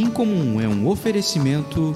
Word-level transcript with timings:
Incomum 0.00 0.58
é 0.58 0.66
um 0.66 0.88
oferecimento 0.88 1.94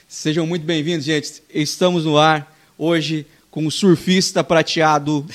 Sejam 0.06 0.46
muito 0.46 0.64
bem-vindos, 0.64 1.04
gente. 1.04 1.42
Estamos 1.52 2.04
no 2.04 2.16
ar 2.16 2.54
hoje 2.78 3.26
com 3.50 3.66
o 3.66 3.70
surfista 3.70 4.44
prateado 4.44 5.26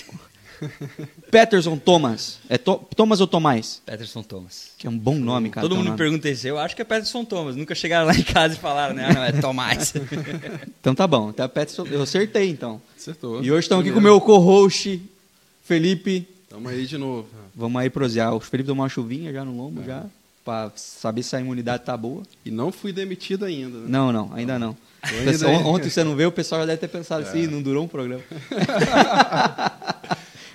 Peterson 1.32 1.78
Thomas. 1.78 2.38
É 2.50 2.58
to 2.58 2.82
Thomas 2.96 3.20
ou 3.22 3.28
Tomás? 3.28 3.82
Peterson 3.86 4.24
Thomas. 4.24 4.72
Que 4.78 4.88
é 4.88 4.90
um 4.90 4.98
bom 4.98 5.16
nome, 5.16 5.50
cara. 5.50 5.66
Todo 5.66 5.76
mundo 5.76 5.86
nome. 5.88 5.98
pergunta 5.98 6.30
isso. 6.30 6.48
Eu 6.48 6.58
acho 6.58 6.76
que 6.76 6.82
é 6.82 6.86
Peterson 6.86 7.24
Thomas. 7.26 7.56
Nunca 7.56 7.76
chegaram 7.76 8.06
lá 8.08 8.14
em 8.16 8.24
casa 8.24 8.54
e 8.56 8.58
falaram, 8.58 8.94
né? 8.96 9.08
Ah, 9.10 9.14
não, 9.14 9.24
é 9.24 9.32
Tomás. 9.34 9.94
Então 10.80 10.96
tá 10.96 11.06
bom. 11.06 11.30
Então, 11.30 11.48
Peterson, 11.50 11.86
eu 11.88 12.02
acertei 12.02 12.50
então. 12.50 12.82
Acertou. 12.98 13.44
E 13.44 13.52
hoje 13.52 13.66
estamos 13.66 13.84
aqui 13.84 13.92
com 13.94 14.00
o 14.00 14.02
meu 14.02 14.22
co-host, 14.22 15.02
Felipe. 15.64 16.26
Tamo 16.50 16.70
aí 16.70 16.86
de 16.86 16.98
novo. 16.98 17.28
Vamos 17.54 17.82
aí 17.82 17.90
prosear. 17.90 18.34
O 18.34 18.40
Felipe 18.40 18.68
tomou 18.68 18.84
uma 18.84 18.90
chuvinha 18.90 19.34
já 19.34 19.44
no 19.44 19.56
lombo, 19.56 19.84
já. 19.84 20.04
Pra 20.46 20.72
saber 20.78 21.24
se 21.24 21.36
a 21.36 21.42
imunidade 21.42 21.84
tá 21.84 21.98
boa. 21.98 22.24
E 22.46 22.50
não 22.52 22.72
fui 22.72 22.94
demitido 22.94 23.44
ainda, 23.44 23.80
né? 23.80 23.86
Não, 23.90 24.14
não, 24.14 24.32
ainda 24.34 24.58
não. 24.58 24.74
Tô 25.02 25.14
O 25.14 25.18
ainda 25.20 25.32
pessoal- 25.32 25.66
ontem 25.66 25.90
você 25.90 26.04
não 26.06 26.16
veio, 26.16 26.30
o 26.30 26.32
pessoal 26.32 26.62
já 26.62 26.68
deve 26.68 26.78
ter 26.80 26.88
pensado 26.88 27.24
assim, 27.28 27.48
não 27.48 27.62
durou 27.62 27.84
um 27.84 27.88
programa. 27.88 28.24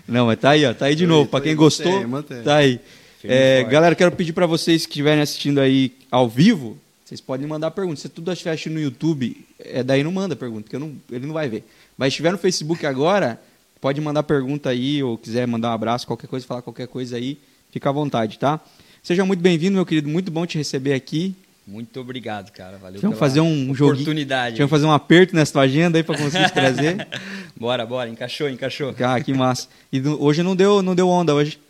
não, 0.06 0.26
mas 0.26 0.38
tá 0.38 0.50
aí, 0.50 0.64
ó, 0.64 0.74
tá 0.74 0.86
aí 0.86 0.94
de 0.94 1.06
novo. 1.06 1.30
tô 1.30 1.40
quem 1.40 1.54
gostou, 1.56 1.90
mantém, 1.92 2.06
mantém. 2.06 2.42
tá 2.42 2.56
aí. 2.56 2.80
É, 3.24 3.62
galera, 3.64 3.94
quero 3.94 4.10
pedir 4.12 4.32
pra 4.32 4.46
vocês 4.46 4.84
que 4.84 4.90
estiverem 4.92 5.22
assistindo 5.22 5.60
aí 5.60 5.92
ao 6.10 6.28
vivo, 6.28 6.76
vocês 7.04 7.20
podem 7.20 7.46
mandar 7.46 7.70
perguntas. 7.70 8.00
Se 8.00 8.08
tudo 8.08 8.32
estiver 8.32 8.50
assistindo 8.50 8.74
no 8.74 8.80
YouTube, 8.80 9.36
é, 9.60 9.82
daí 9.82 10.02
não 10.02 10.10
manda 10.10 10.34
pergunta, 10.34 10.62
porque 10.64 10.78
não- 10.78 10.92
ele 11.10 11.26
não 11.26 11.32
vai 11.34 11.48
ver. 11.48 11.64
Mas 11.96 12.06
se 12.06 12.14
estiver 12.14 12.32
no 12.32 12.38
Facebook 12.38 12.84
agora, 12.84 13.40
pode 13.80 14.00
mandar 14.00 14.24
pergunta 14.24 14.70
aí, 14.70 15.02
ou 15.02 15.16
quiser 15.16 15.46
mandar 15.46 15.70
um 15.70 15.72
abraço, 15.72 16.06
qualquer 16.06 16.26
coisa, 16.26 16.44
falar 16.46 16.62
qualquer 16.62 16.88
coisa 16.88 17.16
aí, 17.16 17.38
fica 17.70 17.88
à 17.88 17.92
vontade, 17.92 18.38
tá? 18.40 18.58
Seja 19.04 19.24
muito 19.24 19.40
bem-vindo, 19.40 19.74
meu 19.74 19.86
querido. 19.86 20.08
Muito 20.08 20.30
bom 20.30 20.44
te 20.46 20.56
receber 20.58 20.94
aqui. 20.94 21.34
Muito 21.66 22.00
obrigado, 22.00 22.50
cara. 22.50 22.76
Valeu 22.76 23.00
Vamos 23.00 23.18
pela 23.18 23.28
fazer 23.28 23.40
um 23.40 23.70
oportunidade. 23.70 24.56
Que 24.56 24.66
fazer 24.66 24.86
um 24.86 24.92
aperto 24.92 25.34
nessa 25.34 25.52
tua 25.52 25.62
agenda 25.62 25.98
aí 25.98 26.02
pra 26.02 26.16
conseguir 26.16 26.46
te 26.46 26.52
trazer. 26.52 27.06
bora, 27.56 27.86
bora. 27.86 28.10
Encaixou, 28.10 28.48
encaixou. 28.48 28.94
Ah, 29.00 29.20
que 29.20 29.32
massa. 29.32 29.68
E 29.92 30.00
hoje 30.00 30.42
não 30.42 30.56
deu, 30.56 30.82
não 30.82 30.94
deu 30.94 31.08
onda 31.08 31.34
hoje. 31.34 31.60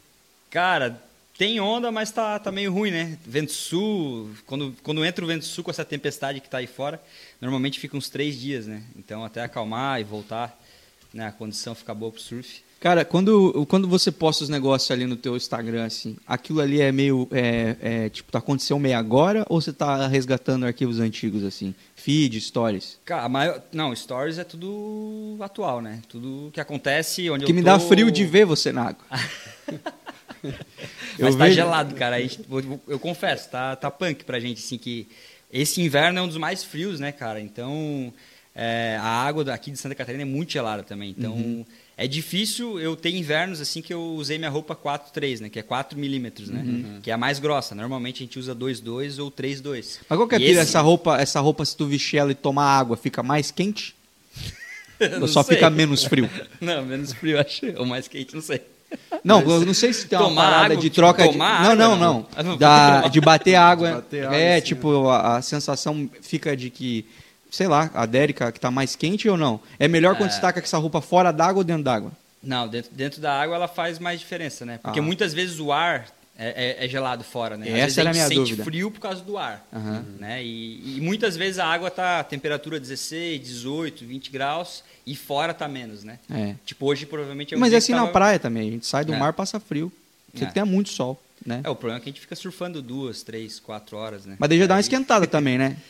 Cara, 0.50 0.98
tem 1.36 1.60
onda, 1.60 1.90
mas 1.90 2.10
tá, 2.10 2.38
tá 2.38 2.50
meio 2.50 2.72
ruim, 2.72 2.90
né? 2.90 3.18
Vento 3.26 3.52
sul, 3.52 4.30
quando, 4.46 4.74
quando 4.82 5.04
entra 5.04 5.24
o 5.24 5.28
vento 5.28 5.44
sul 5.44 5.64
com 5.64 5.70
essa 5.70 5.84
tempestade 5.84 6.40
que 6.40 6.48
tá 6.48 6.58
aí 6.58 6.66
fora, 6.66 7.02
normalmente 7.40 7.80
fica 7.80 7.96
uns 7.96 8.08
três 8.08 8.38
dias, 8.38 8.66
né? 8.66 8.82
Então 8.96 9.24
até 9.24 9.42
acalmar 9.42 10.00
e 10.00 10.04
voltar, 10.04 10.58
né? 11.12 11.26
A 11.26 11.32
condição 11.32 11.74
fica 11.74 11.94
boa 11.94 12.12
pro 12.12 12.20
surf. 12.20 12.62
Cara, 12.82 13.04
quando, 13.04 13.64
quando 13.66 13.86
você 13.86 14.10
posta 14.10 14.42
os 14.42 14.50
negócios 14.50 14.90
ali 14.90 15.06
no 15.06 15.14
teu 15.14 15.36
Instagram, 15.36 15.84
assim, 15.84 16.16
aquilo 16.26 16.60
ali 16.60 16.80
é 16.80 16.90
meio, 16.90 17.28
é, 17.30 17.76
é, 17.80 18.08
tipo, 18.08 18.32
tá 18.32 18.40
acontecendo 18.40 18.80
meio 18.80 18.98
agora 18.98 19.46
ou 19.48 19.60
você 19.60 19.72
tá 19.72 20.08
resgatando 20.08 20.66
arquivos 20.66 20.98
antigos, 20.98 21.44
assim? 21.44 21.76
Feed, 21.94 22.40
stories? 22.40 22.98
Cara, 23.04 23.28
maior... 23.28 23.62
não, 23.72 23.94
stories 23.94 24.36
é 24.36 24.42
tudo 24.42 25.36
atual, 25.40 25.80
né? 25.80 26.02
Tudo 26.08 26.50
que 26.52 26.60
acontece 26.60 27.30
onde 27.30 27.44
Que 27.44 27.52
eu 27.52 27.54
me 27.54 27.62
tô... 27.62 27.66
dá 27.66 27.78
frio 27.78 28.10
de 28.10 28.24
ver 28.24 28.44
você 28.46 28.72
na 28.72 28.88
água. 28.88 29.04
Mas 31.20 31.36
tá 31.36 31.44
vejo- 31.44 31.54
gelado, 31.54 31.94
cara. 31.94 32.16
Aí, 32.16 32.28
eu, 32.50 32.80
eu 32.88 32.98
confesso, 32.98 33.48
tá, 33.48 33.76
tá 33.76 33.90
punk 33.92 34.24
pra 34.24 34.40
gente, 34.40 34.58
assim, 34.58 34.76
que 34.76 35.06
esse 35.52 35.80
inverno 35.80 36.18
é 36.18 36.22
um 36.22 36.26
dos 36.26 36.36
mais 36.36 36.64
frios, 36.64 36.98
né, 36.98 37.12
cara? 37.12 37.40
Então, 37.40 38.12
é, 38.54 38.96
a 39.00 39.06
água 39.24 39.44
daqui 39.44 39.70
de 39.70 39.78
Santa 39.78 39.94
Catarina 39.94 40.22
é 40.22 40.26
muito 40.26 40.52
gelada 40.52 40.82
também. 40.82 41.14
Então, 41.16 41.32
Uhum. 41.34 41.64
É 41.96 42.06
difícil 42.06 42.80
eu 42.80 42.96
ter 42.96 43.10
invernos, 43.10 43.60
assim, 43.60 43.80
que 43.82 43.92
eu 43.92 44.02
usei 44.14 44.38
minha 44.38 44.50
roupa 44.50 44.74
4.3, 44.74 45.40
né? 45.40 45.48
Que 45.48 45.58
é 45.58 45.62
4 45.62 45.98
milímetros, 45.98 46.48
né? 46.48 46.62
Uhum. 46.64 47.00
Que 47.02 47.10
é 47.10 47.14
a 47.14 47.18
mais 47.18 47.38
grossa. 47.38 47.74
Normalmente 47.74 48.16
a 48.22 48.26
gente 48.26 48.38
usa 48.38 48.54
2.2 48.54 49.18
ou 49.22 49.30
3.2. 49.30 49.98
Mas 50.08 50.16
qual 50.18 50.26
que 50.28 50.34
é 50.34 50.40
esse- 50.42 50.58
Essa 50.58 50.80
roupa, 50.80 51.18
essa 51.20 51.40
roupa, 51.40 51.64
se 51.64 51.76
tu 51.76 51.86
vestir 51.86 52.16
ela 52.18 52.32
e 52.32 52.34
tomar 52.34 52.64
água, 52.66 52.96
fica 52.96 53.22
mais 53.22 53.50
quente? 53.50 53.94
Não 55.00 55.22
ou 55.22 55.28
só 55.28 55.42
sei. 55.42 55.56
fica 55.56 55.68
menos 55.70 56.04
frio? 56.04 56.28
Não, 56.60 56.84
menos 56.84 57.12
frio, 57.12 57.38
acho. 57.40 57.66
Ou 57.76 57.84
mais 57.86 58.08
quente, 58.08 58.34
não 58.34 58.42
sei. 58.42 58.60
Não, 59.24 59.40
eu 59.40 59.64
não 59.64 59.72
sei 59.72 59.90
se 59.92 60.06
tem 60.06 60.18
uma 60.18 60.28
Tomar 60.28 60.42
parada 60.42 60.64
água, 60.66 60.76
de 60.76 60.82
tipo, 60.82 60.96
troca 60.96 61.26
de. 61.26 61.40
água, 61.40 61.74
não, 61.74 61.96
não. 61.96 61.98
não. 61.98 62.28
Não, 62.44 62.56
Da, 62.58 63.08
de 63.08 63.20
bater 63.22 63.54
água. 63.54 63.88
De 63.88 63.94
bater 63.94 64.24
água, 64.26 64.36
é, 64.36 64.56
assim, 64.56 64.66
tipo, 64.66 65.08
a, 65.08 65.36
a 65.38 65.42
sensação 65.42 66.10
fica 66.20 66.54
de 66.54 66.68
que, 66.68 67.06
sei 67.52 67.68
lá, 67.68 67.88
a 67.94 68.04
Dérica 68.06 68.50
que 68.50 68.58
tá 68.58 68.70
mais 68.70 68.96
quente 68.96 69.28
ou 69.28 69.36
não? 69.36 69.60
É 69.78 69.86
melhor 69.86 70.16
quando 70.16 70.30
É. 70.30 70.32
você 70.32 70.40
tá 70.40 70.52
com 70.52 70.58
essa 70.58 70.78
roupa 70.78 71.00
fora 71.00 71.30
d'água 71.30 71.58
ou 71.60 71.64
dentro 71.64 71.84
d'água? 71.84 72.10
Não, 72.42 72.66
dentro, 72.66 72.90
dentro 72.92 73.20
da 73.20 73.32
água 73.40 73.54
ela 73.54 73.68
faz 73.68 73.98
mais 74.00 74.18
diferença, 74.18 74.64
né? 74.66 74.80
Porque 74.82 74.98
Ah. 74.98 75.02
muitas 75.02 75.32
vezes 75.32 75.60
o 75.60 75.70
ar 75.70 76.06
é, 76.36 76.78
é- 76.80 76.86
é 76.86 76.88
gelado 76.88 77.22
fora, 77.22 77.56
né? 77.58 77.66
Às 77.68 77.92
Essa 77.92 78.00
era 78.00 78.08
a 78.08 78.10
a 78.10 78.14
gente 78.14 78.22
minha 78.24 78.28
sente 78.28 78.50
dúvida. 78.56 78.64
frio 78.64 78.90
por 78.90 78.98
causa 79.00 79.22
do 79.22 79.36
ar, 79.36 79.64
Aham. 79.72 80.04
né? 80.18 80.42
E, 80.42 80.96
e 80.96 81.00
muitas 81.00 81.36
vezes 81.36 81.58
a 81.58 81.66
água 81.66 81.90
tá 81.90 82.20
a 82.20 82.24
temperatura 82.24 82.80
16, 82.80 83.40
18, 83.40 84.04
20 84.06 84.30
graus 84.30 84.82
e 85.06 85.14
fora 85.14 85.52
tá 85.52 85.68
menos, 85.68 86.02
né? 86.02 86.18
É. 86.30 86.54
Tipo 86.64 86.86
hoje 86.86 87.04
provavelmente 87.04 87.54
é 87.54 87.56
Mas 87.58 87.72
é 87.74 87.76
assim 87.76 87.92
na 87.92 87.98
tava- 87.98 88.12
praia 88.12 88.38
também. 88.38 88.66
A 88.68 88.72
gente 88.72 88.86
sai 88.86 89.04
do 89.04 89.12
É. 89.12 89.18
mar, 89.18 89.34
passa 89.34 89.60
frio. 89.60 89.92
Você 90.34 90.44
É. 90.44 90.46
tem 90.48 90.64
muito 90.64 90.88
sol, 90.88 91.22
né? 91.46 91.60
É, 91.62 91.68
o 91.68 91.76
problema 91.76 92.00
é 92.00 92.02
que 92.02 92.08
a 92.08 92.12
gente 92.12 92.20
fica 92.22 92.34
surfando 92.34 92.80
duas, 92.80 93.22
três, 93.22 93.60
quatro 93.60 93.96
horas, 93.98 94.24
né? 94.24 94.36
Mas 94.38 94.48
daí 94.48 94.58
já 94.58 94.66
dá 94.66 94.74
uma 94.74 94.80
esquentada 94.80 95.26
também, 95.26 95.58
né? 95.58 95.76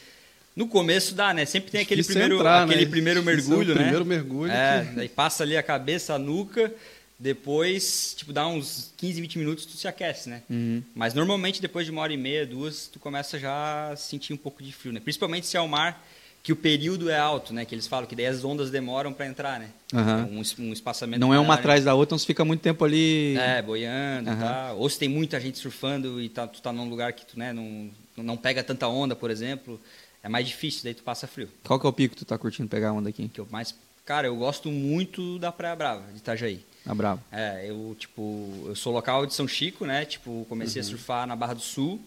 No 0.55 0.67
começo 0.69 1.15
dá, 1.15 1.33
né? 1.33 1.45
Sempre 1.47 1.71
tem 1.71 1.81
aquele 1.81 2.03
Difícil 2.03 2.21
primeiro, 2.21 2.43
entrar, 2.43 2.67
né? 2.67 2.75
aquele 2.75 2.91
primeiro 2.91 3.21
Difícil 3.23 3.53
é 3.53 3.55
o 3.55 3.59
mergulho, 3.59 3.75
né? 3.75 3.81
primeiro 3.83 4.05
mergulho 4.05 4.53
É, 4.53 4.85
que- 4.89 4.95
daí 4.97 5.09
passa 5.09 5.43
ali 5.43 5.57
a 5.57 5.63
cabeça, 5.63 6.15
a 6.15 6.19
nuca, 6.19 6.73
depois, 7.19 8.15
tipo, 8.17 8.33
dá 8.33 8.47
uns 8.47 8.93
15, 8.97 9.21
20 9.21 9.39
minutos 9.39 9.65
tu 9.65 9.77
se 9.77 9.87
aquece, 9.89 10.29
né? 10.29 10.43
Uhum. 10.51 10.83
Mas 10.95 11.15
normalmente 11.15 11.63
depois 11.63 11.87
de 11.87 11.93
uma 11.93 12.03
hora 12.03 12.13
e 12.13 12.17
meia, 12.17 12.45
duas, 12.45 12.89
tu 12.93 12.99
começa 12.99 13.39
já 13.39 13.91
a 13.93 13.97
sentir 13.97 14.33
um 14.33 14.37
pouco 14.37 14.63
de 14.63 14.73
frio, 14.73 14.93
né? 14.93 15.01
Principalmente 15.01 15.47
se 15.47 15.57
é 15.57 15.61
o 15.61 15.69
mar 15.69 16.05
que 16.43 16.53
o 16.53 16.57
período 16.57 17.09
é 17.09 17.17
alto, 17.17 17.55
né? 17.55 17.65
Que 17.65 17.75
eles 17.75 17.87
falam 17.87 18.05
que 18.07 18.17
daí 18.17 18.27
as 18.27 18.45
ondas 18.45 18.71
demoram 18.71 19.13
para 19.13 19.27
entrar, 19.27 19.61
né? 19.61 19.69
Aham. 19.95 20.29
Um, 20.33 20.43
um 20.67 20.73
espaçamento 20.73 21.21
Não 21.21 21.33
é 21.33 21.39
uma 21.39 21.55
né? 21.55 21.61
atrás 21.61 21.85
da 21.85 21.95
outra, 21.95 22.09
então 22.09 22.19
você 22.19 22.27
fica 22.27 22.45
muito 22.45 22.61
tempo 22.61 22.85
ali. 22.85 23.37
É, 23.39 23.63
boiando, 23.63 24.29
Aham. 24.29 24.41
tá? 24.41 24.73
Ou 24.73 24.91
se 24.91 24.99
tem 24.99 25.09
muita 25.09 25.41
gente 25.41 25.59
surfando 25.59 26.21
e 26.21 26.29
tá, 26.29 26.47
tu 26.49 26.61
tá 26.61 26.73
num 26.73 26.89
lugar 26.89 27.13
que 27.13 27.25
tu 27.25 27.39
né, 27.39 27.53
não, 27.53 27.89
não 28.17 28.37
pega 28.37 28.63
tanta 28.65 28.89
onda, 28.89 29.15
por 29.15 29.31
exemplo, 29.31 29.81
é 30.23 30.29
mais 30.29 30.47
difícil, 30.47 30.83
daí 30.85 30.95
tu 30.95 31.03
passa 31.03 31.27
frio. 31.27 31.49
Qual 31.65 31.79
que 31.81 31.87
é 31.87 31.89
o 31.89 31.93
pico 31.93 32.15
que 32.15 32.21
tu 32.21 32.25
tá 32.27 32.39
curtindo 32.39 32.69
pegar 32.69 32.93
onda 32.93 33.09
aqui? 33.09 33.29
Que 33.29 33.41
eu 33.41 33.49
mais, 33.51 33.75
cara, 34.05 34.27
eu 34.27 34.37
gosto 34.37 34.71
muito 34.71 35.39
da 35.39 35.51
Praia 35.53 35.75
Brava, 35.77 36.03
de 36.13 36.19
Itajaí. 36.19 36.65
Na 36.85 36.95
Bravo. 36.95 37.23
É, 37.31 37.67
eu, 37.71 37.95
tipo, 37.99 38.65
eu 38.67 38.75
sou 38.75 38.93
local 38.93 39.25
de 39.27 39.35
São 39.35 39.47
Chico, 39.47 39.85
né? 39.87 40.05
Tipo, 40.05 40.45
comecei 40.49 40.81
a 40.81 40.85
surfar 40.85 41.27
na 41.27 41.37
Barra 41.37 41.55
do 41.55 41.61
Sul. 41.61 42.01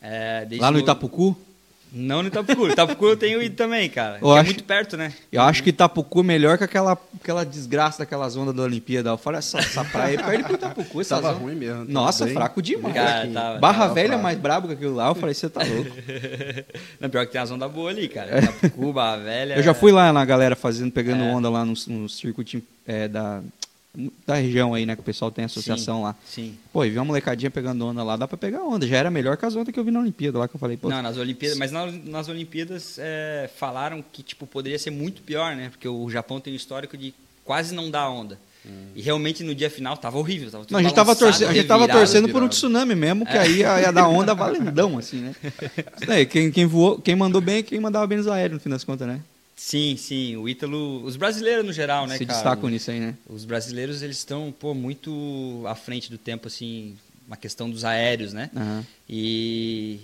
é, 0.00 0.46
Lá 0.58 0.70
no 0.70 0.78
no- 0.78 0.82
Itapucu? 0.82 1.36
Não 1.92 2.20
no 2.22 2.28
Itapucu. 2.28 2.68
Itapucu 2.68 3.06
eu 3.06 3.16
tenho 3.16 3.42
ido 3.42 3.54
também, 3.56 3.88
cara. 3.88 4.18
Eu 4.20 4.36
é 4.36 4.40
acho- 4.40 4.46
muito 4.50 4.64
perto, 4.64 4.96
né? 4.96 5.12
Eu 5.32 5.40
acho 5.42 5.62
que 5.62 5.70
Itapucu 5.70 6.20
é 6.20 6.22
melhor 6.22 6.58
que 6.58 6.64
aquela, 6.64 6.98
aquela 7.22 7.44
desgraça 7.44 8.00
daquelas 8.00 8.36
ondas 8.36 8.54
da 8.54 8.62
Olimpíada. 8.64 9.10
Eu 9.10 9.16
falei, 9.16 9.38
essa, 9.38 9.58
essa 9.58 9.84
praia 9.84 10.18
aí 10.18 10.24
perde 10.24 10.44
pro 10.44 10.54
Itapucu. 10.54 11.00
Essa 11.00 11.16
Tava 11.16 11.28
zona. 11.28 11.38
ruim 11.40 11.54
mesmo. 11.54 11.78
tava 11.86 11.92
Nossa, 11.92 12.24
bem- 12.26 12.34
fraco 12.34 12.60
demais. 12.60 12.94
Cara, 12.94 13.28
tava- 13.28 13.58
Barra 13.58 13.78
tava 13.84 13.94
Velha 13.94 14.04
é 14.04 14.08
fraco. 14.08 14.22
mais 14.22 14.38
brabo 14.38 14.68
que 14.68 14.74
aquilo 14.74 14.94
lá. 14.94 15.08
Eu 15.08 15.14
falei, 15.14 15.34
você 15.34 15.48
tá 15.48 15.62
louco. 15.64 15.90
Não, 17.00 17.08
pior 17.08 17.24
que 17.26 17.32
tem 17.32 17.40
as 17.40 17.50
ondas 17.50 17.70
boas 17.70 17.96
ali, 17.96 18.08
cara. 18.08 18.40
Itapucu, 18.40 18.92
Barra 18.92 19.16
Velha. 19.18 19.54
Eu 19.54 19.62
já 19.62 19.72
fui 19.74 19.92
lá 19.92 20.12
na 20.12 20.24
galera 20.24 20.56
fazendo, 20.56 20.90
pegando 20.92 21.22
É. 21.24 21.32
onda 21.32 21.48
lá 21.48 21.64
no, 21.64 21.74
no 21.86 22.08
circuito 22.08 22.60
é, 22.86 23.08
da, 23.08 23.40
da 24.26 24.34
região 24.34 24.74
aí, 24.74 24.84
né? 24.84 24.94
Que 24.94 25.00
o 25.00 25.04
pessoal 25.04 25.30
tem 25.30 25.44
associação 25.44 25.98
Sim, 25.98 26.02
lá. 26.02 26.16
Sim. 26.26 26.58
Pô, 26.72 26.84
e 26.84 26.90
vi 26.90 26.98
uma 26.98 27.04
molecadinha 27.04 27.50
pegando 27.50 27.86
onda 27.86 28.02
lá, 28.02 28.16
dá 28.16 28.28
pra 28.28 28.36
pegar 28.36 28.62
onda. 28.62 28.86
Já 28.86 28.98
era 28.98 29.10
melhor 29.10 29.36
que 29.36 29.46
as 29.46 29.56
ondas 29.56 29.72
que 29.72 29.80
eu 29.80 29.84
vi 29.84 29.90
na 29.90 30.00
Olimpíada 30.00 30.38
lá, 30.38 30.46
que 30.46 30.54
eu 30.54 30.60
falei, 30.60 30.76
pô. 30.76 30.88
Não, 30.88 31.02
nas 31.02 31.16
Olimpíadas, 31.16 31.58
mas 31.58 31.72
nas, 31.72 32.04
nas 32.04 32.28
Olimpíadas 32.28 32.98
é, 32.98 33.50
falaram 33.56 34.04
que 34.12 34.22
tipo 34.22 34.46
poderia 34.46 34.78
ser 34.78 34.90
muito 34.90 35.22
pior, 35.22 35.56
né? 35.56 35.70
Porque 35.70 35.88
o 35.88 36.10
Japão 36.10 36.40
tem 36.40 36.52
um 36.52 36.56
histórico 36.56 36.96
de 36.96 37.14
quase 37.44 37.74
não 37.74 37.90
dar 37.90 38.08
onda. 38.10 38.38
E 38.94 39.00
realmente 39.00 39.44
no 39.44 39.54
dia 39.54 39.70
final 39.70 39.96
tava 39.96 40.18
horrível, 40.18 40.50
tava 40.50 40.64
tudo 40.64 40.72
Não, 40.72 40.80
a 40.80 40.82
gente 40.82 40.94
tava, 40.94 41.14
torcendo, 41.14 41.50
a 41.50 41.54
gente 41.54 41.68
tava 41.68 41.86
torcendo 41.86 42.28
por 42.28 42.42
um 42.42 42.48
tsunami 42.48 42.96
mesmo, 42.96 43.24
que 43.24 43.38
aí 43.38 43.58
ia, 43.58 43.80
ia 43.80 43.92
dar 43.92 44.08
onda 44.08 44.34
valendão, 44.34 44.98
assim, 44.98 45.18
né? 45.18 45.36
Daí, 46.04 46.26
quem, 46.26 46.50
quem 46.50 46.66
voou, 46.66 46.98
quem 46.98 47.14
mandou 47.14 47.40
bem 47.40 47.58
é 47.58 47.62
quem 47.62 47.78
mandava 47.78 48.06
bem 48.08 48.18
nos 48.18 48.26
aéreos, 48.26 48.54
no 48.54 48.60
fim 48.60 48.70
das 48.70 48.82
contas, 48.82 49.06
né? 49.06 49.20
Sim, 49.56 49.96
sim, 49.96 50.36
o 50.36 50.46
Ítalo, 50.46 51.02
os 51.02 51.16
brasileiros 51.16 51.64
no 51.64 51.72
geral, 51.72 52.06
né, 52.06 52.18
Se 52.18 52.26
cara? 52.26 52.36
destacam 52.38 52.68
nisso 52.68 52.90
aí, 52.90 53.00
né? 53.00 53.14
Os 53.26 53.46
brasileiros 53.46 54.02
eles 54.02 54.18
estão 54.18 54.52
pô 54.52 54.74
muito 54.74 55.62
à 55.66 55.74
frente 55.74 56.10
do 56.10 56.18
tempo 56.18 56.46
assim, 56.46 56.96
na 57.26 57.36
questão 57.36 57.70
dos 57.70 57.82
aéreos, 57.82 58.34
né? 58.34 58.50
Aham. 58.54 58.86
E 59.08 59.98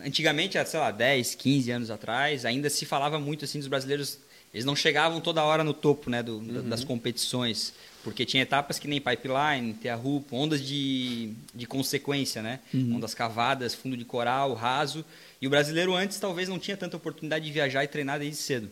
antigamente, 0.00 0.56
sei 0.66 0.78
lá, 0.78 0.92
10, 0.92 1.34
15 1.34 1.70
anos 1.72 1.90
atrás, 1.90 2.44
ainda 2.44 2.70
se 2.70 2.86
falava 2.86 3.18
muito 3.18 3.44
assim 3.44 3.58
dos 3.58 3.66
brasileiros, 3.66 4.18
eles 4.54 4.64
não 4.64 4.76
chegavam 4.76 5.20
toda 5.20 5.42
hora 5.42 5.64
no 5.64 5.74
topo, 5.74 6.08
né, 6.08 6.22
do, 6.22 6.38
da- 6.38 6.60
das 6.60 6.84
competições, 6.84 7.72
porque 8.04 8.24
tinha 8.24 8.42
etapas 8.44 8.78
que 8.78 8.86
nem 8.86 9.00
pipeline, 9.00 9.74
terra-rupo, 9.74 10.36
ondas 10.36 10.62
de, 10.64 11.32
de 11.52 11.66
consequência, 11.66 12.40
né? 12.40 12.60
Ondas 12.72 13.14
cavadas, 13.14 13.74
fundo 13.74 13.96
de 13.96 14.04
coral, 14.04 14.54
raso, 14.54 15.04
e 15.40 15.46
o 15.46 15.50
brasileiro 15.50 15.92
antes 15.94 16.20
talvez 16.20 16.48
não 16.48 16.58
tinha 16.58 16.76
tanta 16.76 16.96
oportunidade 16.96 17.44
de 17.44 17.50
viajar 17.50 17.82
e 17.82 17.88
treinar 17.88 18.20
desde 18.20 18.36
cedo. 18.40 18.70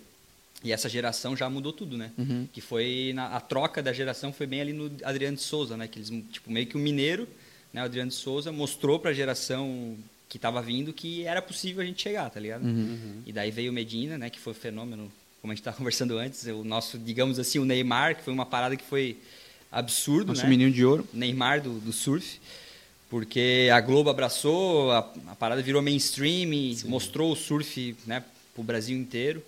E 0.63 0.73
essa 0.73 0.89
geração 0.89 1.35
já 1.35 1.49
mudou 1.49 1.73
tudo, 1.73 1.97
né? 1.97 2.11
Uhum. 2.19 2.47
Que 2.53 2.61
foi 2.61 3.13
na, 3.15 3.37
a 3.37 3.41
troca 3.41 3.83
da 3.83 3.93
geração 3.93 4.33
foi 4.33 4.47
bem 4.47 4.61
ali 4.61 4.73
no 4.73 4.91
Adriano 5.05 5.37
de 5.37 5.43
Souza, 5.43 5.77
né? 5.77 5.89
Que 5.89 5.99
eles 5.99 6.11
tipo 6.31 6.51
meio 6.51 6.67
que 6.67 6.77
o 6.77 6.79
mineiro, 6.79 7.27
né? 7.73 7.83
O 7.83 7.85
Adriano 7.85 8.11
de 8.11 8.17
Souza 8.17 8.53
mostrou 8.53 8.99
para 8.99 9.11
a 9.11 9.15
geração 9.15 9.97
que 10.29 10.37
estava 10.37 10.61
vindo 10.63 10.93
que 10.93 11.25
era 11.25 11.41
possível 11.41 11.83
a 11.83 11.85
gente 11.85 12.03
chegar, 12.03 12.31
tá 12.31 12.39
ligado? 12.39 12.65
Uhum. 12.65 13.23
E 13.27 13.33
daí 13.33 13.51
veio 13.51 13.71
o 13.71 13.75
Medina, 13.75 14.19
né? 14.19 14.29
Que 14.29 14.39
foi 14.39 14.53
um 14.53 14.57
fenômeno, 14.57 15.11
como 15.41 15.51
a 15.51 15.55
gente 15.55 15.63
estava 15.63 15.77
conversando 15.79 16.19
antes, 16.19 16.45
o 16.47 16.63
nosso, 16.63 16.99
digamos 16.99 17.39
assim, 17.39 17.59
o 17.59 17.65
Neymar, 17.65 18.17
que 18.17 18.23
foi 18.23 18.33
uma 18.33 18.47
parada 18.47 18.77
que 18.77 18.85
foi 18.85 19.17
absurdo, 19.73 20.29
Nosso 20.29 20.43
né? 20.43 20.49
menino 20.49 20.73
de 20.73 20.85
ouro. 20.85 21.09
Neymar 21.13 21.63
do, 21.63 21.79
do 21.81 21.93
surf, 21.93 22.41
porque 23.09 23.69
a 23.73 23.81
Globo 23.81 24.11
abraçou, 24.11 24.91
a, 24.93 24.99
a 25.29 25.37
parada 25.37 25.63
virou 25.63 25.81
mainstream 25.81 26.51
mostrou 26.85 27.33
o 27.33 27.37
surf 27.37 27.97
né, 28.07 28.23
para 28.55 28.61
o 28.61 28.65
Brasil 28.65 28.97
inteiro. 28.97 29.43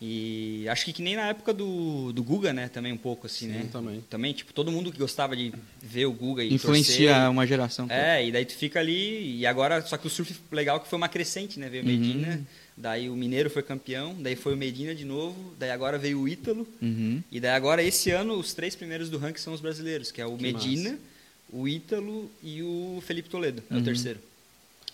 E 0.00 0.66
acho 0.68 0.84
que, 0.84 0.92
que 0.92 1.02
nem 1.02 1.16
na 1.16 1.28
época 1.28 1.54
do, 1.54 2.12
do 2.12 2.22
Guga, 2.22 2.52
né? 2.52 2.68
Também 2.68 2.92
um 2.92 2.98
pouco 2.98 3.26
assim, 3.26 3.46
Sim, 3.46 3.52
né? 3.52 3.68
também. 3.72 4.04
Também, 4.10 4.32
tipo, 4.34 4.52
todo 4.52 4.70
mundo 4.70 4.92
que 4.92 4.98
gostava 4.98 5.34
de 5.34 5.52
ver 5.82 6.04
o 6.04 6.12
Guga 6.12 6.44
e 6.44 6.52
Influencia 6.52 7.12
torcer. 7.14 7.30
uma 7.30 7.46
geração. 7.46 7.86
É, 7.90 8.26
e 8.26 8.30
daí 8.30 8.44
tu 8.44 8.52
fica 8.54 8.78
ali, 8.78 9.38
e 9.38 9.46
agora, 9.46 9.80
só 9.80 9.96
que 9.96 10.06
o 10.06 10.10
surf 10.10 10.34
legal 10.52 10.80
que 10.80 10.88
foi 10.88 10.98
uma 10.98 11.08
crescente, 11.08 11.58
né? 11.58 11.70
Veio 11.70 11.82
o 11.82 11.86
Medina, 11.86 12.42
daí 12.76 13.08
o 13.08 13.16
Mineiro 13.16 13.48
foi 13.48 13.62
campeão, 13.62 14.14
daí 14.20 14.36
foi 14.36 14.52
o 14.52 14.56
Medina 14.56 14.94
de 14.94 15.04
novo, 15.06 15.54
daí 15.58 15.70
agora 15.70 15.96
veio 15.96 16.20
o 16.20 16.28
Ítalo, 16.28 16.68
Uhum. 16.82 17.22
e 17.32 17.40
daí 17.40 17.52
agora, 17.52 17.82
esse 17.82 18.10
ano, 18.10 18.34
os 18.34 18.52
três 18.52 18.76
primeiros 18.76 19.08
do 19.08 19.16
ranking 19.16 19.40
são 19.40 19.54
os 19.54 19.62
brasileiros, 19.62 20.12
que 20.12 20.20
é 20.20 20.26
o 20.26 20.36
Que 20.36 20.42
Medina, 20.42 20.90
massa. 20.90 21.02
o 21.50 21.66
Ítalo 21.66 22.30
e 22.42 22.62
o 22.62 23.02
Felipe 23.06 23.30
Toledo, 23.30 23.62
é 23.70 23.76
o 23.76 23.82
terceiro. 23.82 24.20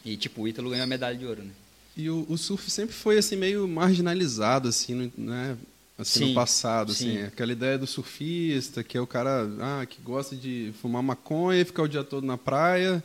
E, 0.04 0.16
tipo, 0.16 0.42
o 0.42 0.48
Ítalo 0.48 0.70
ganhou 0.70 0.84
a 0.84 0.86
medalha 0.86 1.16
de 1.16 1.26
ouro, 1.26 1.42
né? 1.42 1.50
E 1.96 2.08
o, 2.08 2.26
o 2.28 2.38
surf 2.38 2.70
sempre 2.70 2.94
foi 2.94 3.18
assim 3.18 3.36
meio 3.36 3.66
marginalizado 3.68 4.68
assim, 4.68 4.94
no, 4.94 5.12
né? 5.16 5.56
Assim 5.98 6.20
Sim, 6.20 6.28
no 6.28 6.34
passado, 6.34 6.92
assim, 6.92 7.18
sim. 7.18 7.22
aquela 7.22 7.52
ideia 7.52 7.78
do 7.78 7.86
surfista, 7.86 8.82
que 8.82 8.96
é 8.96 9.00
o 9.00 9.06
cara 9.06 9.48
ah, 9.60 9.86
que 9.86 10.00
gosta 10.00 10.34
de 10.34 10.72
fumar 10.80 11.02
maconha, 11.02 11.64
ficar 11.64 11.82
o 11.82 11.88
dia 11.88 12.02
todo 12.02 12.26
na 12.26 12.38
praia 12.38 13.04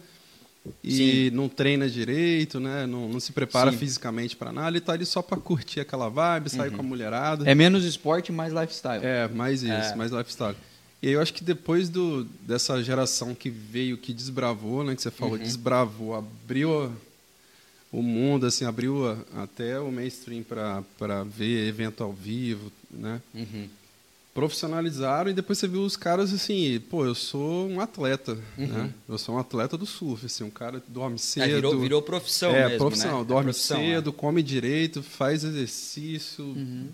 e 0.83 1.29
não 1.33 1.49
treina 1.49 1.89
direito, 1.89 2.59
né? 2.59 2.85
Não, 2.85 3.07
não 3.07 3.19
se 3.19 3.31
prepara 3.31 3.71
Sim. 3.71 3.77
fisicamente 3.77 4.35
para 4.35 4.51
nada, 4.51 4.69
ele 4.69 4.81
tá 4.81 4.93
ali 4.93 5.05
só 5.05 5.21
para 5.21 5.37
curtir 5.37 5.79
aquela 5.79 6.09
vibe, 6.09 6.49
sair 6.49 6.71
com 6.71 6.81
a 6.81 6.83
mulherada. 6.83 7.49
É 7.49 7.53
menos 7.53 7.83
esporte, 7.85 8.31
mais 8.31 8.53
lifestyle. 8.53 9.05
É, 9.05 9.27
mais 9.27 9.63
isso, 9.63 9.71
É. 9.71 9.95
mais 9.95 10.11
lifestyle. 10.11 10.55
E 11.01 11.11
eu 11.11 11.21
acho 11.21 11.33
que 11.33 11.43
depois 11.43 11.89
do, 11.89 12.23
dessa 12.41 12.81
geração 12.81 13.35
que 13.35 13.49
veio, 13.49 13.97
que 13.97 14.11
desbravou, 14.11 14.83
né, 14.83 14.95
que 14.95 15.01
você 15.01 15.11
falou, 15.11 15.37
desbravou, 15.37 16.15
abriu 16.15 16.91
o 17.91 18.01
mundo, 18.01 18.45
assim, 18.45 18.65
abriu 18.65 19.07
a- 19.09 19.17
até 19.43 19.79
o 19.79 19.91
mainstream 19.91 20.43
para 20.43 21.23
ver 21.23 21.67
evento 21.67 22.03
ao 22.03 22.11
vivo, 22.13 22.71
né? 22.91 23.21
Uhum. 23.33 23.67
Profissionalizaram 24.33 25.31
e 25.31 25.33
depois 25.33 25.57
você 25.57 25.67
viu 25.67 25.81
os 25.81 25.97
caras 25.97 26.31
assim, 26.31 26.79
pô, 26.91 27.03
eu 27.03 27.15
sou 27.15 27.67
um 27.67 27.79
atleta, 27.81 28.37
Uhum. 28.55 28.67
né? 28.67 28.93
Eu 29.09 29.17
sou 29.17 29.33
um 29.35 29.39
atleta 29.39 29.75
do 29.75 29.85
surf, 29.87 30.27
assim, 30.27 30.43
um 30.43 30.49
cara 30.51 30.79
que 30.79 30.91
dorme 30.91 31.17
cedo. 31.17 31.43
É, 31.45 31.55
virou, 31.55 31.79
virou 31.79 32.01
profissão 32.03 32.51
é, 32.51 32.65
mesmo, 32.65 32.77
profissão, 32.77 33.19
né? 33.21 33.25
dorme 33.25 33.49
é 33.49 33.53
profissão, 33.53 33.79
cedo, 33.79 34.13
come 34.13 34.43
direito, 34.43 35.01
faz 35.01 35.43
exercício, 35.43 36.43
Uhum. 36.43 36.87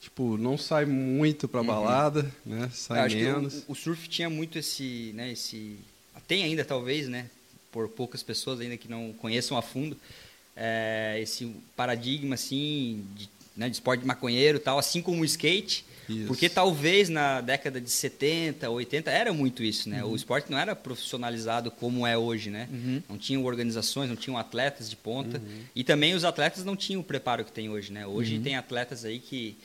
tipo, 0.00 0.36
não 0.36 0.58
sai 0.58 0.84
muito 0.84 1.46
pra 1.46 1.62
balada, 1.62 2.28
né? 2.44 2.68
Sai 2.72 3.08
menos. 3.14 3.62
o, 3.68 3.72
o 3.72 3.74
surf 3.76 4.08
tinha 4.08 4.28
muito 4.28 4.58
esse, 4.58 5.12
né, 5.14 5.30
esse, 5.30 5.76
tem 6.26 6.42
ainda 6.42 6.64
talvez, 6.64 7.06
né, 7.06 7.26
por 7.72 7.88
poucas 7.88 8.22
pessoas 8.22 8.60
ainda 8.60 8.76
que 8.76 8.88
não 8.88 9.12
conheçam 9.14 9.56
a 9.56 9.62
fundo, 9.62 9.96
é, 10.54 11.18
esse 11.20 11.50
paradigma 11.74 12.34
assim 12.34 13.04
de, 13.16 13.28
né, 13.56 13.68
de 13.68 13.74
esporte 13.74 14.06
maconheiro, 14.06 14.58
e 14.58 14.60
tal, 14.60 14.78
assim 14.78 15.00
como 15.00 15.22
o 15.22 15.24
skate, 15.24 15.84
Isso. 16.08 16.26
porque 16.26 16.48
talvez 16.48 17.08
na 17.08 17.40
década 17.40 17.80
de 17.80 17.90
70, 17.90 18.68
80 18.68 19.10
era 19.10 19.32
muito 19.32 19.62
isso, 19.62 19.88
né? 19.88 20.04
Uhum. 20.04 20.12
O 20.12 20.16
esporte 20.16 20.50
não 20.50 20.58
era 20.58 20.76
profissionalizado 20.76 21.70
como 21.70 22.06
é 22.06 22.16
hoje, 22.16 22.50
né? 22.50 22.68
Uhum. 22.70 23.02
Não 23.08 23.18
tinham 23.18 23.44
organizações, 23.44 24.10
não 24.10 24.16
tinham 24.16 24.36
atletas 24.36 24.90
de 24.90 24.96
ponta. 24.96 25.38
Uhum. 25.38 25.62
E 25.74 25.82
também 25.82 26.14
os 26.14 26.24
atletas 26.24 26.64
não 26.64 26.76
tinham 26.76 27.00
o 27.00 27.04
preparo 27.04 27.44
que 27.44 27.52
tem 27.52 27.70
hoje, 27.70 27.90
né? 27.90 28.06
Hoje 28.06 28.38
tem 28.40 28.56
atletas 28.56 29.04
aí 29.04 29.18
que, 29.18 29.56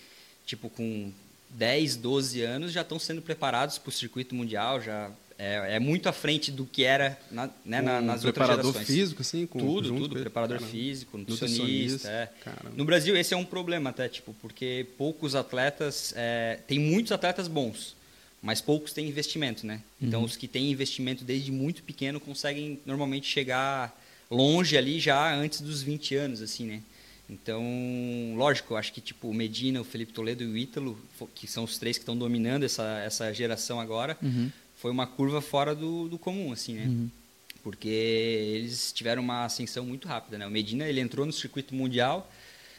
tipo, 0.46 0.70
com 0.70 1.12
10, 1.50 1.98
12 1.98 2.42
anos 2.42 2.72
já 2.72 2.82
estão 2.82 3.00
sendo 3.00 3.22
preparados 3.22 3.78
para 3.78 3.90
o 3.90 3.92
circuito 3.92 4.36
mundial, 4.36 4.82
já 4.82 5.12
é, 5.40 5.76
é 5.76 5.80
muito 5.80 6.10
à 6.10 6.12
frente 6.14 6.52
do 6.52 6.66
que 6.66 6.84
era 6.84 7.20
na, 7.32 7.48
né, 7.64 7.82
na- 7.82 8.02
nas 8.02 8.24
outras 8.26 8.30
Um 8.30 8.32
preparador 8.48 8.74
gerações. 8.74 8.88
físico, 8.88 9.22
assim? 9.22 9.46
Com, 9.46 9.60
tudo, 9.60 9.88
junto 9.88 10.02
tudo. 10.10 10.20
Preparador 10.20 10.58
Caramba. 10.58 10.72
físico, 10.76 11.18
Nutricionista, 11.18 12.10
nutricionista. 12.10 12.10
é. 12.10 12.30
No 12.76 12.84
Brasil, 12.86 13.16
esse 13.16 13.34
é 13.34 13.38
um 13.38 13.46
problema 13.46 13.90
até, 13.92 14.08
tipo, 14.10 14.34
porque 14.42 14.88
poucos 14.98 15.36
atletas. 15.36 16.14
É, 16.16 16.60
tem 16.68 16.80
muitos 16.80 17.12
atletas 17.12 17.48
bons, 17.48 17.96
mas 18.42 18.62
poucos 18.62 18.94
têm 18.94 19.08
investimento, 19.08 19.66
né? 19.66 19.82
Então, 20.02 20.24
os 20.24 20.36
que 20.36 20.48
têm 20.48 20.72
investimento 20.72 21.24
desde 21.24 21.52
muito 21.52 21.84
pequeno 21.84 22.20
conseguem 22.20 22.80
normalmente 22.86 23.28
chegar 23.28 23.96
longe 24.30 24.76
ali 24.78 25.00
já 25.00 25.34
antes 25.36 25.62
dos 25.62 25.82
20 25.82 26.16
anos, 26.16 26.42
assim, 26.42 26.66
né? 26.66 26.82
Então, 27.30 27.62
lógico, 28.36 28.74
eu 28.74 28.78
acho 28.78 28.94
que 28.94 29.02
tipo 29.02 29.28
o 29.28 29.34
Medina, 29.34 29.82
o 29.82 29.84
Felipe 29.84 30.14
Toledo 30.14 30.44
e 30.44 30.48
o 30.48 30.58
Ítalo, 30.58 30.98
que 31.36 31.46
são 31.46 31.64
os 31.66 31.78
três 31.78 31.98
que 31.98 32.02
estão 32.04 32.18
dominando 32.18 32.64
essa, 32.64 33.00
essa 33.06 33.34
geração 33.34 33.80
agora, 33.82 34.18
Uhum. 34.22 34.50
Foi 34.78 34.92
uma 34.92 35.06
curva 35.08 35.42
fora 35.42 35.76
do, 35.76 36.08
do 36.08 36.18
comum, 36.18 36.52
assim, 36.52 36.76
né? 36.76 36.86
Uhum. 36.86 37.10
Porque 37.64 37.90
eles 37.90 38.94
tiveram 38.94 39.22
uma 39.22 39.46
ascensão 39.46 39.86
muito 39.86 40.08
rápida, 40.08 40.38
né? 40.38 40.48
O 40.48 40.52
Medina, 40.52 40.88
ele 40.88 41.02
entrou 41.02 41.26
no 41.26 41.34
circuito 41.34 41.76
mundial 41.76 42.32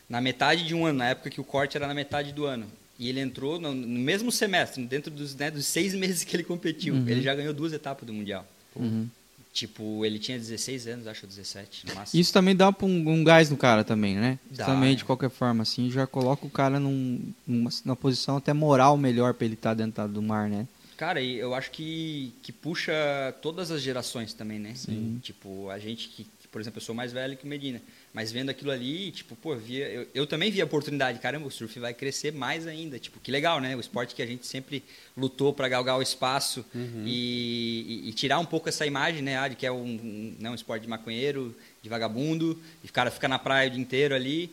na 0.09 0.21
metade 0.21 0.64
de 0.64 0.75
um 0.75 0.87
ano, 0.87 1.00
na 1.00 1.11
época 1.11 1.28
que 1.28 1.40
o 1.40 1.45
corte 1.45 1.76
era 1.76 1.87
na 1.87 1.93
metade 1.93 2.33
do 2.33 2.47
ano. 2.47 2.67
E 2.99 3.09
ele 3.09 3.21
entrou 3.21 3.61
no, 3.61 3.75
no 3.75 4.00
mesmo 4.00 4.33
semestre, 4.33 4.85
dentro 4.85 5.11
dos, 5.11 5.35
né, 5.35 5.50
dos 5.50 5.67
seis 5.67 5.93
meses 5.95 6.25
que 6.25 6.35
ele 6.35 6.45
competiu. 6.45 6.97
Ele 7.07 7.21
já 7.21 7.35
ganhou 7.35 7.52
duas 7.52 7.73
etapas 7.73 8.07
do 8.07 8.14
mundial. 8.14 8.47
Uhum. 8.75 9.09
Tipo, 9.52 10.05
ele 10.05 10.21
tinha 10.21 10.38
16 10.38 10.87
anos, 10.87 11.07
acho, 11.09 11.26
17, 11.26 11.87
no 11.87 11.95
máximo. 11.95 12.21
Isso 12.21 12.33
também 12.33 12.55
dá 12.55 12.69
um, 12.69 12.87
um 12.87 13.25
gás 13.25 13.50
no 13.50 13.57
cara 13.57 13.83
também, 13.83 14.14
né? 14.14 14.38
Dá, 14.50 14.67
também, 14.67 14.90
né? 14.90 14.95
de 14.95 15.05
qualquer 15.05 15.31
forma, 15.31 15.62
assim, 15.62 15.90
já 15.90 16.07
coloca 16.07 16.47
o 16.47 16.50
cara 16.50 16.78
num, 16.78 17.21
numa, 17.45 17.71
numa 17.85 17.97
posição 17.97 18.37
até 18.37 18.52
moral 18.52 18.97
melhor 18.97 19.35
pra 19.35 19.45
ele 19.47 19.55
estar 19.55 19.75
dentro 19.75 20.07
do 20.07 20.23
mar, 20.23 20.49
né? 20.49 20.67
Cara, 20.99 21.21
e 21.21 21.37
eu 21.38 21.55
acho 21.55 21.71
que, 21.71 22.33
que 22.43 22.50
puxa 22.50 22.93
todas 23.40 23.71
as 23.71 23.81
gerações 23.81 24.35
também, 24.35 24.59
né? 24.59 24.75
Sim. 24.75 25.21
Tipo, 25.23 25.71
a 25.71 25.78
gente 25.78 26.09
que, 26.09 26.26
por 26.50 26.61
exemplo, 26.61 26.78
eu 26.78 26.85
sou 26.85 26.93
mais 26.93 27.12
velho 27.12 27.37
que 27.37 27.45
o 27.45 27.47
Medina, 27.47 27.81
mas 28.12 28.33
vendo 28.33 28.49
aquilo 28.50 28.73
ali, 28.73 29.12
tipo, 29.12 29.37
pô, 29.37 29.55
via, 29.55 29.87
eu, 29.88 30.09
eu 30.12 30.26
também 30.26 30.50
vi 30.50 30.61
a 30.61 30.64
oportunidade, 30.64 31.21
caramba, 31.21 31.47
o 31.47 31.52
surf 31.52 31.78
vai 31.78 31.95
crescer 31.95 32.33
mais 32.33 32.67
ainda, 32.67 32.99
tipo, 32.99 33.21
que 33.21 33.31
legal, 33.31 33.61
né? 33.61 33.76
O 33.76 33.81
esporte 33.81 34.12
que 34.12 34.21
a 34.23 34.26
gente 34.26 34.45
sempre 34.45 34.83
lutou 35.17 35.52
para 35.52 35.69
galgar 35.69 35.97
o 35.97 36.02
espaço 36.02 36.64
e, 37.07 38.02
e- 38.05 38.09
e 38.09 38.12
tirar 38.12 38.40
um 38.40 38.45
pouco 38.45 38.69
essa 38.69 38.85
imagem, 38.85 39.23
né, 39.23 39.38
ah, 39.38 39.47
de 39.47 39.55
que 39.55 39.64
é 39.67 39.71
um, 39.71 39.76
um, 39.85 40.37
né, 40.40 40.50
um 40.50 40.55
esporte 40.57 40.83
de 40.83 40.88
maconheiro, 40.88 41.55
de 41.81 41.88
vagabundo, 41.88 42.61
e 42.83 42.88
o 42.88 42.93
cara 42.93 43.09
fica 43.09 43.28
na 43.28 43.38
praia 43.38 43.69
o 43.69 43.73
dia 43.73 43.81
inteiro 43.81 44.17
ali. 44.17 44.50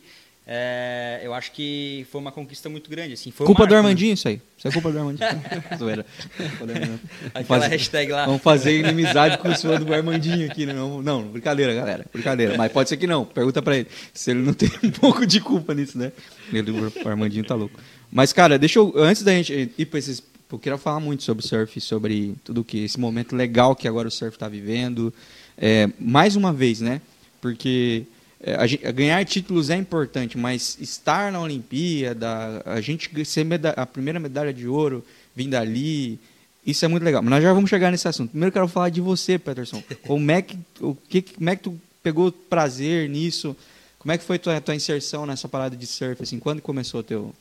É, 0.48 1.20
eu 1.24 1.34
acho 1.34 1.50
que 1.50 2.06
foi 2.12 2.20
uma 2.20 2.30
conquista 2.30 2.68
muito 2.68 2.88
grande, 2.88 3.14
assim. 3.14 3.32
Culpa 3.32 3.52
do 3.52 3.58
marco, 3.58 3.72
né? 3.72 3.76
Armandinho 3.78 4.14
isso 4.14 4.28
aí. 4.28 4.40
Isso 4.56 4.68
é 4.68 4.70
culpa 4.70 4.92
do 4.92 4.98
Armandinho. 4.98 5.28
Zoeira. 5.76 6.06
Do 6.60 7.00
Aquela 7.34 7.44
fazer- 7.44 7.66
hashtag 7.68 8.12
lá. 8.12 8.26
Vamos 8.26 8.42
fazer 8.42 8.78
inimizade 8.78 9.38
com 9.38 9.48
o 9.48 9.56
senhor 9.56 9.82
do 9.82 9.92
Armandinho 9.92 10.48
aqui, 10.48 10.64
né? 10.64 10.72
Não, 10.72 11.02
não, 11.02 11.22
brincadeira, 11.24 11.74
galera. 11.74 12.06
Brincadeira. 12.12 12.56
Mas 12.56 12.70
pode 12.70 12.88
ser 12.88 12.96
que 12.96 13.08
não. 13.08 13.24
Pergunta 13.24 13.60
pra 13.60 13.76
ele 13.76 13.88
se 14.14 14.30
ele 14.30 14.40
não 14.40 14.52
tem 14.54 14.70
um 14.84 14.90
pouco 14.94 15.26
de 15.26 15.40
culpa 15.40 15.74
nisso, 15.74 15.98
né? 15.98 16.12
Ele, 16.52 16.70
o 16.70 17.08
Armandinho 17.08 17.44
tá 17.44 17.56
louco. 17.56 17.80
Mas, 18.12 18.32
cara, 18.32 18.56
deixa 18.56 18.78
eu. 18.78 18.92
Antes 18.96 19.24
da 19.24 19.32
gente 19.32 19.72
ir 19.76 19.86
pra 19.86 19.98
esses. 19.98 20.22
Eu 20.50 20.60
queria 20.60 20.78
falar 20.78 21.00
muito 21.00 21.24
sobre 21.24 21.44
surf, 21.44 21.80
sobre 21.80 22.36
tudo 22.44 22.62
que. 22.62 22.84
Esse 22.84 23.00
momento 23.00 23.34
legal 23.34 23.74
que 23.74 23.88
agora 23.88 24.06
o 24.06 24.12
surf 24.12 24.38
tá 24.38 24.48
vivendo. 24.48 25.12
É, 25.58 25.88
mais 25.98 26.36
uma 26.36 26.52
vez, 26.52 26.80
né? 26.80 27.00
Porque. 27.40 28.04
É, 28.46 28.54
a 28.88 28.92
ganhar 28.92 29.24
títulos 29.24 29.70
é 29.70 29.76
importante, 29.76 30.38
mas 30.38 30.78
estar 30.80 31.32
na 31.32 31.40
Olimpíada, 31.40 32.62
a 32.64 32.80
gente 32.80 33.24
ser 33.24 33.44
meda- 33.44 33.70
a 33.76 33.84
primeira 33.84 34.20
medalha 34.20 34.54
de 34.54 34.68
ouro 34.68 35.04
vindo 35.34 35.50
dali, 35.50 36.16
isso 36.64 36.84
é 36.84 36.88
muito 36.88 37.02
legal. 37.02 37.20
Mas 37.22 37.30
nós 37.30 37.42
já 37.42 37.52
vamos 37.52 37.68
chegar 37.68 37.90
nesse 37.90 38.06
assunto. 38.06 38.30
Primeiro 38.30 38.50
eu 38.50 38.52
quero 38.52 38.68
falar 38.68 38.88
de 38.90 39.00
você, 39.00 39.36
Peterson. 39.36 39.82
Como 40.06 40.30
é 40.30 40.42
que, 40.42 40.56
o 40.80 40.94
que, 40.94 41.22
como 41.22 41.50
é 41.50 41.56
que 41.56 41.64
tu 41.64 41.80
pegou 42.04 42.30
prazer 42.30 43.08
nisso? 43.08 43.56
Como 43.98 44.12
é 44.12 44.18
que 44.18 44.22
foi 44.22 44.38
tua, 44.38 44.60
tua 44.60 44.76
inserção 44.76 45.26
nessa 45.26 45.48
parada 45.48 45.76
de 45.76 45.84
surf? 45.84 46.22
Assim, 46.22 46.38
quando 46.38 46.62
começou 46.62 47.00
o 47.00 47.02
teu... 47.02 47.34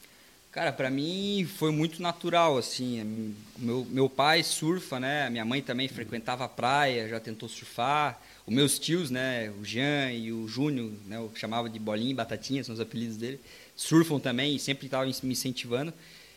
Cara, 0.51 0.71
pra 0.71 0.89
mim 0.89 1.47
foi 1.57 1.71
muito 1.71 2.01
natural, 2.01 2.57
assim. 2.57 3.35
Meu, 3.59 3.85
meu 3.91 4.09
pai 4.09 4.41
surfa, 4.41 4.99
né? 4.99 5.29
Minha 5.29 5.45
mãe 5.45 5.61
também 5.61 5.87
frequentava 5.87 6.45
a 6.45 6.49
praia, 6.49 7.07
já 7.07 7.19
tentou 7.19 7.47
surfar. 7.47 8.19
Os 8.47 8.53
meus 8.53 8.77
tios, 8.77 9.09
né? 9.09 9.51
O 9.59 9.65
Jean 9.65 10.11
e 10.11 10.31
o 10.31 10.47
Júnior, 10.47 10.91
né? 11.07 11.17
Eu 11.17 11.31
chamava 11.35 11.69
de 11.69 11.79
Bolinha 11.79 12.11
e 12.11 12.13
Batatinha, 12.13 12.63
são 12.63 12.73
os 12.73 12.79
apelidos 12.79 13.17
dele. 13.17 13.39
Surfam 13.75 14.19
também 14.19 14.55
e 14.55 14.59
sempre 14.59 14.85
estavam 14.85 15.11
me 15.23 15.31
incentivando. 15.31 15.91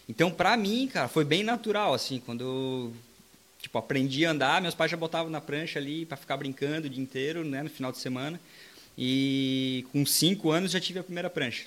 Então, 0.09 0.31
pra 0.31 0.57
mim, 0.57 0.89
cara, 0.91 1.07
foi 1.07 1.25
bem 1.25 1.43
natural, 1.43 1.93
assim. 1.93 2.19
Quando 2.25 2.43
eu, 2.43 2.93
tipo, 3.61 3.77
aprendi 3.77 4.25
a 4.25 4.31
andar, 4.31 4.63
meus 4.63 4.75
pais 4.75 4.91
já 4.91 4.97
botavam 4.97 5.31
na 5.31 5.41
prancha 5.41 5.79
ali 5.79 6.07
pra 6.07 6.17
ficar 6.17 6.39
brincando 6.39 6.87
o 6.87 6.91
dia 6.91 7.03
inteiro, 7.03 7.45
né? 7.45 7.63
No 7.63 7.69
final 7.69 7.93
de 7.93 7.99
semana. 7.99 8.41
E 8.97 9.85
com 9.93 10.05
cinco 10.07 10.51
anos 10.51 10.73
já 10.73 10.81
tive 10.81 10.99
a 10.99 11.05
primeira 11.05 11.29
prancha. 11.29 11.67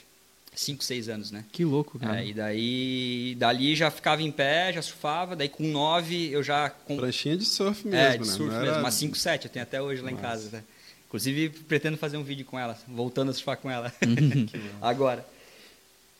Cinco, 0.54 0.84
seis 0.84 1.08
anos, 1.08 1.32
né? 1.32 1.46
Que 1.52 1.64
louco, 1.64 1.98
cara. 1.98 2.22
É, 2.22 2.28
e 2.28 2.34
daí, 2.34 3.36
dali 3.40 3.74
já 3.76 3.90
ficava 3.90 4.22
em 4.22 4.32
pé, 4.32 4.74
já 4.74 4.82
surfava. 4.82 5.36
Daí 5.36 5.48
com 5.48 5.64
nove 5.64 6.30
eu 6.32 6.44
já. 6.44 6.70
Com, 6.70 6.98
Pranchinha 6.98 7.38
de 7.38 7.46
surf 7.46 7.88
mesmo, 7.88 7.98
é, 8.00 8.12
de 8.14 8.20
né? 8.20 8.26
surf 8.26 8.42
Não 8.44 8.60
mesmo. 8.60 8.66
era- 8.72 8.80
Uma 8.80 8.90
5-7, 8.92 9.46
eu 9.46 9.50
tenho 9.50 9.64
até 9.64 9.82
hoje 9.82 10.02
lá 10.02 10.12
em 10.12 10.16
Massa. 10.16 10.28
casa. 10.28 10.50
Tá? 10.50 10.64
Inclusive, 11.08 11.50
pretendo 11.50 11.98
fazer 11.98 12.18
um 12.18 12.24
vídeo 12.24 12.46
com 12.46 12.60
ela, 12.60 12.78
voltando 12.88 13.32
a 13.32 13.34
surfar 13.34 13.58
com 13.58 13.72
ela. 13.72 13.94
Uhum. 14.06 14.46
Agora. 14.82 15.26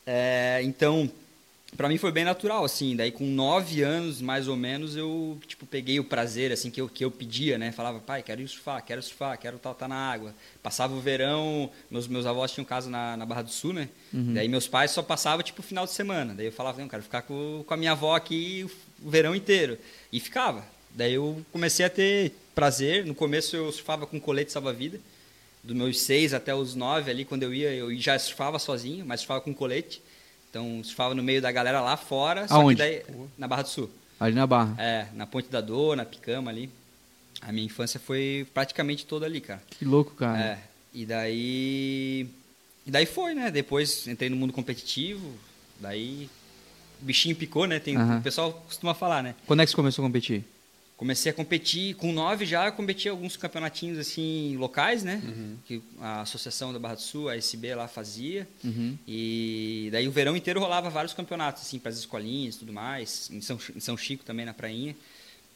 É, 0.06 0.60
então, 0.64 1.10
pra 1.76 1.88
mim 1.88 1.98
foi 1.98 2.12
bem 2.12 2.24
natural, 2.24 2.64
assim. 2.64 2.94
Daí 2.94 3.10
com 3.10 3.24
nove 3.24 3.82
anos, 3.82 4.20
mais 4.20 4.48
ou 4.48 4.56
menos, 4.56 4.96
eu 4.96 5.38
tipo, 5.46 5.66
peguei 5.66 5.98
o 5.98 6.04
prazer, 6.04 6.52
assim, 6.52 6.70
que 6.70 6.80
eu, 6.80 6.88
que 6.88 7.04
eu 7.04 7.10
pedia, 7.10 7.58
né? 7.58 7.72
Falava, 7.72 7.98
pai, 8.00 8.22
quero 8.22 8.40
ir 8.40 8.48
surfar, 8.48 8.84
quero 8.84 9.02
surfar, 9.02 9.38
quero 9.38 9.56
estar 9.56 9.74
tá 9.74 9.88
na 9.88 9.96
água. 9.96 10.34
Passava 10.62 10.94
o 10.94 11.00
verão, 11.00 11.70
meus, 11.90 12.06
meus 12.06 12.26
avós 12.26 12.52
tinham 12.52 12.64
casa 12.64 12.90
na, 12.90 13.16
na 13.16 13.26
Barra 13.26 13.42
do 13.42 13.50
Sul, 13.50 13.72
né? 13.72 13.88
Daí 14.34 14.48
meus 14.48 14.68
pais 14.68 14.90
só 14.90 15.02
passavam, 15.02 15.42
tipo, 15.42 15.62
final 15.62 15.86
de 15.86 15.92
semana. 15.92 16.34
Daí 16.34 16.46
eu 16.46 16.52
falava, 16.52 16.80
não, 16.80 16.88
quero 16.88 17.02
ficar 17.02 17.22
com, 17.22 17.64
com 17.66 17.74
a 17.74 17.76
minha 17.76 17.92
avó 17.92 18.14
aqui 18.14 18.66
o 19.02 19.10
verão 19.10 19.34
inteiro. 19.34 19.78
E 20.12 20.20
ficava. 20.20 20.64
Daí 20.94 21.14
eu 21.14 21.44
comecei 21.50 21.84
a 21.86 21.90
ter 21.90 22.32
prazer. 22.54 23.06
No 23.06 23.14
começo 23.14 23.56
eu 23.56 23.72
surfava 23.72 24.06
com 24.06 24.20
colete 24.20 24.52
salva-vida. 24.52 25.00
Dos 25.62 25.76
meus 25.76 26.00
seis 26.00 26.34
até 26.34 26.54
os 26.54 26.74
nove 26.74 27.10
ali, 27.10 27.24
quando 27.24 27.44
eu 27.44 27.54
ia, 27.54 27.72
eu 27.72 27.96
já 27.96 28.18
surfava 28.18 28.58
sozinho, 28.58 29.06
mas 29.06 29.20
surfava 29.20 29.40
com 29.40 29.54
colete. 29.54 30.02
Então, 30.52 30.84
surfava 30.84 31.14
no 31.14 31.22
meio 31.22 31.40
da 31.40 31.50
galera 31.50 31.80
lá 31.80 31.96
fora. 31.96 32.46
Só 32.46 32.56
Aonde? 32.56 32.74
que 32.76 32.82
daí, 32.82 33.02
na 33.38 33.48
Barra 33.48 33.62
do 33.62 33.70
Sul. 33.70 33.90
Ali 34.20 34.34
na 34.34 34.46
Barra. 34.46 34.74
É, 34.78 35.06
na 35.14 35.26
Ponte 35.26 35.48
da 35.48 35.62
Dor, 35.62 35.96
na 35.96 36.04
Picama 36.04 36.50
ali. 36.50 36.68
A 37.40 37.50
minha 37.50 37.64
infância 37.64 37.98
foi 37.98 38.46
praticamente 38.52 39.06
toda 39.06 39.24
ali, 39.24 39.40
cara. 39.40 39.62
Que 39.70 39.82
louco, 39.86 40.14
cara. 40.14 40.38
É, 40.38 40.58
e 40.92 41.06
daí. 41.06 42.26
E 42.86 42.90
daí 42.90 43.06
foi, 43.06 43.32
né? 43.32 43.50
Depois 43.50 44.06
entrei 44.06 44.28
no 44.28 44.36
mundo 44.36 44.52
competitivo, 44.52 45.26
daí. 45.80 46.28
O 47.00 47.04
bichinho 47.06 47.34
picou, 47.34 47.66
né? 47.66 47.78
Tem. 47.80 47.96
O 47.96 48.20
pessoal 48.20 48.52
costuma 48.52 48.92
falar, 48.92 49.22
né? 49.22 49.34
Quando 49.46 49.60
é 49.60 49.64
que 49.64 49.70
você 49.70 49.76
começou 49.76 50.04
a 50.04 50.06
competir? 50.06 50.44
Comecei 51.02 51.32
a 51.32 51.34
competir, 51.34 51.96
com 51.96 52.12
nove 52.12 52.46
já, 52.46 52.64
eu 52.64 52.72
competi 52.72 53.08
alguns 53.08 53.36
campeonatinhos 53.36 53.98
assim, 53.98 54.56
locais, 54.56 55.02
né? 55.02 55.20
Que 55.66 55.82
a 56.00 56.20
Associação 56.20 56.72
da 56.72 56.78
Barra 56.78 56.94
do 56.94 57.00
Sul, 57.00 57.28
a 57.28 57.36
SB 57.36 57.74
lá 57.74 57.88
fazia. 57.88 58.46
Uhum. 58.62 58.96
E 59.04 59.88
daí 59.90 60.06
o 60.06 60.12
verão 60.12 60.36
inteiro 60.36 60.60
rolava 60.60 60.88
vários 60.90 61.12
campeonatos, 61.12 61.62
assim, 61.62 61.76
para 61.80 61.90
as 61.90 61.98
escolinhas 61.98 62.54
e 62.54 62.58
tudo 62.60 62.72
mais. 62.72 63.28
Em 63.32 63.40
São, 63.40 63.58
em 63.74 63.80
São 63.80 63.96
Chico 63.96 64.22
também, 64.24 64.46
na 64.46 64.54
prainha. 64.54 64.94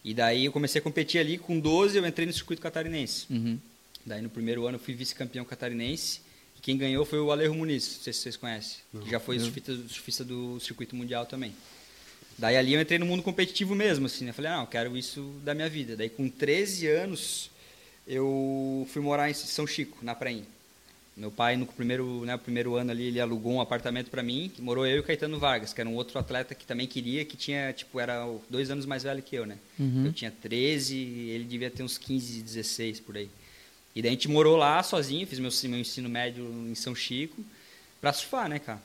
E 0.05 0.13
daí 0.13 0.47
eu 0.47 0.51
comecei 0.51 0.81
a 0.81 0.83
competir 0.83 1.21
ali, 1.21 1.39
com 1.39 1.61
12 1.61 1.97
eu 1.97 2.05
entrei 2.05 2.27
no 2.27 2.33
circuito 2.33 2.61
catarinense. 2.61 3.27
Uhum. 3.31 3.57
Daí 4.05 4.21
no 4.21 4.29
primeiro 4.29 4.67
ano 4.67 4.79
eu 4.79 4.81
fui 4.81 4.95
vice-campeão 4.95 5.45
catarinense. 5.45 6.23
E 6.57 6.61
quem 6.61 6.77
ganhou 6.77 7.05
foi 7.05 7.21
o 7.21 7.31
Alejo 7.31 7.55
Muniz, 7.55 7.99
não 7.99 8.03
sei 8.03 8.13
se 8.13 8.19
vocês 8.19 8.37
conhecem. 8.37 8.79
Que 9.01 9.09
já 9.09 9.21
foi 9.21 9.39
surfista, 9.39 9.73
surfista 9.77 10.25
do 10.25 10.59
circuito 10.59 10.97
mundial 10.97 11.25
também. 11.25 11.55
Daí 12.39 12.57
ali 12.57 12.75
eu 12.75 12.81
entrei 12.81 12.99
no 12.99 13.07
mundo 13.07 13.23
competitivo 13.23 13.75
mesmo, 13.75 14.07
assim, 14.07 14.25
né? 14.27 14.33
Falei, 14.33 14.51
não, 14.51 14.61
eu 14.63 14.67
quero 14.67 14.97
isso 14.97 15.33
da 15.43 15.55
minha 15.55 15.69
vida. 15.69 15.97
Daí 15.97 16.11
com 16.11 16.29
13 16.29 16.87
anos 16.89 17.51
eu 18.07 18.87
fui 18.91 19.03
morar 19.03 19.31
em 19.31 19.35
São 19.35 19.67
Chico, 19.67 19.99
na 20.03 20.15
prainha. 20.15 20.45
Meu 21.17 21.31
pai, 21.31 21.57
no 21.57 21.65
primeiro, 21.65 22.27
né, 22.27 22.37
primeiro 22.37 22.75
ano 22.75 22.91
ali, 22.91 23.05
ele 23.05 23.19
alugou 23.19 23.55
um 23.55 23.61
apartamento 23.61 24.11
para 24.11 24.23
mim, 24.23 24.53
que 24.55 24.61
morou 24.61 24.87
eu 24.87 24.97
e 24.97 25.01
o 25.01 25.03
Caetano 25.03 25.39
Vargas, 25.39 25.73
que 25.73 25.81
era 25.81 25.89
um 25.89 25.95
outro 25.95 26.19
atleta 26.19 26.55
que 26.55 26.67
também 26.67 26.87
queria, 26.87 27.25
que 27.25 27.39
tinha, 27.39 27.73
tipo, 27.73 27.99
era 27.99 28.23
dois 28.51 28.71
anos 28.71 28.85
mais 28.85 29.03
velho 29.03 29.23
que 29.23 29.35
eu, 29.35 29.47
né? 29.47 29.57
Uhum. 29.79 30.05
Eu 30.05 30.13
tinha 30.13 30.31
13, 30.31 30.95
ele 30.95 31.45
devia 31.45 31.71
ter 31.71 31.83
uns 31.83 31.97
15, 31.97 32.43
16 32.43 33.01
por 33.01 33.17
aí. 33.17 33.31
E 33.95 34.03
daí 34.03 34.11
a 34.11 34.13
gente 34.13 34.29
morou 34.29 34.59
lá 34.59 34.83
sozinho, 34.83 35.27
fiz 35.27 35.39
meu, 35.39 35.51
meu 35.71 35.81
ensino 35.81 36.07
médio 36.07 36.45
em 36.71 36.75
São 36.75 36.95
Chico, 36.95 37.43
pra 37.99 38.13
surfar, 38.13 38.47
né, 38.47 38.59
cara? 38.59 38.83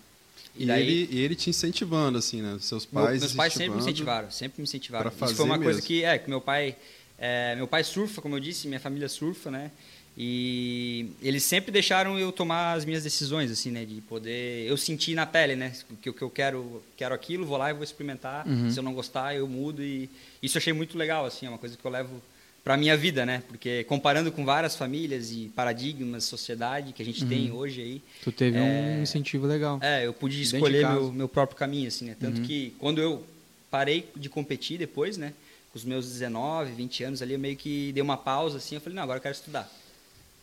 E, 0.56 0.70
ele, 0.70 1.08
e 1.12 1.20
ele 1.22 1.34
te 1.36 1.50
incentivando, 1.50 2.18
assim, 2.18 2.42
né? 2.42 2.58
Seus 2.60 2.88
Meu- 2.92 3.04
pais 3.04 3.20
meus 3.22 3.34
pais 3.34 3.54
sempre 3.54 3.72
me 3.76 3.80
incentivaram, 3.82 4.30
sempre 4.32 4.62
me 4.62 4.64
incentivaram. 4.64 5.10
pra 5.12 5.26
Isso 5.28 5.36
foi 5.36 5.46
uma 5.46 5.54
fazer 5.56 5.64
coisa 5.64 5.78
mesmo. 5.78 5.88
que, 5.88 6.04
é, 6.04 6.18
que 6.20 6.30
meu 6.30 6.42
pai, 6.42 6.76
é, 7.18 7.56
meu 7.56 7.68
pai 7.68 7.84
surfa, 7.84 8.22
como 8.22 8.36
eu 8.36 8.40
disse, 8.40 8.68
minha 8.68 8.80
família 8.80 9.08
surfa, 9.08 9.50
né? 9.50 9.72
E 10.18 11.08
eles 11.22 11.42
sempre 11.44 11.72
deixaram 11.72 12.20
eu 12.20 12.32
tomar 12.34 12.74
as 12.74 12.84
minhas 12.84 13.04
decisões, 13.04 13.50
assim, 13.50 13.72
né? 13.72 13.86
De 13.86 14.02
poder, 14.02 14.68
eu 14.68 14.76
sentir 14.76 15.16
na 15.16 15.26
pele, 15.26 15.56
né? 15.56 15.74
Que 16.02 16.10
o 16.10 16.14
que 16.14 16.22
eu 16.22 16.30
quero, 16.30 16.84
quero 16.98 17.16
aquilo, 17.16 17.46
vou 17.46 17.58
lá 17.58 17.70
e 17.70 17.74
vou 17.74 17.84
experimentar. 17.84 18.46
Uhum. 18.46 18.70
Se 18.70 18.78
eu 18.78 18.84
não 18.84 18.94
gostar, 18.94 19.36
eu 19.36 19.48
mudo 19.48 19.82
e 19.82 20.10
isso 20.44 20.58
eu 20.58 20.60
achei 20.60 20.74
muito 20.74 20.98
legal, 20.98 21.26
assim, 21.26 21.46
é 21.46 21.50
uma 21.50 21.58
coisa 21.58 21.78
que 21.78 21.84
eu 21.86 21.90
levo 21.92 22.22
para 22.64 22.78
minha 22.78 22.96
vida, 22.96 23.26
né? 23.26 23.44
Porque 23.48 23.84
comparando 23.86 24.32
com 24.32 24.46
várias 24.46 24.76
famílias 24.76 25.32
e 25.32 25.52
paradigmas, 25.56 26.24
sociedade 26.26 26.94
que 26.94 27.02
a 27.02 27.06
gente 27.06 27.26
tem 27.26 27.52
hoje 27.52 27.82
aí, 27.82 28.02
Tu 28.22 28.32
teve 28.32 28.60
um 28.60 29.00
É. 29.00 29.02
incentivo 29.02 29.48
legal. 29.48 29.80
é, 29.82 30.06
eu 30.06 30.14
pude 30.14 30.42
escolher 30.42 30.88
meu, 30.88 31.12
meu 31.12 31.28
próprio 31.30 31.58
caminho, 31.58 31.88
assim, 31.88 32.06
né? 32.06 32.16
Tanto 32.20 32.40
Uhum. 32.40 32.46
que 32.46 32.76
quando 32.78 33.02
eu 33.02 33.26
parei 33.70 34.08
de 34.16 34.30
competir 34.30 34.78
depois, 34.78 35.18
né? 35.18 35.34
Com 35.72 35.78
os 35.78 35.86
meus 35.86 36.06
19, 36.08 36.74
20 36.74 37.04
anos 37.04 37.22
ali, 37.22 37.34
eu 37.34 37.40
meio 37.40 37.56
que 37.56 37.92
dei 37.94 38.04
uma 38.04 38.18
pausa, 38.18 38.58
assim, 38.58 38.76
eu 38.76 38.82
falei, 38.82 38.96
não, 38.96 39.04
agora 39.04 39.18
eu 39.18 39.22
quero 39.22 39.34
estudar. 39.36 39.72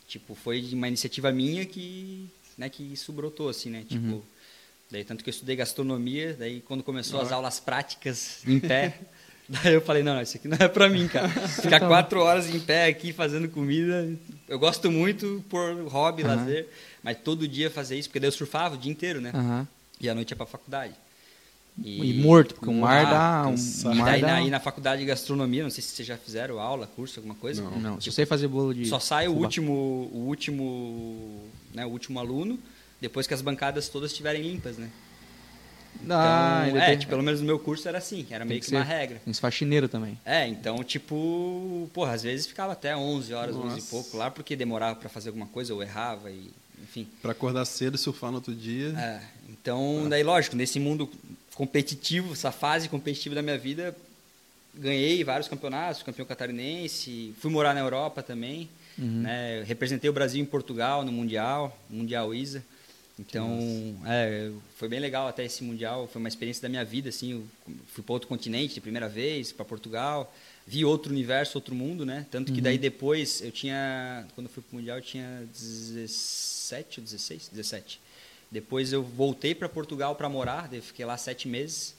Tipo, 0.08 0.34
foi 0.34 0.60
uma 0.72 0.88
iniciativa 0.88 1.30
minha 1.30 1.66
que, 1.66 2.28
né, 2.56 2.68
que 2.70 2.82
isso 2.82 3.12
brotou, 3.12 3.48
assim, 3.50 3.68
né? 3.68 3.84
Tipo, 3.86 4.04
Uhum. 4.06 4.22
daí 4.90 5.04
tanto 5.04 5.22
que 5.22 5.28
eu 5.28 5.32
estudei 5.32 5.54
gastronomia, 5.54 6.34
daí 6.36 6.62
quando 6.62 6.82
começou 6.82 7.20
as 7.20 7.30
aulas 7.30 7.60
práticas 7.60 8.42
em 8.46 8.58
pé, 8.58 8.98
daí 9.62 9.74
eu 9.74 9.80
falei, 9.80 10.02
não, 10.02 10.14
não, 10.14 10.22
isso 10.22 10.36
aqui 10.36 10.46
não 10.48 10.58
é 10.60 10.68
pra 10.68 10.88
mim, 10.88 11.08
cara. 11.08 11.28
Ficar 11.48 11.80
quatro 11.80 12.20
horas 12.20 12.52
em 12.52 12.60
pé 12.60 12.86
aqui 12.86 13.12
fazendo 13.12 13.48
comida, 13.48 14.08
eu 14.48 14.58
gosto 14.58 14.90
muito 14.90 15.42
por 15.48 15.74
hobby, 15.88 16.22
Aham. 16.22 16.36
lazer, 16.36 16.68
mas 17.02 17.16
todo 17.18 17.48
dia 17.48 17.70
fazer 17.70 17.98
isso, 17.98 18.08
porque 18.08 18.20
daí 18.20 18.28
eu 18.28 18.32
surfava 18.32 18.74
o 18.74 18.78
dia 18.78 18.92
inteiro, 18.92 19.20
né? 19.20 19.32
Aham. 19.34 19.66
E 20.00 20.08
à 20.08 20.14
noite 20.14 20.30
ia 20.30 20.36
pra 20.36 20.46
faculdade. 20.46 20.94
E, 21.82 22.12
morto, 22.14 22.54
porque 22.56 22.68
o 22.68 22.72
mar 22.72 23.06
Ah, 23.06 23.42
dá. 23.44 23.48
Um, 23.48 23.54
o 23.54 23.92
E 23.92 23.96
mar 23.96 24.04
daí 24.06 24.20
dá... 24.20 24.26
na, 24.26 24.42
e 24.42 24.50
na 24.50 24.58
faculdade 24.58 25.00
de 25.00 25.06
gastronomia, 25.06 25.62
não 25.62 25.70
sei 25.70 25.82
se 25.82 25.90
vocês 25.90 26.06
já 26.08 26.16
fizeram 26.16 26.58
aula, 26.58 26.88
curso, 26.88 27.20
alguma 27.20 27.36
coisa. 27.36 27.62
Não. 27.62 27.78
Não, 27.78 28.00
só 28.00 28.10
sei 28.10 28.26
fazer 28.26 28.48
bolo 28.48 28.74
de. 28.74 28.86
Só 28.86 28.98
sai 28.98 29.28
o 29.28 29.32
último, 29.32 29.72
o 30.12 30.24
último, 30.26 31.48
né, 31.72 31.86
o 31.86 31.90
último 31.90 32.18
aluno 32.18 32.58
depois 33.00 33.26
que 33.26 33.34
as 33.34 33.40
bancadas 33.42 33.88
todas 33.88 34.10
estiverem 34.10 34.42
limpas, 34.42 34.76
né? 34.76 34.90
Ah, 36.10 36.64
então, 36.68 36.80
é, 36.80 36.86
tem- 36.86 36.98
tipo, 36.98 37.10
pelo 37.10 37.22
menos 37.22 37.40
no 37.40 37.46
meu 37.46 37.58
curso 37.58 37.88
era 37.88 37.98
assim, 37.98 38.26
era 38.30 38.44
meio 38.44 38.60
que 38.60 38.66
que, 38.66 38.74
uma 38.74 38.82
regra. 38.84 39.18
Tem 39.24 39.30
esse 39.30 39.40
faxineiro 39.40 39.88
também. 39.88 40.18
É, 40.24 40.46
então, 40.46 40.82
tipo, 40.84 41.90
porra, 41.92 42.12
às 42.12 42.22
vezes 42.22 42.46
ficava 42.46 42.72
até 42.72 42.96
11 42.96 43.32
horas, 43.34 43.56
11 43.56 43.66
e 43.66 43.70
Nossa. 43.76 43.90
pouco 43.90 44.16
lá, 44.16 44.30
porque 44.30 44.54
demorava 44.56 44.94
pra 44.96 45.08
fazer 45.08 45.28
alguma 45.30 45.46
coisa 45.46 45.74
ou 45.74 45.82
errava 45.82 46.30
e, 46.30 46.50
enfim. 46.82 47.06
Pra 47.20 47.32
acordar 47.32 47.64
cedo 47.64 47.96
e 47.96 47.98
surfar 47.98 48.30
no 48.30 48.36
outro 48.36 48.54
dia. 48.54 48.88
É, 48.98 49.20
então, 49.50 50.06
daí 50.08 50.22
lógico, 50.22 50.54
nesse 50.56 50.78
mundo 50.78 51.10
competitivo, 51.54 52.32
essa 52.32 52.52
fase 52.52 52.88
competitiva 52.88 53.34
da 53.34 53.42
minha 53.42 53.58
vida, 53.58 53.94
ganhei 54.74 55.24
vários 55.24 55.48
campeonatos, 55.48 56.02
campeão 56.04 56.24
catarinense, 56.24 57.34
fui 57.40 57.50
morar 57.50 57.74
na 57.74 57.80
Europa 57.80 58.22
também, 58.22 58.68
né, 58.96 59.62
representei 59.64 60.08
o 60.08 60.12
Brasil 60.12 60.40
em 60.40 60.44
Portugal 60.46 61.04
no 61.04 61.12
Mundial, 61.12 61.76
Mundial 61.90 62.34
ISA. 62.34 62.62
Então, 63.18 63.58
é, 64.06 64.50
foi 64.76 64.88
bem 64.88 65.00
legal 65.00 65.26
até 65.26 65.44
esse 65.44 65.64
Mundial, 65.64 66.06
foi 66.06 66.20
uma 66.20 66.28
experiência 66.28 66.62
da 66.62 66.68
minha 66.68 66.84
vida, 66.84 67.08
assim, 67.08 67.44
fui 67.88 68.02
para 68.04 68.12
outro 68.12 68.28
continente 68.28 68.74
de 68.74 68.80
primeira 68.80 69.08
vez, 69.08 69.50
para 69.50 69.64
Portugal, 69.64 70.32
vi 70.66 70.84
outro 70.84 71.10
universo, 71.10 71.58
outro 71.58 71.74
mundo, 71.74 72.06
né? 72.06 72.26
Tanto 72.30 72.52
que 72.52 72.60
daí 72.60 72.78
depois 72.78 73.40
eu 73.40 73.50
tinha, 73.50 74.24
quando 74.34 74.46
eu 74.46 74.52
fui 74.52 74.62
pro 74.62 74.76
Mundial, 74.76 74.98
eu 74.98 75.02
tinha 75.02 75.48
17 75.52 77.00
ou 77.00 77.04
16? 77.04 77.48
17. 77.52 78.00
Depois 78.50 78.92
eu 78.92 79.02
voltei 79.02 79.54
para 79.54 79.68
Portugal 79.68 80.14
para 80.14 80.28
morar, 80.28 80.68
daí 80.68 80.80
fiquei 80.80 81.04
lá 81.04 81.16
sete 81.16 81.48
meses. 81.48 81.94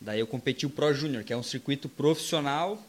Daí 0.00 0.20
eu 0.20 0.26
competi 0.26 0.66
o 0.66 0.70
Pro 0.70 0.92
Júnior, 0.94 1.24
que 1.24 1.32
é 1.32 1.36
um 1.36 1.42
circuito 1.42 1.88
profissional. 1.88 2.82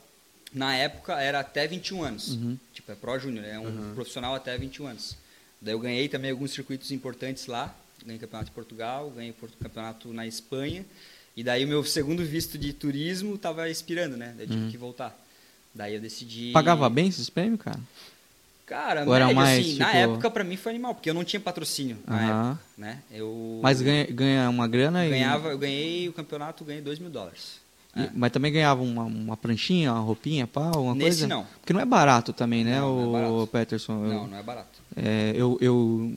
Na 0.54 0.76
época 0.76 1.20
era 1.20 1.40
até 1.40 1.68
21 1.68 2.04
anos. 2.04 2.38
Tipo, 2.74 2.92
é 2.92 2.96
Pro 2.96 3.18
Júnior, 3.20 3.46
é 3.46 3.60
um 3.60 3.94
profissional 3.94 4.36
até 4.36 4.58
21 4.58 4.88
anos. 4.88 5.18
Daí 5.62 5.74
eu 5.74 5.80
ganhei 5.80 6.10
também 6.10 6.32
alguns 6.32 6.52
circuitos 6.52 6.92
importantes 6.92 7.46
lá. 7.46 7.74
Ganhei 8.04 8.20
campeonato 8.20 8.50
em 8.50 8.54
Portugal, 8.54 9.12
ganhei 9.16 9.34
campeonato 9.62 10.12
na 10.12 10.26
Espanha. 10.26 10.84
E 11.38 11.44
daí 11.44 11.64
o 11.64 11.68
meu 11.68 11.84
segundo 11.84 12.26
visto 12.26 12.58
de 12.58 12.74
turismo 12.74 13.36
estava 13.36 13.70
expirando, 13.70 14.18
né? 14.18 14.34
Daí 14.36 14.48
eu 14.48 14.50
tive 14.52 14.72
que 14.72 14.78
voltar. 14.78 15.16
Daí 15.74 15.94
eu 15.96 16.02
decidi. 16.02 16.52
Pagava 16.52 16.90
bem 16.90 17.08
esses 17.08 17.30
prêmios, 17.30 17.62
cara? 17.62 17.80
Cara, 18.66 19.06
Ou 19.06 19.14
era 19.14 19.26
médio, 19.28 19.36
mais, 19.42 19.60
assim, 19.60 19.78
na 19.78 19.86
tipo- 19.86 19.98
época 19.98 20.32
pra 20.32 20.44
mim 20.44 20.56
foi 20.58 20.72
animal, 20.72 20.96
porque 20.96 21.10
eu 21.10 21.14
não 21.14 21.24
tinha 21.24 21.40
patrocínio 21.40 21.98
na 22.08 22.16
Aham. 22.18 22.50
época, 22.52 22.64
né? 22.78 23.00
Eu 23.12 23.60
Mas 23.62 23.82
ganha, 23.82 24.06
ganha 24.06 24.50
uma 24.50 24.68
grana 24.68 25.06
e. 25.06 25.10
ganhava, 25.10 25.50
eu 25.50 25.58
ganhei 25.58 26.10
o 26.10 26.14
campeonato, 26.14 26.64
ganhei 26.66 26.82
2 26.82 26.98
mil 26.98 27.10
dólares. 27.10 27.61
E- 27.96 28.10
Mas 28.16 28.32
também 28.32 28.52
ganhava 28.52 28.82
uma, 28.82 29.04
uma 29.04 29.36
pranchinha, 29.38 29.92
uma 29.92 30.02
roupinha, 30.02 30.48
pá, 30.48 30.66
alguma 30.68 30.96
Nesse 30.96 31.22
coisa? 31.22 31.28
não. 31.28 31.46
Porque 31.60 31.74
não 31.74 31.80
é 31.82 31.86
barato 31.86 32.32
também, 32.34 32.64
né, 32.64 32.80
Não, 32.80 32.96
não 32.96 33.02
é 33.04 33.08
o 33.08 33.12
barato. 33.32 33.48
Peterson? 33.52 34.06
Eu- 34.06 34.14
Não, 34.14 34.28
não 34.28 34.38
é 34.38 34.44
barato. 34.44 34.80
é, 34.96 35.34
eu, 35.36 35.58
eu, 35.62 36.14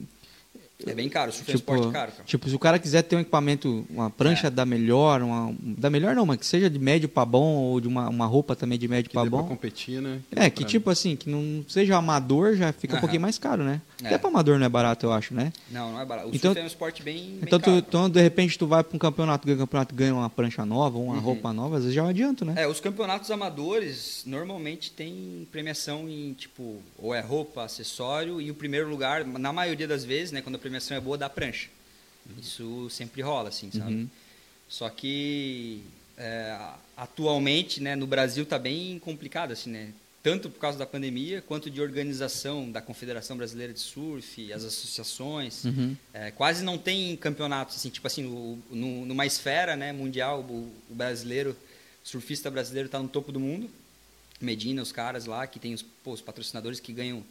É 0.85 0.93
bem 0.93 1.07
caro, 1.09 1.31
é 1.31 1.33
um 1.33 1.37
tipo, 1.37 1.51
esporte 1.51 1.87
caro, 1.91 2.11
cara. 2.11 2.23
tipo, 2.25 2.49
se 2.49 2.55
o 2.55 2.59
cara 2.59 2.77
quiser 2.77 3.01
ter 3.01 3.15
um 3.15 3.19
equipamento, 3.21 3.85
uma 3.89 4.09
prancha 4.09 4.47
É. 4.47 4.49
da 4.49 4.65
melhor, 4.65 5.21
uma, 5.21 5.53
da 5.61 5.89
melhor 5.89 6.13
não, 6.15 6.25
mas 6.25 6.37
que 6.37 6.45
seja 6.45 6.69
de 6.69 6.77
médio 6.77 7.07
pra 7.09 7.23
bom, 7.25 7.55
ou 7.55 7.79
de 7.81 7.87
uma, 7.87 8.07
uma 8.09 8.25
roupa 8.25 8.55
também 8.55 8.77
de 8.77 8.87
médio 8.87 9.09
Que 9.09 9.13
pra 9.15 9.25
bom. 9.25 9.43
competir, 9.47 10.01
né? 10.01 10.19
É, 10.31 10.41
dê 10.43 10.49
que 10.51 10.61
pra- 10.61 10.69
tipo 10.69 10.89
assim, 10.89 11.15
que 11.15 11.29
não 11.29 11.63
seja 11.67 11.97
amador, 11.97 12.55
já 12.55 12.71
fica 12.73 12.97
um 12.97 12.99
pouquinho 12.99 13.21
mais 13.21 13.37
caro, 13.37 13.63
né? 13.63 13.81
É. 14.03 14.07
Até 14.07 14.17
pra 14.17 14.29
amador 14.29 14.59
não 14.59 14.65
é 14.65 14.69
barato, 14.69 15.05
eu 15.05 15.13
acho, 15.13 15.33
né? 15.33 15.53
Não, 15.71 15.93
não 15.93 16.01
é 16.01 16.05
barato. 16.05 16.27
O 16.27 16.35
Então- 16.35 16.49
surf 16.51 16.59
é 16.59 16.63
um 16.63 16.67
esporte 16.67 17.01
bem, 17.01 17.15
bem 17.17 17.39
Então, 17.43 17.59
tu, 17.59 17.65
caro. 17.65 17.77
então, 17.77 18.09
de 18.09 18.21
repente, 18.21 18.57
tu 18.59 18.67
vai 18.67 18.83
pra 18.83 18.95
um 18.95 18.99
campeonato, 18.99 19.45
ganha 19.47 19.55
um 19.57 19.61
campeonato, 19.61 19.95
ganha 19.95 20.13
uma 20.13 20.29
prancha 20.29 20.65
nova, 20.65 20.97
uma 20.97 21.17
roupa 21.19 21.53
nova, 21.53 21.77
às 21.77 21.83
vezes 21.83 21.95
já 21.95 22.01
é 22.01 22.05
um 22.05 22.09
adianto, 22.09 22.43
né? 22.43 22.53
É, 22.57 22.67
os 22.67 22.79
campeonatos 22.79 23.31
amadores 23.31 24.23
normalmente 24.25 24.91
tem 24.91 25.47
premiação 25.51 26.09
em, 26.09 26.33
tipo, 26.33 26.81
ou 26.97 27.13
é 27.15 27.21
roupa, 27.21 27.63
acessório, 27.63 28.41
e 28.41 28.51
o 28.51 28.55
primeiro 28.55 28.89
lugar, 28.89 29.23
na 29.25 29.53
maioria 29.53 29.87
das 29.87 30.03
vezes, 30.03 30.31
né, 30.31 30.41
quando 30.41 30.55
a 30.55 30.59
premiação 30.59 30.95
é 30.97 30.99
boa, 30.99 31.17
dá 31.17 31.29
prancha. 31.29 31.69
Isso 32.41 32.89
sempre 32.89 33.21
rola, 33.21 33.49
assim, 33.49 33.69
sabe? 33.71 33.93
Uhum. 33.93 34.09
Só 34.67 34.89
que 34.89 35.81
é, 36.17 36.57
atualmente, 36.97 37.81
né, 37.81 37.95
no 37.95 38.07
Brasil 38.07 38.45
tá 38.45 38.57
bem 38.57 38.97
complicado, 38.99 39.51
assim, 39.51 39.69
né? 39.69 39.89
Tanto 40.25 40.49
por 40.49 40.59
causa 40.59 40.75
da 40.75 40.87
pandemia, 40.87 41.39
quanto 41.47 41.69
de 41.69 41.79
organização 41.79 42.71
da 42.71 42.81
Confederação 42.81 43.37
Brasileira 43.37 43.71
de 43.71 43.79
Surf, 43.79 44.51
as 44.51 44.63
associações. 44.63 45.63
Uhum. 45.65 45.95
É, 46.11 46.31
quase 46.31 46.63
não 46.63 46.79
tem 46.79 47.15
campeonatos, 47.15 47.75
assim, 47.75 47.89
tipo 47.91 48.07
assim, 48.07 48.23
no, 48.23 48.57
no- 48.71 49.05
numa 49.05 49.23
esfera 49.27 49.75
né, 49.75 49.93
mundial, 49.93 50.39
o, 50.41 50.71
o 50.89 50.95
brasileiro, 50.95 51.51
o 52.03 52.07
surfista 52.07 52.49
brasileiro 52.49 52.87
está 52.87 52.97
no 52.99 53.07
topo 53.07 53.31
do 53.31 53.39
mundo. 53.39 53.69
Medina, 54.41 54.81
os 54.81 54.91
caras 54.91 55.27
lá, 55.27 55.45
que 55.45 55.59
tem 55.59 55.75
os, 55.75 55.83
pô, 55.83 56.13
os 56.13 56.21
patrocinadores 56.21 56.79
que 56.79 56.91
ganham, 56.91 57.23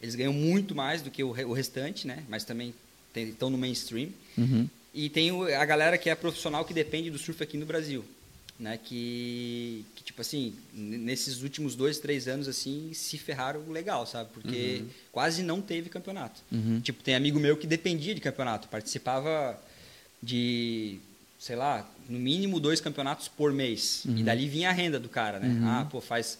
eles 0.00 0.14
ganham 0.14 0.32
muito 0.32 0.76
mais 0.76 1.02
do 1.02 1.10
que 1.10 1.24
o, 1.24 1.30
o 1.30 1.52
restante, 1.52 2.06
né? 2.06 2.22
Mas 2.28 2.44
também 2.44 2.72
estão 3.16 3.50
no 3.50 3.58
mainstream. 3.58 4.10
Uhum. 4.38 4.68
E 4.94 5.08
tem 5.10 5.30
a 5.56 5.64
galera 5.64 5.98
que 5.98 6.08
é 6.08 6.14
profissional 6.14 6.64
que 6.64 6.72
depende 6.72 7.10
do 7.10 7.18
surf 7.18 7.42
aqui 7.42 7.56
no 7.58 7.66
Brasil, 7.66 8.04
né? 8.58 8.78
Que, 8.82 9.84
que 9.94 10.04
tipo 10.04 10.20
assim, 10.20 10.54
nesses 10.72 11.42
últimos 11.42 11.74
dois, 11.74 11.98
três 11.98 12.28
anos 12.28 12.48
assim, 12.48 12.92
se 12.94 13.18
ferraram 13.18 13.68
legal, 13.70 14.06
sabe? 14.06 14.30
Porque 14.32 14.84
quase 15.10 15.42
não 15.42 15.60
teve 15.60 15.88
campeonato. 15.88 16.40
Uhum. 16.50 16.80
Tipo, 16.80 17.02
tem 17.02 17.14
amigo 17.14 17.40
meu 17.40 17.56
que 17.56 17.66
dependia 17.66 18.14
de 18.14 18.20
campeonato, 18.20 18.68
participava 18.68 19.60
de, 20.22 20.98
sei 21.38 21.56
lá, 21.56 21.88
no 22.08 22.18
mínimo 22.18 22.60
dois 22.60 22.80
campeonatos 22.80 23.28
por 23.28 23.52
mês. 23.52 24.04
E 24.06 24.22
dali 24.22 24.48
vinha 24.48 24.70
a 24.70 24.72
renda 24.72 25.00
do 25.00 25.08
cara, 25.08 25.40
né? 25.40 25.60
Ah, 25.64 25.86
pô, 25.90 26.00
faz. 26.00 26.38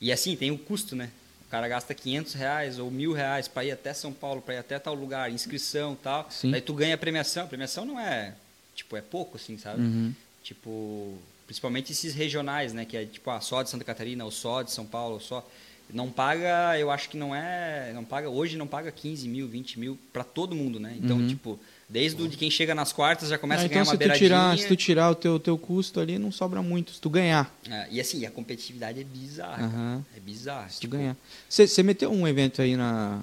E 0.00 0.12
assim, 0.12 0.36
tem 0.36 0.50
o 0.50 0.58
custo, 0.58 0.94
né? 0.94 1.10
O 1.46 1.50
cara 1.50 1.68
gasta 1.68 1.94
500 1.94 2.34
reais 2.34 2.78
ou 2.78 2.90
mil 2.90 3.12
reais 3.12 3.46
para 3.46 3.64
ir 3.64 3.72
até 3.72 3.92
São 3.92 4.12
Paulo, 4.12 4.40
para 4.40 4.54
ir 4.54 4.58
até 4.58 4.78
tal 4.78 4.94
lugar, 4.94 5.30
inscrição 5.30 5.92
e 5.92 5.96
tal. 5.96 6.26
Sim. 6.30 6.50
Daí 6.50 6.60
tu 6.60 6.74
ganha 6.74 6.94
a 6.94 6.98
premiação. 6.98 7.44
A 7.44 7.46
premiação 7.46 7.84
não 7.84 8.00
é, 8.00 8.34
tipo, 8.74 8.96
é 8.96 9.00
pouco, 9.00 9.36
assim, 9.36 9.58
sabe? 9.58 9.82
Uhum. 9.82 10.14
Tipo, 10.42 11.18
principalmente 11.52 11.92
esses 11.92 12.14
regionais, 12.14 12.72
né? 12.72 12.84
Que 12.86 12.96
é 12.96 13.04
tipo, 13.04 13.28
ah, 13.30 13.40
só 13.40 13.62
de 13.62 13.68
Santa 13.68 13.84
Catarina, 13.84 14.24
ou 14.24 14.30
só 14.30 14.62
de 14.62 14.72
São 14.72 14.86
Paulo, 14.86 15.14
ou 15.14 15.20
só. 15.20 15.46
Não 15.92 16.08
paga, 16.10 16.78
eu 16.78 16.90
acho 16.90 17.10
que 17.10 17.18
não 17.18 17.34
é. 17.34 17.92
Não 17.94 18.02
paga, 18.04 18.30
hoje 18.30 18.56
não 18.56 18.66
paga 18.66 18.90
15 18.90 19.28
mil, 19.28 19.46
20 19.46 19.78
mil 19.78 19.98
para 20.10 20.24
todo 20.24 20.56
mundo, 20.56 20.80
né? 20.80 20.96
Então, 20.98 21.26
tipo, 21.28 21.60
desde 21.86 22.22
o 22.22 22.26
de 22.28 22.38
quem 22.38 22.50
chega 22.50 22.74
nas 22.74 22.90
quartas 22.94 23.28
já 23.28 23.36
começa 23.36 23.62
Ah, 23.62 23.64
a 23.66 23.68
ganhar 23.68 23.82
então, 23.82 23.92
uma 23.92 23.98
beiradinha. 23.98 24.28
tirar, 24.30 24.58
se 24.58 24.66
tu 24.68 24.76
tirar 24.76 25.10
o 25.10 25.14
teu, 25.14 25.38
teu 25.38 25.58
custo 25.58 26.00
ali, 26.00 26.18
não 26.18 26.32
sobra 26.32 26.62
muito. 26.62 26.92
Se 26.92 27.00
tu 27.00 27.10
ganhar, 27.10 27.54
É, 27.68 27.88
e 27.90 28.00
assim, 28.00 28.24
a 28.24 28.30
competitividade 28.30 29.00
é 29.00 29.04
bizarra. 29.04 29.66
Aham. 29.66 30.04
É 30.16 30.20
bizarra. 30.20 30.70
se 30.70 30.76
tu 30.78 30.80
Tipo, 30.82 30.96
ganhar. 30.96 31.16
Você 31.50 31.82
meteu 31.82 32.10
um 32.10 32.26
evento 32.26 32.62
aí 32.62 32.74
na, 32.74 33.20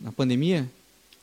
na 0.00 0.12
pandemia? 0.12 0.70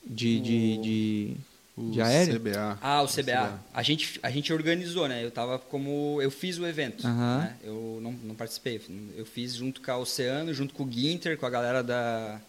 De, 0.05 0.39
de, 0.41 0.77
de, 0.79 1.33
O 1.79 1.91
de 1.91 2.01
aéreo? 2.01 2.39
CBA. 2.39 2.77
Ah, 2.81 3.01
o 3.01 3.07
CBA. 3.07 3.59
A 3.73 3.81
gente, 3.81 4.19
a 4.21 4.29
gente 4.29 4.51
organizou, 4.51 5.07
né? 5.07 5.23
Eu 5.23 5.31
tava 5.31 5.57
como. 5.57 6.19
Eu 6.21 6.29
fiz 6.29 6.57
o 6.57 6.67
evento. 6.67 7.07
Né? 7.07 7.55
Eu 7.63 7.99
não, 8.01 8.11
não 8.11 8.35
participei. 8.35 8.81
Eu 9.15 9.25
fiz 9.25 9.55
junto 9.55 9.81
com 9.81 9.91
a 9.91 9.97
Oceano, 9.97 10.53
junto 10.53 10.73
com 10.73 10.83
o 10.83 10.91
Ginter, 10.91 11.37
com 11.37 11.45
a 11.45 11.49
galera 11.49 11.81
da. 11.81 12.39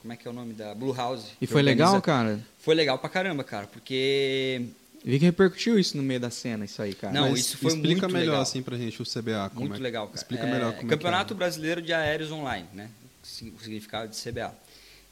Como 0.00 0.12
é 0.12 0.16
que 0.16 0.26
é 0.26 0.30
o 0.30 0.34
nome? 0.34 0.54
Da 0.54 0.74
Blue 0.74 0.92
House. 0.94 1.26
E 1.40 1.46
foi 1.46 1.60
organiza- 1.60 1.84
legal, 1.90 2.02
cara? 2.02 2.40
Foi 2.58 2.74
legal 2.74 2.98
pra 2.98 3.08
caramba, 3.08 3.44
cara. 3.44 3.66
Porque. 3.66 4.62
Vi 5.04 5.18
que 5.18 5.24
repercutiu 5.24 5.78
isso 5.78 5.96
no 5.96 6.02
meio 6.02 6.20
da 6.20 6.28
cena, 6.30 6.64
isso 6.66 6.82
aí, 6.82 6.92
cara. 6.94 7.12
Não, 7.12 7.30
Mas 7.30 7.40
isso 7.40 7.56
foi 7.58 7.72
explica 7.72 8.02
muito 8.02 8.12
melhor 8.12 8.26
legal. 8.32 8.42
assim 8.42 8.62
pra 8.62 8.76
gente 8.76 9.00
o 9.00 9.04
CBA. 9.06 9.48
como 9.50 9.66
Muito 9.68 9.80
é- 9.80 9.82
legal, 9.82 10.06
cara. 10.06 10.16
Explica 10.18 10.44
É, 10.46 10.50
melhor 10.50 10.74
como 10.74 10.88
Campeonato 10.88 11.32
é 11.32 11.36
Brasileiro 11.36 11.80
de 11.80 11.92
Aéreos 11.92 12.30
Online, 12.30 12.66
né? 12.74 12.90
O 13.22 13.26
significado 13.62 14.10
de 14.10 14.16
CBA. 14.16 14.52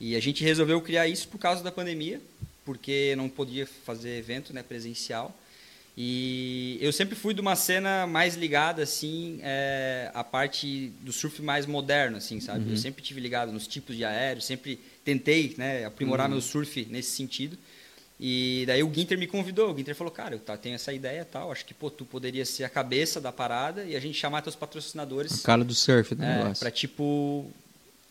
E 0.00 0.14
a 0.14 0.20
gente 0.20 0.44
resolveu 0.44 0.80
criar 0.82 1.08
isso 1.08 1.26
por 1.28 1.38
causa 1.38 1.62
da 1.62 1.72
pandemia, 1.72 2.20
porque 2.68 3.14
não 3.16 3.30
podia 3.30 3.66
fazer 3.66 4.18
evento 4.18 4.52
né, 4.52 4.62
presencial. 4.62 5.34
E 5.96 6.76
eu 6.82 6.92
sempre 6.92 7.16
fui 7.16 7.32
de 7.32 7.40
uma 7.40 7.56
cena 7.56 8.06
mais 8.06 8.36
ligada, 8.36 8.82
assim, 8.82 9.40
é, 9.42 10.10
à 10.12 10.22
parte 10.22 10.92
do 11.00 11.10
surf 11.12 11.40
mais 11.40 11.64
moderno, 11.64 12.18
assim, 12.18 12.40
sabe? 12.40 12.66
Uhum. 12.66 12.70
Eu 12.72 12.76
sempre 12.76 13.02
tive 13.02 13.20
ligado 13.20 13.50
nos 13.50 13.66
tipos 13.66 13.96
de 13.96 14.04
aéreos, 14.04 14.44
sempre 14.44 14.78
tentei, 15.02 15.54
né, 15.56 15.86
aprimorar 15.86 16.26
Uhum. 16.26 16.34
meu 16.34 16.42
surf 16.42 16.86
nesse 16.90 17.12
sentido. 17.12 17.56
E 18.20 18.64
daí 18.66 18.82
o 18.82 18.92
Ginter 18.92 19.18
me 19.18 19.26
convidou, 19.26 19.72
o 19.72 19.76
Ginter 19.76 19.94
falou, 19.94 20.12
cara, 20.12 20.34
eu 20.34 20.38
tá- 20.38 20.58
tenho 20.58 20.74
essa 20.74 20.92
ideia 20.92 21.22
e 21.22 21.24
tal, 21.24 21.50
acho 21.50 21.64
que, 21.64 21.72
pô, 21.72 21.90
tu 21.90 22.04
poderia 22.04 22.44
ser 22.44 22.64
a 22.64 22.68
cabeça 22.68 23.18
da 23.18 23.32
parada 23.32 23.82
e 23.84 23.96
a 23.96 24.00
gente 24.00 24.18
chamar 24.18 24.42
teus 24.42 24.54
patrocinadores 24.54 25.40
A 25.42 25.46
cara 25.46 25.64
do 25.64 25.74
surf 25.74 26.14
do 26.14 26.22
é, 26.22 26.36
negócio. 26.38 26.60
pra, 26.60 26.70
tipo, 26.70 27.50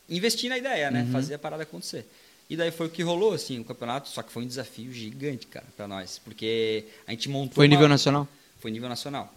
investir 0.09 0.49
na 0.49 0.57
ideia, 0.57 0.89
né? 0.89 1.03
Uhum. 1.03 1.11
Fazer 1.11 1.35
a 1.35 1.39
parada 1.39 1.61
acontecer. 1.63 2.05
E 2.49 2.55
daí 2.55 2.71
foi 2.71 2.87
o 2.87 2.89
que 2.89 3.03
rolou, 3.03 3.33
assim, 3.33 3.59
o 3.59 3.63
campeonato, 3.65 4.07
só 4.09 4.23
que 4.23 4.31
foi 4.31 4.43
um 4.43 4.47
desafio 4.47 4.91
gigante, 4.93 5.47
cara, 5.47 5.65
pra 5.75 5.87
nós. 5.87 6.19
Porque 6.23 6.85
a 7.05 7.11
gente 7.11 7.27
montou. 7.29 7.55
Foi 7.55 7.65
uma- 7.67 7.75
nível 7.75 7.89
nacional? 7.89 8.27
Foi 8.59 8.71
nível 8.71 8.87
nacional. 8.87 9.33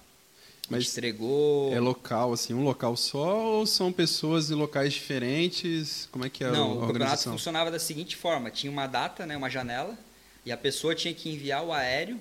A 0.68 0.72
Mas 0.74 0.84
gente 0.84 0.92
entregou. 0.92 1.72
É 1.74 1.80
local, 1.80 2.32
assim, 2.32 2.54
um 2.54 2.62
local 2.62 2.96
só 2.96 3.40
ou 3.58 3.66
são 3.66 3.92
pessoas 3.92 4.52
em 4.52 4.54
locais 4.54 4.92
diferentes? 4.94 6.08
Como 6.12 6.24
é 6.24 6.30
que 6.30 6.44
é 6.44 6.50
Não, 6.52 6.70
a 6.70 6.74
o 6.84 6.86
campeonato 6.86 7.24
funcionava 7.24 7.70
da 7.72 7.80
seguinte 7.80 8.14
forma: 8.14 8.50
tinha 8.50 8.70
uma 8.70 8.86
data, 8.86 9.26
né, 9.26 9.36
uma 9.36 9.50
janela, 9.50 9.98
e 10.46 10.52
a 10.52 10.56
pessoa 10.56 10.94
tinha 10.94 11.12
que 11.12 11.28
enviar 11.28 11.64
o 11.64 11.72
aéreo 11.72 12.18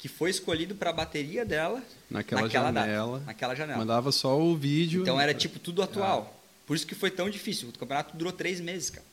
que 0.00 0.08
foi 0.08 0.30
escolhido 0.30 0.74
para 0.74 0.90
a 0.90 0.92
bateria 0.92 1.44
dela 1.44 1.80
Naquela 2.10 2.42
naquela 2.42 2.72
janela. 2.72 3.12
data, 3.18 3.26
naquela 3.26 3.54
janela. 3.54 3.78
Mandava 3.78 4.10
só 4.10 4.36
o 4.36 4.56
vídeo. 4.56 5.02
Então 5.02 5.20
era 5.20 5.32
tipo 5.32 5.60
tudo 5.60 5.80
atual. 5.80 6.40
Por 6.66 6.74
isso 6.74 6.84
que 6.86 6.94
foi 6.96 7.10
tão 7.12 7.30
difícil. 7.30 7.68
O 7.68 7.78
campeonato 7.78 8.16
durou 8.16 8.32
três 8.32 8.60
meses, 8.60 8.90
cara. 8.90 9.06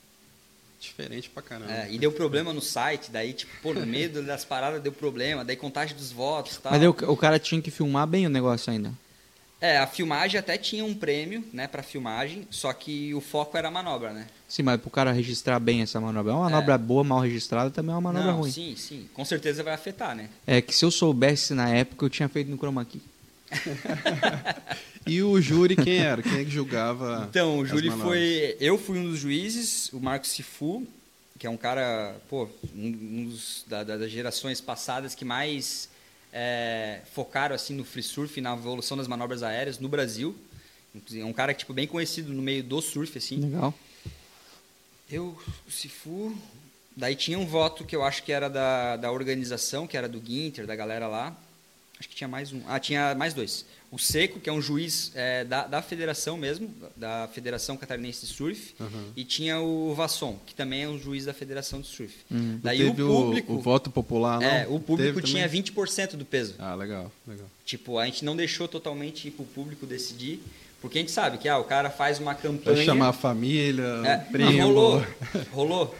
Diferente 0.79 1.29
pra 1.29 1.43
caramba. 1.43 1.71
É, 1.71 1.91
e 1.91 1.99
deu 1.99 2.11
problema 2.11 2.53
no 2.53 2.61
site, 2.61 3.11
daí, 3.11 3.33
tipo, 3.33 3.51
pô, 3.61 3.73
no 3.73 3.85
meio 3.85 4.23
das 4.23 4.45
paradas 4.45 4.81
deu 4.81 4.93
problema, 4.93 5.43
daí 5.43 5.57
contagem 5.57 5.95
dos 5.95 6.11
votos 6.11 6.55
e 6.55 6.61
tal. 6.61 6.71
Mas 6.71 6.83
o, 6.83 7.11
o 7.11 7.17
cara 7.17 7.37
tinha 7.37 7.61
que 7.61 7.69
filmar 7.69 8.07
bem 8.07 8.25
o 8.25 8.29
negócio 8.29 8.71
ainda. 8.71 8.93
É, 9.61 9.77
a 9.77 9.85
filmagem 9.85 10.39
até 10.39 10.57
tinha 10.57 10.85
um 10.85 10.93
prêmio, 10.95 11.43
né, 11.51 11.67
pra 11.67 11.83
filmagem, 11.83 12.47
só 12.49 12.71
que 12.71 13.13
o 13.13 13.19
foco 13.19 13.57
era 13.57 13.67
a 13.67 13.71
manobra, 13.71 14.13
né? 14.13 14.25
Sim, 14.47 14.63
mas 14.63 14.79
pro 14.79 14.89
cara 14.89 15.11
registrar 15.11 15.59
bem 15.59 15.81
essa 15.81 15.99
manobra. 15.99 16.31
É 16.31 16.35
uma 16.35 16.49
manobra 16.49 16.77
boa, 16.77 17.03
mal 17.03 17.19
registrada, 17.19 17.69
também 17.69 17.91
é 17.91 17.95
uma 17.95 18.01
manobra 18.01 18.31
Não, 18.31 18.39
ruim. 18.39 18.51
sim, 18.51 18.73
sim. 18.77 19.09
Com 19.13 19.25
certeza 19.25 19.61
vai 19.61 19.73
afetar, 19.73 20.15
né? 20.15 20.29
É 20.47 20.61
que 20.61 20.73
se 20.73 20.85
eu 20.85 20.89
soubesse 20.89 21.53
na 21.53 21.67
época, 21.69 22.05
eu 22.05 22.09
tinha 22.09 22.29
feito 22.29 22.49
no 22.49 22.57
chroma 22.57 22.85
key. 22.85 23.01
E 25.07 25.21
o 25.23 25.39
júri, 25.41 25.75
quem 25.75 25.97
era? 25.97 26.21
Quem 26.21 26.39
é 26.39 26.43
que 26.45 26.51
julgava? 26.51 27.25
Então, 27.29 27.57
o 27.59 27.65
júri 27.65 27.89
foi. 27.89 28.55
Eu 28.59 28.77
fui 28.77 28.99
um 28.99 29.05
dos 29.09 29.19
juízes, 29.19 29.91
o 29.91 29.99
Marcos 29.99 30.29
Sifu, 30.29 30.85
que 31.37 31.47
é 31.47 31.49
um 31.49 31.57
cara, 31.57 32.15
pô, 32.29 32.47
um, 32.75 32.87
um 32.87 33.25
dos 33.29 33.63
da- 33.67 33.83
da- 33.83 33.97
das 33.97 34.11
gerações 34.11 34.61
passadas 34.61 35.15
que 35.15 35.25
mais 35.25 35.89
é, 36.31 36.99
focaram 37.15 37.55
assim 37.55 37.73
no 37.73 37.83
free 37.83 38.03
surf, 38.03 38.39
na 38.39 38.53
evolução 38.53 38.95
das 38.95 39.07
manobras 39.07 39.41
aéreas 39.41 39.79
no 39.79 39.87
Brasil. 39.89 40.35
Inclusive, 40.93 41.21
É 41.23 41.25
um 41.25 41.33
cara 41.33 41.53
tipo 41.53 41.73
bem 41.73 41.87
conhecido 41.87 42.31
no 42.33 42.41
meio 42.41 42.61
do 42.63 42.79
surf, 42.81 43.17
assim. 43.17 43.37
Legal. 43.39 43.73
Eu, 45.09 45.35
o 45.67 45.71
Sifu. 45.71 46.35
Daí 46.95 47.15
tinha 47.15 47.39
um 47.39 47.45
voto 47.47 47.83
que 47.85 47.95
eu 47.95 48.03
acho 48.03 48.21
que 48.23 48.31
era 48.31 48.49
da, 48.49 48.97
da 48.97 49.11
organização, 49.11 49.87
que 49.87 49.95
era 49.97 50.07
do 50.09 50.21
Ginter, 50.23 50.67
da 50.67 50.75
galera 50.75 51.07
lá. 51.07 51.35
Acho 51.99 52.07
que 52.09 52.15
tinha 52.15 52.27
mais 52.27 52.53
um. 52.53 52.61
Ah, 52.67 52.79
tinha 52.79 53.13
mais 53.13 53.33
dois. 53.33 53.65
O 53.91 53.97
Seco, 53.97 54.39
que 54.39 54.49
é 54.49 54.53
um 54.53 54.61
juiz 54.61 55.11
é, 55.15 55.43
da, 55.43 55.65
da 55.65 55.81
federação 55.81 56.37
mesmo, 56.37 56.71
da 56.95 57.27
Federação 57.33 57.75
Catarinense 57.75 58.25
de 58.25 58.31
Surf. 58.31 58.73
Uhum. 58.79 59.11
E 59.17 59.25
tinha 59.25 59.59
o 59.59 59.93
Vasson, 59.95 60.39
que 60.45 60.53
também 60.53 60.83
é 60.83 60.87
um 60.87 60.97
juiz 60.99 61.25
da 61.25 61.33
Federação 61.33 61.81
de 61.81 61.87
Surf. 61.87 62.13
Uhum. 62.31 62.59
Daí 62.63 62.85
o 62.87 62.93
público. 62.93 63.53
o 63.53 63.59
voto 63.59 63.89
popular, 63.89 64.39
não? 64.39 64.47
é, 64.47 64.65
o 64.69 64.79
público 64.79 65.21
tinha 65.21 65.43
também? 65.49 65.63
20% 65.63 66.11
do 66.15 66.23
peso. 66.23 66.53
Ah, 66.59 66.75
legal, 66.75 67.11
legal. 67.27 67.47
Tipo, 67.65 67.97
a 67.97 68.05
gente 68.05 68.23
não 68.23 68.35
deixou 68.35 68.67
totalmente 68.67 69.27
ir 69.27 69.31
pro 69.31 69.43
público 69.43 69.85
decidir, 69.87 70.39
porque 70.79 70.99
a 70.99 71.01
gente 71.01 71.11
sabe 71.11 71.37
que 71.39 71.49
ah, 71.49 71.57
o 71.57 71.63
cara 71.63 71.89
faz 71.89 72.19
uma 72.19 72.35
campanha. 72.35 72.77
Vai 72.77 72.85
chamar 72.85 73.09
a 73.09 73.13
família, 73.13 73.83
É, 74.05 74.17
o 74.29 74.31
primo. 74.31 74.61
rolou, 74.61 75.05
rolou. 75.51 75.95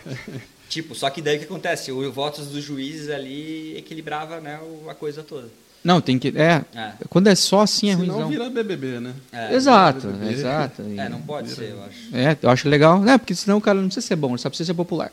tipo, 0.70 0.94
só 0.94 1.10
que 1.10 1.22
daí 1.24 1.38
o 1.38 1.40
que 1.40 1.46
acontece? 1.46 1.92
O 1.92 2.10
votos 2.12 2.48
dos 2.50 2.64
juízes 2.64 3.10
ali 3.10 3.76
equilibrava 3.76 4.40
né, 4.40 4.60
o- 4.62 4.90
a 4.90 4.94
coisa 4.96 5.24
toda. 5.24 5.50
Não, 5.84 6.02
tem 6.02 6.20
que. 6.20 6.28
É. 6.38 6.64
É. 6.76 6.92
Quando 7.10 7.28
é 7.28 7.36
só 7.36 7.62
assim 7.62 7.90
é 7.90 7.96
Senão 7.96 8.08
ruimzão. 8.16 8.30
vira 8.30 8.50
BBB, 8.50 9.00
né? 9.00 9.14
É, 9.32 9.54
Exato, 9.56 10.10
Vira- 10.10 10.32
exato. 10.32 10.82
É, 10.98 11.08
não 11.10 11.22
pode 11.22 11.50
ser, 11.52 11.70
eu 11.72 11.84
acho. 11.84 12.16
É, 12.16 12.38
eu 12.42 12.50
acho 12.50 12.68
legal. 12.68 13.08
É, 13.08 13.18
porque 13.18 13.34
senão 13.34 13.58
o 13.58 13.62
cara 13.62 13.80
não 13.80 13.88
precisa 13.88 14.06
ser 14.06 14.16
bom, 14.18 14.30
ele 14.32 14.38
só 14.40 14.50
precisa 14.50 14.68
ser 14.68 14.74
popular. 14.74 15.12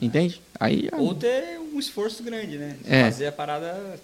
Entende? 0.00 0.40
Aí. 0.60 0.88
Ou 0.92 1.14
ter 1.14 1.58
um 1.58 1.78
esforço 1.80 2.22
grande, 2.22 2.56
né? 2.56 2.76
É. 2.86 3.04
Fazer 3.04 3.26
a 3.26 3.32
parada, 3.32 3.98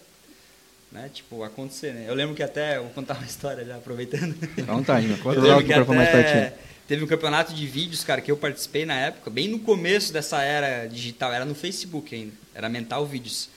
né? 0.90 1.08
Tipo, 1.12 1.42
acontecer, 1.44 1.92
né? 1.94 2.04
Eu 2.08 2.14
lembro 2.14 2.34
que 2.34 2.42
até, 2.42 2.78
vou 2.78 2.90
contar 2.90 3.14
uma 3.14 3.24
história 3.26 3.64
já, 3.64 3.76
aproveitando. 3.76 4.34
Meu. 4.56 4.66
Eu 4.66 4.66
Conta 4.66 4.92
lá 4.94 4.98
lembro 4.98 5.16
o 5.54 5.58
que 5.62 5.68
microfone 5.68 5.98
mais 5.98 6.10
pertinho. 6.10 6.38
até 6.46 6.54
teve 6.86 7.02
um 7.02 7.06
campeonato 7.06 7.54
de 7.54 7.66
vídeos, 7.66 8.04
cara, 8.04 8.20
que 8.20 8.30
eu 8.30 8.36
participei 8.36 8.84
na 8.84 8.94
época, 8.94 9.30
bem 9.30 9.48
no 9.48 9.58
começo 9.60 10.12
dessa 10.12 10.42
era 10.42 10.86
digital, 10.86 11.32
era 11.32 11.44
no 11.46 11.54
Facebook 11.54 12.14
ainda, 12.14 12.32
era 12.54 12.68
Mental 12.68 13.06
Vídeos. 13.06 13.48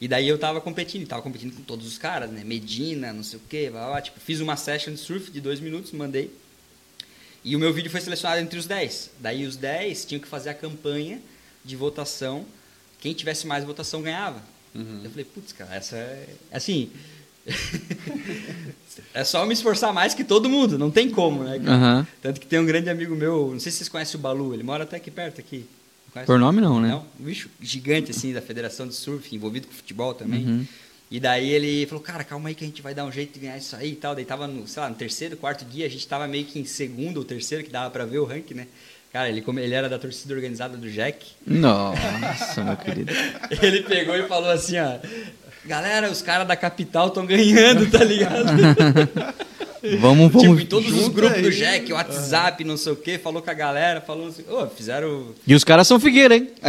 E 0.00 0.08
daí 0.08 0.28
eu 0.28 0.38
tava 0.38 0.60
competindo, 0.60 1.06
tava 1.06 1.22
competindo 1.22 1.54
com 1.54 1.62
todos 1.62 1.86
os 1.86 1.96
caras, 1.96 2.30
né? 2.30 2.42
Medina, 2.44 3.12
não 3.12 3.22
sei 3.22 3.38
o 3.38 3.42
quê, 3.48 3.70
blá, 3.70 3.86
blá, 3.86 4.02
tipo, 4.02 4.18
fiz 4.20 4.40
uma 4.40 4.56
session 4.56 4.92
de 4.92 4.98
surf 4.98 5.30
de 5.30 5.40
dois 5.40 5.60
minutos, 5.60 5.92
mandei. 5.92 6.30
E 7.44 7.54
o 7.54 7.58
meu 7.58 7.72
vídeo 7.72 7.90
foi 7.90 8.00
selecionado 8.00 8.40
entre 8.40 8.58
os 8.58 8.66
10. 8.66 9.10
Daí 9.20 9.46
os 9.46 9.56
10 9.56 10.04
tinham 10.06 10.20
que 10.20 10.26
fazer 10.26 10.50
a 10.50 10.54
campanha 10.54 11.20
de 11.64 11.76
votação. 11.76 12.44
Quem 13.00 13.12
tivesse 13.12 13.46
mais 13.46 13.64
votação 13.64 14.02
ganhava. 14.02 14.42
Eu 15.04 15.10
falei, 15.10 15.24
putz, 15.24 15.52
cara, 15.52 15.74
essa 15.76 15.96
é. 15.96 16.26
Assim. 16.50 16.90
é 19.12 19.22
só 19.22 19.44
me 19.44 19.52
esforçar 19.52 19.92
mais 19.92 20.14
que 20.14 20.24
todo 20.24 20.48
mundo, 20.48 20.78
não 20.78 20.90
tem 20.90 21.10
como, 21.10 21.44
né? 21.44 21.60
Aham. 21.66 22.06
Tanto 22.22 22.40
que 22.40 22.46
tem 22.46 22.58
um 22.58 22.64
grande 22.66 22.88
amigo 22.88 23.14
meu, 23.14 23.50
não 23.52 23.60
sei 23.60 23.70
se 23.70 23.78
vocês 23.78 23.88
conhecem 23.88 24.18
o 24.18 24.22
Balu, 24.22 24.54
ele 24.54 24.62
mora 24.62 24.84
até 24.84 24.96
aqui 24.96 25.10
perto 25.10 25.40
aqui. 25.40 25.66
Conhece? 26.14 26.26
Por 26.26 26.38
nome 26.38 26.60
não, 26.62 26.80
né? 26.80 26.88
Não, 26.88 27.04
um 27.20 27.24
bicho 27.24 27.50
gigante 27.60 28.10
assim 28.10 28.32
da 28.32 28.40
Federação 28.40 28.86
de 28.88 28.94
Surf, 28.94 29.34
envolvido 29.36 29.66
com 29.66 29.74
futebol 29.74 30.14
também. 30.14 30.46
Uhum. 30.46 30.66
E 31.10 31.20
daí 31.20 31.50
ele 31.50 31.84
falou, 31.86 32.02
cara, 32.02 32.24
calma 32.24 32.48
aí 32.48 32.54
que 32.54 32.64
a 32.64 32.66
gente 32.66 32.80
vai 32.80 32.94
dar 32.94 33.04
um 33.04 33.12
jeito 33.12 33.34
de 33.34 33.40
ganhar 33.40 33.58
isso 33.58 33.76
aí 33.76 33.92
e 33.92 33.96
tal. 33.96 34.14
Daí 34.14 34.24
tava 34.24 34.46
no, 34.46 34.66
sei 34.66 34.82
lá, 34.82 34.88
no 34.88 34.94
terceiro, 34.94 35.36
quarto 35.36 35.64
dia, 35.64 35.84
a 35.86 35.88
gente 35.90 36.06
tava 36.08 36.26
meio 36.26 36.44
que 36.46 36.58
em 36.58 36.64
segundo 36.64 37.18
ou 37.18 37.24
terceiro, 37.24 37.62
que 37.62 37.70
dava 37.70 37.90
pra 37.90 38.04
ver 38.06 38.18
o 38.18 38.24
ranking, 38.24 38.54
né? 38.54 38.66
Cara, 39.12 39.28
ele, 39.28 39.42
come- 39.42 39.62
ele 39.62 39.74
era 39.74 39.88
da 39.88 39.98
torcida 39.98 40.34
organizada 40.34 40.76
do 40.76 40.90
Jack. 40.90 41.26
Nossa, 41.46 42.64
meu 42.64 42.76
querido. 42.76 43.12
Ele 43.62 43.82
pegou 43.84 44.16
e 44.16 44.26
falou 44.26 44.50
assim, 44.50 44.76
ó. 44.80 44.98
Galera, 45.64 46.10
os 46.10 46.20
caras 46.20 46.48
da 46.48 46.56
capital 46.56 47.06
estão 47.08 47.24
ganhando, 47.24 47.88
tá 47.90 48.02
ligado? 48.02 48.44
Vamos, 50.00 50.26
tipo, 50.26 50.40
vamos. 50.40 50.62
em 50.62 50.66
todos 50.66 50.92
os 50.92 51.08
grupos 51.08 51.42
do 51.42 51.48
aí. 51.48 51.54
Jack, 51.54 51.92
WhatsApp, 51.92 52.64
não 52.64 52.76
sei 52.76 52.92
o 52.92 52.96
quê, 52.96 53.18
falou 53.18 53.42
com 53.42 53.50
a 53.50 53.54
galera, 53.54 54.00
falou 54.00 54.28
assim, 54.28 54.44
ô, 54.48 54.66
fizeram. 54.66 55.34
E 55.46 55.54
os 55.54 55.62
caras 55.62 55.86
são 55.86 56.00
Figueira, 56.00 56.36
hein? 56.36 56.48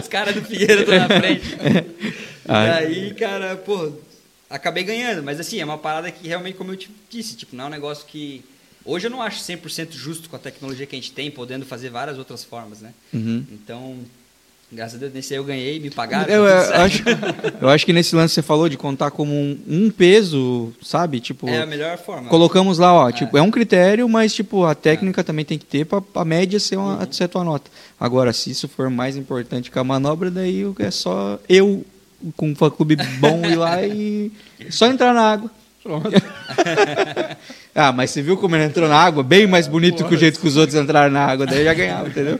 Os 0.00 0.08
caras 0.08 0.34
do 0.34 0.42
Figueira 0.42 0.80
estão 0.80 0.98
na 0.98 1.08
frente. 1.08 1.56
Ah. 2.46 2.66
E 2.66 2.86
aí, 2.86 3.14
cara, 3.14 3.56
pô, 3.56 3.90
acabei 4.50 4.84
ganhando. 4.84 5.22
Mas 5.22 5.40
assim, 5.40 5.60
é 5.60 5.64
uma 5.64 5.78
parada 5.78 6.10
que 6.10 6.28
realmente, 6.28 6.58
como 6.58 6.72
eu 6.72 6.76
te 6.76 6.90
disse, 7.08 7.34
tipo, 7.36 7.56
não 7.56 7.64
é 7.64 7.66
um 7.68 7.70
negócio 7.70 8.04
que. 8.06 8.44
Hoje 8.84 9.06
eu 9.06 9.10
não 9.10 9.22
acho 9.22 9.40
100% 9.40 9.92
justo 9.92 10.28
com 10.28 10.36
a 10.36 10.38
tecnologia 10.38 10.84
que 10.84 10.94
a 10.94 10.98
gente 10.98 11.12
tem, 11.12 11.30
podendo 11.30 11.64
fazer 11.64 11.88
várias 11.88 12.18
outras 12.18 12.44
formas, 12.44 12.82
né? 12.82 12.92
Uhum. 13.14 13.46
Então, 13.50 13.96
graças 14.74 14.96
a 14.96 14.98
Deus, 14.98 15.12
nesse 15.12 15.32
aí 15.32 15.38
eu 15.38 15.44
ganhei, 15.44 15.78
me 15.80 15.90
pagaram. 15.90 16.32
Eu, 16.32 16.44
tá 16.44 16.76
eu 16.76 16.82
acho, 16.82 17.02
eu 17.62 17.68
acho 17.68 17.86
que 17.86 17.92
nesse 17.92 18.14
lance 18.16 18.34
você 18.34 18.42
falou 18.42 18.68
de 18.68 18.76
contar 18.76 19.10
como 19.10 19.32
um, 19.32 19.58
um 19.66 19.90
peso, 19.90 20.72
sabe? 20.82 21.20
Tipo, 21.20 21.48
É 21.48 21.62
a 21.62 21.66
melhor 21.66 21.96
forma. 21.98 22.28
colocamos 22.28 22.78
lá, 22.78 22.92
ó, 22.92 23.08
É. 23.08 23.12
tipo, 23.12 23.36
é 23.38 23.42
um 23.42 23.50
critério, 23.50 24.08
mas 24.08 24.34
tipo, 24.34 24.64
a 24.64 24.74
técnica 24.74 25.22
também 25.24 25.44
tem 25.44 25.58
que 25.58 25.64
ter 25.64 25.84
para 25.86 26.02
a 26.14 26.24
média 26.24 26.58
ser, 26.60 26.76
uma, 26.76 26.98
Uhum. 27.04 27.12
ser 27.12 27.24
a 27.24 27.28
tua 27.28 27.44
nota. 27.44 27.70
Agora, 27.98 28.32
se 28.32 28.50
isso 28.50 28.68
for 28.68 28.90
mais 28.90 29.16
importante 29.16 29.70
que 29.70 29.78
a 29.78 29.84
manobra, 29.84 30.30
daí 30.30 30.64
é 30.78 30.90
só 30.90 31.38
eu 31.48 31.84
com 32.36 32.48
um 32.48 32.54
clube 32.54 32.96
bom 33.18 33.44
ir 33.44 33.56
lá 33.56 33.82
e 33.82 34.32
só 34.70 34.86
entrar 34.86 35.12
na 35.14 35.22
água. 35.32 35.50
Pronto. 35.82 36.08
Ah, 37.74 37.90
mas 37.90 38.10
você 38.10 38.22
viu 38.22 38.36
como 38.36 38.54
ele 38.54 38.64
entrou 38.64 38.88
na 38.88 38.96
água? 38.96 39.22
Bem 39.22 39.46
mais 39.46 39.66
bonito 39.66 40.04
que 40.04 40.14
o 40.14 40.18
jeito 40.18 40.38
que 40.38 40.46
os 40.46 40.56
outros 40.56 40.78
entraram 40.80 41.10
na 41.12 41.24
água, 41.24 41.44
daí 41.44 41.64
já 41.64 41.74
ganhava, 41.74 42.08
entendeu? 42.08 42.38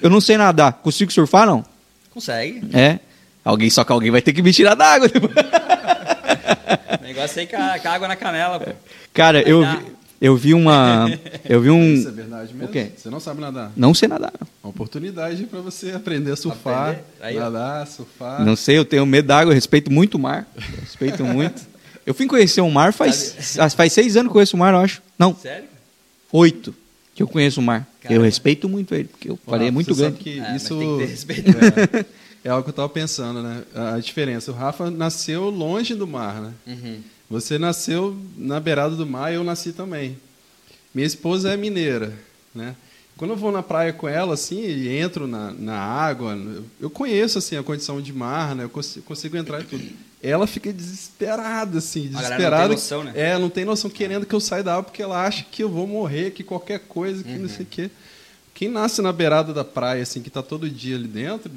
Eu 0.00 0.08
não 0.08 0.20
sei 0.20 0.38
nadar. 0.38 0.72
Consigo 0.74 1.12
surfar, 1.12 1.46
não? 1.46 1.64
Consegue. 2.10 2.62
É. 2.72 2.98
Alguém, 3.44 3.68
só 3.68 3.84
que 3.84 3.92
alguém 3.92 4.10
vai 4.10 4.22
ter 4.22 4.32
que 4.32 4.42
me 4.42 4.52
tirar 4.52 4.74
da 4.74 4.86
água 4.86 5.08
depois. 5.08 5.32
O 7.00 7.12
negócio 7.12 7.40
aí 7.40 7.46
com 7.46 7.56
a, 7.56 7.78
com 7.78 7.88
a 7.88 7.92
água 7.92 8.08
na 8.08 8.16
canela, 8.16 8.60
pô. 8.60 8.70
Cara, 9.12 9.42
eu 9.42 9.64
vi, 9.64 9.78
eu 10.20 10.36
vi 10.36 10.54
uma. 10.54 11.10
Eu 11.44 11.60
vi 11.60 11.68
Isso 11.68 12.06
é 12.06 12.10
um. 12.10 12.14
verdade 12.14 12.54
mesmo? 12.54 12.68
O 12.68 12.68
quê? 12.68 12.92
Você 12.96 13.10
não 13.10 13.18
sabe 13.18 13.40
nadar? 13.40 13.72
Não 13.76 13.92
sei 13.92 14.08
nadar. 14.08 14.32
Uma 14.62 14.70
oportunidade 14.70 15.44
para 15.44 15.60
você 15.60 15.90
aprender 15.92 16.30
a 16.32 16.36
surfar, 16.36 16.90
Aprender? 16.90 17.04
Aí, 17.20 17.36
nadar, 17.38 17.86
surfar. 17.86 18.44
Não 18.44 18.54
sei, 18.54 18.78
eu 18.78 18.84
tenho 18.84 19.04
medo 19.04 19.26
d'água, 19.26 19.50
eu 19.50 19.54
respeito 19.54 19.90
muito 19.90 20.14
o 20.14 20.18
mar. 20.20 20.46
Respeito 20.80 21.24
muito. 21.24 21.62
Eu 22.10 22.14
fui 22.14 22.26
conhecer 22.26 22.60
o 22.60 22.68
mar 22.70 22.92
faz, 22.92 23.56
faz 23.76 23.92
seis 23.92 24.16
anos 24.16 24.26
que 24.26 24.30
eu 24.30 24.32
conheço 24.34 24.56
o 24.56 24.58
mar, 24.58 24.74
eu 24.74 24.80
acho. 24.80 25.00
Não, 25.16 25.32
Sério? 25.36 25.68
oito 26.32 26.74
que 27.14 27.22
eu 27.22 27.28
conheço 27.28 27.60
o 27.60 27.62
mar. 27.62 27.88
Eu 28.02 28.08
Caramba. 28.08 28.24
respeito 28.24 28.68
muito 28.68 28.94
ele, 28.94 29.04
porque 29.04 29.30
eu 29.30 29.38
Ó, 29.46 29.50
falei, 29.50 29.68
é 29.68 29.70
muito 29.70 29.94
grande. 29.94 30.16
que 30.18 30.40
É, 30.40 30.56
isso 30.56 30.68
tem 30.76 30.78
que 30.98 31.04
ter 31.04 31.06
respeito. 31.10 31.50
é, 32.02 32.04
é 32.44 32.50
algo 32.50 32.64
que 32.64 32.70
eu 32.70 32.72
estava 32.72 32.88
pensando, 32.88 33.42
né? 33.42 33.62
A 33.74 33.98
diferença. 34.00 34.50
O 34.50 34.54
Rafa 34.54 34.90
nasceu 34.90 35.50
longe 35.50 35.94
do 35.94 36.06
mar, 36.06 36.40
né? 36.40 36.52
Uhum. 36.66 36.98
Você 37.30 37.58
nasceu 37.58 38.16
na 38.36 38.58
beirada 38.58 38.96
do 38.96 39.06
mar 39.06 39.30
e 39.30 39.36
eu 39.36 39.44
nasci 39.44 39.72
também. 39.72 40.16
Minha 40.92 41.06
esposa 41.06 41.52
é 41.52 41.56
mineira, 41.56 42.12
né? 42.52 42.74
Quando 43.16 43.32
eu 43.32 43.36
vou 43.36 43.52
na 43.52 43.62
praia 43.62 43.92
com 43.92 44.08
ela, 44.08 44.34
assim, 44.34 44.60
e 44.64 44.88
entro 44.88 45.28
na, 45.28 45.52
na 45.52 45.76
água, 45.78 46.32
eu- 46.34 46.64
eu 46.80 46.90
conheço, 46.90 47.38
assim, 47.38 47.56
a 47.56 47.62
condição 47.62 48.00
de 48.00 48.12
mar, 48.12 48.56
né? 48.56 48.64
Eu 48.64 48.68
consigo, 48.70 49.04
consigo 49.06 49.36
entrar 49.36 49.60
e 49.60 49.64
tudo. 49.64 49.84
Ela 50.22 50.46
fica 50.46 50.70
desesperada, 50.72 51.78
assim, 51.78 52.10
A 52.14 52.20
galera 52.20 52.28
não 52.28 52.28
tem 52.28 52.36
desesperada. 52.36 52.68
noção, 52.74 53.04
né? 53.04 53.12
É, 53.14 53.38
não 53.38 53.48
tem 53.48 53.64
noção, 53.64 53.88
querendo 53.90 54.26
que 54.26 54.34
eu 54.34 54.40
saia 54.40 54.62
da 54.62 54.72
água, 54.72 54.84
porque 54.84 55.02
ela 55.02 55.24
acha 55.24 55.46
que 55.50 55.62
eu 55.62 55.68
vou 55.70 55.86
morrer, 55.86 56.32
que 56.32 56.44
qualquer 56.44 56.80
coisa, 56.80 57.22
que 57.24 57.30
Uhum. 57.32 57.38
não 57.40 57.48
sei 57.48 57.62
o 57.62 57.66
quê. 57.70 57.90
Quem 58.54 58.68
nasce 58.68 59.00
na 59.00 59.12
beirada 59.12 59.54
da 59.54 59.64
praia, 59.64 60.02
assim, 60.02 60.20
que 60.20 60.28
tá 60.28 60.42
todo 60.42 60.68
dia 60.68 60.94
ali 60.96 61.08
dentro, 61.08 61.50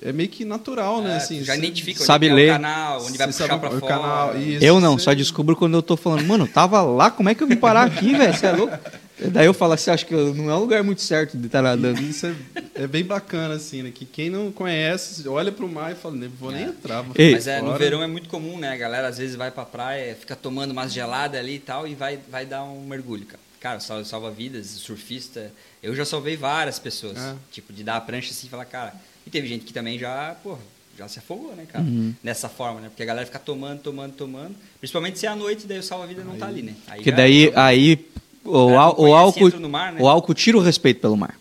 é 0.00 0.10
meio 0.12 0.28
que 0.30 0.42
natural, 0.44 1.02
né? 1.02 1.14
É, 1.14 1.16
Assim, 1.16 1.40
tu 1.40 1.44
já 1.44 1.54
identifica 1.56 2.02
Sabe 2.02 2.30
onde 2.30 2.32
é 2.32 2.36
ler. 2.46 2.50
o 2.50 2.52
canal, 2.54 3.04
onde 3.04 3.18
vai 3.18 3.26
puxar 3.26 3.58
pra 3.58 3.68
o 3.68 3.78
fora. 3.80 3.94
canal, 3.94 4.38
isso, 4.38 4.64
Eu 4.64 4.80
não, 4.80 4.96
você- 4.96 5.04
só 5.04 5.12
descubro 5.12 5.54
quando 5.54 5.74
eu 5.74 5.82
tô 5.82 5.94
falando, 5.96 6.24
mano, 6.24 6.46
tava 6.48 6.80
lá, 6.80 7.10
como 7.10 7.28
é 7.28 7.34
que 7.34 7.42
eu 7.42 7.46
vim 7.46 7.56
parar 7.56 7.82
aqui, 7.82 8.14
velho? 8.14 8.32
Você 8.32 8.46
é 8.46 8.52
louco? 8.52 8.78
Daí 9.20 9.46
eu 9.46 9.54
falo 9.54 9.72
assim, 9.72 9.90
acho 9.90 10.06
que 10.06 10.14
não 10.14 10.50
é 10.50 10.54
um 10.54 10.60
lugar 10.60 10.82
muito 10.84 11.00
certo 11.02 11.36
de 11.36 11.46
estar 11.46 11.60
nadando. 11.62 12.00
Isso 12.00 12.26
é, 12.26 12.34
é 12.74 12.86
bem 12.86 13.04
bacana, 13.04 13.54
assim, 13.54 13.82
né? 13.82 13.90
Que 13.90 14.04
quem 14.04 14.30
não 14.30 14.52
conhece, 14.52 15.28
olha 15.28 15.50
pro 15.50 15.68
mar 15.68 15.92
e 15.92 15.94
fala, 15.96 16.14
nem 16.16 16.28
vou 16.28 16.50
nem 16.52 16.64
entrar. 16.64 17.02
Vou 17.02 17.12
Ei. 17.16 17.32
Mas 17.32 17.46
é, 17.46 17.60
no 17.60 17.66
fora." 17.66 17.78
verão 17.78 18.02
é 18.02 18.06
muito 18.06 18.28
comum, 18.28 18.58
né? 18.58 18.72
A 18.72 18.76
galera 18.76 19.08
às 19.08 19.18
vezes 19.18 19.34
vai 19.34 19.50
pra 19.50 19.64
praia, 19.64 20.14
fica 20.14 20.36
tomando 20.36 20.70
umas 20.70 20.92
geladas 20.92 21.40
ali 21.40 21.56
e 21.56 21.58
tal 21.58 21.86
e 21.86 21.94
vai, 21.94 22.18
vai 22.30 22.46
dar 22.46 22.62
um 22.64 22.84
mergulho, 22.86 23.26
cara. 23.26 23.40
Cara, 23.60 23.80
sal- 23.80 24.04
salva-vidas, 24.04 24.66
surfista. 24.66 25.50
Eu 25.82 25.94
já 25.96 26.04
salvei 26.04 26.36
várias 26.36 26.78
pessoas. 26.78 27.18
É. 27.18 27.34
Tipo, 27.50 27.72
de 27.72 27.82
dar 27.82 27.96
a 27.96 28.00
prancha 28.00 28.30
assim 28.30 28.46
e 28.46 28.50
falar, 28.50 28.64
cara. 28.66 28.94
E 29.26 29.30
teve 29.30 29.48
gente 29.48 29.64
que 29.64 29.72
também 29.72 29.98
já, 29.98 30.36
pô, 30.44 30.56
já 30.96 31.08
se 31.08 31.18
afogou, 31.18 31.56
né, 31.56 31.66
cara? 31.70 31.84
Nessa 32.22 32.48
forma, 32.48 32.80
né? 32.80 32.88
Porque 32.88 33.02
a 33.02 33.06
galera 33.06 33.26
fica 33.26 33.38
tomando, 33.40 33.80
tomando, 33.80 34.12
tomando. 34.12 34.54
Principalmente 34.78 35.18
se 35.18 35.26
é 35.26 35.28
à 35.28 35.34
noite, 35.36 35.66
daí 35.66 35.78
o 35.80 35.82
salva-vida 35.82 36.22
não 36.22 36.36
tá 36.36 36.46
ali, 36.46 36.62
né? 36.62 36.74
Aí 36.86 36.96
Porque 36.98 37.10
daí 37.10 37.52
aí 37.56 38.08
o, 38.44 38.70
não 38.70 38.78
ál- 38.78 38.94
o 38.98 39.14
álcool 39.14 39.68
mar, 39.68 39.92
né? 39.92 40.00
o 40.00 40.08
álcool 40.08 40.34
tira 40.34 40.56
o 40.56 40.60
respeito 40.60 41.00
pelo 41.00 41.16
mar. 41.16 41.34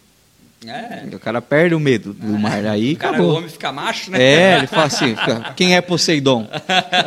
É. 0.65 1.03
O 1.15 1.19
cara 1.19 1.39
perde 1.41 1.75
o 1.75 1.79
medo 1.79 2.13
do 2.13 2.37
mar. 2.37 2.65
Aí 2.65 2.93
O 2.93 2.97
cara, 2.97 3.11
o 3.13 3.15
acabou. 3.15 3.37
homem 3.37 3.47
fica 3.49 3.71
macho, 3.71 4.09
né? 4.11 4.21
É, 4.21 4.57
ele 4.57 4.67
fala 4.67 4.85
assim, 4.85 5.15
fica, 5.15 5.53
quem 5.55 5.75
é 5.75 5.81
Poseidon? 5.81 6.47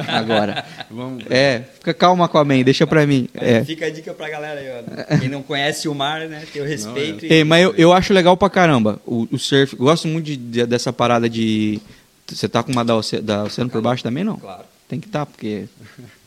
Agora. 0.07 0.65
Vamos. 0.89 1.25
É, 1.29 1.63
fica 1.79 1.93
calma 1.93 2.29
com 2.29 2.39
a 2.39 2.45
mãe, 2.45 2.63
deixa 2.63 2.87
pra 2.87 3.05
mim. 3.07 3.29
É. 3.35 3.63
Fica 3.65 3.87
a 3.87 3.91
dica 3.91 4.15
pra 4.15 4.31
galera 4.31 4.61
aí, 4.61 4.69
ó. 4.71 5.19
Quem 5.19 5.29
não 5.29 5.43
conhece 5.43 5.89
o 5.89 5.95
mar, 5.95 6.21
né? 6.29 6.45
Ter 6.53 6.61
o 6.61 6.65
respeito. 6.65 7.27
e- 7.27 7.33
Ei, 7.33 7.45
mas 7.45 7.63
eu, 7.65 7.75
eu 7.77 7.93
acho 7.93 8.13
legal 8.15 8.37
pra 8.37 8.49
caramba 8.49 9.01
o, 9.05 9.27
o 9.33 9.39
surf. 9.39 9.75
Eu 9.75 9.81
gosto 9.85 10.07
muito 10.07 10.27
de- 10.27 10.37
de- 10.37 10.67
dessa 10.67 10.93
parada 10.93 11.29
de. 11.29 11.81
Você 12.29 12.49
tá 12.49 12.63
com 12.63 12.71
uma 12.71 12.85
da, 12.85 12.95
oce- 12.97 13.21
da 13.21 13.43
oceano 13.45 13.69
por 13.69 13.83
baixo 13.83 14.03
também, 14.05 14.23
não? 14.23 14.37
Claro. 14.37 14.63
Tem 14.89 15.01
que 15.01 15.07
estar, 15.09 15.27
porque 15.27 15.65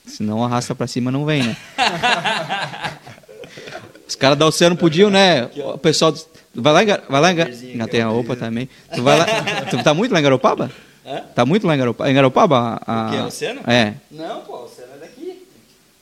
senão 0.06 0.43
arrasta 0.43 0.76
pra 0.76 0.86
cima 0.88 1.10
não 1.10 1.23
vem, 1.26 1.43
né? 1.43 1.58
Os 4.13 4.15
caras 4.15 4.38
da 4.38 4.45
oceano 4.45 4.78
podiam, 4.78 5.10
né? 5.10 5.49
O 5.73 5.78
pessoal. 5.78 6.12
do- 6.12 6.21
Vai 6.56 6.71
lá 6.71 6.84
em, 6.84 6.86
Gar- 6.86 7.02
vai 7.10 7.19
lá 7.19 7.32
em 7.32 7.36
Gar- 7.36 7.47
Barzinho, 7.47 7.78
Já 7.80 7.88
tem 7.88 8.02
a 8.02 8.08
roupa 8.08 8.36
também. 8.36 8.69
Tu, 8.93 9.02
vai 9.02 9.17
lá, 9.17 9.26
tu 9.71 9.84
tá 9.84 9.91
muito 9.91 10.12
lá 10.12 10.19
em 10.19 10.23
Garopaba? 10.23 10.69
Hã? 11.04 11.21
Tá 11.34 11.43
muito 11.47 11.65
lá 11.65 11.73
em 11.73 11.80
Garopaba? 11.80 12.12
Em 12.12 12.13
Garopaba? 12.13 12.80
A, 12.86 13.08
O 13.08 13.10
quê? 13.12 13.17
Oceano? 13.23 13.62
É. 13.65 13.93
Não, 14.12 14.41
pô, 14.41 14.58
o 14.58 14.65
oceano 14.65 14.91
é 14.95 14.99
daqui. 14.99 15.41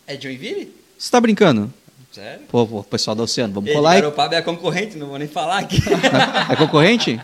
É 0.06 0.18
de 0.18 0.24
Joinville? 0.24 0.76
Você 0.98 1.10
tá 1.10 1.22
brincando? 1.22 1.72
Sério? 2.12 2.42
Pô, 2.50 2.68
pô, 2.68 2.84
pessoal 2.84 3.16
do 3.16 3.24
oceano, 3.24 3.54
vamos 3.54 3.70
Ei, 3.70 3.76
colar 3.78 3.92
aí. 3.92 4.02
Garopaba 4.02 4.36
é 4.36 4.40
a 4.40 4.42
concorrente, 4.44 4.98
não 4.98 5.08
vou 5.08 5.18
nem 5.18 5.30
falar 5.30 5.60
aqui. 5.60 5.78
É 6.52 6.56
concorrente? 6.58 7.18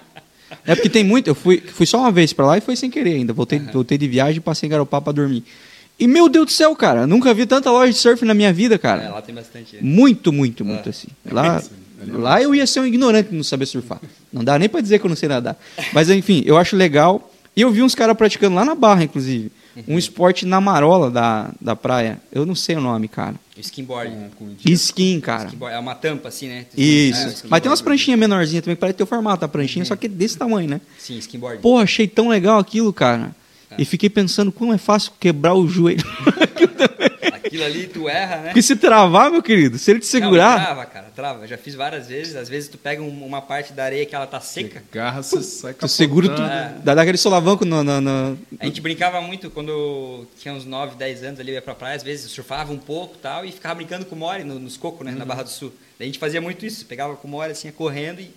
É 0.66 0.74
porque 0.74 0.88
tem 0.90 1.04
muito. 1.04 1.28
Eu 1.28 1.36
fui, 1.36 1.62
fui 1.62 1.86
só 1.86 1.98
uma 2.00 2.12
vez 2.14 2.32
pra 2.32 2.46
lá 2.46 2.58
e 2.58 2.62
foi 2.62 2.78
sem 2.78 2.90
querer 2.90 3.16
ainda. 3.16 3.34
Voltei, 3.34 3.60
voltei 3.60 3.98
de 3.98 4.08
viagem 4.08 4.38
e 4.38 4.40
passei 4.40 4.68
em 4.68 4.70
Garopaba 4.70 5.04
pra 5.04 5.12
dormir. 5.14 5.44
E 6.00 6.08
meu 6.08 6.30
Deus 6.30 6.46
do 6.46 6.52
céu, 6.52 6.76
cara, 6.76 7.08
nunca 7.08 7.34
vi 7.34 7.46
tanta 7.46 7.72
loja 7.72 7.92
de 7.92 7.98
surf 7.98 8.24
na 8.24 8.34
minha 8.34 8.54
vida, 8.54 8.76
É, 8.76 8.78
cara. 8.78 9.10
lá 9.10 9.22
tem 9.22 9.34
bastante. 9.34 9.76
né? 9.78 9.82
Muito, 9.82 10.32
muito, 10.32 10.64
muito 10.64 10.90
assim. 10.90 11.08
Lá, 11.30 11.58
Ali 11.58 12.12
é 12.12 12.18
lá 12.18 12.42
eu 12.42 12.54
ia 12.54 12.68
ser 12.68 12.80
um 12.82 12.86
ignorante 12.86 13.34
não 13.34 13.44
saber 13.44 13.66
surfar. 13.66 14.00
Não 14.32 14.44
dá 14.44 14.60
nem 14.60 14.70
pra 14.70 14.82
dizer 14.82 15.00
que 15.00 15.06
eu 15.06 15.10
não 15.10 15.16
sei 15.16 15.28
nadar. 15.28 15.58
Mas 15.94 16.10
enfim, 16.10 16.44
eu 16.46 16.58
acho 16.58 16.76
legal. 16.76 17.32
E 17.56 17.62
eu 17.62 17.72
vi 17.72 17.82
uns 17.82 17.96
caras 17.96 18.16
praticando 18.16 18.56
lá 18.56 18.64
na 18.64 18.76
Barra, 18.76 19.04
inclusive. 19.04 19.52
Um 19.88 19.98
esporte 19.98 20.46
na 20.46 20.62
marola 20.62 21.10
da, 21.10 21.52
da 21.60 21.76
praia. 21.76 22.20
Eu 22.32 22.46
não 22.46 22.54
sei 22.54 22.76
o 22.76 22.82
nome, 22.82 23.08
cara. 23.08 23.34
Skinboard. 23.60 24.12
Com, 24.38 24.50
com 24.50 24.56
Skin, 24.66 25.20
cara. 25.20 25.46
Skinboard, 25.48 25.76
É 25.76 25.80
uma 25.80 25.96
tampa, 25.96 26.28
assim, 26.30 26.48
né? 26.48 26.66
Isso. 26.76 27.20
É, 27.28 27.34
Mas 27.50 27.62
tem 27.62 27.70
umas 27.72 27.82
pranchinhas 27.82 28.20
menorzinhas 28.20 28.64
também, 28.64 28.76
parece 28.76 28.98
ter 28.98 29.04
o 29.04 29.08
formato 29.08 29.42
da 29.42 29.48
pranchinha, 29.48 29.84
só 29.86 29.96
que 29.96 30.08
desse 30.08 30.38
tamanho, 30.38 30.70
né? 30.70 30.82
Sim, 31.00 31.18
skinboard. 31.18 31.60
Pô, 31.62 31.78
achei 31.80 32.08
tão 32.08 32.30
legal 32.30 32.60
aquilo, 32.60 32.92
cara. 32.94 33.36
E 33.78 33.86
fiquei 33.86 34.10
pensando 34.10 34.52
como 34.52 34.74
é 34.74 34.78
fácil 34.78 35.12
quebrar 35.20 35.54
o 35.56 35.68
joelho. 35.68 36.04
Aquilo 37.34 37.64
ali 37.64 37.88
tu 37.88 38.10
erra, 38.10 38.38
né? 38.38 38.44
Porque 38.48 38.62
se 38.62 38.76
travar, 38.76 39.32
meu 39.32 39.42
querido, 39.42 39.78
se 39.78 39.90
ele 39.92 40.00
te 40.00 40.04
Não, 40.04 40.10
segurar. 40.10 40.56
trava, 40.66 40.86
cara, 40.86 41.08
trava. 41.16 41.48
Já 41.48 41.58
fiz 41.58 41.76
várias 41.76 42.08
vezes. 42.08 42.36
Às 42.36 42.50
vezes 42.50 42.70
tu 42.70 42.78
pega 42.78 43.02
um- 43.02 43.26
uma 43.26 43.42
parte 43.42 43.72
da 43.74 43.86
areia 43.86 44.06
que 44.06 44.14
ela 44.14 44.28
tá 44.28 44.40
seca. 44.42 44.84
Garra, 44.92 45.24
você 45.24 45.42
sai 45.42 45.74
Tu 45.74 45.88
segura, 45.88 46.30
tu. 46.30 46.42
É. 46.42 46.74
dá, 46.84 46.94
dá 46.94 47.02
aquele 47.02 47.18
solavanco 47.18 47.64
no, 47.66 47.84
no- 47.84 48.02
no- 48.02 48.38
A 48.60 48.66
gente 48.66 48.82
brincava 48.82 49.22
muito 49.22 49.50
quando 49.50 49.70
eu 49.70 50.28
tinha 50.40 50.54
uns 50.54 50.66
9, 50.66 50.96
10 50.98 51.24
anos 51.24 51.40
ali, 51.40 51.52
eu 51.52 51.56
ia 51.56 51.62
pra 51.62 51.74
praia, 51.76 51.96
às 51.96 52.04
vezes 52.04 52.30
surfava 52.32 52.74
um 52.74 52.78
pouco 52.78 53.16
e 53.16 53.20
tal, 53.20 53.46
e 53.46 53.52
ficava 53.52 53.76
brincando 53.76 54.06
com 54.06 54.16
o 54.16 54.20
Mori 54.20 54.44
no- 54.44 54.60
nos 54.60 54.76
cocos, 54.76 55.06
né, 55.06 55.14
na 55.14 55.24
Barra 55.26 55.44
do 55.44 55.50
Sul. 55.50 55.72
Daí 55.98 56.08
a 56.08 56.10
gente 56.12 56.20
fazia 56.20 56.42
muito 56.42 56.66
isso, 56.66 56.86
pegava 56.86 57.16
com 57.16 57.28
o 57.28 57.32
Mori 57.32 57.52
assim, 57.52 57.72
correndo 57.72 58.20
e. 58.22 58.30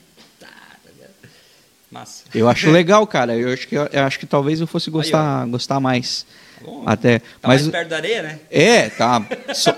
Massa. 1.90 2.24
Eu 2.34 2.48
acho 2.48 2.70
legal, 2.70 3.06
cara. 3.06 3.36
Eu 3.36 3.52
acho 3.52 3.66
que, 3.66 3.74
eu 3.74 3.88
acho 4.06 4.18
que 4.18 4.26
talvez 4.26 4.60
eu 4.60 4.66
fosse 4.66 4.90
gostar, 4.90 5.44
gostar 5.46 5.80
mais. 5.80 6.24
Tá 6.60 6.66
bom. 6.66 6.82
Até. 6.86 7.18
Tá 7.18 7.48
Mas. 7.48 7.62
mais 7.62 7.72
perto 7.72 7.88
da 7.88 7.96
areia, 7.96 8.22
né? 8.22 8.38
É, 8.50 8.88
tá. 8.90 9.22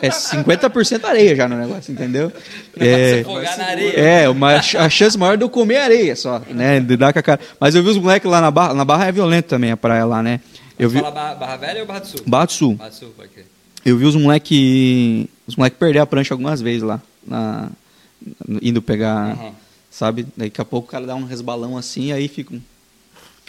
É 0.02 0.08
50% 0.10 1.04
areia 1.04 1.34
já 1.36 1.48
no 1.48 1.56
negócio, 1.56 1.92
entendeu? 1.92 2.30
Não 2.76 2.86
É, 2.86 3.14
se 3.14 3.20
afogar 3.20 3.56
na 3.56 3.64
areia. 3.66 3.92
É, 3.98 4.28
uma, 4.28 4.54
a 4.56 4.90
chance 4.90 5.16
maior 5.16 5.36
de 5.38 5.44
eu 5.44 5.48
comer 5.48 5.76
areia 5.78 6.14
só, 6.16 6.42
né? 6.50 6.80
De 6.80 6.96
dar 6.96 7.12
com 7.12 7.18
a 7.18 7.22
cara. 7.22 7.40
Mas 7.58 7.74
eu 7.74 7.82
vi 7.82 7.88
os 7.90 7.96
moleques 7.98 8.28
lá 8.30 8.40
na 8.40 8.50
barra. 8.50 8.74
Na 8.74 8.84
barra 8.84 9.06
é 9.06 9.12
violento 9.12 9.46
também 9.46 9.70
a 9.70 9.76
praia 9.76 10.04
lá, 10.04 10.22
né? 10.22 10.40
Eu 10.78 10.90
vi. 10.90 10.98
Fala 10.98 11.12
Barra, 11.12 11.34
Barra 11.36 11.56
Velha 11.56 11.80
ou 11.80 11.86
Barra 11.86 12.00
do 12.00 12.06
Sul? 12.08 12.20
Barra 12.26 12.44
do 12.46 12.52
Sul. 12.52 12.74
Barra 12.74 12.90
do 12.90 12.94
Sul, 12.96 13.14
pode 13.16 13.28
crer. 13.30 13.46
Eu 13.86 13.96
vi 13.96 14.04
os 14.04 14.16
moleque. 14.16 15.30
Os 15.46 15.54
moleque 15.56 15.76
perder 15.76 16.00
a 16.00 16.06
prancha 16.06 16.34
algumas 16.34 16.60
vezes 16.60 16.82
lá. 16.82 17.00
na- 17.26 17.70
indo 18.60 18.82
pegar. 18.82 19.30
Aham. 19.32 19.52
Sabe? 19.92 20.26
Daqui 20.36 20.60
a 20.60 20.64
pouco 20.64 20.88
o 20.88 20.90
cara 20.90 21.06
dá 21.06 21.14
um 21.14 21.24
resbalão 21.24 21.76
assim, 21.76 22.10
aí 22.12 22.26
fica. 22.26 22.54
um- 22.54 22.60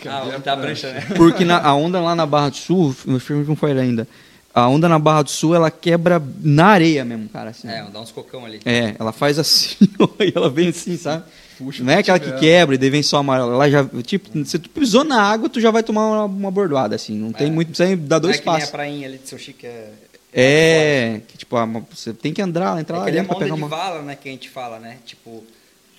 Ah, 0.05 0.39
tá 0.43 0.53
a 0.53 0.57
prancha, 0.57 0.91
né? 0.91 1.01
Porque 1.15 1.45
na- 1.45 1.61
a 1.65 1.73
onda 1.73 2.01
lá 2.01 2.13
na 2.13 2.25
Barra 2.25 2.49
do 2.49 2.57
Sul, 2.57 2.93
o 3.07 3.19
filme 3.19 3.45
não 3.47 3.55
foi 3.55 3.71
ainda. 3.71 4.05
A 4.53 4.67
onda 4.67 4.87
na 4.89 4.99
Barra 4.99 5.21
do 5.23 5.31
Sul, 5.31 5.55
ela 5.55 5.71
quebra 5.71 6.21
na 6.41 6.65
areia 6.67 7.05
mesmo, 7.05 7.29
cara. 7.29 7.51
Assim. 7.51 7.67
É, 7.69 7.81
dá 7.91 7.99
uns 8.01 8.11
cocão 8.11 8.45
ali. 8.45 8.59
É, 8.65 8.95
ela 8.99 9.11
faz 9.13 9.39
assim, 9.39 9.75
e 10.19 10.33
ela 10.35 10.49
vem 10.49 10.67
assim, 10.67 10.97
sabe? 10.97 11.23
Puxa 11.57 11.83
não 11.83 11.93
é 11.93 11.99
aquela 11.99 12.19
que 12.19 12.31
quebra 12.33 12.75
e 12.75 12.77
daí 12.77 12.89
vem 12.89 13.01
só 13.01 13.17
amarela. 13.17 13.53
Ela 13.53 13.69
já, 13.69 13.85
tipo, 14.03 14.43
se 14.45 14.59
tu 14.59 14.69
pisou 14.69 15.03
na 15.05 15.21
água, 15.21 15.47
tu 15.47 15.61
já 15.61 15.71
vai 15.71 15.81
tomar 15.83 16.05
uma, 16.07 16.25
uma 16.25 16.51
bordoada, 16.51 16.95
assim. 16.95 17.15
Não 17.17 17.31
tem 17.31 17.47
É. 17.47 17.51
muito, 17.51 17.69
precisa 17.69 17.95
dar 17.95 18.15
Não 18.17 18.21
dois 18.23 18.35
é 18.35 18.39
que 18.39 18.45
nem 18.45 18.55
a 18.55 18.57
passos. 18.59 18.71
prainha 18.71 19.07
ali 19.07 19.17
de 19.19 19.29
São 19.29 19.39
Chico, 19.39 19.65
é... 19.65 19.89
É, 20.35 21.21
que 21.27 21.37
tipo, 21.37 21.55
a- 21.55 21.65
você 21.91 22.11
tem 22.11 22.33
que 22.33 22.41
andar, 22.41 22.79
entrar 22.81 22.97
É 22.97 22.99
lá 23.01 23.07
é 23.07 23.11
dentro 23.11 23.27
uma 23.29 23.35
pra 23.37 23.45
pegar 23.45 23.55
de 23.55 23.61
uma... 23.61 23.67
vala, 23.69 24.01
né, 24.01 24.15
que 24.15 24.27
a 24.27 24.31
gente 24.31 24.49
fala, 24.49 24.79
né? 24.79 24.97
Tipo, 25.05 25.43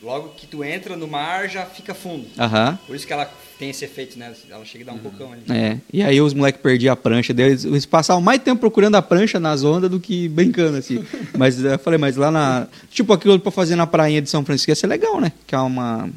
logo 0.04 0.28
que 0.36 0.46
tu 0.46 0.62
entra 0.62 0.96
no 0.96 1.08
mar, 1.08 1.48
já 1.48 1.64
fica 1.64 1.94
fundo. 1.94 2.26
Aham. 2.38 2.78
Por 2.86 2.94
isso 2.94 3.06
que 3.06 3.12
ela 3.12 3.28
tem 3.58 3.70
esse 3.70 3.84
efeito, 3.84 4.18
né? 4.18 4.34
Ela 4.50 4.64
chega 4.64 4.84
a 4.84 4.86
dar 4.88 4.92
um 4.92 4.98
cocão 4.98 5.32
ali. 5.32 5.42
É, 5.48 5.78
e 5.92 6.02
aí 6.02 6.20
os 6.20 6.34
moleques 6.34 6.60
perdiam 6.60 6.92
a 6.92 6.96
prancha, 6.96 7.32
daí 7.32 7.46
eles, 7.46 7.86
passavam 7.86 8.22
mais 8.22 8.42
tempo 8.42 8.60
procurando 8.60 8.96
a 8.96 9.02
prancha 9.02 9.40
nas 9.40 9.64
ondas 9.64 9.90
do 9.90 9.98
que 9.98 10.28
brincando, 10.28 10.76
assim. 10.76 11.04
mas 11.36 11.62
eu 11.62 11.78
falei, 11.78 11.98
mas 11.98 12.16
lá 12.16 12.30
na. 12.30 12.68
Tipo, 12.90 13.12
aquilo 13.12 13.40
pra 13.40 13.50
fazer 13.50 13.76
na 13.76 13.86
prainha 13.86 14.20
de 14.20 14.28
São 14.28 14.44
Francisco 14.44 14.70
ia 14.70 14.76
ser 14.76 14.86
legal, 14.86 15.20
né? 15.20 15.32
Que 15.46 15.54
é 15.54 15.58
uma, 15.58 16.10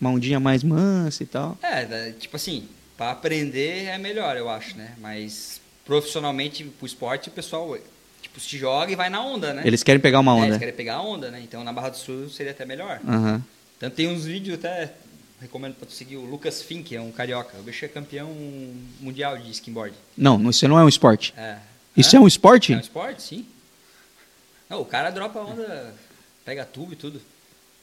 uma 0.00 0.10
ondinha 0.10 0.38
mais 0.38 0.62
mansa 0.62 1.22
e 1.22 1.26
tal. 1.26 1.56
É, 1.62 2.12
tipo 2.18 2.36
assim, 2.36 2.64
pra 2.96 3.12
aprender 3.12 3.86
é 3.86 3.96
melhor, 3.96 4.36
eu 4.36 4.50
acho, 4.50 4.76
né? 4.76 4.92
Mas 5.00 5.60
profissionalmente, 5.86 6.62
pro 6.64 6.86
esporte, 6.86 7.28
o 7.28 7.32
pessoal, 7.32 7.76
tipo, 8.30 8.40
se 8.40 8.56
joga 8.58 8.90
e 8.92 8.96
vai 8.96 9.10
na 9.10 9.22
onda, 9.22 9.52
né? 9.52 9.62
Eles 9.64 9.82
querem 9.82 10.00
pegar 10.00 10.20
uma 10.20 10.32
É, 10.32 10.34
onda. 10.36 10.46
eles 10.46 10.58
querem 10.58 10.74
pegar 10.74 10.94
a 10.96 11.02
onda, 11.02 11.30
né? 11.30 11.40
Então 11.42 11.62
na 11.64 11.72
Barra 11.72 11.90
do 11.90 11.96
Sul 11.96 12.30
seria 12.30 12.52
até 12.52 12.64
melhor. 12.64 13.00
Aham. 13.06 13.42
Tanto 13.78 13.94
tem 13.96 14.08
uns 14.08 14.24
vídeos 14.24 14.58
até, 14.58 14.92
recomendo 15.40 15.74
pra 15.74 15.86
tu 15.86 15.92
seguir 15.92 16.16
o 16.16 16.24
Lucas 16.24 16.62
Fink, 16.62 16.94
é 16.94 17.00
um 17.00 17.10
carioca. 17.10 17.56
O 17.58 17.62
bicho 17.62 17.84
é 17.84 17.88
campeão 17.88 18.28
mundial 19.00 19.36
de 19.38 19.50
skimboard. 19.50 19.94
Não, 20.16 20.48
isso 20.50 20.66
não 20.68 20.78
é 20.78 20.84
um 20.84 20.88
esporte. 20.88 21.32
É. 21.36 21.56
Isso 21.96 22.14
é 22.16 22.20
um 22.20 22.26
esporte? 22.26 22.72
É 22.72 22.76
um 22.76 22.80
esporte, 22.80 23.22
sim. 23.22 23.46
Não, 24.68 24.80
o 24.80 24.84
cara 24.84 25.10
dropa 25.10 25.38
a 25.40 25.44
onda, 25.44 25.94
pega 26.44 26.64
tubo 26.64 26.92
e 26.92 26.96
tudo. 26.96 27.20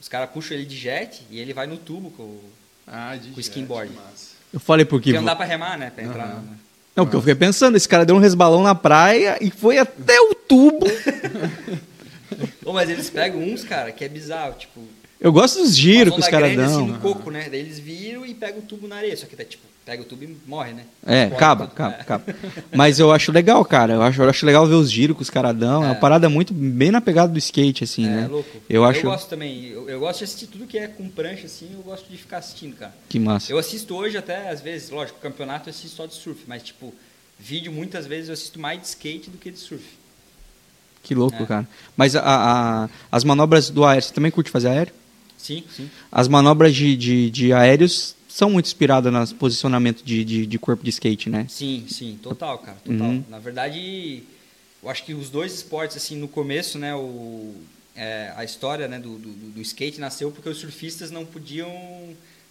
Os 0.00 0.08
caras 0.08 0.30
puxam 0.30 0.56
ele 0.56 0.64
de 0.66 0.76
jet 0.76 1.22
e 1.30 1.38
ele 1.38 1.52
vai 1.52 1.66
no 1.66 1.76
tubo 1.76 2.10
com 2.12 2.22
o... 2.22 2.52
Ah, 2.86 3.16
de 3.16 3.30
Com 3.32 3.40
skinboard. 3.40 3.92
massa. 3.92 4.30
Eu 4.50 4.58
falei 4.60 4.86
porque. 4.86 5.10
Porque 5.10 5.18
não 5.18 5.24
dá 5.26 5.36
pra 5.36 5.44
remar, 5.44 5.76
né? 5.76 5.90
Pra 5.90 6.02
entrar. 6.04 6.24
Aham. 6.24 6.40
no- 6.40 6.67
Não, 6.98 7.06
porque 7.06 7.14
eu 7.16 7.20
fiquei 7.20 7.36
pensando, 7.36 7.76
esse 7.76 7.88
cara 7.88 8.04
deu 8.04 8.16
um 8.16 8.18
resbalão 8.18 8.60
na 8.60 8.74
praia 8.74 9.38
e 9.40 9.52
foi 9.52 9.78
até 9.78 10.20
o 10.20 10.34
tubo. 10.34 10.84
Ô, 12.66 12.72
mas 12.72 12.90
eles 12.90 13.08
pegam 13.08 13.40
uns, 13.40 13.62
cara, 13.62 13.92
que 13.92 14.04
é 14.04 14.08
bizarro, 14.08 14.54
tipo... 14.54 14.80
Eu 15.20 15.32
gosto 15.32 15.60
dos 15.60 15.76
giros 15.76 16.12
que 16.12 16.20
os 16.20 16.26
caras 16.26 16.56
dão. 16.56 16.64
assim, 16.64 16.86
no 16.90 16.98
coco, 16.98 17.30
né? 17.30 17.46
Daí 17.48 17.60
eles 17.60 17.78
viram 17.78 18.26
e 18.26 18.34
pegam 18.34 18.58
o 18.58 18.62
tubo 18.62 18.88
na 18.88 18.96
areia. 18.96 19.16
Só 19.16 19.26
que, 19.26 19.36
tá, 19.36 19.44
tipo, 19.44 19.62
pega 19.88 20.02
o 20.02 20.04
tubo 20.04 20.22
e 20.24 20.36
morre, 20.46 20.74
né? 20.74 20.84
É, 21.06 21.22
acaba, 21.24 21.66
tudo. 21.66 21.72
acaba, 21.72 21.94
É. 21.96 22.00
acaba. 22.02 22.24
Mas 22.70 22.98
eu 22.98 23.10
acho 23.10 23.32
legal, 23.32 23.64
cara. 23.64 23.94
Eu 23.94 24.02
acho, 24.02 24.20
eu 24.22 24.28
acho 24.28 24.44
legal 24.44 24.66
ver 24.66 24.74
os 24.74 24.90
giros 24.92 25.16
que 25.16 25.22
os 25.22 25.30
caras 25.30 25.56
dão. 25.56 25.82
É. 25.82 25.86
uma 25.86 25.94
É. 25.94 25.98
parada 25.98 26.28
muito 26.28 26.52
bem 26.52 26.90
na 26.90 27.00
pegada 27.00 27.32
do 27.32 27.38
skate, 27.38 27.84
assim, 27.84 28.04
É, 28.06 28.10
né? 28.10 28.28
louco. 28.28 28.58
Eu 28.68 28.84
acho 28.84 29.00
gosto 29.02 29.28
também. 29.30 29.64
Eu, 29.64 29.88
eu 29.88 29.98
gosto 30.00 30.18
de 30.18 30.24
assistir 30.24 30.46
tudo 30.48 30.66
que 30.66 30.76
é 30.78 30.86
com 30.88 31.08
prancha, 31.08 31.46
assim, 31.46 31.70
eu 31.72 31.80
gosto 31.80 32.06
de 32.10 32.18
ficar 32.18 32.36
assistindo, 32.38 32.76
cara. 32.76 32.94
que 33.08 33.18
massa. 33.18 33.50
Eu 33.50 33.56
assisto 33.56 33.94
hoje 33.96 34.18
até, 34.18 34.50
às 34.50 34.60
vezes, 34.60 34.90
lógico, 34.90 35.18
campeonato 35.20 35.68
eu 35.68 35.70
assisto 35.70 35.96
só 35.96 36.04
de 36.04 36.12
surf, 36.14 36.42
mas, 36.46 36.62
tipo, 36.62 36.92
vídeo 37.38 37.72
muitas 37.72 38.06
vezes 38.06 38.28
eu 38.28 38.34
assisto 38.34 38.60
mais 38.60 38.78
de 38.80 38.86
skate 38.88 39.30
do 39.30 39.38
que 39.38 39.50
de 39.50 39.58
surf. 39.58 39.84
Que 41.02 41.14
louco, 41.14 41.42
É. 41.42 41.46
cara. 41.46 41.68
Mas 41.96 42.14
a- 42.14 42.22
a- 42.22 42.88
as 43.10 43.24
manobras 43.24 43.70
do 43.70 43.86
aéreo, 43.86 44.02
você 44.02 44.12
também 44.12 44.30
curte 44.30 44.50
fazer 44.50 44.68
aéreo? 44.68 44.92
Sim, 45.38 45.62
sim. 45.74 45.88
As 46.10 46.26
manobras 46.28 46.74
de, 46.74 46.96
de, 46.96 47.30
de 47.30 47.52
aéreos 47.52 48.14
são 48.38 48.48
muito 48.48 48.66
inspiradas 48.66 49.12
no 49.12 49.36
posicionamento 49.36 50.04
de, 50.04 50.24
de, 50.24 50.46
de 50.46 50.58
corpo 50.60 50.84
de 50.84 50.90
skate, 50.90 51.28
né? 51.28 51.46
Sim, 51.48 51.84
sim, 51.88 52.16
total, 52.22 52.60
cara, 52.60 52.78
total. 52.84 53.08
Uhum. 53.08 53.24
Na 53.28 53.40
verdade, 53.40 54.22
eu 54.80 54.88
acho 54.88 55.02
que 55.04 55.12
os 55.12 55.28
dois 55.28 55.52
esportes, 55.52 55.96
assim, 55.96 56.14
no 56.14 56.28
começo, 56.28 56.78
né, 56.78 56.94
o, 56.94 57.52
é, 57.96 58.32
a 58.36 58.44
história 58.44 58.86
né, 58.86 59.00
do, 59.00 59.18
do, 59.18 59.32
do 59.32 59.60
skate 59.60 59.98
nasceu 59.98 60.30
porque 60.30 60.48
os 60.48 60.56
surfistas 60.56 61.10
não 61.10 61.26
podiam 61.26 61.68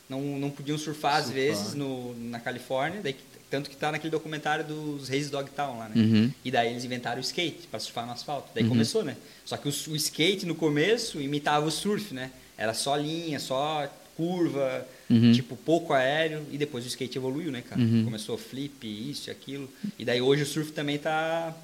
não, 0.09 0.19
não 0.37 0.49
podiam 0.49 0.77
surfar 0.77 1.15
às 1.15 1.27
Surfar. 1.27 1.41
vezes 1.41 1.73
no, 1.73 2.13
na 2.15 2.41
Califórnia, 2.41 2.99
daí, 3.01 3.15
tanto 3.49 3.69
que 3.69 3.77
tá 3.77 3.89
naquele 3.89 4.11
documentário 4.11 4.65
dos 4.65 5.07
Reis 5.07 5.29
Dogtown 5.29 5.79
lá, 5.79 5.87
né? 5.87 5.95
Uhum. 5.95 6.31
E 6.43 6.51
daí 6.51 6.71
eles 6.71 6.83
inventaram 6.83 7.17
o 7.17 7.21
skate 7.21 7.65
para 7.71 7.79
surfar 7.79 8.05
no 8.05 8.11
asfalto. 8.11 8.49
Daí 8.53 8.67
começou, 8.67 9.05
né? 9.05 9.15
Só 9.45 9.55
que 9.55 9.69
o, 9.69 9.71
o 9.71 9.95
skate 9.95 10.45
no 10.45 10.53
começo 10.53 11.21
imitava 11.21 11.65
o 11.65 11.71
surf, 11.71 12.13
né? 12.13 12.29
Era 12.57 12.73
só 12.73 12.93
linha, 12.97 13.39
só 13.39 13.89
curva, 14.17 14.85
Uhum. 15.09 15.31
tipo 15.31 15.55
pouco 15.55 15.93
aéreo 15.93 16.45
e 16.51 16.57
depois 16.57 16.83
o 16.83 16.87
skate 16.89 17.17
evoluiu, 17.17 17.49
né, 17.51 17.61
cara? 17.61 17.79
Uhum. 17.79 18.03
Começou 18.03 18.37
flip, 18.37 18.85
isso 18.85 19.29
e 19.29 19.31
aquilo. 19.31 19.69
E 19.97 20.03
daí 20.03 20.21
hoje 20.21 20.43
o 20.43 20.45
surf 20.45 20.71
também 20.73 20.97
tá 20.97 21.55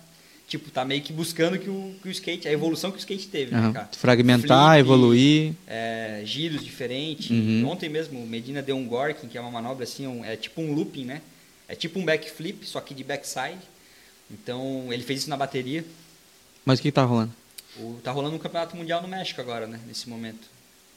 tipo, 0.48 0.70
tá 0.70 0.86
meio 0.86 1.02
que 1.02 1.12
buscando 1.12 1.58
que 1.58 1.70
o, 1.70 1.96
que 2.02 2.08
o 2.08 2.12
skate, 2.12 2.48
a 2.48 2.52
evolução 2.52 2.92
que 2.92 2.98
o 2.98 3.00
skate 3.00 3.28
teve, 3.28 3.54
Aham. 3.56 3.68
né, 3.68 3.74
cara? 3.74 3.90
Fragmentar, 3.98 4.74
Flip, 4.76 4.80
evoluir. 4.80 5.54
é, 5.68 6.22
giros 6.26 6.64
diferentes. 6.64 7.32
Uhum. 7.32 7.68
Ontem 7.68 7.90
mesmo, 7.90 8.22
o 8.24 8.28
Medina 8.28 8.62
deu 8.62 8.78
um 8.78 8.86
gorking, 8.88 9.28
que 9.28 9.38
é 9.38 9.42
uma 9.42 9.50
manobra 9.52 9.84
assim, 9.84 10.06
um- 10.08 10.24
é 10.24 10.36
tipo 10.38 10.62
um 10.62 10.72
looping, 10.74 11.06
né? 11.06 11.22
É 11.68 11.76
tipo 11.76 11.98
um 12.00 12.06
backflip, 12.06 12.66
só 12.68 12.80
que 12.80 12.94
de 12.94 13.04
backside. 13.04 13.58
Então, 14.32 14.88
ele 14.92 15.04
fez 15.04 15.22
isso 15.22 15.30
na 15.30 15.38
bateria. 15.38 15.84
Mas 16.66 16.80
o 16.80 16.82
que 16.82 16.92
tá 16.92 17.04
rolando? 17.04 17.34
O, 17.78 18.00
tá 18.04 18.12
rolando 18.12 18.36
um 18.36 18.40
campeonato 18.40 18.76
mundial 18.78 19.02
no 19.02 19.08
México 19.08 19.42
agora, 19.42 19.66
né? 19.68 19.80
Nesse 19.88 20.08
momento. 20.08 20.53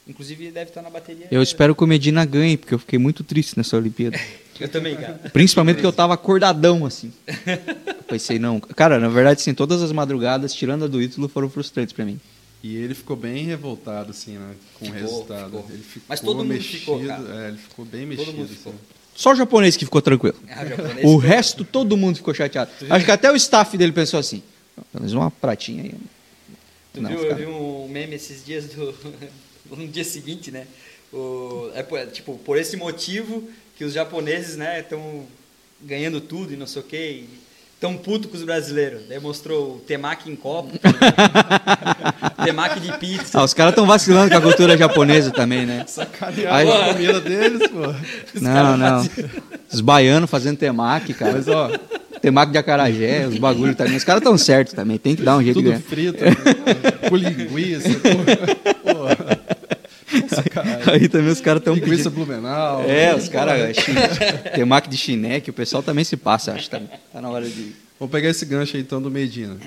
Inclusive, 0.07 0.45
ele 0.45 0.51
deve 0.53 0.69
estar 0.71 0.81
na 0.81 0.89
bateria. 0.89 1.27
Eu 1.29 1.41
espero 1.43 1.75
que 1.75 1.83
o 1.83 1.87
Medina 1.87 2.23
ganhe, 2.25 2.55
porque 2.57 2.73
eu 2.73 2.79
fiquei 2.79 2.97
muito 2.97 3.23
triste 3.23 3.57
nessa 3.57 3.75
Olimpíada. 3.77 4.17
Eu 4.59 4.67
também, 4.67 4.95
cara. 4.95 5.13
Principalmente 5.31 5.75
porque 5.75 5.85
eu 5.85 5.93
tava 5.93 6.15
acordadão, 6.15 6.83
assim. 6.83 7.13
Eu 7.85 7.93
pensei, 8.07 8.39
não. 8.39 8.59
Cara, 8.59 8.97
na 8.99 9.07
verdade, 9.07 9.39
sim, 9.39 9.53
todas 9.53 9.83
as 9.83 9.91
madrugadas, 9.91 10.51
tirando 10.51 10.85
a 10.85 10.87
do 10.87 10.99
Ítalo, 10.99 11.27
foram 11.29 11.47
frustrantes 11.47 11.93
pra 11.93 12.03
mim. 12.03 12.19
E 12.63 12.75
ele 12.75 12.95
ficou 12.95 13.15
bem 13.15 13.45
revoltado, 13.45 14.09
assim, 14.09 14.31
né? 14.35 14.55
Com 14.79 14.85
o 14.85 14.87
Ficou, 14.87 14.99
resultado. 15.01 15.45
ficou. 15.45 15.65
Ele 15.69 15.83
ficou 15.83 16.03
Mas 16.09 16.19
todo 16.21 16.37
mundo 16.37 16.47
mexido. 16.47 16.79
ficou, 16.79 17.05
cara. 17.05 17.23
É, 17.45 17.47
ele 17.49 17.57
ficou 17.57 17.85
bem 17.85 17.99
Todo 18.01 18.09
mexido. 18.09 18.31
mundo 18.35 18.47
ficou. 18.49 18.71
assim. 18.73 18.81
Só 19.13 19.31
o 19.33 19.35
japonês 19.35 19.77
que 19.77 19.85
ficou 19.85 20.01
tranquilo. 20.01 20.35
Ah, 20.49 20.63
o 21.03 21.09
O 21.13 21.17
resto, 21.17 21.63
todo 21.63 21.95
mundo 21.95 22.15
ficou 22.15 22.33
chateado. 22.33 22.71
Acho 22.89 23.05
que 23.05 23.11
até 23.11 23.31
o 23.31 23.35
staff 23.35 23.77
dele 23.77 23.91
pensou 23.91 24.19
assim: 24.19 24.41
pelo 24.91 25.03
menos 25.03 25.13
uma 25.13 25.29
pratinha 25.29 25.83
aí. 25.83 25.93
Tu 26.93 26.99
Não, 27.01 27.11
viu, 27.11 27.19
fica- 27.19 27.31
eu 27.33 27.37
vi 27.37 27.45
um 27.45 27.87
meme 27.89 28.15
esses 28.15 28.43
dias 28.43 28.65
do 28.69 28.91
no 29.75 29.87
dia 29.87 30.03
seguinte, 30.03 30.51
né? 30.51 30.65
O, 31.13 31.69
é, 31.73 31.83
por- 31.83 32.05
tipo, 32.07 32.37
por 32.45 32.57
esse 32.57 32.75
motivo 32.77 33.43
que 33.77 33.83
os 33.85 33.93
japoneses, 33.93 34.57
né, 34.57 34.79
estão 34.79 35.23
ganhando 35.81 36.19
tudo 36.19 36.53
e 36.53 36.57
não 36.57 36.67
sei 36.67 36.81
o 36.81 36.85
quê. 36.85 37.23
Tão 37.79 37.95
puto 37.95 38.27
com 38.27 38.35
os 38.35 38.41
brasileiros. 38.43 39.03
Daí 39.07 39.19
mostrou 39.19 39.75
o 39.75 39.79
temaki 39.79 40.31
em 40.31 40.35
copo, 40.35 40.71
temaki 42.43 42.79
de 42.79 42.91
pizza. 42.97 43.39
Ah, 43.39 43.43
os 43.43 43.53
caras 43.53 43.71
estão 43.71 43.85
vacilando 43.85 44.31
com 44.31 44.37
a 44.37 44.41
cultura 44.41 44.75
japonesa 44.75 45.29
também, 45.31 45.63
né? 45.65 45.85
Sacanearam 45.87 46.55
Aí- 46.55 46.71
a 46.89 46.93
comida 46.93 47.21
deles, 47.21 47.67
pô. 47.67 47.93
Não, 48.41 48.75
não. 48.77 49.07
Os 49.71 49.79
baianos 49.81 50.27
fazendo 50.29 50.57
temaki, 50.57 51.13
cara. 51.13 51.33
Mas, 51.33 51.47
ó, 51.47 51.69
Temaki 52.19 52.51
de 52.51 52.57
acarajé, 52.57 53.27
os 53.27 53.37
bagulhos 53.37 53.75
também. 53.75 53.95
Os 53.95 54.03
caras 54.03 54.21
estão 54.21 54.35
certos 54.39 54.73
também, 54.73 54.97
tem 54.97 55.15
que 55.15 55.21
dar 55.21 55.37
um 55.37 55.43
jeito 55.43 55.57
de 55.61 55.63
tudo 55.63 55.69
ganhar. 55.69 55.81
frito, 55.83 56.25
né? 56.25 56.31
com 57.09 57.15
linguiça, 57.15 57.89
pô. 58.01 59.36
Aí 60.91 61.07
também 61.09 61.31
os 61.31 61.41
caras 61.41 61.61
estão 61.61 61.73
Linguiça 61.73 62.09
pedindo. 62.09 62.25
blumenau. 62.25 62.83
É, 62.83 63.15
os 63.15 63.29
caras. 63.29 63.75
Temaki 64.55 64.89
de 64.89 64.97
chineque, 64.97 65.49
o 65.49 65.53
pessoal 65.53 65.81
também 65.83 66.03
se 66.03 66.17
passa, 66.17 66.53
acho. 66.53 66.69
Tá, 66.69 66.79
tá 67.11 67.21
na 67.21 67.29
hora 67.29 67.47
de. 67.47 67.73
Vamos 67.99 68.11
pegar 68.11 68.29
esse 68.29 68.45
gancho 68.45 68.75
aí, 68.75 68.81
então, 68.81 69.01
do 69.01 69.09
Medina. 69.09 69.57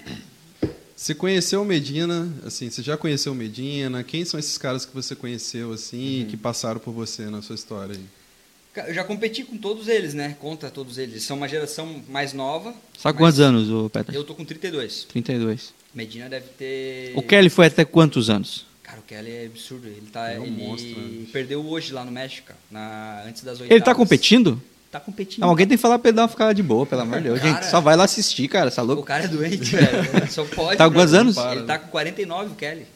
Você 0.94 1.14
conheceu 1.14 1.62
o 1.62 1.64
Medina, 1.64 2.28
assim, 2.44 2.68
você 2.68 2.82
já 2.82 2.94
conheceu 2.96 3.32
o 3.32 3.34
Medina? 3.34 4.04
Quem 4.04 4.24
são 4.24 4.38
esses 4.38 4.58
caras 4.58 4.84
que 4.84 4.94
você 4.94 5.16
conheceu, 5.16 5.72
assim, 5.72 6.26
que 6.28 6.36
passaram 6.36 6.78
por 6.78 6.92
você 6.92 7.22
na 7.24 7.40
sua 7.40 7.54
história 7.54 7.96
aí? 7.96 8.86
Eu 8.86 8.94
já 8.94 9.02
competi 9.02 9.42
com 9.42 9.56
todos 9.56 9.88
eles, 9.88 10.14
né? 10.14 10.36
Contra 10.38 10.70
todos 10.70 10.98
eles. 10.98 11.12
Eles 11.14 11.24
são 11.24 11.36
uma 11.38 11.48
geração 11.48 12.02
mais 12.08 12.32
nova. 12.32 12.74
Sabe 12.98 13.18
quantos 13.18 13.40
anos, 13.40 13.68
o 13.70 13.90
Peter? 13.90 14.14
Eu 14.14 14.22
tô 14.22 14.34
com 14.34 14.44
32. 14.44 15.06
32. 15.10 15.72
Medina 15.92 16.28
deve 16.28 16.46
ter. 16.56 17.12
O 17.16 17.22
Kelly 17.22 17.48
foi 17.50 17.66
até 17.66 17.84
quantos 17.84 18.30
anos? 18.30 18.66
Cara, 19.10 19.22
o 19.22 19.24
Kelly 19.24 19.36
é 19.36 19.46
absurdo. 19.46 19.86
Ele, 19.88 20.08
tá, 20.12 20.30
É 20.30 20.38
um 20.38 20.44
ele 20.44 20.50
monstro, 20.64 21.00
né? 21.00 21.26
perdeu 21.32 21.64
hoje 21.66 21.92
lá 21.92 22.04
no 22.04 22.12
México, 22.12 22.46
cara, 22.48 22.58
na, 22.70 23.22
antes 23.26 23.42
das 23.42 23.54
oitavas. 23.60 23.70
Ele 23.70 23.84
tá 23.84 23.94
competindo? 23.94 24.60
Tá 24.90 24.98
competindo. 24.98 25.42
Não, 25.42 25.48
alguém 25.50 25.66
tem 25.66 25.76
que 25.76 25.82
falar 25.82 25.98
pra 25.98 26.08
ele 26.08 26.16
dar 26.16 26.22
uma 26.22 26.28
ficada 26.28 26.52
de 26.54 26.62
boa, 26.62 26.84
pelo 26.84 27.02
amor 27.02 27.18
de 27.18 27.24
Deus. 27.24 27.38
Cara- 27.42 27.52
Gente, 27.54 27.70
só 27.70 27.80
vai 27.80 27.96
lá 27.96 28.04
assistir, 28.04 28.48
cara, 28.48 28.70
tá 28.70 28.82
O 28.82 28.86
louco? 28.86 29.02
cara 29.04 29.24
é 29.24 29.28
doente, 29.28 29.58
velho. 29.76 30.26
Só 30.30 30.44
pode. 30.44 30.76
Tá 30.78 30.88
com 30.88 30.94
quantos 30.94 31.12
velho. 31.12 31.20
anos? 31.22 31.36
Ele 31.36 31.62
tá 31.62 31.78
com 31.78 31.88
49, 31.88 32.52
o 32.52 32.54
Kelly. 32.56 32.86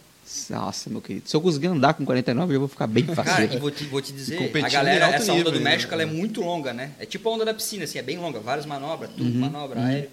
Nossa, 0.51 0.89
meu 0.91 1.01
querido. 1.03 1.29
Se 1.29 1.37
eu 1.37 1.41
conseguir 1.41 1.67
andar 1.69 1.95
com 1.95 2.05
49, 2.05 2.55
eu 2.55 2.59
vou 2.61 2.69
ficar 2.69 2.87
bem 2.87 3.05
Cara, 3.05 3.13
e 3.13 3.25
faceiro. 3.25 3.59
vou 3.61 3.71
te, 3.71 3.85
vou 3.85 4.01
te 4.01 4.13
dizer, 4.13 4.51
a 4.65 4.69
galera, 4.69 5.07
essa 5.09 5.25
onda 5.33 5.35
nível 5.35 5.53
do 5.53 5.59
ainda, 5.59 5.71
México, 5.71 5.93
ela 5.93 6.03
é 6.03 6.07
né? 6.07 6.13
muito 6.13 6.41
longa, 6.41 6.73
né? 6.73 6.93
É 6.99 7.05
tipo 7.07 7.29
a 7.29 7.33
onda 7.33 7.45
da 7.45 7.53
piscina, 7.55 7.85
assim, 7.85 7.99
é 7.99 8.03
bem 8.03 8.19
longa, 8.19 8.41
várias 8.41 8.67
manobras, 8.67 9.11
tudo, 9.11 9.25
Uhum, 9.25 9.39
manobra, 9.39 9.81
aéreo. 9.81 10.09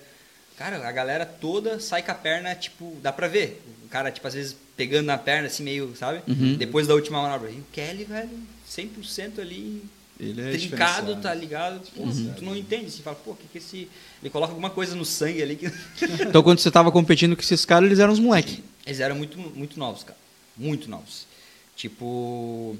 Cara, 0.57 0.85
a 0.87 0.91
galera 0.91 1.25
toda 1.25 1.79
sai 1.79 2.03
com 2.03 2.11
a 2.11 2.15
perna, 2.15 2.53
tipo, 2.53 2.95
dá 3.01 3.11
pra 3.11 3.27
ver. 3.27 3.63
O 3.91 3.93
cara, 3.93 4.09
tipo, 4.09 4.25
às 4.25 4.33
vezes 4.33 4.55
pegando 4.77 5.07
na 5.07 5.17
perna, 5.17 5.47
assim, 5.47 5.63
meio, 5.63 5.93
sabe? 5.97 6.21
Uhum. 6.25 6.55
Depois 6.55 6.87
da 6.87 6.95
última 6.95 7.21
manobra. 7.21 7.51
E 7.51 7.59
o 7.59 7.65
Kelly, 7.73 8.05
velho, 8.05 8.29
100% 8.69 9.39
ali, 9.39 9.83
Ele 10.17 10.41
é 10.41 10.51
trincado, 10.53 11.17
tá 11.17 11.33
ligado? 11.33 11.81
Pô, 11.93 12.03
tu 12.37 12.41
não 12.41 12.55
entende, 12.55 12.85
assim, 12.85 13.01
fala, 13.03 13.17
pô, 13.17 13.35
que 13.35 13.49
que 13.51 13.57
esse... 13.57 13.89
Ele 14.23 14.29
coloca 14.29 14.53
alguma 14.53 14.69
coisa 14.69 14.95
no 14.95 15.03
sangue 15.03 15.43
ali 15.43 15.57
que... 15.57 15.69
Então, 16.25 16.41
quando 16.41 16.59
você 16.59 16.71
tava 16.71 16.89
competindo 16.89 17.35
com 17.35 17.41
esses 17.41 17.65
caras, 17.65 17.87
eles 17.87 17.99
eram 17.99 18.13
uns 18.13 18.19
moleque. 18.19 18.63
Eles 18.85 19.01
eram 19.01 19.17
muito, 19.17 19.37
muito 19.37 19.77
novos, 19.77 20.05
cara. 20.05 20.17
Muito 20.55 20.89
novos. 20.89 21.27
Tipo, 21.75 22.05
o 22.05 22.77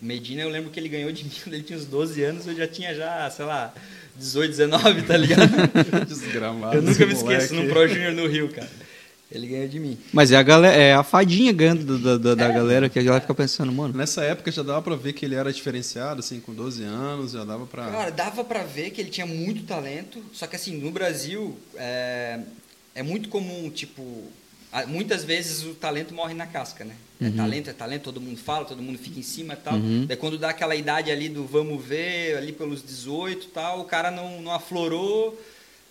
Medina, 0.00 0.40
eu 0.40 0.48
lembro 0.48 0.70
que 0.70 0.80
ele 0.80 0.88
ganhou 0.88 1.12
de 1.12 1.24
mim 1.24 1.32
quando 1.44 1.52
ele 1.52 1.62
tinha 1.62 1.78
uns 1.78 1.84
12 1.84 2.22
anos, 2.22 2.46
eu 2.46 2.56
já 2.56 2.66
tinha 2.66 2.94
já, 2.94 3.28
sei 3.28 3.44
lá, 3.44 3.74
18, 4.16 4.50
19, 4.50 5.02
tá 5.02 5.14
ligado? 5.16 5.42
Desgramado. 6.08 6.76
eu 6.76 6.82
nunca 6.82 7.04
me 7.04 7.12
esqueço, 7.12 7.54
no. 7.54 7.68
Pro 7.68 7.86
Junior 7.86 8.12
no 8.12 8.26
Rio, 8.26 8.48
cara. 8.48 8.70
Ele 9.34 9.46
ganhou 9.46 9.68
de 9.68 9.80
mim. 9.80 9.98
Mas 10.12 10.30
é 10.30 10.36
a, 10.36 10.42
galera, 10.42 10.76
é 10.76 10.94
a 10.94 11.02
fadinha 11.02 11.52
ganhando 11.52 11.98
da, 11.98 12.18
da, 12.18 12.34
da 12.34 12.48
galera 12.48 12.88
que 12.88 12.98
a 12.98 13.02
galera 13.02 13.20
fica 13.22 13.34
pensando, 13.34 13.72
mano. 13.72 13.96
Nessa 13.96 14.22
época 14.22 14.52
já 14.52 14.62
dava 14.62 14.82
pra 14.82 14.94
ver 14.94 15.14
que 15.14 15.24
ele 15.24 15.34
era 15.34 15.52
diferenciado, 15.52 16.20
assim, 16.20 16.38
com 16.38 16.52
12 16.52 16.82
anos, 16.84 17.32
já 17.32 17.44
dava 17.44 17.66
pra... 17.66 17.90
Cara, 17.90 18.10
dava 18.10 18.44
pra 18.44 18.62
ver 18.62 18.90
que 18.90 19.00
ele 19.00 19.10
tinha 19.10 19.26
muito 19.26 19.64
talento, 19.64 20.22
só 20.32 20.46
que 20.46 20.56
assim, 20.56 20.76
no 20.76 20.90
Brasil 20.90 21.56
é, 21.76 22.40
é 22.94 23.02
muito 23.02 23.30
comum, 23.30 23.70
tipo, 23.70 24.30
muitas 24.86 25.24
vezes 25.24 25.64
o 25.64 25.74
talento 25.74 26.14
morre 26.14 26.34
na 26.34 26.46
casca, 26.46 26.84
né? 26.84 26.94
É 27.20 27.30
talento, 27.30 27.70
é 27.70 27.72
talento, 27.72 28.02
todo 28.02 28.20
mundo 28.20 28.38
fala, 28.38 28.64
todo 28.64 28.82
mundo 28.82 28.98
fica 28.98 29.18
em 29.18 29.22
cima 29.22 29.54
e 29.54 29.56
tal. 29.56 29.74
Uhum. 29.74 30.06
Daí 30.06 30.16
quando 30.16 30.36
dá 30.36 30.50
aquela 30.50 30.74
idade 30.74 31.10
ali 31.10 31.28
do 31.28 31.46
vamos 31.46 31.82
ver, 31.84 32.36
ali 32.36 32.52
pelos 32.52 32.82
18 32.82 33.46
e 33.46 33.48
tal, 33.50 33.80
o 33.80 33.84
cara 33.84 34.10
não, 34.10 34.42
não 34.42 34.52
aflorou 34.52 35.38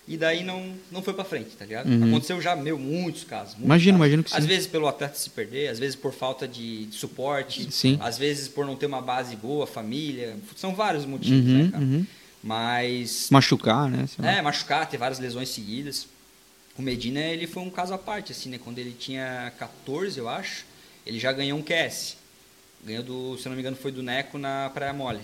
e 0.06 0.16
daí 0.16 0.42
não, 0.42 0.74
não 0.90 1.00
foi 1.02 1.14
pra 1.14 1.24
frente, 1.24 1.50
tá 1.56 1.64
ligado? 1.64 1.88
Uhum. 1.88 2.08
Aconteceu 2.08 2.40
já, 2.40 2.56
meu, 2.56 2.78
muitos 2.78 3.24
casos. 3.24 3.54
muitos 3.54 3.66
Imagino, 3.66 3.98
casos. 3.98 4.06
imagino 4.06 4.24
que 4.24 4.34
Às 4.34 4.42
sim. 4.42 4.48
vezes 4.48 4.66
pelo 4.66 4.86
atleta 4.88 5.14
se 5.14 5.30
perder, 5.30 5.68
às 5.68 5.78
vezes 5.78 5.94
por 5.96 6.12
falta 6.12 6.46
de 6.48 6.88
suporte, 6.90 7.70
Sim. 7.72 7.98
às 8.00 8.18
vezes 8.18 8.48
por 8.48 8.66
não 8.66 8.74
ter 8.76 8.86
uma 8.86 9.00
base 9.00 9.36
boa, 9.36 9.66
família, 9.66 10.36
são 10.56 10.74
vários 10.74 11.04
motivos, 11.04 11.48
Uhum, 11.50 11.64
né, 11.64 11.70
cara? 11.70 11.84
uhum. 11.84 12.06
Mas 12.42 13.28
Machucar, 13.30 13.88
né? 13.88 14.06
sei 14.08 14.24
lá. 14.24 14.32
é, 14.32 14.42
machucar, 14.42 14.88
ter 14.88 14.96
várias 14.96 15.18
lesões 15.20 15.48
seguidas. 15.48 16.08
O 16.76 16.82
Medina, 16.82 17.20
ele 17.20 17.46
foi 17.46 17.62
um 17.62 17.70
caso 17.70 17.94
à 17.94 17.98
parte, 17.98 18.32
assim, 18.32 18.48
né? 18.48 18.58
Quando 18.62 18.78
ele 18.78 18.92
tinha 18.98 19.52
14, 19.58 20.18
eu 20.18 20.28
acho, 20.28 20.64
ele 21.06 21.20
já 21.20 21.30
ganhou 21.32 21.58
um 21.58 21.62
QS. 21.62 22.16
Ganhou 22.84 23.02
do, 23.04 23.38
se 23.38 23.46
eu 23.46 23.50
não 23.50 23.56
me 23.56 23.60
engano, 23.60 23.76
foi 23.76 23.92
do 23.92 24.02
Neco 24.02 24.38
na 24.38 24.70
Praia 24.74 24.92
Mole. 24.92 25.20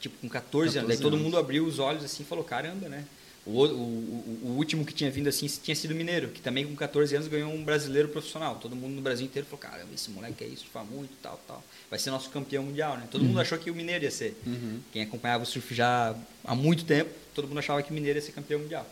Tipo, 0.00 0.16
com 0.20 0.28
14, 0.28 0.78
anos. 0.78 0.88
Daí 0.88 0.96
14 0.98 1.02
todo 1.02 1.14
anos. 1.14 1.24
mundo 1.24 1.36
abriu 1.36 1.66
os 1.66 1.78
olhos 1.80 2.04
assim 2.04 2.22
e 2.22 2.26
falou, 2.26 2.44
caramba, 2.44 2.88
né? 2.88 3.04
O, 3.46 3.64
o, 3.64 4.40
o, 4.42 4.48
último 4.56 4.84
que 4.84 4.92
tinha 4.92 5.08
vindo 5.08 5.28
assim 5.28 5.46
tinha 5.46 5.74
sido 5.76 5.94
mineiro, 5.94 6.30
que 6.30 6.40
também 6.40 6.66
com 6.66 6.74
14 6.74 7.14
anos 7.14 7.28
ganhou 7.28 7.52
um 7.52 7.62
brasileiro 7.62 8.08
profissional. 8.08 8.56
Todo 8.56 8.74
mundo 8.74 8.94
no 8.94 9.00
Brasil 9.00 9.24
inteiro 9.24 9.46
falou, 9.46 9.60
caramba, 9.60 9.94
esse 9.94 10.10
moleque 10.10 10.42
é 10.42 10.48
isso, 10.48 10.66
faz 10.72 10.88
muito, 10.88 11.12
tal, 11.22 11.40
tal. 11.46 11.62
Vai 11.88 11.96
ser 11.98 12.10
nosso 12.10 12.28
campeão 12.30 12.64
mundial, 12.64 12.96
né? 12.96 13.06
Todo 13.08 13.22
mundo 13.22 13.38
achou 13.38 13.56
que 13.56 13.70
o 13.70 13.74
mineiro 13.74 14.02
ia 14.02 14.10
ser. 14.10 14.36
Uhum. 14.44 14.80
Quem 14.92 15.02
acompanhava 15.02 15.44
o 15.44 15.46
surf 15.46 15.72
já 15.72 16.16
há 16.44 16.54
muito 16.56 16.84
tempo, 16.84 17.10
todo 17.34 17.46
mundo 17.46 17.58
achava 17.58 17.80
que 17.84 17.92
o 17.92 17.94
mineiro 17.94 18.18
ia 18.18 18.22
ser 18.22 18.32
campeão 18.32 18.58
mundial. 18.58 18.84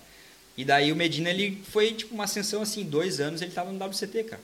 E 0.57 0.65
daí 0.65 0.93
o 0.93 0.97
Medina, 0.97 1.31
ele 1.31 1.61
foi 1.65 1.93
tipo 1.93 2.15
uma 2.15 2.25
ascensão 2.25 2.63
assim, 2.63 2.85
dois 2.85 3.19
anos 3.19 3.43
ele 3.43 3.51
estava 3.51 3.73
no 3.73 3.85
WCT, 3.85 4.23
cara. 4.23 4.43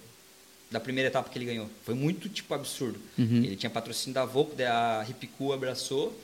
Da 0.73 0.81
primeira 0.81 1.09
etapa 1.09 1.31
que 1.31 1.38
ele 1.38 1.46
ganhou. 1.46 1.70
Foi 1.85 1.94
muito, 1.94 2.29
tipo, 2.29 2.53
absurdo. 2.53 2.99
Uhum. 3.16 3.44
Ele 3.44 3.57
tinha 3.57 3.70
patrocínio 3.70 4.14
da 4.14 4.25
Volpo, 4.25 4.55
daí 4.57 4.66
a 4.66 5.03
Ripicu 5.03 5.53
abraçou. 5.53 6.16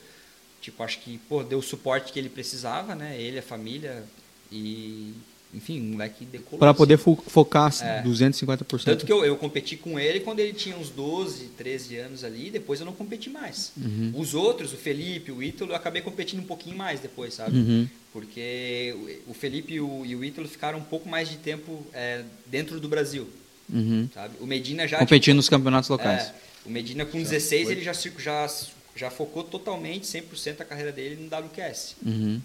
Tipo, 0.67 0.83
acho 0.83 0.99
que, 0.99 1.17
pô, 1.29 1.43
deu 1.43 1.59
o 1.59 1.63
suporte 1.63 2.11
que 2.11 2.19
ele 2.19 2.27
precisava, 2.27 2.93
né? 2.93 3.15
Ele, 3.17 3.39
a 3.39 3.41
família 3.41 4.03
e... 4.51 5.13
Enfim, 5.53 5.79
o 5.79 5.83
moleque 5.93 6.25
decolou. 6.25 6.59
Pra 6.59 6.71
assim. 6.71 6.77
poder 6.77 6.97
fo- 6.97 7.23
focar 7.25 7.67
assim, 7.67 7.85
É. 7.85 8.03
250%. 8.03 8.83
Tanto 8.83 9.05
que 9.05 9.11
eu, 9.13 9.23
eu 9.23 9.37
competi 9.37 9.77
com 9.77 9.97
ele 9.97 10.19
quando 10.19 10.41
ele 10.41 10.51
tinha 10.51 10.75
uns 10.75 10.89
12, 10.89 11.45
13 11.57 11.95
anos 11.99 12.23
ali, 12.25 12.49
depois 12.51 12.81
eu 12.81 12.85
não 12.85 12.91
competi 12.91 13.29
mais. 13.29 13.71
Uhum. 13.77 14.11
Os 14.13 14.33
outros, 14.33 14.73
o 14.73 14.75
Felipe, 14.75 15.31
o 15.31 15.41
Ítalo, 15.41 15.71
eu 15.71 15.75
acabei 15.77 16.01
competindo 16.01 16.41
um 16.41 16.45
pouquinho 16.45 16.75
mais 16.75 16.99
depois, 16.99 17.33
sabe? 17.35 17.57
Uhum. 17.57 17.87
Porque 18.11 18.93
o- 19.25 19.33
Felipe 19.33 19.75
e 19.75 19.79
o, 19.79 20.05
e 20.05 20.17
o 20.17 20.23
Ítalo 20.25 20.49
ficaram 20.49 20.79
um 20.79 20.83
pouco 20.83 21.07
mais 21.07 21.29
de 21.29 21.37
tempo 21.37 21.87
é, 21.93 22.23
dentro 22.45 22.77
do 22.81 22.89
Brasil, 22.89 23.25
Uhum. 23.73 24.09
sabe? 24.13 24.33
O 24.41 24.45
Medina 24.45 24.85
já... 24.85 24.97
Competindo 24.99 25.21
tipo, 25.23 25.35
nos 25.37 25.47
campeonatos 25.47 25.89
locais. 25.89 26.23
é, 26.23 26.33
o 26.65 26.69
Medina 26.69 27.05
com 27.05 27.17
16, 27.23 27.69
ele 27.69 27.81
já, 27.81 27.93
já 27.93 28.49
já 28.97 29.09
focou 29.09 29.43
totalmente, 29.43 30.05
100% 30.07 30.61
a 30.61 30.65
carreira 30.65 30.91
dele 30.91 31.15
no 31.15 31.27
WQS. 31.27 31.95
Uhum. 32.05 32.41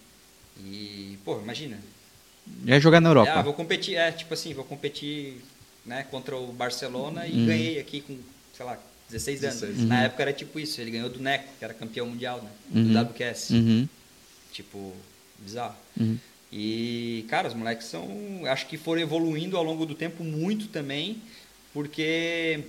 E, 0.64 1.18
pô, 1.24 1.40
imagina. 1.40 1.78
É 2.66 2.78
jogar 2.80 3.00
na 3.00 3.08
Europa. 3.08 3.30
É, 3.30 3.34
ah, 3.34 3.42
vou 3.42 3.54
competir, 3.54 3.96
é, 3.96 4.10
tipo 4.12 4.34
assim, 4.34 4.52
vou 4.52 4.64
competir 4.64 5.40
né, 5.86 6.06
contra 6.10 6.36
o 6.36 6.52
Barcelona 6.52 7.26
e 7.26 7.32
Uhum. 7.32 7.46
ganhei 7.46 7.78
aqui 7.80 8.00
com, 8.00 8.18
sei 8.56 8.66
lá, 8.66 8.78
16 9.10 9.44
anos. 9.44 9.60
16. 9.60 9.88
Na 9.88 10.04
época 10.04 10.22
era 10.22 10.32
tipo 10.32 10.58
isso, 10.58 10.80
ele 10.80 10.90
ganhou 10.90 11.08
do 11.08 11.20
Neco, 11.20 11.48
que 11.58 11.64
era 11.64 11.74
campeão 11.74 12.06
mundial, 12.06 12.42
né? 12.42 12.50
Uhum. 12.74 12.92
Do 12.92 13.00
WQS. 13.12 13.50
Uhum. 13.50 13.88
Tipo, 14.52 14.94
bizarro. 15.38 15.76
Uhum. 15.98 16.18
E, 16.52 17.24
cara, 17.28 17.48
os 17.48 17.54
moleques 17.54 17.86
são. 17.86 18.06
Acho 18.46 18.66
que 18.66 18.76
foram 18.76 19.00
evoluindo 19.00 19.56
ao 19.56 19.62
longo 19.62 19.86
do 19.86 19.94
tempo 19.94 20.22
muito 20.22 20.68
também, 20.68 21.16
porque, 21.72 22.64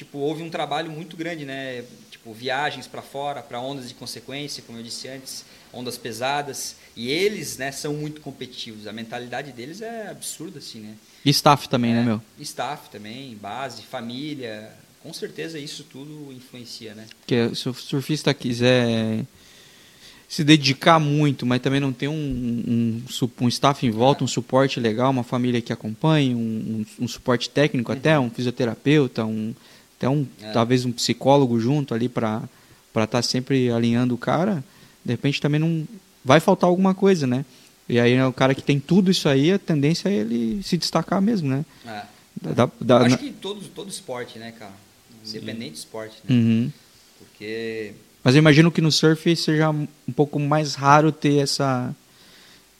tipo, 0.00 0.16
houve 0.18 0.42
um 0.42 0.48
trabalho 0.48 0.90
muito 0.90 1.14
grande, 1.14 1.44
né? 1.44 1.84
Tipo, 2.10 2.32
viagens 2.32 2.86
para 2.86 3.02
fora, 3.02 3.42
para 3.42 3.60
ondas 3.60 3.86
de 3.88 3.94
consequência, 3.94 4.62
como 4.66 4.78
eu 4.78 4.82
disse 4.82 5.06
antes, 5.08 5.44
ondas 5.74 5.98
pesadas. 5.98 6.74
E 6.96 7.10
eles, 7.10 7.58
né, 7.58 7.70
são 7.70 7.92
muito 7.94 8.20
competitivos. 8.22 8.86
A 8.86 8.92
mentalidade 8.94 9.52
deles 9.52 9.82
é 9.82 10.08
absurda, 10.08 10.58
assim, 10.58 10.80
né? 10.80 10.94
E 11.24 11.28
staff 11.30 11.68
também, 11.68 11.92
né, 11.92 12.00
É, 12.00 12.04
meu? 12.04 12.22
Staff 12.40 12.88
também, 12.88 13.36
base, 13.36 13.82
família. 13.82 14.70
Com 15.02 15.12
certeza 15.12 15.58
isso 15.58 15.84
tudo 15.84 16.32
influencia, 16.32 16.94
né? 16.94 17.06
Porque 17.20 17.54
se 17.54 17.68
o 17.68 17.74
surfista 17.74 18.32
quiser 18.32 19.24
se 20.28 20.42
dedicar 20.44 20.98
muito, 20.98 21.44
mas 21.44 21.60
também 21.60 21.80
não 21.80 21.92
ter 21.92 22.08
um, 22.08 22.14
um, 22.14 23.02
um 23.40 23.48
staff 23.48 23.84
em 23.86 23.90
volta, 23.90 24.24
um 24.24 24.28
suporte 24.28 24.78
legal, 24.80 25.10
uma 25.10 25.24
família 25.24 25.60
que 25.60 25.72
acompanhe, 25.72 26.34
um, 26.34 26.38
um- 26.98 27.04
um 27.04 27.08
suporte 27.08 27.50
técnico 27.50 27.90
até, 27.92 28.18
um 28.18 28.30
fisioterapeuta, 28.30 29.24
um, 29.24 29.54
até 30.00 30.08
um, 30.08 30.26
É. 30.40 30.50
talvez 30.52 30.86
um 30.86 30.92
psicólogo 30.92 31.60
junto 31.60 31.92
ali 31.94 32.08
para 32.08 32.42
estar 33.04 33.20
sempre 33.20 33.70
alinhando 33.70 34.14
o 34.14 34.18
cara, 34.18 34.64
de 35.04 35.12
repente 35.12 35.42
também 35.42 35.60
não 35.60 35.86
vai 36.24 36.40
faltar 36.40 36.68
alguma 36.70 36.94
coisa, 36.94 37.26
né? 37.26 37.44
E 37.86 38.00
aí 38.00 38.14
é 38.14 38.24
o 38.26 38.32
cara 38.32 38.54
que 38.54 38.62
tem 38.62 38.80
tudo 38.80 39.10
isso 39.10 39.28
aí, 39.28 39.52
a 39.52 39.58
tendência 39.58 40.08
é 40.08 40.14
ele 40.14 40.62
se 40.62 40.78
destacar 40.78 41.20
mesmo, 41.20 41.50
né? 41.50 41.64
É. 41.86 42.02
Dá- 42.54 42.70
dá- 42.80 42.98
Acho 43.00 43.10
na- 43.10 43.16
que 43.18 43.30
todo, 43.32 43.60
todo 43.74 43.90
esporte, 43.90 44.38
né, 44.38 44.52
cara? 44.58 44.72
Independente 45.28 45.72
do 45.72 45.76
esporte, 45.76 46.14
né? 46.26 46.34
Uhum. 46.34 46.72
Porque 47.18 47.92
Mas 48.24 48.34
eu 48.34 48.38
imagino 48.38 48.70
que 48.70 48.80
no 48.80 48.90
surf 48.90 49.34
seja 49.36 49.68
um 49.70 49.86
pouco 50.16 50.38
mais 50.40 50.74
raro 50.74 51.10
ter 51.12 51.38
essa 51.42 51.94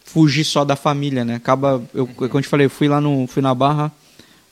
fugir 0.05 0.45
só 0.45 0.65
da 0.65 0.77
família, 0.77 1.25
né? 1.25 1.35
Acaba, 1.35 1.83
eu, 1.95 2.05
Uhum. 2.05 2.15
como 2.15 2.39
eu 2.39 2.43
te 2.43 2.49
falei, 2.49 2.67
eu 2.67 2.71
fui 2.71 2.89
lá 2.89 3.01
no 3.01 3.27
fui 3.27 3.43
na 3.43 3.55
Barra 3.55 3.93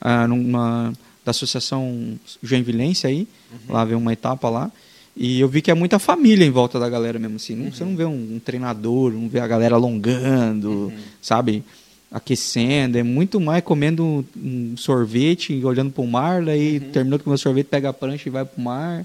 ah, 0.00 0.26
numa 0.28 0.92
da 1.28 1.30
associação 1.30 2.18
Joinvilense 2.42 3.06
aí, 3.06 3.28
Uhum. 3.52 3.74
lá 3.74 3.84
ver 3.84 3.94
uma 3.96 4.12
etapa 4.12 4.48
lá. 4.48 4.70
E 5.16 5.40
eu 5.40 5.48
vi 5.48 5.60
que 5.60 5.70
é 5.70 5.74
muita 5.74 5.98
família 5.98 6.44
em 6.44 6.50
volta 6.50 6.78
da 6.78 6.88
galera 6.88 7.18
mesmo 7.18 7.36
assim. 7.36 7.54
Não, 7.54 7.70
Você 7.72 7.82
Uhum. 7.82 7.90
não 7.90 7.96
vê 7.96 8.04
um, 8.04 8.34
um 8.36 8.38
treinador, 8.38 9.12
não 9.12 9.28
vê 9.28 9.40
a 9.40 9.46
galera 9.46 9.74
alongando, 9.74 10.92
sabe? 11.20 11.62
Aquecendo, 12.10 12.96
é 12.96 13.02
muito 13.02 13.38
mais 13.38 13.62
comendo 13.62 14.24
um 14.34 14.74
sorvete, 14.78 15.62
olhando 15.62 15.90
pro 15.92 16.06
mar, 16.06 16.42
daí 16.42 16.78
Uhum. 16.78 16.90
terminou 16.90 17.18
de 17.18 17.24
comer 17.24 17.34
o 17.34 17.38
sorvete, 17.38 17.66
pega 17.66 17.90
a 17.90 17.92
prancha 17.92 18.28
e 18.28 18.32
vai 18.32 18.46
pro 18.46 18.62
mar. 18.62 19.04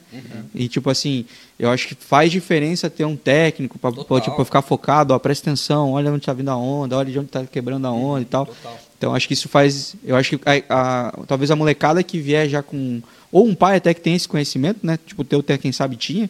E 0.55 0.69
tipo 0.69 0.89
assim, 0.89 1.25
eu 1.59 1.69
acho 1.69 1.87
que 1.89 1.95
faz 1.95 2.31
diferença 2.31 2.89
ter 2.89 3.03
um 3.03 3.17
técnico 3.17 3.77
para 3.77 3.91
tipo, 4.21 4.45
ficar 4.45 4.61
focado, 4.61 5.13
ó, 5.13 5.19
presta 5.19 5.49
atenção, 5.49 5.91
olha 5.91 6.11
onde 6.13 6.25
tá 6.25 6.31
vindo 6.31 6.47
a 6.49 6.55
onda, 6.55 6.97
olha 6.97 7.11
de 7.11 7.19
onde 7.19 7.27
tá 7.27 7.45
quebrando 7.45 7.85
a 7.87 7.91
onda 7.91 8.21
e 8.21 8.25
tal. 8.25 8.45
Total. 8.45 8.79
Então 9.03 9.13
acho 9.13 9.27
que 9.27 9.33
isso 9.33 9.49
faz, 9.49 9.97
eu 10.01 10.15
acho 10.15 10.37
que 10.37 10.49
a- 10.49 10.63
a- 11.09 11.23
talvez 11.27 11.51
a 11.51 11.57
molecada 11.57 12.01
que 12.01 12.19
vier 12.21 12.47
já 12.47 12.63
com 12.63 13.01
ou 13.33 13.45
um 13.45 13.53
pai 13.53 13.75
até 13.75 13.93
que 13.93 13.99
tem 13.99 14.15
esse 14.15 14.25
conhecimento, 14.29 14.79
né? 14.81 14.97
Tipo 15.05 15.23
o 15.23 15.25
teu 15.25 15.41
até 15.41 15.57
quem 15.57 15.73
sabe 15.73 15.97
tinha, 15.97 16.29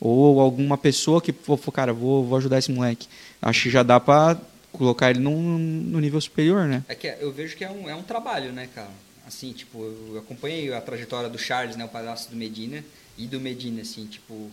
ou 0.00 0.38
alguma 0.38 0.78
pessoa 0.78 1.20
que 1.20 1.32
pô, 1.32 1.56
cara, 1.72 1.92
vou, 1.92 2.24
vou 2.24 2.38
ajudar 2.38 2.58
esse 2.58 2.70
moleque. 2.70 3.08
Acho 3.42 3.64
que 3.64 3.70
já 3.70 3.82
dá 3.82 3.98
para 3.98 4.38
colocar 4.70 5.10
ele 5.10 5.18
num, 5.18 5.58
no 5.58 5.98
nível 5.98 6.20
superior, 6.20 6.68
né? 6.68 6.84
É 6.88 6.94
que 6.94 7.08
eu 7.18 7.32
vejo 7.32 7.56
que 7.56 7.64
é 7.64 7.70
um, 7.70 7.88
é 7.90 7.96
um 7.96 8.02
trabalho, 8.04 8.52
né, 8.52 8.68
cara? 8.72 8.90
Assim, 9.26 9.52
tipo, 9.52 9.82
eu 10.12 10.18
acompanhei 10.18 10.72
a 10.72 10.80
trajetória 10.80 11.28
do 11.28 11.38
Charles, 11.38 11.74
né, 11.74 11.84
o 11.84 11.88
padrasto 11.88 12.30
do 12.30 12.36
Medina, 12.36 12.84
e 13.18 13.26
do 13.26 13.40
Medina, 13.40 13.80
assim, 13.82 14.06
tipo, 14.06 14.50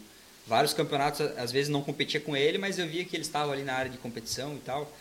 vários 0.47 0.73
campeonatos, 0.73 1.21
às 1.37 1.51
vezes 1.51 1.69
não 1.69 1.81
competia 1.83 2.19
com 2.21 2.35
ele, 2.35 2.57
mas 2.57 2.79
eu 2.79 2.87
via 2.87 3.05
que 3.05 3.15
ele 3.15 3.21
estava 3.23 3.51
ali 3.51 3.61
na 3.63 3.73
área 3.73 3.91
de 3.91 3.97
competição 3.99 4.55
e 4.55 4.59
tal. 4.59 4.91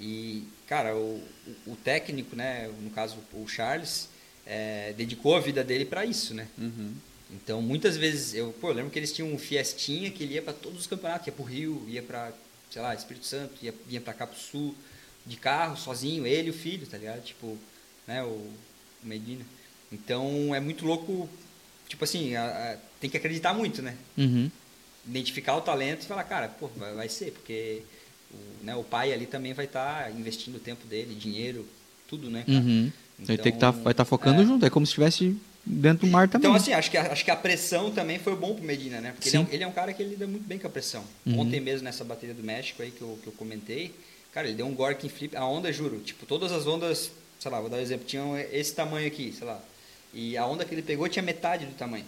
E, 0.00 0.44
cara, 0.66 0.94
o, 0.96 1.22
o- 1.66 1.72
o 1.72 1.76
técnico, 1.76 2.36
né, 2.36 2.70
no 2.82 2.90
caso 2.90 3.16
o 3.32 3.48
Charles, 3.48 4.08
é, 4.46 4.92
dedicou 4.96 5.36
a 5.36 5.40
vida 5.40 5.62
dele 5.64 5.84
para 5.84 6.04
isso, 6.04 6.34
né? 6.34 6.46
Uhum. 6.56 6.94
Então, 7.30 7.60
muitas 7.60 7.96
vezes, 7.96 8.32
eu, 8.34 8.54
pô, 8.60 8.68
eu 8.70 8.74
lembro 8.74 8.90
que 8.90 8.98
eles 8.98 9.12
tinham 9.12 9.30
um 9.32 9.38
Fiestinha 9.38 10.10
que 10.10 10.22
ele 10.22 10.34
ia 10.34 10.42
para 10.42 10.52
todos 10.54 10.80
os 10.80 10.86
campeonatos, 10.86 11.26
ia 11.26 11.32
para 11.32 11.42
o 11.42 11.46
Rio, 11.46 11.84
ia 11.88 12.02
para, 12.02 12.32
sei 12.70 12.80
lá, 12.80 12.94
Espírito 12.94 13.26
Santo, 13.26 13.52
ia, 13.62 13.74
ia 13.88 14.00
para 14.00 14.14
cá 14.14 14.26
pro 14.26 14.38
Sul, 14.38 14.74
de 15.26 15.36
carro, 15.36 15.76
sozinho, 15.76 16.26
ele 16.26 16.46
e 16.48 16.50
o 16.50 16.54
filho, 16.54 16.86
tá 16.86 16.96
ligado? 16.96 17.22
Tipo, 17.22 17.58
né, 18.06 18.22
o, 18.22 18.28
o 18.28 18.54
Medina. 19.02 19.44
Então, 19.92 20.54
é 20.54 20.60
muito 20.60 20.86
louco, 20.86 21.28
tipo 21.88 22.02
assim, 22.04 22.34
a- 22.34 22.46
a- 22.72 22.76
tem 23.00 23.10
que 23.10 23.16
acreditar 23.16 23.52
muito, 23.52 23.82
né? 23.82 23.94
Uhum. 24.16 24.50
Identificar 25.06 25.56
o 25.56 25.60
talento 25.60 26.02
e 26.02 26.06
falar, 26.06 26.24
cara, 26.24 26.48
pô, 26.48 26.68
vai, 26.68 26.94
vai 26.94 27.08
ser, 27.10 27.32
porque 27.32 27.82
o, 28.32 28.64
né, 28.64 28.74
o 28.76 28.82
pai 28.84 29.12
ali 29.12 29.26
também 29.26 29.52
vai 29.52 29.64
estar 29.64 30.10
investindo 30.12 30.56
o 30.56 30.60
tempo 30.60 30.86
dele, 30.86 31.14
dinheiro, 31.14 31.66
tudo, 32.08 32.28
né, 32.30 32.44
cara? 32.46 32.58
Uhum. 32.58 32.92
Então, 33.20 33.34
ele 33.34 33.42
tem 33.42 33.52
que 33.52 33.58
tá, 33.58 33.68
Então, 33.70 33.82
vai 33.82 33.92
estar 33.92 34.04
focando 34.04 34.42
é. 34.42 34.44
junto, 34.44 34.64
é 34.64 34.70
como 34.70 34.86
se 34.86 34.90
estivesse 34.90 35.36
dentro 35.66 36.06
do 36.06 36.10
mar 36.12 36.28
também. 36.28 36.48
Então, 36.48 36.54
assim, 36.56 36.72
acho 36.72 36.90
que, 36.90 36.96
a- 36.96 37.12
acho 37.12 37.24
que 37.24 37.30
a 37.30 37.36
pressão 37.36 37.90
também 37.90 38.18
foi 38.18 38.34
bom 38.36 38.54
pro 38.54 38.64
Medina, 38.64 39.00
né? 39.00 39.12
Porque 39.12 39.28
ele 39.28 39.36
é, 39.36 39.40
um, 39.40 39.46
ele 39.50 39.64
é 39.64 39.66
um 39.66 39.72
cara 39.72 39.92
que 39.92 40.02
lida 40.02 40.26
muito 40.26 40.46
bem 40.46 40.58
com 40.58 40.66
a 40.66 40.70
pressão. 40.70 41.04
Uhum. 41.26 41.40
Ontem 41.40 41.60
mesmo, 41.60 41.84
nessa 41.84 42.04
bateria 42.04 42.34
do 42.34 42.42
México 42.42 42.82
aí 42.82 42.90
que 42.90 43.02
eu, 43.02 43.18
que 43.22 43.26
eu 43.26 43.32
comentei, 43.32 43.92
cara, 44.32 44.46
ele 44.46 44.56
deu 44.56 44.66
um 44.66 44.74
Gorkin 44.74 45.08
flip. 45.08 45.36
A 45.36 45.44
onda, 45.44 45.72
juro, 45.72 45.98
tipo, 46.00 46.24
todas 46.26 46.52
as 46.52 46.66
ondas, 46.66 47.10
sei 47.40 47.50
lá, 47.50 47.60
vou 47.60 47.68
dar 47.68 47.76
um 47.76 47.80
exemplo, 47.80 48.06
tinham 48.06 48.38
esse 48.38 48.72
tamanho 48.74 49.06
aqui, 49.06 49.32
sei 49.36 49.46
lá. 49.46 49.60
E 50.14 50.36
a 50.38 50.46
onda 50.46 50.64
que 50.64 50.74
ele 50.74 50.82
pegou 50.82 51.06
tinha 51.08 51.22
metade 51.22 51.66
do 51.66 51.72
tamanho. 51.74 52.04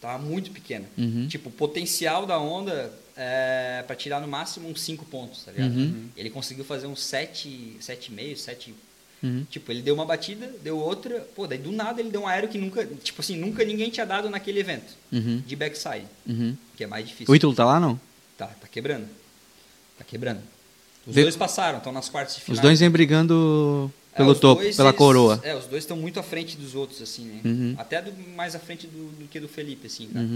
Tava 0.00 0.22
muito 0.22 0.50
pequena. 0.50 0.84
Uhum. 0.98 1.26
Tipo, 1.26 1.48
o 1.48 1.52
potencial 1.52 2.26
da 2.26 2.38
onda 2.38 2.92
é 3.16 3.82
para 3.86 3.94
tirar 3.96 4.20
no 4.20 4.28
máximo 4.28 4.68
uns 4.68 4.80
5 4.82 5.04
pontos, 5.06 5.44
tá 5.44 5.52
ligado? 5.52 5.70
Uhum. 5.76 6.08
Ele 6.16 6.30
conseguiu 6.30 6.64
fazer 6.64 6.86
uns 6.86 7.02
7, 7.02 7.76
7,5, 7.80 8.36
7 8.36 8.74
Uhum. 9.22 9.46
Tipo, 9.48 9.72
ele 9.72 9.80
deu 9.80 9.94
uma 9.94 10.04
batida, 10.04 10.52
deu 10.62 10.76
outra, 10.76 11.20
pô, 11.34 11.46
daí 11.46 11.56
do 11.56 11.72
nada 11.72 11.98
ele 11.98 12.10
deu 12.10 12.20
um 12.22 12.26
aéreo 12.26 12.46
que 12.46 12.58
nunca, 12.58 12.84
tipo 13.02 13.22
assim, 13.22 13.34
nunca 13.36 13.64
ninguém 13.64 13.88
tinha 13.88 14.04
dado 14.04 14.28
naquele 14.28 14.60
evento 14.60 14.92
Uhum. 15.10 15.42
de 15.46 15.56
backside, 15.56 16.04
Uhum. 16.26 16.54
que 16.76 16.84
é 16.84 16.86
mais 16.86 17.06
difícil. 17.08 17.32
O 17.32 17.34
Ítalo 17.34 17.54
tá 17.54 17.64
lá, 17.64 17.80
não? 17.80 17.98
Tá, 18.36 18.48
tá 18.48 18.68
quebrando. 18.68 19.08
Tá 19.96 20.04
quebrando. 20.04 20.42
Os 21.06 21.14
Vê- 21.14 21.22
dois 21.22 21.36
passaram, 21.36 21.78
estão 21.78 21.90
nas 21.92 22.10
quartas 22.10 22.34
de 22.34 22.42
final. 22.42 22.56
Os 22.56 22.60
dois 22.60 22.80
vêm 22.80 22.90
brigando 22.90 23.90
É, 24.12 24.16
pelo 24.18 24.32
os 24.32 24.38
topo, 24.40 24.60
dois, 24.60 24.76
pela 24.76 24.90
eles- 24.90 24.98
coroa. 24.98 25.40
É, 25.42 25.54
os 25.56 25.64
dois 25.66 25.84
estão 25.84 25.96
muito 25.96 26.20
à 26.20 26.22
frente 26.22 26.54
dos 26.58 26.74
outros, 26.74 27.00
assim, 27.00 27.24
né? 27.24 27.40
Uhum. 27.46 27.74
Até 27.78 28.02
do, 28.02 28.12
mais 28.36 28.54
à 28.54 28.58
frente 28.58 28.86
do, 28.86 29.10
do 29.12 29.26
que 29.28 29.40
do 29.40 29.48
Felipe, 29.48 29.86
assim, 29.86 30.08
cara. 30.08 30.26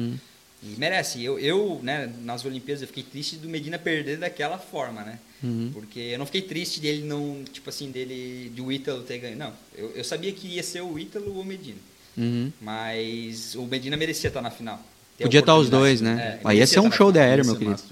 E 0.63 0.75
merece. 0.77 1.23
Eu, 1.23 1.39
eu, 1.39 1.81
né, 1.83 2.13
nas 2.25 2.45
Olimpíadas, 2.45 2.83
eu 2.83 2.89
fiquei 2.89 3.03
triste 3.03 3.37
do 3.37 3.49
Medina 3.49 3.79
perder 3.79 4.19
daquela 4.19 4.59
forma, 4.59 5.03
né? 5.03 5.19
Uhum. 5.43 5.71
Porque 5.73 6.01
eu 6.01 6.19
não 6.19 6.27
fiquei 6.27 6.43
triste 6.43 6.81
dele 6.81 7.05
não, 7.05 7.45
tipo 7.53 7.71
assim, 7.71 7.91
dele, 7.91 8.51
de 8.55 8.61
o 8.61 8.73
Ítalo 8.73 9.03
ter 9.03 9.19
ganho. 9.19 9.37
Não, 9.37 9.53
eu, 9.77 9.93
eu 9.95 10.05
sabia 10.05 10.33
que 10.33 10.49
ia 10.49 10.63
ser 10.63 10.83
o 10.83 10.99
Ítalo 10.99 11.35
ou 11.35 11.43
o 11.43 11.45
Medina. 11.45 11.79
Uhum. 12.17 12.53
Mas 12.61 13.55
o 13.55 13.63
Medina 13.63 13.97
merecia 13.97 14.29
estar 14.29 14.43
na 14.43 14.51
final. 14.51 14.83
Podia 15.21 15.41
estar 15.41 15.55
os 15.57 15.69
dois, 15.69 16.01
né? 16.01 16.41
É, 16.43 16.49
Aí 16.49 16.59
ia 16.59 16.67
ser 16.67 16.81
um 16.81 16.91
show 16.91 17.11
de 17.11 17.19
final. 17.19 17.29
aéreo, 17.29 17.47
meu 17.47 17.57
querido. 17.57 17.83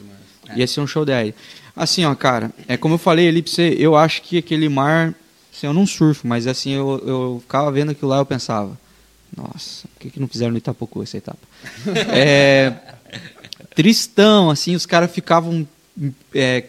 É. 0.49 0.59
Ia 0.59 0.67
ser 0.67 0.81
um 0.81 0.87
show 0.87 1.05
de 1.05 1.13
aéreo. 1.13 1.35
Assim, 1.75 2.05
ó, 2.05 2.15
cara, 2.15 2.53
é 2.67 2.77
como 2.77 2.95
eu 2.95 2.99
falei 2.99 3.29
ali 3.29 3.43
pra 3.43 3.51
você, 3.51 3.77
eu 3.79 3.97
acho 3.97 4.23
que 4.23 4.39
aquele 4.39 4.69
mar, 4.69 5.15
assim, 5.53 5.67
eu 5.67 5.73
não 5.73 5.87
surfo, 5.87 6.27
mas 6.27 6.47
assim, 6.47 6.73
eu, 6.73 7.03
eu 7.07 7.39
ficava 7.43 7.71
vendo 7.71 7.93
aquilo 7.93 8.11
lá 8.11 8.19
eu 8.19 8.27
pensava, 8.27 8.79
nossa, 9.35 9.89
por 9.89 10.01
que, 10.01 10.11
que 10.11 10.21
não 10.21 10.29
fizeram 10.29 10.53
no 10.53 10.59
Itapucu 10.59 11.03
essa 11.03 11.17
etapa? 11.17 11.39
é, 12.13 12.73
tristão, 13.75 14.51
assim, 14.51 14.75
os 14.75 14.87
caras 14.87 15.11
ficavam, 15.11 15.67
é, 16.35 16.65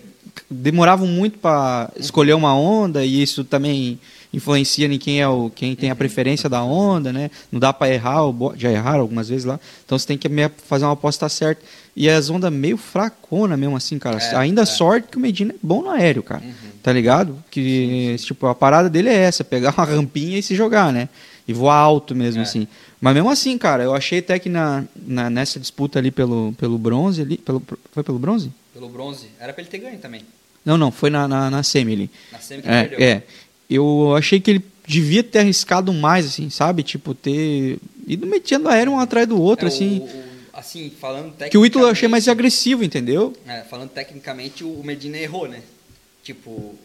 demoravam 0.50 1.08
muito 1.08 1.38
para 1.40 1.92
escolher 1.98 2.34
uma 2.34 2.56
onda 2.56 3.06
e 3.06 3.22
isso 3.22 3.44
também 3.44 4.00
influencia 4.34 4.88
em 4.88 4.98
quem 4.98 5.22
é 5.22 5.28
o 5.28 5.50
quem 5.50 5.76
tem 5.76 5.90
a 5.90 5.96
preferência 5.96 6.50
da 6.50 6.64
onda, 6.64 7.12
né? 7.12 7.32
Não 7.52 7.60
dá 7.60 7.72
para 7.74 7.92
errar, 7.92 8.20
já 8.56 8.72
erraram 8.72 9.02
algumas 9.02 9.30
vezes 9.30 9.46
lá. 9.46 9.60
Então 9.86 9.98
você 9.98 10.06
tem 10.06 10.18
que 10.18 10.30
fazer 10.66 10.86
uma 10.86 10.94
aposta 10.94 11.28
certa. 11.30 11.62
E 11.96 12.10
as 12.10 12.30
ondas 12.30 12.52
meio 12.52 12.78
fracona 12.78 13.58
mesmo 13.58 13.76
assim, 13.76 13.98
cara. 13.98 14.18
É, 14.20 14.36
Ainda 14.36 14.62
é. 14.62 14.66
sorte 14.66 15.08
que 15.10 15.18
o 15.18 15.20
Medina 15.20 15.54
é 15.54 15.56
bom 15.62 15.82
no 15.82 15.90
aéreo, 15.90 16.22
cara. 16.22 16.44
Tá 16.84 16.94
ligado? 16.94 17.44
Que 17.50 18.16
tipo 18.20 18.46
a 18.48 18.56
parada 18.56 18.90
dele 18.90 19.10
é 19.10 19.16
essa, 19.16 19.44
pegar 19.44 19.74
uma 19.76 19.86
rampinha 19.86 20.38
e 20.38 20.44
se 20.44 20.56
jogar, 20.56 20.94
né? 20.94 21.10
E 21.48 21.54
voar 21.54 21.76
alto 21.78 22.14
mesmo 22.14 22.42
É. 22.42 22.44
assim. 22.44 22.68
Mas 23.00 23.14
mesmo 23.14 23.30
assim, 23.30 23.58
cara, 23.58 23.84
eu 23.84 23.94
achei 23.96 24.20
até 24.20 24.38
que 24.38 24.50
na, 24.50 24.84
na- 25.06 25.30
nessa 25.30 25.60
disputa 25.60 25.98
ali 26.00 26.12
pelo, 26.12 26.54
pelo 26.58 26.78
bronze 26.78 27.22
ali, 27.22 27.38
pelo, 27.38 27.62
foi 27.92 28.04
pelo 28.04 28.20
bronze? 28.20 28.52
Pelo 28.74 28.90
bronze. 28.90 29.28
Era 29.40 29.54
pra 29.54 29.62
ele 29.62 29.70
ter 29.70 29.78
ganho 29.78 29.98
também. 30.00 30.22
Não, 30.66 30.78
não, 30.78 30.92
foi 30.92 31.10
na, 31.10 31.28
na, 31.28 31.50
na 31.50 31.64
semi 31.64 31.94
ali. 31.94 32.10
Na 32.32 32.40
semi 32.40 32.62
que 32.62 32.68
ele 32.68 32.76
É, 32.76 32.84
perdeu. 32.86 33.08
é. 33.08 33.24
Eu 33.70 34.14
achei 34.18 34.40
que 34.40 34.52
ele 34.52 34.66
devia 34.86 35.24
ter 35.24 35.40
arriscado 35.40 35.94
mais, 35.94 36.26
assim, 36.26 36.50
sabe? 36.50 36.84
Tipo, 36.84 37.14
ter 37.14 37.78
ido 38.06 38.26
metendo 38.28 38.68
aéreo 38.68 38.94
um 38.94 39.00
atrás 39.00 39.28
do 39.28 39.42
outro, 39.42 39.66
É, 39.66 39.70
assim. 39.70 40.00
o- 40.00 40.04
o- 40.04 40.24
assim, 40.54 40.90
falando 41.00 41.26
tecnicamente... 41.34 41.52
Que 41.52 41.58
o 41.58 41.66
Ítalo 41.66 41.86
eu 41.86 41.90
achei 41.92 42.08
mais 42.10 42.28
agressivo, 42.28 42.84
entendeu? 42.84 43.34
É, 43.46 43.62
falando 43.62 43.90
tecnicamente, 43.90 44.64
o 44.64 44.82
Medina 44.84 45.18
errou, 45.18 45.48
né? 45.48 45.62
Tipo, 46.24 46.76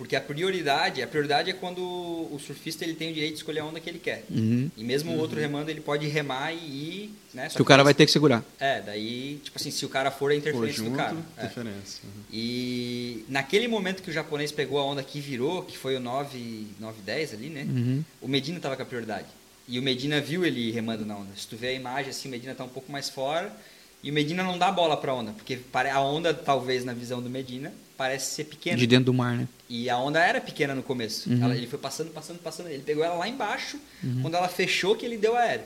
porque 0.00 0.16
a 0.16 0.20
prioridade, 0.20 1.02
a 1.02 1.06
prioridade 1.06 1.50
é 1.50 1.52
quando 1.52 1.78
o 1.82 2.40
surfista 2.42 2.86
ele 2.86 2.94
tem 2.94 3.10
o 3.10 3.12
direito 3.12 3.32
de 3.32 3.40
escolher 3.40 3.60
a 3.60 3.66
onda 3.66 3.78
que 3.78 3.90
ele 3.90 3.98
quer. 3.98 4.24
Uhum. 4.30 4.70
E 4.74 4.82
mesmo 4.82 5.12
o 5.12 5.18
outro 5.18 5.38
remando, 5.38 5.70
ele 5.70 5.82
pode 5.82 6.06
remar 6.06 6.54
e 6.54 6.56
ir, 6.56 7.14
né? 7.34 7.50
Só 7.50 7.56
Que 7.56 7.62
o 7.62 7.66
cara 7.66 7.84
vai 7.84 7.92
ter 7.92 8.06
que 8.06 8.10
segurar. 8.10 8.42
É, 8.58 8.80
daí, 8.80 9.38
tipo 9.44 9.58
assim, 9.58 9.70
se 9.70 9.84
o 9.84 9.90
cara 9.90 10.10
for, 10.10 10.30
é 10.30 10.36
Pô, 10.36 10.38
interferência 10.38 10.78
junto, 10.78 10.92
do 10.92 10.96
cara. 10.96 11.14
É. 11.36 11.44
interferência. 11.44 12.00
Uhum. 12.02 12.22
E 12.32 13.26
naquele 13.28 13.68
momento 13.68 14.02
que 14.02 14.08
o 14.08 14.12
japonês 14.12 14.50
pegou 14.50 14.78
a 14.78 14.84
onda 14.86 15.02
que 15.02 15.20
virou, 15.20 15.64
que 15.64 15.76
foi 15.76 15.96
o 15.96 16.00
9, 16.00 16.68
9 16.80 17.02
10 17.02 17.34
ali, 17.34 17.50
né? 17.50 17.66
Uhum. 17.68 18.02
O 18.22 18.26
Medina 18.26 18.58
tava 18.58 18.76
com 18.76 18.82
a 18.82 18.86
prioridade. 18.86 19.26
E 19.68 19.78
o 19.78 19.82
Medina 19.82 20.18
viu 20.18 20.46
ele 20.46 20.70
remando 20.70 21.04
na 21.04 21.14
onda. 21.14 21.28
Se 21.36 21.46
tu 21.46 21.58
vê 21.58 21.68
a 21.68 21.74
imagem 21.74 22.08
assim, 22.08 22.26
o 22.26 22.30
Medina 22.30 22.54
tá 22.54 22.64
um 22.64 22.70
pouco 22.70 22.90
mais 22.90 23.10
fora. 23.10 23.54
E 24.02 24.10
o 24.10 24.14
Medina 24.14 24.42
não 24.42 24.56
dá 24.56 24.72
bola 24.72 24.96
pra 24.96 25.12
onda, 25.12 25.32
porque 25.32 25.58
a 25.92 26.00
onda, 26.00 26.32
talvez 26.32 26.86
na 26.86 26.94
visão 26.94 27.20
do 27.20 27.28
Medina, 27.28 27.70
parece 28.00 28.34
ser 28.34 28.44
pequena. 28.44 28.78
De 28.78 28.86
dentro 28.86 29.04
do 29.06 29.12
mar, 29.14 29.36
né? 29.36 29.46
E 29.68 29.90
a 29.90 29.98
onda 29.98 30.18
era 30.24 30.40
pequena 30.40 30.74
no 30.74 30.82
começo. 30.82 31.28
Uhum. 31.28 31.44
Ela- 31.44 31.54
ele 31.54 31.66
foi 31.66 31.78
passando, 31.78 32.10
passando, 32.10 32.38
passando. 32.38 32.70
Ele 32.70 32.82
pegou 32.82 33.04
ela 33.04 33.14
lá 33.14 33.28
embaixo, 33.28 33.76
quando 34.22 34.34
ela 34.34 34.48
fechou 34.48 34.96
que 34.96 35.04
ele 35.04 35.18
deu 35.18 35.36
aéreo. 35.36 35.64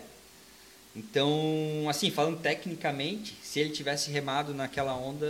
Então, 0.97 1.87
assim, 1.89 2.11
falando 2.11 2.39
tecnicamente, 2.39 3.37
se 3.43 3.61
ele 3.61 3.71
tivesse 3.71 4.11
remado 4.11 4.53
naquela 4.53 4.97
onda, 4.97 5.27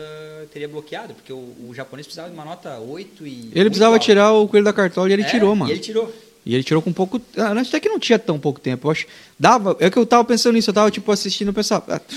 teria 0.53 0.67
bloqueado, 0.69 1.13
porque 1.15 1.33
o, 1.33 1.37
o 1.37 1.73
japonês 1.75 2.07
precisava 2.07 2.29
de 2.31 2.35
uma 2.35 2.45
nota 2.45 2.79
8 2.79 3.27
e. 3.27 3.51
Ele 3.55 3.69
precisava 3.71 3.95
alta. 3.95 4.05
tirar 4.05 4.33
o 4.33 4.49
coelho 4.49 4.65
da 4.65 4.73
cartola 4.73 5.11
e 5.11 5.13
ele 5.13 5.23
É, 5.23 5.27
tirou, 5.27 5.55
mano. 5.55 5.71
E 5.71 5.75
ele 5.75 5.81
tirou. 5.81 6.15
E 6.47 6.55
ele 6.55 6.63
tirou 6.65 6.83
com 6.83 6.93
pouco. 6.93 7.21
Ah, 7.37 7.53
até 7.59 7.81
que 7.81 7.89
não 7.89 7.99
tinha 7.99 8.19
tão 8.19 8.39
pouco 8.39 8.61
tempo. 8.61 8.87
Eu 8.87 8.93
acho. 8.93 9.07
Dava. 9.39 9.77
É 9.79 9.91
que 9.91 9.99
eu 9.99 10.07
tava 10.07 10.25
pensando 10.25 10.55
nisso. 10.55 10.71
Eu 10.71 10.75
tava, 10.75 10.91
tipo, 10.91 11.11
assistindo 11.13 11.51
e 11.51 11.55
pensava. 11.55 11.85
Ah, 11.95 11.99
tá 11.99 12.15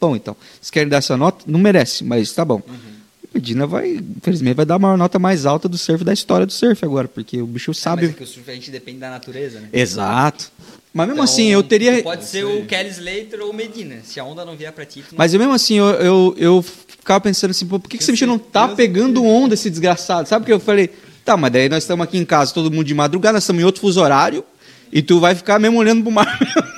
bom, 0.00 0.16
então. 0.16 0.34
Vocês 0.60 0.70
querem 0.70 0.88
dar 0.88 0.98
essa 0.98 1.16
nota? 1.16 1.44
Não 1.46 1.58
merece, 1.58 2.02
mas 2.04 2.30
tá 2.32 2.44
bom. 2.44 2.60
Uhum. 2.66 2.95
O 3.36 3.38
Medina 3.38 3.66
vai. 3.66 4.00
Infelizmente, 4.16 4.54
vai 4.54 4.64
dar 4.64 4.76
a 4.76 4.78
maior 4.78 4.96
nota 4.96 5.18
mais 5.18 5.44
alta 5.44 5.68
do 5.68 5.76
surf 5.76 6.02
da 6.02 6.12
história 6.12 6.46
do 6.46 6.52
surf 6.52 6.82
agora. 6.84 7.06
Porque 7.06 7.40
o 7.42 7.46
bicho 7.46 7.70
É, 7.70 7.74
sabe. 7.74 8.02
mas 8.02 8.10
é 8.12 8.14
que 8.14 8.22
o 8.22 8.26
surf 8.26 8.50
a 8.50 8.54
gente 8.54 8.70
depende 8.70 8.98
da 8.98 9.10
natureza, 9.10 9.60
né? 9.60 9.68
Exato. 9.72 10.50
Mas 10.94 11.06
mesmo 11.08 11.22
Então, 11.22 11.24
assim, 11.24 11.48
eu 11.48 11.62
teria. 11.62 12.02
Pode 12.02 12.24
ser 12.24 12.44
o 12.44 12.64
Kelly 12.64 12.88
Slater 12.88 13.40
ou 13.42 13.50
o 13.50 13.54
Medina. 13.54 13.96
Se 14.02 14.18
a 14.18 14.24
onda 14.24 14.44
não 14.44 14.56
vier 14.56 14.72
pra 14.72 14.86
ti, 14.86 15.00
não 15.00 15.18
Mas 15.18 15.34
eu 15.34 15.38
mesmo 15.38 15.52
assim, 15.52 15.74
eu, 15.74 15.86
eu, 15.86 16.34
eu 16.38 16.62
ficava 16.62 17.20
pensando 17.20 17.50
assim, 17.50 17.66
pô, 17.66 17.78
por 17.78 17.88
que, 17.90 17.98
que 17.98 18.02
esse 18.02 18.10
bicho 18.10 18.26
não 18.26 18.38
tá 18.38 18.68
pegando 18.68 19.22
onda, 19.22 19.52
esse 19.52 19.68
desgraçado? 19.68 20.26
Sabe 20.26 20.44
o 20.44 20.46
que 20.46 20.52
eu 20.52 20.60
falei? 20.60 20.90
Tá, 21.22 21.36
mas 21.36 21.52
daí 21.52 21.68
nós 21.68 21.82
estamos 21.82 22.04
aqui 22.04 22.16
em 22.16 22.24
casa, 22.24 22.54
todo 22.54 22.70
mundo 22.70 22.84
de 22.86 22.94
madrugada, 22.94 23.34
nós 23.34 23.42
estamos 23.42 23.60
em 23.60 23.64
outro 23.66 23.80
fuso 23.82 24.00
horário, 24.00 24.42
e 24.90 25.02
tu 25.02 25.20
vai 25.20 25.34
ficar 25.34 25.58
mesmo 25.58 25.76
olhando 25.76 26.02
pro 26.02 26.10
mar. 26.12 26.38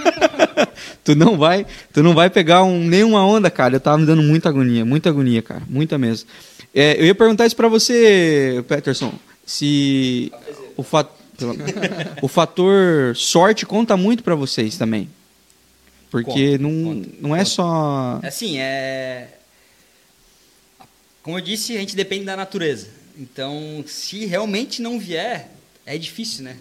tu 1.08 1.14
não 1.14 1.38
vai, 1.38 1.64
tu 1.92 2.02
não 2.02 2.14
vai 2.14 2.28
pegar 2.28 2.62
um, 2.64 2.84
nenhuma 2.86 3.24
onda, 3.26 3.50
cara. 3.50 3.76
Eu 3.76 3.80
tava 3.80 3.96
me 3.98 4.04
dando 4.04 4.22
muita 4.22 4.48
agonia, 4.50 4.84
muita 4.84 5.08
agonia, 5.08 5.40
cara, 5.40 5.62
muita 5.68 5.96
mesmo. 5.96 6.28
É, 6.74 7.00
eu 7.00 7.06
ia 7.06 7.14
perguntar 7.14 7.46
isso 7.46 7.56
pra 7.56 7.66
você, 7.68 8.62
Peterson, 8.68 9.14
se 9.46 10.30
o, 10.76 10.82
fa- 10.82 11.08
o 12.20 12.28
fator 12.28 13.16
sorte 13.16 13.64
conta 13.64 13.96
muito 13.96 14.22
pra 14.22 14.34
vocês 14.34 14.76
também. 14.76 15.08
Porque 16.10 16.58
Conta, 16.58 16.62
não, 16.62 16.84
conta, 16.84 17.08
não 17.20 17.34
é 17.34 17.38
conta. 17.38 17.50
só. 17.50 18.20
Assim, 18.22 18.58
é. 18.58 19.28
Como 21.22 21.38
eu 21.38 21.42
disse, 21.42 21.76
a 21.76 21.80
gente 21.80 21.96
depende 21.96 22.24
da 22.24 22.36
natureza. 22.36 22.88
Então, 23.18 23.82
se 23.86 24.24
realmente 24.26 24.80
não 24.80 24.98
vier, 24.98 25.50
é 25.84 25.98
difícil, 25.98 26.44
né? 26.44 26.56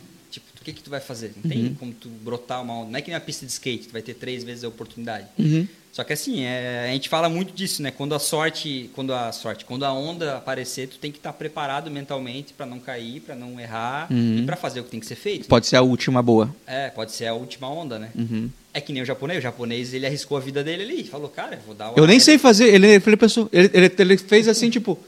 O 0.68 0.70
que, 0.70 0.74
que 0.74 0.84
tu 0.84 0.90
vai 0.90 1.00
fazer? 1.00 1.32
Não 1.42 1.50
tem 1.50 1.68
Uhum. 1.68 1.76
como 1.76 1.94
tu 1.94 2.10
brotar 2.10 2.62
uma 2.62 2.74
onda. 2.80 2.92
Não 2.92 3.00
é 3.00 3.02
que 3.02 3.08
nem 3.10 3.16
uma 3.16 3.22
pista 3.26 3.46
de 3.46 3.52
skate, 3.54 3.88
tu 3.88 3.94
vai 3.94 4.02
ter 4.02 4.16
três 4.16 4.44
vezes 4.44 4.66
a 4.66 4.68
oportunidade. 4.68 5.26
Uhum. 5.40 5.66
Só 5.94 6.04
que 6.04 6.12
assim, 6.12 6.42
é, 6.44 6.88
a 6.90 6.92
gente 6.92 7.08
fala 7.08 7.30
muito 7.30 7.54
disso, 7.54 7.82
né? 7.82 7.90
Quando 7.90 8.14
a 8.14 8.20
sorte, 8.20 8.90
quando 8.94 9.14
a 9.14 9.32
sorte, 9.32 9.64
quando 9.64 9.86
a 9.86 9.94
onda 9.94 10.36
aparecer, 10.36 10.90
tu 10.90 10.98
tem 11.00 11.10
que 11.10 11.20
estar 11.20 11.32
preparado 11.32 11.90
mentalmente 11.90 12.52
para 12.52 12.66
não 12.66 12.80
cair, 12.82 13.22
para 13.22 13.34
não 13.34 13.58
errar 13.58 14.12
Uhum. 14.12 14.40
e 14.40 14.46
para 14.46 14.58
fazer 14.58 14.82
o 14.82 14.84
que 14.84 14.90
tem 14.92 15.00
que 15.00 15.06
ser 15.06 15.16
feito. 15.16 15.48
Pode 15.48 15.68
ser 15.68 15.78
a 15.78 15.82
última 15.82 16.22
boa. 16.22 16.54
É, 16.68 16.90
pode 16.90 17.14
ser 17.14 17.28
a 17.28 17.34
última 17.34 17.70
onda, 17.72 17.98
né? 17.98 18.10
Uhum. 18.14 18.50
É 18.74 18.82
que 18.82 18.92
nem 18.92 19.02
o 19.02 19.06
japonês. 19.06 19.40
O 19.40 19.42
japonês, 19.42 19.94
ele 19.94 20.06
arriscou 20.06 20.38
a 20.38 20.42
vida 20.42 20.62
dele 20.66 20.84
ali. 20.84 21.04
Falou, 21.06 21.30
cara, 21.30 21.56
eu 21.56 21.62
vou 21.66 21.74
dar 21.76 21.94
o 21.94 21.98
Eu 21.98 22.06
nem 22.06 22.20
sei 22.20 22.38
fazer. 22.38 22.68
Ele, 22.74 22.88
ele 22.88 23.16
pensou. 23.18 23.48
Ele, 23.54 23.72
ele, 23.74 23.92
ele 23.98 24.18
fez 24.18 24.50
assim, 24.50 24.70
tipo. 24.70 25.00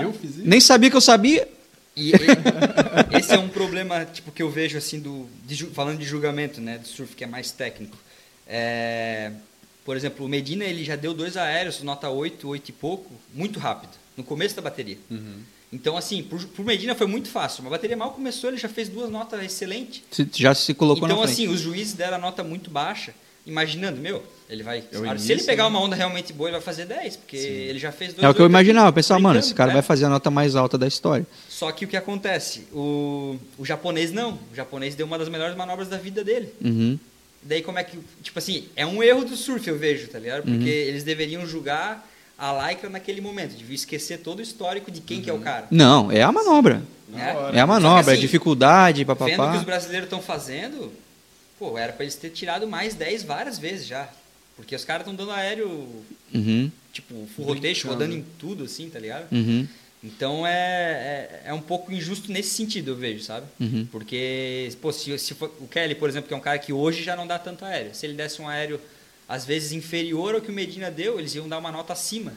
Eu 0.00 0.12
fiz 0.12 0.30
isso? 0.36 0.42
Nem 0.44 0.60
sabia 0.60 0.88
que 0.88 0.96
eu 0.96 1.00
sabia. 1.00 1.48
E 1.96 2.12
esse 3.18 3.32
é 3.34 3.38
um 3.38 3.48
problema 3.48 4.04
tipo 4.04 4.32
que 4.32 4.42
eu 4.42 4.50
vejo 4.50 4.78
assim 4.78 4.98
do 5.00 5.28
de 5.44 5.66
falando 5.66 5.98
de 5.98 6.04
julgamento, 6.04 6.60
né, 6.60 6.78
do 6.78 6.86
surf 6.88 7.14
que 7.14 7.24
é 7.24 7.26
mais 7.26 7.50
técnico. 7.50 7.96
É, 8.46 9.30
por 9.84 9.96
exemplo, 9.96 10.24
o 10.24 10.28
Medina 10.28 10.64
ele 10.64 10.84
já 10.84 10.96
deu 10.96 11.12
dois 11.14 11.36
aéreos, 11.36 11.82
nota 11.82 12.08
8, 12.08 12.48
8 12.48 12.68
e 12.68 12.72
pouco, 12.72 13.10
muito 13.34 13.58
rápido, 13.58 13.90
no 14.16 14.24
começo 14.24 14.54
da 14.56 14.62
bateria. 14.62 14.98
Uhum. 15.10 15.40
Então 15.72 15.96
assim, 15.96 16.22
pro, 16.22 16.38
pro 16.38 16.64
Medina 16.64 16.94
foi 16.94 17.06
muito 17.06 17.28
fácil. 17.28 17.62
Uma 17.62 17.70
bateria 17.70 17.96
mal 17.96 18.12
começou, 18.12 18.50
ele 18.50 18.58
já 18.58 18.68
fez 18.68 18.88
duas 18.88 19.10
notas 19.10 19.42
excelentes. 19.42 20.02
Se- 20.10 20.28
Já 20.34 20.54
se 20.54 20.74
colocou 20.74 21.06
então 21.08 21.22
assim, 21.22 21.48
os 21.48 21.60
juízes 21.60 21.94
deram 21.94 22.16
a 22.16 22.20
nota 22.20 22.44
muito 22.44 22.70
baixa, 22.70 23.14
imaginando, 23.46 23.98
meu, 24.00 24.22
ele 24.48 24.62
vai, 24.62 24.84
É 24.92 24.98
o 24.98 25.00
se 25.02 25.06
início, 25.08 25.32
ele 25.32 25.42
pegar 25.44 25.64
né? 25.64 25.70
uma 25.70 25.80
onda 25.80 25.96
realmente 25.96 26.32
boa, 26.32 26.48
ele 26.50 26.56
vai 26.58 26.64
fazer 26.64 26.84
10, 26.84 27.16
porque 27.16 27.36
ele 27.36 27.78
já 27.78 27.90
fez 27.90 28.12
dois 28.12 28.22
é 28.22 28.28
o 28.28 28.34
que 28.34 28.40
eu 28.42 28.46
imaginava. 28.46 28.88
Eu 28.88 28.92
pensava, 28.92 29.18
mano, 29.18 29.38
esse 29.38 29.54
cara 29.54 29.68
né? 29.68 29.74
vai 29.74 29.82
fazer 29.82 30.04
a 30.04 30.08
nota 30.10 30.30
mais 30.30 30.54
alta 30.54 30.76
da 30.78 30.86
história. 30.86 31.26
Só 31.62 31.70
que 31.70 31.84
o 31.84 31.88
que 31.88 31.96
acontece? 31.96 32.66
O, 32.72 33.38
o 33.56 33.64
japonês 33.64 34.10
não. 34.10 34.32
O 34.50 34.54
japonês 34.56 34.96
deu 34.96 35.06
uma 35.06 35.16
das 35.16 35.28
melhores 35.28 35.56
manobras 35.56 35.86
da 35.88 35.96
vida 35.96 36.24
dele. 36.24 36.52
Uhum. 36.60 36.98
Daí 37.40 37.62
como 37.62 37.78
é 37.78 37.84
que. 37.84 37.96
Tipo 38.20 38.36
assim, 38.40 38.64
é 38.74 38.84
um 38.84 39.00
erro 39.00 39.24
do 39.24 39.36
surf, 39.36 39.68
eu 39.68 39.78
vejo, 39.78 40.08
tá 40.08 40.18
ligado? 40.18 40.42
Porque 40.42 40.56
Uhum. 40.58 40.66
eles 40.66 41.04
deveriam 41.04 41.46
julgar 41.46 42.04
a 42.36 42.68
Lycra 42.68 42.90
naquele 42.90 43.20
momento. 43.20 43.52
Deviam 43.56 43.76
esquecer 43.76 44.18
todo 44.18 44.40
o 44.40 44.42
histórico 44.42 44.90
de 44.90 45.00
quem 45.00 45.22
que 45.22 45.30
é 45.30 45.32
o 45.32 45.38
cara. 45.38 45.68
Não, 45.70 46.10
é 46.10 46.20
a 46.20 46.32
manobra. 46.32 46.82
hora. 47.14 47.56
É 47.56 47.60
a 47.60 47.66
manobra, 47.66 48.10
é 48.10 48.14
assim, 48.14 48.22
dificuldade, 48.22 49.04
Vendo 49.04 49.12
o 49.12 49.16
que 49.16 49.22
os 49.30 49.36
papapá. 49.36 49.58
brasileiros 49.64 50.06
estão 50.06 50.20
fazendo, 50.20 50.92
pô, 51.60 51.78
era 51.78 51.92
pra 51.92 52.02
eles 52.04 52.16
ter 52.16 52.30
tirado 52.30 52.66
mais 52.66 52.94
10 52.96 53.22
várias 53.22 53.56
vezes 53.56 53.86
já. 53.86 54.08
Porque 54.56 54.74
os 54.74 54.84
caras 54.84 55.02
estão 55.02 55.14
dando 55.14 55.30
aéreo, 55.30 55.86
Uhum, 56.34 56.72
tipo, 56.92 57.24
full 57.36 57.44
rotation, 57.44 57.86
rodando 57.88 58.14
em 58.16 58.24
tudo, 58.36 58.64
assim, 58.64 58.90
tá 58.90 58.98
ligado? 58.98 59.30
uhum, 59.30 59.64
Então 60.04 60.44
é, 60.46 60.50
é, 60.52 61.42
é 61.46 61.54
um 61.54 61.60
pouco 61.60 61.92
injusto 61.92 62.32
nesse 62.32 62.50
sentido, 62.50 62.90
eu 62.90 62.96
vejo, 62.96 63.22
sabe? 63.22 63.46
uhum. 63.60 63.86
Porque, 63.90 64.68
pô, 64.80 64.92
se, 64.92 65.16
se 65.18 65.32
for, 65.34 65.52
o 65.60 65.68
Kelly, 65.68 65.94
por 65.94 66.08
exemplo, 66.08 66.26
que 66.26 66.34
é 66.34 66.36
um 66.36 66.40
cara 66.40 66.58
que 66.58 66.72
hoje 66.72 67.02
já 67.04 67.14
não 67.14 67.26
dá 67.26 67.38
tanto 67.38 67.64
aéreo. 67.64 67.94
Se 67.94 68.06
ele 68.06 68.14
desse 68.14 68.42
um 68.42 68.48
aéreo, 68.48 68.80
às 69.28 69.44
vezes, 69.44 69.70
inferior 69.72 70.34
ao 70.34 70.40
que 70.40 70.50
o 70.50 70.52
Medina 70.54 70.90
deu, 70.90 71.18
eles 71.20 71.34
iam 71.36 71.48
dar 71.48 71.58
uma 71.58 71.70
nota 71.70 71.92
acima. 71.92 72.32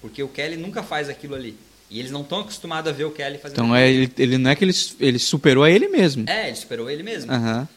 Porque 0.00 0.22
o 0.22 0.28
Kelly 0.28 0.56
nunca 0.56 0.82
faz 0.82 1.08
aquilo 1.10 1.34
ali. 1.34 1.54
E 1.90 1.98
eles 2.00 2.10
não 2.10 2.22
estão 2.22 2.40
acostumados 2.40 2.90
a 2.90 2.94
ver 2.94 3.04
o 3.04 3.10
Kelly 3.10 3.36
fazendo 3.36 3.56
Então 3.58 3.74
aquilo. 3.74 3.76
é, 3.86 3.90
ele, 3.90 4.12
ele 4.16 4.38
não 4.38 4.50
é 4.50 4.56
que 4.56 4.64
ele, 4.64 4.74
ele 4.98 5.18
superou 5.18 5.62
a 5.64 5.70
ele 5.70 5.88
mesmo. 5.88 6.24
É, 6.26 6.48
ele 6.48 6.56
superou 6.56 6.88
ele 6.88 7.02
mesmo. 7.02 7.30
Aham. 7.30 7.68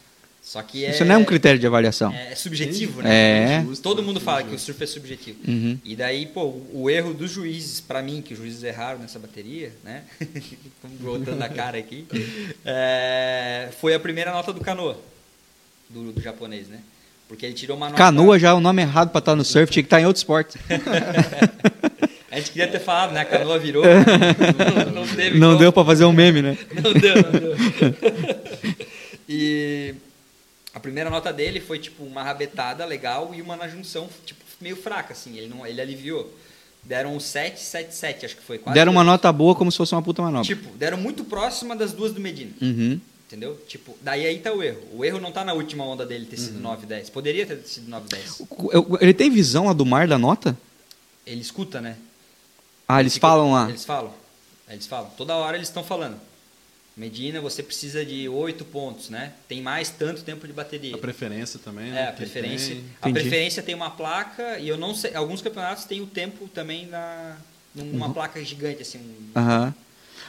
Só 0.46 0.62
que 0.62 0.84
é... 0.84 0.90
Isso 0.90 1.04
não 1.04 1.16
é 1.16 1.18
um 1.18 1.24
critério 1.24 1.58
de 1.58 1.66
avaliação. 1.66 2.12
É, 2.14 2.32
subjetivo, 2.36 3.00
É. 3.00 3.04
né? 3.04 3.64
Justo, 3.66 3.82
Todo 3.82 4.00
mundo 4.00 4.20
fala 4.20 4.44
que 4.44 4.54
o 4.54 4.58
surf 4.58 4.80
é 4.80 4.86
subjetivo. 4.86 5.38
Uhum. 5.46 5.76
E 5.84 5.96
daí, 5.96 6.24
pô, 6.24 6.62
o, 6.72 6.88
erro 6.88 7.12
dos 7.12 7.32
juízes, 7.32 7.80
pra 7.80 8.00
mim, 8.00 8.22
que 8.22 8.32
os 8.32 8.38
juízes 8.38 8.62
erraram 8.62 9.00
nessa 9.00 9.18
bateria, 9.18 9.72
né? 9.82 10.04
Voltando 11.00 11.42
a 11.42 11.48
cara 11.48 11.76
aqui, 11.78 12.06
é, 12.64 13.70
foi 13.80 13.92
a 13.92 13.98
primeira 13.98 14.30
nota 14.30 14.52
do 14.52 14.60
canoa, 14.60 14.96
do, 15.90 16.12
do 16.12 16.20
japonês, 16.22 16.68
né? 16.68 16.78
Porque 17.26 17.44
ele 17.44 17.54
tirou 17.54 17.76
uma 17.76 17.86
nota. 17.86 17.98
Canoa 17.98 18.38
já 18.38 18.50
é 18.50 18.52
o 18.52 18.60
nome 18.60 18.82
errado 18.82 19.10
pra 19.10 19.18
estar 19.18 19.34
no 19.34 19.44
surf, 19.44 19.72
tinha 19.72 19.82
que 19.82 19.88
estar 19.88 20.00
em 20.00 20.06
outro 20.06 20.20
esporte. 20.20 20.56
A 22.30 22.38
gente 22.38 22.52
queria 22.52 22.68
ter 22.68 22.80
falado, 22.80 23.12
né? 23.12 23.20
A 23.20 23.24
canoa 23.24 23.58
virou. 23.58 23.82
não, 24.94 25.04
não 25.04 25.50
Não 25.52 25.58
deu 25.58 25.72
pra 25.72 25.84
fazer 25.84 26.04
um 26.04 26.12
meme, 26.12 26.40
né? 26.40 26.56
Não 26.80 26.92
deu, 26.92 27.16
não 27.16 27.32
deu. 27.32 27.56
e 29.28 29.94
a 30.76 30.80
primeira 30.80 31.08
nota 31.08 31.32
dele 31.32 31.58
foi 31.58 31.78
tipo 31.78 32.04
uma 32.04 32.22
rabetada 32.22 32.84
legal 32.84 33.32
e 33.34 33.40
uma 33.40 33.56
na 33.56 33.66
junção, 33.66 34.08
tipo, 34.26 34.44
meio 34.60 34.76
fraca, 34.76 35.14
assim. 35.14 35.34
Ele, 35.38 35.48
não, 35.48 35.66
ele 35.66 35.80
aliviou. 35.80 36.30
Deram 36.84 37.16
um 37.16 37.18
7, 37.18 37.58
7, 37.58 37.94
7, 37.94 38.26
acho 38.26 38.36
que 38.36 38.42
foi. 38.42 38.58
Quase 38.58 38.74
Deram 38.74 38.92
uma 38.92 39.02
nota 39.02 39.32
boa 39.32 39.54
como 39.54 39.72
se 39.72 39.78
fosse 39.78 39.94
uma 39.94 40.02
puta 40.02 40.20
manobra. 40.22 40.46
Tipo, 40.46 40.68
deram 40.76 40.98
muito 40.98 41.24
próxima 41.24 41.74
das 41.74 41.92
duas 41.92 42.12
do 42.12 42.20
Medina. 42.20 42.52
Uhum. 42.60 43.00
Entendeu? 43.26 43.58
Tipo, 43.66 43.96
daí 44.02 44.24
aí 44.26 44.38
tá 44.38 44.52
o 44.52 44.62
erro. 44.62 44.82
O 44.92 45.04
erro 45.04 45.18
não 45.18 45.32
tá 45.32 45.44
na 45.44 45.52
última 45.54 45.82
onda 45.84 46.04
dele 46.06 46.26
ter 46.26 46.38
Uhum. 46.38 46.44
sido 46.44 46.60
9, 46.60 46.86
10. 46.86 47.10
Poderia 47.10 47.44
ter 47.46 47.58
sido 47.66 47.88
9, 47.88 48.06
10. 48.08 48.40
O- 48.40 48.46
o- 48.94 48.98
Ele 49.00 49.14
tem 49.14 49.30
visão 49.30 49.64
lá 49.66 49.72
do 49.72 49.84
mar 49.86 50.06
da 50.06 50.16
nota? 50.18 50.56
Ele 51.26 51.40
escuta, 51.40 51.80
né? 51.80 51.96
Ah, 52.86 53.00
eles 53.00 53.14
Fica- 53.14 53.26
falam 53.26 53.50
lá. 53.52 53.68
Eles 53.68 53.84
falam. 53.84 54.12
Eles 54.68 54.86
falam. 54.86 55.10
Toda 55.16 55.34
hora 55.34 55.56
eles 55.56 55.68
estão 55.68 55.82
falando. 55.82 56.20
Medina, 56.96 57.42
você 57.42 57.62
precisa 57.62 58.02
de 58.06 58.26
8 58.26 58.64
pontos, 58.64 59.10
né? 59.10 59.32
Tem 59.46 59.60
mais 59.60 59.90
tanto 59.90 60.22
tempo 60.22 60.46
de 60.46 60.52
bateria. 60.54 60.94
A 60.94 60.98
preferência 60.98 61.60
também, 61.62 61.90
né? 61.90 62.00
É, 62.00 62.02
a 62.04 62.06
Quem 62.06 62.16
preferência. 62.16 62.74
tem. 62.74 62.84
A 63.02 63.10
Entendi. 63.10 63.20
preferência 63.28 63.62
tem 63.62 63.74
uma 63.74 63.90
placa 63.90 64.58
e 64.58 64.66
eu 64.66 64.78
não 64.78 64.94
sei. 64.94 65.14
Alguns 65.14 65.42
campeonatos 65.42 65.84
têm 65.84 66.00
o 66.00 66.06
tempo 66.06 66.48
também 66.48 66.86
na, 66.86 67.36
numa 67.74 68.08
placa 68.08 68.42
gigante, 68.42 68.80
assim. 68.80 68.98
um- 68.98 69.38
Aham. 69.38 69.74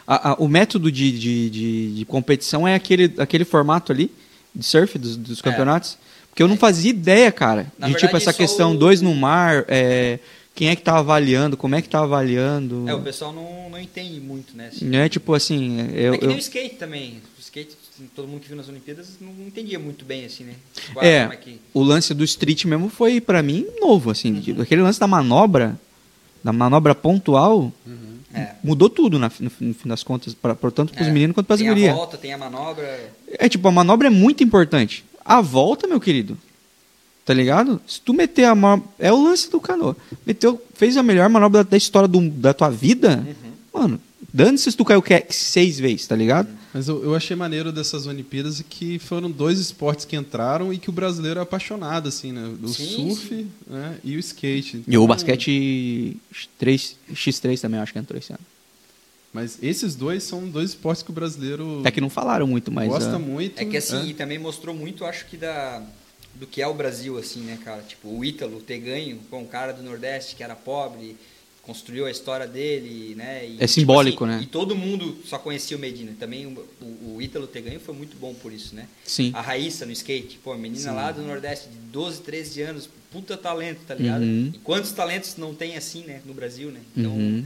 A- 0.05 0.31
a- 0.31 0.35
o 0.35 0.47
método 0.49 0.91
de, 0.91 1.09
de, 1.17 1.49
de, 1.49 1.95
de 1.95 2.05
competição 2.05 2.67
é 2.67 2.75
aquele, 2.75 3.13
aquele 3.17 3.45
formato 3.45 3.93
ali, 3.93 4.11
de 4.53 4.65
surf 4.65 4.97
dos, 4.99 5.15
dos 5.15 5.39
É. 5.39 5.43
campeonatos. 5.43 5.97
Porque 6.29 6.43
eu 6.43 6.49
não 6.49 6.57
fazia 6.57 6.89
ideia, 6.91 7.31
cara, 7.31 7.71
Na 7.79 7.87
de 7.87 7.93
verdade, 7.93 7.99
tipo 8.13 8.17
essa 8.17 8.33
questão 8.33 8.73
o- 8.73 8.77
dois 8.77 9.01
no 9.01 9.15
mar, 9.15 9.63
é, 9.69 10.19
quem 10.57 10.69
é 10.69 10.75
que 10.75 10.81
tá 10.81 10.97
avaliando, 10.97 11.55
como 11.55 11.75
é 11.75 11.81
que 11.83 11.87
tá 11.87 11.99
avaliando. 12.01 12.89
É, 12.89 12.95
o 12.95 12.99
pessoal 13.01 13.31
não, 13.31 13.69
não 13.69 13.79
entende 13.79 14.19
muito, 14.19 14.57
né? 14.57 14.69
assim. 14.73 14.85
Né? 14.85 15.07
Tipo 15.07 15.35
assim, 15.35 15.79
eu, 15.93 16.15
é 16.15 16.17
que 16.17 16.25
nem 16.25 16.35
eu- 16.35 16.37
o 16.37 16.39
skate 16.39 16.75
também. 16.77 17.21
O 17.37 17.39
skate, 17.39 17.77
todo 18.15 18.27
mundo 18.27 18.39
que 18.41 18.47
viu 18.47 18.57
nas 18.57 18.67
Olimpíadas 18.67 19.17
não 19.21 19.29
entendia 19.45 19.77
muito 19.77 20.03
bem, 20.03 20.25
assim, 20.25 20.45
né? 20.45 20.53
Tipo, 20.73 20.99
É. 21.03 21.27
como 21.27 21.37
que- 21.39 21.59
o 21.75 21.83
lance 21.83 22.11
do 22.11 22.23
street 22.23 22.65
mesmo 22.65 22.89
foi 22.89 23.21
pra 23.21 23.43
mim 23.43 23.67
novo, 23.79 24.09
assim, 24.09 24.33
Uhum. 24.55 24.61
aquele 24.63 24.81
lance 24.81 24.99
da 24.99 25.05
manobra, 25.05 25.79
da 26.43 26.51
manobra 26.51 26.95
pontual, 26.95 27.71
É. 28.33 28.53
mudou 28.63 28.89
tudo 28.89 29.19
na, 29.19 29.31
no, 29.39 29.51
no 29.61 29.73
fim 29.75 29.87
das 29.87 30.01
contas, 30.01 30.33
pra, 30.33 30.55
tanto 30.55 30.91
pros 30.91 31.07
É, 31.07 31.11
meninos 31.11 31.35
quanto 31.35 31.45
pras 31.45 31.59
tem 31.59 31.67
gurias. 31.69 31.91
a 31.91 31.95
volta, 31.95 32.17
tem 32.17 32.33
a 32.33 32.37
manobra. 32.37 33.13
É 33.33 33.47
tipo, 33.47 33.67
a 33.67 33.71
manobra 33.71 34.07
é 34.07 34.11
muito 34.11 34.43
importante. 34.43 35.05
A 35.23 35.39
volta, 35.39 35.85
meu 35.87 35.99
querido, 35.99 36.35
tá 37.27 37.33
ligado? 37.33 37.81
Se 37.85 37.99
tu 37.99 38.13
meter 38.13 38.45
a 38.45 38.55
manobra, 38.55 38.87
é 38.97 39.11
o 39.11 39.21
lance 39.21 39.51
do 39.51 39.59
canoa. 39.59 39.97
Meteu, 40.25 40.59
fez 40.73 40.95
a 40.95 41.03
melhor 41.03 41.27
manobra 41.29 41.61
da, 41.61 41.75
história 41.75 42.07
do- 42.07 42.29
da 42.29 42.53
tua 42.53 42.69
vida, 42.69 43.21
Uhum. 43.73 43.81
mano, 43.81 44.01
dane-se 44.33 44.71
se 44.71 44.77
tu 44.77 44.85
caiu 44.85 45.01
que- 45.01 45.25
seis 45.29 45.77
vezes, 45.77 46.07
tá 46.07 46.15
ligado? 46.15 46.47
Mas 46.73 46.87
eu, 46.87 47.03
eu 47.03 47.13
achei 47.15 47.35
maneiro 47.35 47.69
dessas 47.71 48.07
Olimpíadas 48.07 48.63
que 48.69 48.97
foram 48.97 49.29
dois 49.29 49.59
esportes 49.59 50.05
que 50.05 50.15
entraram 50.15 50.71
e 50.71 50.77
que 50.77 50.89
o 50.89 50.93
brasileiro 50.93 51.39
é 51.41 51.43
apaixonado, 51.43 52.07
assim, 52.07 52.31
né? 52.31 52.49
O 52.63 52.67
Sim, 52.69 52.85
surf 53.13 53.47
né? 53.67 53.97
e 54.05 54.15
o 54.15 54.19
skate. 54.19 54.77
E 54.87 54.97
o 54.97 55.01
Então, 55.03 55.07
basquete 55.07 56.15
X3, 56.33 56.95
X3 57.13 57.59
também, 57.59 57.79
acho 57.81 57.91
que 57.91 57.99
entrou 57.99 58.17
esse 58.17 58.31
ano. 58.31 58.39
Mas 59.33 59.57
esses 59.61 59.95
dois 59.95 60.23
são 60.23 60.47
dois 60.47 60.69
esportes 60.69 61.03
que 61.03 61.09
o 61.09 61.13
brasileiro 61.13 61.81
É 61.83 61.91
que 61.91 61.99
não 61.99 62.09
falaram 62.09 62.47
muito, 62.47 62.71
mas... 62.71 62.87
gosta 62.87 63.17
ah, 63.17 63.19
muito. 63.19 63.59
É 63.59 63.65
que 63.65 63.75
assim, 63.75 64.11
é. 64.11 64.13
também 64.13 64.39
mostrou 64.39 64.73
muito, 64.73 65.03
acho 65.03 65.25
que 65.25 65.35
da 65.35 65.81
do 66.39 66.47
que 66.47 66.61
é 66.61 66.67
o 66.67 66.73
Brasil, 66.73 67.17
assim, 67.17 67.41
né, 67.41 67.57
cara? 67.63 67.81
Tipo, 67.81 68.09
o 68.09 68.23
Ítalo 68.23 68.61
ter 68.61 68.79
ganho 68.79 69.19
com 69.29 69.41
um 69.41 69.45
cara 69.45 69.71
do 69.73 69.81
Nordeste 69.83 70.35
que 70.35 70.43
era 70.43 70.55
pobre, 70.55 71.17
construiu 71.63 72.05
a 72.05 72.11
história 72.11 72.47
dele, 72.47 73.13
né? 73.15 73.45
E, 73.45 73.57
É 73.59 73.67
simbólico, 73.67 74.23
assim, 74.23 74.35
né? 74.35 74.41
E 74.43 74.45
todo 74.45 74.73
mundo 74.75 75.17
só 75.25 75.37
conhecia 75.37 75.75
o 75.75 75.79
Medina. 75.79 76.13
Também 76.17 76.45
o, 76.45 76.65
o, 76.81 77.15
o 77.17 77.21
Ítalo 77.21 77.45
ter 77.45 77.61
ganho 77.61 77.79
foi 77.79 77.93
muito 77.93 78.15
bom 78.17 78.33
por 78.33 78.53
isso, 78.53 78.73
né? 78.73 78.87
Sim. 79.03 79.31
A 79.33 79.41
Raíssa 79.41 79.85
no 79.85 79.91
skate, 79.91 80.39
pô, 80.41 80.53
a 80.53 80.57
menina 80.57 80.89
Sim. 80.89 80.95
lá 80.95 81.11
do 81.11 81.21
Nordeste, 81.21 81.67
de 81.67 81.77
12, 81.91 82.21
13 82.21 82.61
anos, 82.61 82.89
puta 83.11 83.35
talento, 83.35 83.79
tá 83.85 83.95
ligado? 83.95 84.21
Uhum. 84.21 84.51
E 84.53 84.57
quantos 84.59 84.91
talentos 84.91 85.35
não 85.35 85.53
tem 85.53 85.75
assim, 85.75 86.03
né, 86.03 86.21
no 86.25 86.33
Brasil, 86.33 86.71
né? 86.71 86.79
Então, 86.95 87.11
Uhum. 87.11 87.45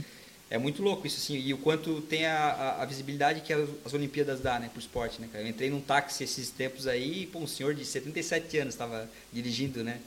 É 0.51 0.57
muito 0.57 0.83
louco 0.83 1.07
isso, 1.07 1.15
assim, 1.17 1.39
e 1.39 1.53
o 1.53 1.57
quanto 1.57 2.01
tem 2.01 2.25
a, 2.25 2.37
a, 2.37 2.83
a 2.83 2.85
visibilidade 2.85 3.39
que 3.39 3.53
as, 3.53 3.69
as 3.85 3.93
Olimpíadas 3.93 4.41
dá, 4.41 4.59
né, 4.59 4.69
pro 4.69 4.81
esporte, 4.81 5.21
né, 5.21 5.29
cara? 5.31 5.45
Eu 5.45 5.49
entrei 5.49 5.69
num 5.69 5.79
táxi 5.79 6.25
esses 6.25 6.49
tempos 6.49 6.87
aí, 6.87 7.23
e, 7.23 7.25
pô, 7.25 7.39
um 7.39 7.47
senhor 7.47 7.73
de 7.73 7.85
77 7.85 8.57
anos 8.57 8.73
estava 8.73 9.09
dirigindo, 9.31 9.81
né? 9.81 9.99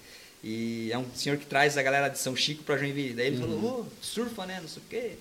E 0.43 0.93
é 0.93 0.99
um 0.99 1.07
senhor 1.15 1.39
que 1.39 1.47
traz 1.47 1.79
a 1.79 1.83
galera 1.83 2.09
de 2.09 2.19
São 2.19 2.37
Chico 2.37 2.63
pra 2.63 2.77
Joinville. 2.77 3.15
Daí 3.15 3.29
ele 3.29 3.39
falou, 3.39 3.81
ô, 3.81 3.87
surfa, 4.03 4.45
né, 4.45 4.61
não 4.61 4.69
sei 4.69 4.83
o 4.83 4.87
quê. 4.91 5.13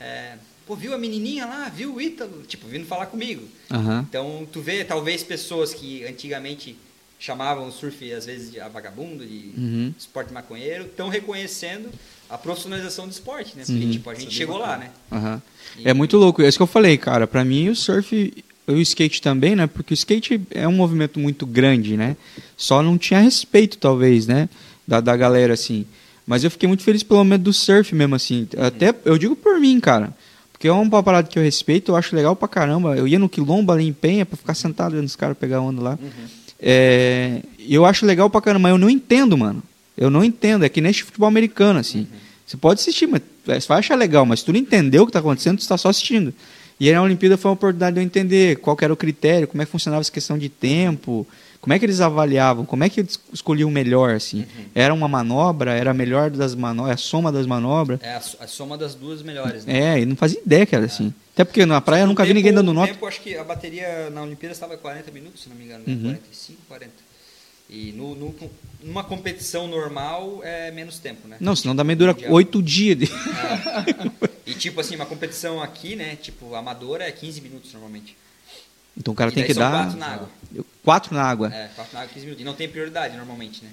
É, 0.00 0.36
pô, 0.66 0.74
viu 0.74 0.92
a 0.92 0.98
menininha 0.98 1.46
lá, 1.46 1.68
viu 1.68 1.94
o 1.94 2.00
Ítalo? 2.00 2.42
Tipo, 2.42 2.66
vindo 2.66 2.84
falar 2.84 3.06
comigo. 3.06 3.48
Aham. 3.70 4.04
Então, 4.08 4.48
tu 4.52 4.60
vê, 4.60 4.84
talvez, 4.84 5.22
pessoas 5.22 5.72
que 5.72 6.04
antigamente 6.04 6.76
chamavam 7.26 7.68
o 7.68 7.70
surf, 7.72 8.12
às 8.12 8.26
vezes, 8.26 8.50
de 8.50 8.58
vagabundo, 8.72 9.24
de 9.24 9.52
Uhum. 9.56 9.94
esporte 9.96 10.32
maconheiro, 10.32 10.86
estão 10.86 11.08
reconhecendo 11.08 11.88
a 12.28 12.36
profissionalização 12.36 13.06
do 13.06 13.12
esporte, 13.12 13.56
né? 13.56 13.62
Porque, 13.64 13.84
Uhum. 13.84 13.90
tipo, 13.92 14.10
a 14.10 14.14
gente 14.14 14.34
chegou 14.34 14.58
lá, 14.58 14.76
né? 14.76 14.90
Aham. 15.12 15.40
E- 15.78 15.88
É 15.88 15.94
muito 15.94 16.16
louco. 16.16 16.42
É 16.42 16.48
isso 16.48 16.58
que 16.58 16.62
eu 16.62 16.66
falei, 16.66 16.98
cara. 16.98 17.26
Pra 17.28 17.44
mim, 17.44 17.68
o 17.68 17.76
surf 17.76 18.12
e 18.12 18.44
o 18.72 18.76
skate 18.80 19.22
também, 19.22 19.54
né? 19.54 19.68
Porque 19.68 19.92
o 19.92 19.96
skate 19.96 20.40
é 20.50 20.66
um 20.66 20.72
movimento 20.72 21.20
muito 21.20 21.46
grande, 21.46 21.96
né? 21.96 22.16
Só 22.56 22.82
não 22.82 22.98
tinha 22.98 23.20
respeito, 23.20 23.78
talvez, 23.78 24.26
né? 24.26 24.48
Da, 24.86 25.00
da 25.00 25.16
galera, 25.16 25.54
assim. 25.54 25.86
Mas 26.26 26.42
eu 26.42 26.50
fiquei 26.50 26.66
muito 26.68 26.82
feliz 26.82 27.04
pelo 27.04 27.20
momento 27.20 27.42
do 27.42 27.52
surf 27.52 27.94
mesmo, 27.94 28.16
assim. 28.16 28.48
Até, 28.58 28.92
eu 29.04 29.16
digo 29.16 29.36
por 29.36 29.60
mim, 29.60 29.78
cara. 29.78 30.12
Porque 30.52 30.66
é 30.68 30.72
uma 30.72 31.02
parada 31.02 31.28
que 31.28 31.38
eu 31.38 31.42
respeito, 31.42 31.92
eu 31.92 31.96
acho 31.96 32.14
legal 32.16 32.34
pra 32.36 32.46
caramba. 32.48 32.96
Eu 32.96 33.06
ia 33.06 33.18
no 33.18 33.28
Quilombo 33.28 33.70
ali 33.72 33.86
em 33.86 33.92
Penha 33.92 34.24
pra 34.26 34.36
ficar 34.36 34.54
sentado 34.54 34.94
vendo 34.96 35.06
os 35.06 35.16
caras 35.16 35.36
pegar 35.36 35.60
onda 35.60 35.80
lá. 35.82 35.98
É, 36.62 37.40
eu 37.68 37.84
acho 37.84 38.06
legal 38.06 38.30
pra 38.30 38.40
caramba, 38.40 38.62
mas 38.64 38.70
eu 38.72 38.78
não 38.78 38.88
entendo, 38.88 39.36
mano. 39.36 39.62
Eu 39.98 40.08
não 40.08 40.22
entendo. 40.24 40.64
É 40.64 40.68
que 40.68 40.80
nem 40.80 40.92
futebol 40.92 41.28
americano, 41.28 41.80
assim. 41.80 42.06
Você 42.46 42.56
pode 42.56 42.80
assistir, 42.80 43.06
mas 43.06 43.20
você 43.44 43.66
vai 43.68 43.78
achar 43.78 43.96
legal, 43.96 44.24
mas 44.24 44.40
se 44.40 44.46
tu 44.46 44.52
não 44.52 44.60
entendeu 44.60 45.02
o 45.02 45.06
que 45.06 45.10
está 45.10 45.18
acontecendo, 45.18 45.58
tu 45.58 45.62
está 45.62 45.76
só 45.76 45.88
assistindo. 45.88 46.32
E 46.78 46.88
aí 46.88 46.94
na 46.94 47.02
Olimpíada 47.02 47.36
foi 47.36 47.48
uma 47.50 47.54
oportunidade 47.54 47.94
de 47.94 48.00
eu 48.00 48.04
entender 48.04 48.56
qual 48.58 48.76
era 48.80 48.92
o 48.92 48.96
critério, 48.96 49.46
como 49.48 49.62
é 49.62 49.64
que 49.64 49.70
funcionava 49.70 50.00
essa 50.00 50.10
questão 50.10 50.36
de 50.36 50.48
tempo, 50.48 51.26
como 51.60 51.72
é 51.72 51.78
que 51.78 51.84
eles 51.84 52.00
avaliavam, 52.00 52.64
como 52.64 52.82
é 52.82 52.88
que 52.88 53.00
eles 53.00 53.20
escolhiam 53.32 53.68
o 53.68 53.72
melhor, 53.72 54.14
assim. 54.14 54.44
Era 54.74 54.92
uma 54.92 55.06
manobra, 55.06 55.72
era 55.74 55.92
a 55.92 55.94
melhor 55.94 56.30
das 56.30 56.54
manobras, 56.54 56.94
a 56.94 56.96
soma 56.96 57.30
das 57.30 57.46
manobras. 57.46 58.00
É 58.02 58.14
a, 58.16 58.20
so- 58.20 58.36
a 58.40 58.46
soma 58.46 58.76
das 58.76 58.94
duas 58.94 59.22
melhores, 59.22 59.64
né? 59.64 59.98
É, 59.98 60.00
e 60.00 60.06
não 60.06 60.16
fazia 60.16 60.40
ideia 60.44 60.66
que 60.66 60.74
era 60.74 60.86
assim. 60.86 61.14
Até 61.34 61.44
porque 61.44 61.64
na 61.64 61.80
praia 61.80 62.02
eu 62.02 62.06
nunca 62.06 62.22
vi 62.24 62.28
tempo- 62.28 62.36
ninguém 62.36 62.52
dando 62.52 62.66
no 62.66 62.74
nota. 62.74 62.92
tempo, 62.92 63.06
acho 63.06 63.20
que 63.20 63.36
a 63.36 63.42
bateria 63.44 64.10
na 64.10 64.22
Olimpíada 64.22 64.52
estava 64.52 64.76
40 64.76 65.10
minutos, 65.10 65.42
se 65.42 65.48
não 65.48 65.56
me 65.56 65.64
engano, 65.64 65.84
né? 65.86 65.92
Uhum. 65.94 66.02
45, 66.14 66.60
40. 66.68 66.92
E 67.70 67.92
no, 67.92 68.14
no- 68.14 68.34
numa 68.82 69.02
competição 69.02 69.66
normal 69.66 70.40
é 70.44 70.70
menos 70.70 70.98
tempo, 70.98 71.26
né? 71.26 71.38
Não, 71.40 71.56
senão 71.56 71.74
também 71.74 71.96
dura 71.96 72.12
Mundial. 72.12 72.32
oito 72.32 72.62
dias. 72.62 72.98
de- 72.98 73.10
E 74.44 74.52
tipo 74.54 74.78
assim, 74.80 74.94
uma 74.94 75.06
competição 75.06 75.62
aqui, 75.62 75.96
né? 75.96 76.16
Tipo, 76.16 76.54
amadora 76.54 77.04
é 77.04 77.10
15 77.12 77.40
minutos 77.40 77.72
normalmente. 77.72 78.14
Então 78.94 79.14
o 79.14 79.16
cara 79.16 79.30
E 79.30 79.34
tem 79.34 79.44
que 79.44 79.54
dar. 79.54 79.70
quatro 79.84 79.98
na 79.98 80.06
água. 80.06 80.30
Quatro 80.84 81.14
na 81.14 81.22
água. 81.22 81.54
É, 81.54 81.68
4 81.74 81.94
na 81.94 82.00
água, 82.00 82.12
15 82.12 82.26
minutos. 82.26 82.42
E 82.42 82.44
não 82.44 82.54
tem 82.54 82.68
prioridade 82.68 83.16
normalmente, 83.16 83.64
né? 83.64 83.70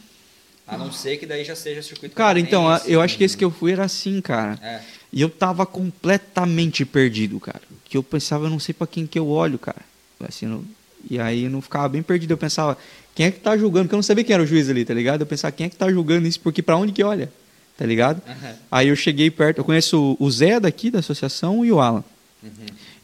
A 0.66 0.78
não 0.78 0.92
ser 0.94 1.18
que 1.18 1.26
daí 1.26 1.44
já 1.44 1.56
seja 1.56 1.82
circuito 1.82 2.16
Cara, 2.16 2.40
então, 2.40 2.68
eu 2.86 3.02
acho 3.02 3.18
que 3.18 3.24
esse 3.24 3.36
que 3.36 3.44
eu 3.44 3.50
fui 3.52 3.72
era 3.74 3.84
assim, 3.84 4.22
cara. 4.22 4.58
É. 4.62 4.80
E 5.12 5.22
eu 5.22 5.30
tava 5.30 5.66
completamente 5.66 6.86
perdido, 6.86 7.40
cara. 7.40 7.62
Que 7.86 7.98
eu 7.98 8.04
pensava, 8.04 8.46
eu 8.46 8.50
não 8.50 8.60
sei 8.60 8.74
pra 8.74 8.86
quem 8.88 9.08
que 9.08 9.18
eu 9.18 9.28
olho, 9.28 9.58
cara. 9.58 9.82
Assim, 10.28 10.46
não- 10.46 10.64
E 11.10 11.18
aí 11.18 11.46
eu 11.46 11.50
não 11.50 11.62
ficava 11.62 11.88
bem 11.88 12.04
perdido. 12.04 12.32
Eu 12.32 12.38
pensava, 12.38 12.78
quem 13.16 13.26
é 13.28 13.32
que 13.32 13.40
tá 13.40 13.58
julgando? 13.58 13.86
Porque 13.86 13.96
eu 13.96 13.98
não 13.98 14.04
sabia 14.04 14.24
quem 14.24 14.34
era 14.34 14.44
o 14.44 14.46
juiz 14.46 14.70
ali, 14.70 14.84
tá 14.84 14.94
ligado? 14.94 15.22
Eu 15.22 15.26
pensava, 15.26 15.52
quem 15.52 15.66
é 15.66 15.70
que 15.70 15.76
tá 15.78 15.90
julgando 15.90 16.28
isso? 16.28 16.40
Porque 16.42 16.62
pra 16.62 16.76
onde 16.76 16.92
que 16.92 17.02
olha? 17.04 17.32
Tá 17.78 17.86
ligado? 17.86 18.22
Aham. 18.28 18.56
Aí 18.70 18.90
eu 18.90 18.96
cheguei 18.98 19.32
perto, 19.32 19.60
eu 19.60 19.64
conheço 19.64 20.18
o 20.20 20.30
Zé 20.32 20.60
daqui 20.60 20.92
da 20.92 21.00
associação 21.00 21.64
e 21.64 21.72
o 21.72 21.80
Alan. 21.80 22.04
Uhum. 22.44 22.50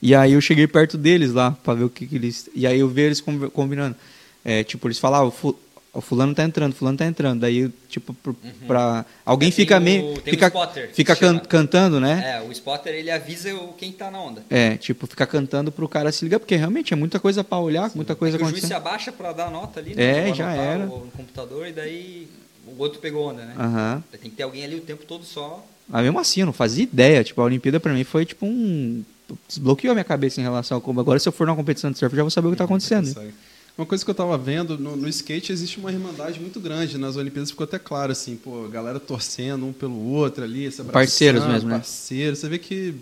E 0.01 0.13
aí 0.13 0.33
eu 0.33 0.41
cheguei 0.41 0.67
perto 0.67 0.97
deles 0.97 1.31
lá 1.31 1.51
pra 1.51 1.73
ver 1.73 1.85
o 1.85 1.89
que, 1.89 2.05
que 2.05 2.15
eles. 2.15 2.49
E 2.53 2.67
aí 2.67 2.79
eu 2.81 2.89
vi 2.89 3.01
eles 3.01 3.21
combinando. 3.21 3.95
É, 4.43 4.61
tipo, 4.63 4.85
eles 4.87 4.99
falavam, 4.99 5.31
"Fu- 5.31 5.57
o 5.95 6.01
fulano 6.01 6.35
tá 6.35 6.43
entrando, 6.43 6.73
fulano 6.75 6.97
tá 6.97 7.05
entrando. 7.05 7.39
Daí, 7.41 7.69
tipo, 7.89 8.13
pro- 8.13 8.35
pra. 8.67 9.05
Alguém 9.25 9.49
É, 9.49 9.51
fica 9.51 9.79
meio. 9.79 10.01
tem 10.21 10.33
um 10.33 10.35
Fica, 10.35 10.47
spotter, 10.47 10.89
fica 10.93 11.15
can- 11.15 11.39
cantando, 11.39 11.99
né? 11.99 12.35
É, 12.37 12.41
o 12.47 12.51
spotter 12.51 12.93
ele 12.93 13.09
avisa 13.09 13.55
o 13.55 13.73
quem 13.73 13.91
tá 13.91 14.11
na 14.11 14.19
onda. 14.21 14.43
É, 14.49 14.75
tipo, 14.77 15.07
ficar 15.07 15.25
cantando 15.27 15.71
pro 15.71 15.87
cara 15.87 16.11
se 16.11 16.23
ligar, 16.25 16.39
porque 16.39 16.55
realmente 16.55 16.93
é 16.93 16.95
muita 16.95 17.19
coisa 17.19 17.43
pra 17.43 17.57
olhar, 17.57 17.89
muita 17.95 18.15
coisa 18.15 18.35
É 18.35 18.37
que 18.37 18.43
o 18.43 18.47
juiz 18.49 18.59
se 18.61 18.73
acontecendo. 18.73 18.87
abaixa 18.87 19.11
pra 19.11 19.31
dar 19.33 19.49
nota 19.49 19.79
ali, 19.79 19.93
É, 19.97 20.25
Vou 20.25 20.35
já 20.35 20.51
era. 20.53 20.85
No 20.85 21.11
computador 21.15 21.67
e 21.67 21.71
daí 21.71 22.27
o 22.67 22.79
outro 22.81 22.99
pegou 22.99 23.29
onda, 23.29 23.43
né? 23.45 23.53
Aham. 23.57 24.03
Tem 24.11 24.29
que 24.29 24.35
ter 24.37 24.43
alguém 24.43 24.63
ali 24.63 24.75
o 24.75 24.81
tempo 24.81 25.03
todo 25.05 25.23
só. 25.23 25.65
Mas 25.87 26.03
mesmo 26.03 26.19
assim, 26.19 26.39
eu 26.41 26.45
não 26.47 26.53
fazia 26.53 26.83
ideia. 26.83 27.23
Tipo, 27.23 27.41
a 27.41 27.45
Olimpíada 27.45 27.79
pra 27.79 27.93
mim 27.93 28.03
foi 28.03 28.25
tipo 28.25 28.45
um. 28.45 29.03
Desbloqueou 29.47 29.91
a 29.91 29.95
minha 29.95 30.03
cabeça 30.03 30.39
em 30.39 30.43
relação 30.43 30.77
a 30.77 30.81
como. 30.81 30.99
Agora, 30.99 31.17
se 31.19 31.27
eu 31.27 31.31
for 31.31 31.47
numa 31.47 31.55
competição 31.55 31.91
de 31.91 31.97
surf, 31.97 32.13
eu 32.13 32.17
já 32.17 32.23
vou 32.23 32.29
saber 32.31 32.47
o 32.47 32.51
que 32.51 32.57
tá 32.57 32.63
acontecendo. 32.65 33.07
Consegue. 33.07 33.33
Uma 33.77 33.85
coisa 33.85 34.05
que 34.05 34.09
eu 34.09 34.15
tava 34.15 34.37
vendo, 34.37 34.77
no, 34.77 34.95
no 34.95 35.07
skate 35.09 35.51
existe 35.51 35.79
uma 35.79 35.91
irmandade 35.91 36.39
muito 36.39 36.59
grande. 36.61 36.97
Nas 36.97 37.17
Olimpíadas 37.17 37.51
ficou 37.51 37.65
até 37.65 37.77
claro, 37.77 38.11
assim, 38.11 38.37
pô, 38.37 38.67
galera 38.69 38.99
torcendo 39.01 39.65
um 39.65 39.73
pelo 39.73 39.99
outro 39.99 40.45
ali, 40.45 40.71
se 40.71 40.81
Parceiros 40.83 41.45
mesmo, 41.45 41.69
né? 41.69 41.75
Parceiros. 41.75 42.39
Você 42.39 42.47
vê 42.47 42.57
que, 42.57 42.95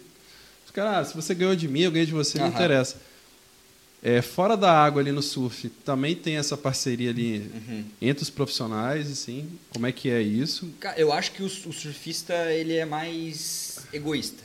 cara, 0.73 0.99
ah, 0.99 1.05
se 1.05 1.15
você 1.15 1.35
ganhou 1.35 1.55
de 1.55 1.67
mim, 1.67 1.81
eu 1.81 1.91
ganhei 1.91 2.07
de 2.07 2.11
você, 2.11 2.39
não 2.39 2.45
Aham. 2.47 2.55
interessa. 2.55 2.95
É, 4.01 4.21
fora 4.21 4.57
da 4.57 4.69
água 4.69 5.01
ali 5.01 5.11
no 5.11 5.21
surf, 5.21 5.69
também 5.85 6.13
tem 6.15 6.35
essa 6.37 6.57
parceria 6.57 7.11
ali 7.11 7.37
Uhum. 7.53 7.85
entre 8.01 8.23
os 8.23 8.29
profissionais, 8.29 9.09
assim. 9.09 9.47
Como 9.69 9.85
é 9.85 9.91
que 9.93 10.09
é 10.09 10.21
isso? 10.21 10.69
Cara, 10.79 10.99
eu 10.99 11.13
acho 11.13 11.31
que 11.31 11.41
o, 11.43 11.45
o 11.45 11.49
surfista 11.71 12.33
ele 12.51 12.73
é 12.73 12.83
mais 12.83 13.77
egoísta. 13.93 14.43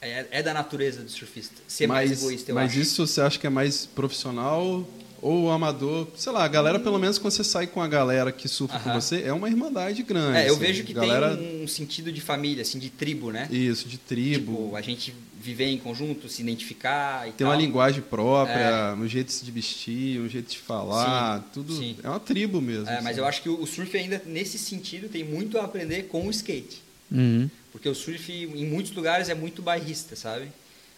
É, 0.00 0.26
é 0.30 0.42
da 0.42 0.52
natureza 0.52 1.00
do 1.02 1.10
surfista 1.10 1.54
ser 1.66 1.86
mais 1.86 2.10
mas 2.10 2.22
egoísta, 2.22 2.50
eu 2.50 2.54
mas 2.54 2.70
acho. 2.72 2.80
isso 2.80 3.06
você 3.06 3.20
acha 3.22 3.38
que 3.38 3.46
é 3.46 3.50
mais 3.50 3.86
profissional 3.86 4.86
ou 5.20 5.50
amador? 5.50 6.08
Sei 6.16 6.32
lá, 6.32 6.44
a 6.44 6.48
galera, 6.48 6.78
pelo 6.78 6.98
menos 6.98 7.18
quando 7.18 7.32
você 7.32 7.44
sai 7.44 7.66
com 7.66 7.82
a 7.82 7.88
galera 7.88 8.32
que 8.32 8.48
surfa 8.48 8.78
com 8.78 8.92
você, 8.92 9.22
é 9.22 9.32
uma 9.32 9.48
irmandade 9.48 10.02
grande. 10.02 10.38
É, 10.38 10.48
eu 10.48 10.52
assim. 10.52 10.60
vejo 10.60 10.84
que 10.84 10.94
galera... 10.94 11.36
tem 11.36 11.62
um 11.62 11.68
sentido 11.68 12.10
de 12.10 12.20
família, 12.20 12.62
assim, 12.62 12.78
de 12.78 12.88
tribo, 12.88 13.30
né? 13.30 13.48
Isso, 13.50 13.88
de 13.88 13.98
tribo. 13.98 14.52
Tipo, 14.52 14.76
a 14.76 14.80
gente 14.80 15.14
viver 15.38 15.66
em 15.66 15.78
conjunto, 15.78 16.28
se 16.28 16.42
identificar 16.42 17.28
e 17.28 17.32
Tem 17.32 17.46
tal. 17.46 17.48
uma 17.48 17.56
linguagem 17.56 18.02
própria, 18.02 18.94
um 18.98 19.06
jeito 19.06 19.28
de 19.28 19.32
se 19.32 19.50
vestir, 19.50 20.20
um 20.20 20.28
jeito 20.28 20.50
de 20.50 20.58
falar, 20.58 21.38
Sim, 21.38 21.44
tudo. 21.52 21.76
sim. 21.76 21.96
É 22.02 22.08
uma 22.08 22.18
tribo 22.18 22.60
mesmo. 22.60 22.88
É, 22.88 22.96
mas 22.96 23.12
assim. 23.12 23.20
eu 23.20 23.26
acho 23.26 23.42
que 23.42 23.48
o 23.48 23.66
o 23.66 23.66
surf 23.66 23.96
ainda, 23.96 24.22
nesse 24.24 24.58
sentido, 24.58 25.08
tem 25.08 25.24
muito 25.24 25.58
a 25.58 25.64
aprender 25.64 26.04
com 26.04 26.26
o 26.26 26.30
skate. 26.30 26.82
Uhum. 27.10 27.50
Porque 27.72 27.88
o 27.88 27.94
surf, 27.94 28.32
em 28.32 28.64
muitos 28.64 28.92
lugares, 28.92 29.28
é 29.28 29.34
muito 29.34 29.60
bairrista, 29.60 30.16
sabe? 30.16 30.48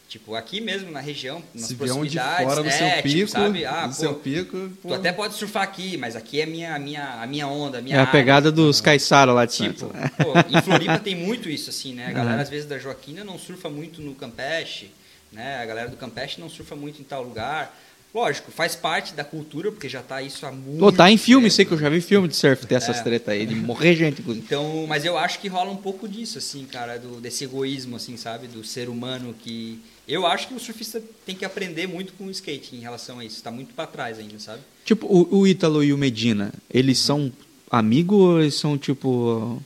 Tipo, 0.09 0.35
aqui 0.35 0.59
mesmo 0.59 0.91
na 0.91 1.01
região, 1.01 1.43
nas 1.55 1.67
Se 1.67 1.75
proximidades. 1.75 2.45
fora 2.49 2.63
do 2.63 2.69
é, 2.69 2.73
seu 2.73 2.89
tipo, 2.89 3.03
pico, 3.03 3.29
sabe? 3.31 3.65
Ah, 3.67 3.83
do 3.83 3.89
pô, 3.89 4.01
seu 4.01 4.15
pico, 4.15 4.71
pô, 4.83 4.89
Tu 4.89 4.95
até 4.95 5.13
pode 5.13 5.35
surfar 5.35 5.63
aqui, 5.63 5.99
mas 5.99 6.17
aqui 6.17 6.41
é 6.41 6.47
minha, 6.47 6.75
a 6.75 6.79
minha, 6.79 7.23
a 7.23 7.27
minha 7.27 7.47
onda, 7.47 7.77
a 7.77 7.83
minha 7.83 7.95
É 7.95 7.99
a 7.99 8.01
área. 8.03 8.13
pegada 8.13 8.51
dos 8.51 8.81
caiçaros 8.81 9.35
lá 9.35 9.45
de 9.45 9.53
Tipo, 9.53 9.81
Santos. 9.93 10.11
pô, 10.17 10.33
em 10.49 10.63
Floripa 10.63 10.99
tem 10.99 11.15
muito 11.15 11.51
isso, 11.51 11.69
assim, 11.69 11.93
né? 11.93 12.07
A 12.07 12.13
galera, 12.13 12.35
Aham. 12.37 12.43
às 12.43 12.49
vezes, 12.49 12.67
da 12.67 12.79
Joaquina 12.79 13.23
não 13.23 13.39
surfa 13.39 13.69
muito 13.69 14.01
no 14.01 14.15
Campeche, 14.15 14.91
né? 15.31 15.59
A 15.61 15.67
galera 15.67 15.91
do 15.91 15.97
Campeche 15.99 16.41
não 16.41 16.49
surfa 16.49 16.75
muito 16.75 17.03
em 17.03 17.05
tal 17.05 17.23
lugar. 17.23 17.79
Lógico, 18.15 18.51
faz 18.51 18.75
parte 18.75 19.13
da 19.13 19.23
cultura, 19.23 19.71
porque 19.71 19.89
já 19.89 20.03
tá 20.03 20.23
isso 20.23 20.47
há 20.47 20.51
muito 20.51 20.79
Pô, 20.79 20.91
tá 20.91 21.11
em 21.11 21.19
filme, 21.19 21.45
tempo. 21.45 21.55
sei 21.55 21.65
que 21.67 21.73
eu 21.73 21.79
já 21.79 21.89
vi 21.91 22.01
filme 22.01 22.27
de 22.27 22.35
surf, 22.35 22.67
tem 22.67 22.77
essas 22.77 22.97
É. 22.99 23.03
tretas 23.03 23.29
aí, 23.35 23.45
de 23.47 23.55
morrer 23.55 23.95
gente, 23.95 24.21
inclusive. 24.23 24.45
Então, 24.47 24.87
mas 24.89 25.05
eu 25.05 25.19
acho 25.19 25.39
que 25.39 25.47
rola 25.47 25.71
um 25.71 25.77
pouco 25.77 26.09
disso, 26.09 26.39
assim, 26.39 26.65
cara, 26.65 26.99
do, 26.99 27.21
desse 27.21 27.45
egoísmo, 27.45 27.97
assim, 27.97 28.17
sabe? 28.17 28.47
Do 28.47 28.65
ser 28.65 28.89
humano 28.89 29.35
que... 29.39 29.79
Eu 30.09 30.27
acho 30.27 30.49
que 30.49 30.55
o 30.55 30.59
surfista 30.59 31.03
tem 31.27 31.37
que 31.37 31.45
aprender 31.45 31.87
muito 31.87 32.15
com 32.15 32.25
o 32.25 32.31
skate 32.31 32.75
em 32.75 32.81
relação 32.81 33.19
a 33.19 33.25
isso. 33.27 33.43
Tá 33.43 33.51
muito 33.51 33.75
pra 33.75 33.87
trás 33.87 34.19
ainda, 34.19 34.39
sabe? 34.41 34.63
Tipo, 34.87 35.07
o, 35.07 35.41
o 35.41 35.47
Ítalo 35.47 35.85
e 35.85 35.93
o 35.93 35.99
Medina, 35.99 36.51
eles 36.73 36.99
são 36.99 37.31
amigos 37.71 38.19
ou 38.19 38.41
eles 38.41 38.55
são, 38.55 38.79
tipo... 38.79 39.63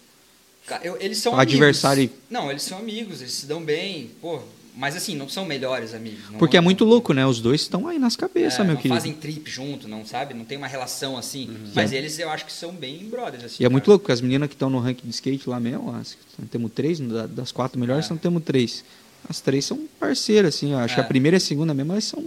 Eu- 0.83 0.97
eles 1.01 1.19
são 1.19 1.39
adversário- 1.39 2.03
amigos. 2.05 2.17
Não, 2.29 2.51
eles 2.51 2.63
são 2.65 2.79
amigos, 2.79 3.21
eles 3.21 3.33
se 3.35 3.47
dão 3.47 3.63
bem, 3.63 4.11
pô. 4.21 4.41
Mas 4.75 4.97
assim, 4.97 5.15
não 5.15 5.29
são 5.29 5.45
melhores 5.45 5.93
amigos. 5.93 6.31
não- 6.31 6.39
Porque 6.39 6.57
é 6.57 6.61
muito 6.61 6.83
louco, 6.85 7.13
né? 7.13 7.27
Os 7.27 7.41
dois 7.41 7.61
estão 7.61 7.87
aí 7.89 7.99
nas 7.99 8.15
É, 8.15 8.19
cabeças, 8.19 8.59
meu 8.61 8.69
não 8.75 8.77
querido. 8.77 8.95
fazem 8.95 9.13
trip 9.13 9.51
junto, 9.51 9.87
não 9.87 10.05
sabe? 10.07 10.33
Não 10.33 10.45
tem 10.47 10.57
uma 10.57 10.67
relação 10.67 11.17
assim. 11.19 11.51
Mas 11.75 11.93
eles 11.93 12.19
eu 12.19 12.31
acho 12.31 12.47
que 12.47 12.53
são 12.53 12.73
bem 12.73 13.05
brothers, 13.11 13.45
assim. 13.45 13.63
E 13.63 13.67
é 13.67 13.69
muito 13.69 13.85
cara. 13.85 13.93
louco, 13.93 14.03
porque 14.05 14.13
as 14.13 14.21
meninas 14.23 14.49
que 14.49 14.55
estão 14.55 14.71
no 14.71 14.79
ranking 14.79 15.07
de 15.07 15.15
skate 15.15 15.47
lá 15.49 15.61
mesmo, 15.61 15.95
as, 15.95 16.17
temos 16.51 16.73
três, 16.75 16.99
da- 17.01 17.27
das 17.27 17.53
quatro 17.53 17.79
melhores, 17.79 18.07
É. 18.07 18.11
nós 18.15 18.23
temos 18.23 18.43
três. 18.45 18.83
As 19.29 19.41
três 19.41 19.65
são 19.67 19.87
parceiras, 20.01 20.55
assim, 20.55 20.73
eu 20.73 20.79
acho 20.79 20.95
que 20.95 21.01
a 21.01 21.05
É. 21.05 21.07
primeira 21.07 21.37
e 21.37 21.39
a 21.39 21.41
segunda 21.41 21.75
mesmo, 21.75 21.93
elas 21.93 22.05
são... 22.05 22.25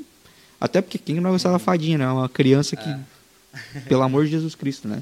Até 0.61 0.81
porque 0.81 0.97
quem 0.99 1.15
não 1.15 1.23
vai 1.23 1.31
gostar 1.33 1.51
da 1.51 1.59
fadinha, 1.59 1.97
né? 1.97 2.07
Uma 2.07 2.29
criança 2.29 2.75
que, 2.75 2.87
É. 2.89 3.79
pelo 3.87 4.03
amor 4.03 4.23
de 4.25 4.31
Jesus 4.31 4.53
Cristo, 4.55 4.87
né? 4.87 5.01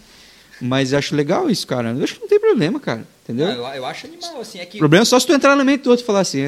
Mas 0.61 0.93
eu 0.93 0.97
acho 0.99 1.13
legal 1.15 1.49
isso, 1.49 1.67
cara. 1.67 1.91
Eu 1.91 2.03
acho 2.03 2.15
que 2.15 2.21
não 2.21 2.27
tem 2.27 2.39
problema, 2.39 2.79
cara. 2.79 3.05
Entendeu? 3.23 3.47
Não, 3.47 3.53
eu, 3.69 3.75
eu 3.75 3.85
acho 3.85 4.05
animal, 4.05 4.41
assim. 4.41 4.59
É 4.59 4.65
que 4.65 4.77
O 4.77 4.79
problema 4.79 5.03
é 5.03 5.05
só 5.05 5.17
se 5.17 5.25
tu 5.25 5.31
entrar 5.31 5.55
no 5.55 5.63
meio 5.63 5.77
do 5.77 5.89
outro 5.89 6.03
e 6.03 6.05
falar 6.05 6.19
assim, 6.19 6.41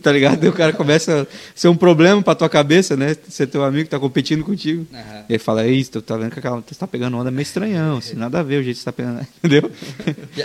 tá 0.00 0.12
ligado? 0.12 0.38
Daí 0.38 0.48
o 0.48 0.52
cara 0.52 0.72
começa 0.72 1.22
a 1.22 1.26
ser 1.56 1.66
um 1.68 1.76
problema 1.76 2.22
pra 2.22 2.34
tua 2.36 2.48
cabeça, 2.48 2.96
né? 2.96 3.16
Ser 3.28 3.48
teu 3.48 3.64
amigo 3.64 3.84
que 3.84 3.90
tá 3.90 3.98
competindo 3.98 4.44
contigo. 4.44 4.86
Aham. 4.94 5.24
E 5.28 5.32
ele 5.32 5.38
fala, 5.40 5.66
isso, 5.66 5.90
tu 5.90 6.02
tá 6.02 6.16
vendo 6.16 6.30
que 6.32 6.38
aquela, 6.38 6.62
tu 6.62 6.74
tá 6.74 6.86
pegando 6.86 7.16
onda 7.16 7.30
meio 7.32 7.42
estranhão, 7.42 7.98
assim, 7.98 8.14
nada 8.14 8.38
a 8.40 8.42
ver 8.44 8.60
o 8.60 8.62
jeito 8.62 8.76
que 8.76 8.82
você 8.82 8.84
tá 8.84 8.92
pegando, 8.92 9.26
entendeu? 9.42 9.70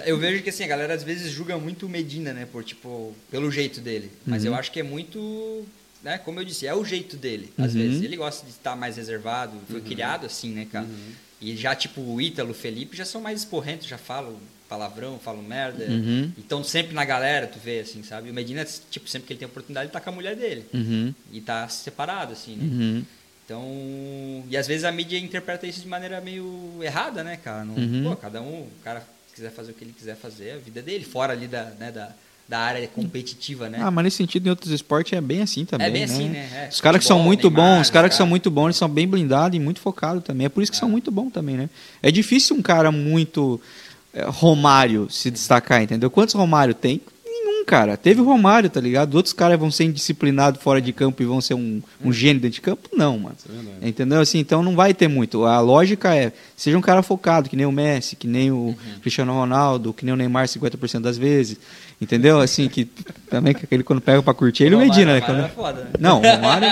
Eu 0.06 0.18
vejo 0.18 0.42
que 0.42 0.50
assim, 0.50 0.64
a 0.64 0.68
galera 0.68 0.94
às 0.96 1.04
vezes 1.04 1.32
julga 1.32 1.56
muito 1.58 1.86
o 1.86 1.90
Medina, 1.90 2.34
né? 2.34 2.48
Por, 2.52 2.64
tipo, 2.64 3.14
pelo 3.30 3.52
jeito 3.52 3.80
dele. 3.80 4.12
Mas 4.26 4.44
Uhum. 4.44 4.50
eu 4.52 4.56
acho 4.56 4.72
que 4.72 4.80
é 4.80 4.84
muito. 4.84 5.66
Né, 6.04 6.18
como 6.20 6.40
eu 6.40 6.46
disse, 6.46 6.66
é 6.66 6.74
o 6.74 6.86
jeito 6.86 7.18
dele. 7.18 7.52
Às 7.58 7.74
Uhum. 7.74 7.82
vezes. 7.82 8.02
Ele 8.04 8.16
gosta 8.16 8.46
de 8.46 8.52
estar 8.52 8.76
mais 8.76 8.98
reservado. 8.98 9.54
Foi 9.70 9.82
criado 9.82 10.26
assim, 10.26 10.52
né, 10.52 10.66
cara? 10.72 10.86
Uhum. 10.86 11.12
E 11.42 11.56
já, 11.56 11.76
tipo, 11.76 12.02
o 12.02 12.20
Ítalo, 12.22 12.52
o 12.52 12.54
Felipe 12.54 12.96
já 12.98 13.06
são 13.06 13.20
mais 13.22 13.40
esporrentos, 13.42 13.88
já 13.88 13.98
falam 13.98 14.36
palavrão, 14.68 15.20
falam 15.24 15.42
merda. 15.42 15.86
Uhum. 15.86 16.32
Então 16.38 16.64
sempre 16.64 16.94
na 16.94 17.06
galera, 17.06 17.48
tu 17.48 17.60
vê, 17.64 17.80
assim, 17.80 18.04
sabe? 18.04 18.30
O 18.30 18.34
Medina, 18.34 18.66
tipo, 18.90 19.08
sempre 19.10 19.28
que 19.28 19.34
ele 19.34 19.40
tem 19.40 19.48
oportunidade, 19.48 19.86
ele 19.88 19.94
tá 19.94 20.00
com 20.02 20.10
a 20.10 20.14
mulher 20.14 20.36
dele. 20.36 20.66
Uhum, 20.74 21.14
E 21.32 21.42
tá 21.42 21.68
separado, 21.70 22.34
assim, 22.34 22.56
né? 22.56 22.64
uhum. 22.64 23.04
Então, 23.46 24.44
e 24.50 24.58
às 24.58 24.68
vezes 24.68 24.84
a 24.84 24.92
mídia 24.92 25.18
interpreta 25.18 25.66
isso 25.66 25.80
de 25.82 25.88
maneira 25.88 26.20
meio 26.20 26.80
errada, 26.82 27.24
né, 27.24 27.38
cara? 27.38 27.64
Não, 27.64 27.76
Uhum. 27.76 28.04
Pô, 28.04 28.16
cada 28.18 28.42
um, 28.42 28.62
o 28.64 28.68
cara 28.84 29.02
quiser 29.34 29.52
fazer 29.52 29.72
o 29.72 29.74
que 29.74 29.84
ele 29.86 29.94
quiser 29.98 30.18
fazer, 30.18 30.48
é 30.50 30.54
a 30.56 30.58
vida 30.58 30.82
dele, 30.82 31.06
fora 31.06 31.32
ali 31.32 31.48
da, 31.48 31.64
né, 31.80 31.90
da, 31.90 32.12
da 32.46 32.60
área 32.60 32.86
competitiva, 32.90 33.70
né? 33.70 33.78
Ah, 33.82 33.90
mas 33.90 34.04
nesse 34.04 34.18
sentido, 34.18 34.48
em 34.48 34.50
outros 34.50 34.72
esportes 34.72 35.14
é 35.14 35.22
bem 35.22 35.42
assim 35.42 35.64
também, 35.64 35.88
é 35.88 35.90
bem 35.92 36.06
né? 36.08 36.14
assim, 36.14 36.28
né? 36.30 36.66
É, 36.66 36.70
Os 36.70 36.82
caras 36.82 37.00
que 37.00 37.06
são 37.08 37.20
muito 37.20 37.50
Neymar, 37.50 37.78
bons, 37.78 37.82
os 37.84 37.90
caras 37.90 38.10
que 38.10 38.16
são 38.16 38.28
muito 38.28 38.52
bons, 38.52 38.66
eles 38.66 38.76
são 38.78 38.90
bem 38.90 39.08
blindados 39.08 39.56
e 39.56 39.60
muito 39.62 39.80
focados 39.80 40.24
também. 40.26 40.46
É 40.46 40.50
por 40.50 40.62
isso 40.62 40.72
que 40.72 40.78
são 40.78 40.90
muito 40.90 41.10
bons 41.10 41.32
também, 41.32 41.56
né? 41.56 41.70
É 42.02 42.12
difícil 42.12 42.54
um 42.56 42.62
cara 42.62 42.92
muito 42.92 43.62
é, 43.62 43.87
Romário 44.26 45.08
se 45.10 45.30
destacar, 45.32 45.82
entendeu? 45.82 46.10
Quantos 46.10 46.34
Romário 46.36 46.74
tem? 46.74 47.02
Nenhum, 47.26 47.66
cara. 47.66 47.96
Teve 47.98 48.22
o 48.22 48.24
Romário, 48.24 48.70
tá 48.70 48.80
ligado? 48.82 49.16
Outros 49.16 49.34
caras 49.34 49.60
vão 49.60 49.70
ser 49.70 49.84
indisciplinados 49.86 50.62
fora 50.62 50.82
de 50.82 50.92
campo 50.94 51.22
e 51.22 51.26
vão 51.26 51.40
ser 51.42 51.54
um, 51.54 51.82
um 52.04 52.12
gênio 52.12 52.42
dentro 52.42 52.56
de 52.56 52.62
campo? 52.62 52.90
Não, 52.96 53.18
mano. 53.20 53.36
É. 53.82 53.88
Entendeu? 53.90 54.20
Assim, 54.20 54.40
então 54.40 54.64
não 54.64 54.76
vai 54.76 54.94
ter 54.94 55.08
muito. 55.08 55.46
A 55.46 55.60
lógica 55.60 56.16
é, 56.16 56.32
seja 56.56 56.78
um 56.78 56.82
cara 56.82 57.02
focado, 57.04 57.50
que 57.50 57.56
nem 57.56 57.66
o 57.66 57.72
Messi, 57.72 58.16
que 58.16 58.28
nem 58.28 58.52
Uhum. 58.52 58.70
o 58.70 59.00
Cristiano 59.02 59.34
Ronaldo, 59.34 59.94
que 59.94 60.04
nem 60.06 60.14
o 60.14 60.18
Neymar 60.18 60.48
50% 60.48 61.02
das 61.02 61.18
vezes. 61.18 61.58
Entendeu? 62.00 62.40
Assim, 62.40 62.68
que 62.70 62.86
também 63.28 63.56
que 63.56 63.66
aquele 63.66 63.82
quando 63.82 64.00
pega 64.00 64.22
pra 64.22 64.32
curtir, 64.32 64.64
ele 64.66 64.76
o 64.76 64.80
Medina, 64.80 65.16
né? 65.16 65.22
Quando- 65.22 65.44
é 65.46 65.48
foda, 65.48 65.82
né? 65.82 65.88
Não, 66.00 66.22
o 66.22 66.22
Romário, 66.24 66.68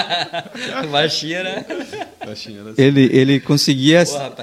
O 0.83 0.87
Baixinha, 0.93 1.41
né? 1.43 1.65
Baixinho, 2.23 2.61
era 2.61 2.69
assim. 2.71 2.81
ele, 2.83 3.09
ele 3.11 3.39
conseguia 3.39 4.05
Porra, 4.05 4.33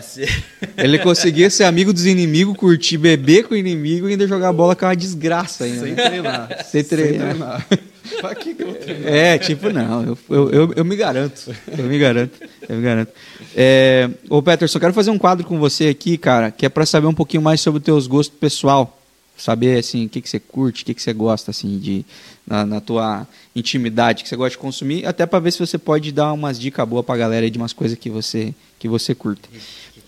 ele 0.76 0.98
conseguia 0.98 1.48
ser 1.50 1.64
amigo 1.64 1.92
dos 1.92 2.04
inimigos, 2.04 2.56
curtir, 2.56 2.96
beber 2.98 3.44
com 3.44 3.54
o 3.54 3.56
inimigo 3.56 4.08
e 4.08 4.12
ainda 4.12 4.26
jogar 4.26 4.52
bola 4.52 4.74
com 4.74 4.84
uma 4.84 4.96
desgraça 4.96 5.62
ainda. 5.64 5.82
Sem 5.82 5.92
né? 5.94 6.08
treinar. 6.08 6.48
Sem 6.64 6.64
Sem 6.64 6.84
treinar. 6.84 7.28
treinar. 7.28 7.66
pra 8.20 8.34
que 8.34 8.52
que 8.54 8.62
eu 8.62 8.66
vou 8.66 8.74
treinar? 8.74 9.12
É, 9.12 9.38
tipo, 9.38 9.70
não, 9.70 10.02
eu, 10.04 10.18
eu, 10.30 10.50
eu, 10.50 10.72
eu 10.78 10.84
me 10.84 10.96
garanto. 10.96 11.54
Eu 11.78 11.84
me 11.84 11.96
garanto. 11.98 12.40
Eu 12.68 12.76
me 12.76 12.82
garanto. 12.82 13.12
É, 13.56 14.10
ô, 14.28 14.42
Peterson, 14.42 14.80
quero 14.80 14.92
fazer 14.92 15.10
um 15.12 15.18
quadro 15.18 15.46
com 15.46 15.60
você 15.60 15.86
aqui, 15.88 16.18
cara, 16.18 16.50
que 16.50 16.66
é 16.66 16.68
pra 16.68 16.84
saber 16.84 17.06
um 17.06 17.14
pouquinho 17.14 17.42
mais 17.42 17.60
sobre 17.60 17.78
os 17.78 17.84
teus 17.84 18.06
gostos 18.08 18.36
pessoal. 18.36 18.98
Saber, 19.42 19.76
assim, 19.76 20.06
o 20.06 20.08
que, 20.08 20.20
que 20.20 20.30
você 20.30 20.38
curte, 20.38 20.84
o 20.84 20.86
que, 20.86 20.94
que 20.94 21.02
você 21.02 21.12
gosta, 21.12 21.50
assim, 21.50 21.76
de, 21.76 22.06
na, 22.46 22.64
na 22.64 22.80
tua 22.80 23.26
intimidade, 23.56 24.22
que 24.22 24.28
você 24.28 24.36
gosta 24.36 24.52
de 24.52 24.58
consumir, 24.58 25.04
até 25.04 25.26
pra 25.26 25.40
ver 25.40 25.50
se 25.50 25.58
você 25.58 25.76
pode 25.76 26.12
dar 26.12 26.32
umas 26.32 26.60
dicas 26.60 26.88
boas 26.88 27.04
pra 27.04 27.16
galera 27.16 27.44
aí 27.44 27.50
de 27.50 27.58
umas 27.58 27.72
coisas 27.72 27.98
que 27.98 28.08
você, 28.08 28.54
que 28.78 28.86
você 28.86 29.16
curta. 29.16 29.48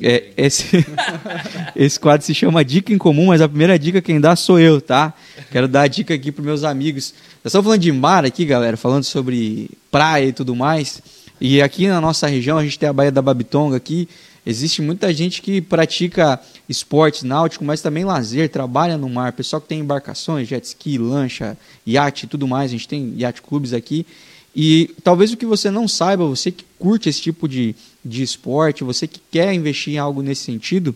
É, 0.01 0.31
esse, 0.37 0.87
esse 1.75 1.99
quadro 1.99 2.25
se 2.25 2.33
chama 2.33 2.65
Dica 2.65 2.93
em 2.93 2.99
Comum, 2.99 3.27
mas 3.27 3.41
a 3.41 3.49
primeira 3.49 3.77
dica 3.77 4.01
quem 4.01 4.21
dá 4.21 4.37
sou 4.37 4.61
eu, 4.61 4.81
tá? 4.81 5.13
Quero 5.51 5.67
dar 5.67 5.83
a 5.83 5.89
dica 5.89 6.15
aqui 6.15 6.31
pros 6.31 6.47
meus 6.47 6.63
amigos. 6.63 7.13
Nós 7.43 7.47
estamos 7.47 7.65
falando 7.65 7.81
de 7.81 7.91
mar 7.91 8.25
aqui, 8.25 8.45
galera, 8.45 8.77
falando 8.77 9.03
sobre 9.03 9.69
praia 9.91 10.27
e 10.27 10.33
tudo 10.33 10.55
mais. 10.55 11.03
E 11.41 11.61
aqui 11.61 11.89
na 11.89 12.01
nossa 12.01 12.29
região, 12.29 12.57
a 12.57 12.63
gente 12.63 12.79
tem 12.79 12.89
a 12.89 12.93
Baía 12.93 13.11
da 13.11 13.21
Babitonga 13.21 13.77
aqui. 13.77 14.09
Existe 14.47 14.83
muita 14.83 15.13
gente 15.13 15.41
que 15.41 15.61
pratica 15.61 16.41
esportes 16.69 17.23
náuticos, 17.23 17.67
mas 17.67 17.81
também 17.81 18.05
lazer, 18.05 18.51
trabalha 18.51 18.99
no 18.99 19.09
mar. 19.09 19.33
Pessoal 19.33 19.61
que 19.61 19.69
tem 19.69 19.81
embarcações, 19.81 20.47
jet 20.47 20.65
ski, 20.67 20.99
lancha, 20.99 21.57
iate 21.87 22.27
e 22.27 22.29
tudo 22.29 22.47
mais. 22.47 22.71
A 22.71 22.73
gente 22.73 22.87
tem 22.87 23.15
iate 23.17 23.41
clubes 23.41 23.73
aqui. 23.73 24.07
E 24.55 24.95
talvez 25.03 25.33
o 25.33 25.37
que 25.37 25.47
você 25.47 25.71
não 25.71 25.89
saiba, 25.89 26.27
você 26.27 26.51
que 26.51 26.65
curte 26.79 27.09
esse 27.09 27.21
tipo 27.21 27.49
de, 27.49 27.75
de 28.05 28.23
esporte, 28.23 28.85
você 28.85 29.09
que 29.09 29.21
quer 29.31 29.53
investir 29.53 29.95
em 29.95 29.99
algo 29.99 30.23
nesse 30.23 30.43
sentido, 30.43 30.95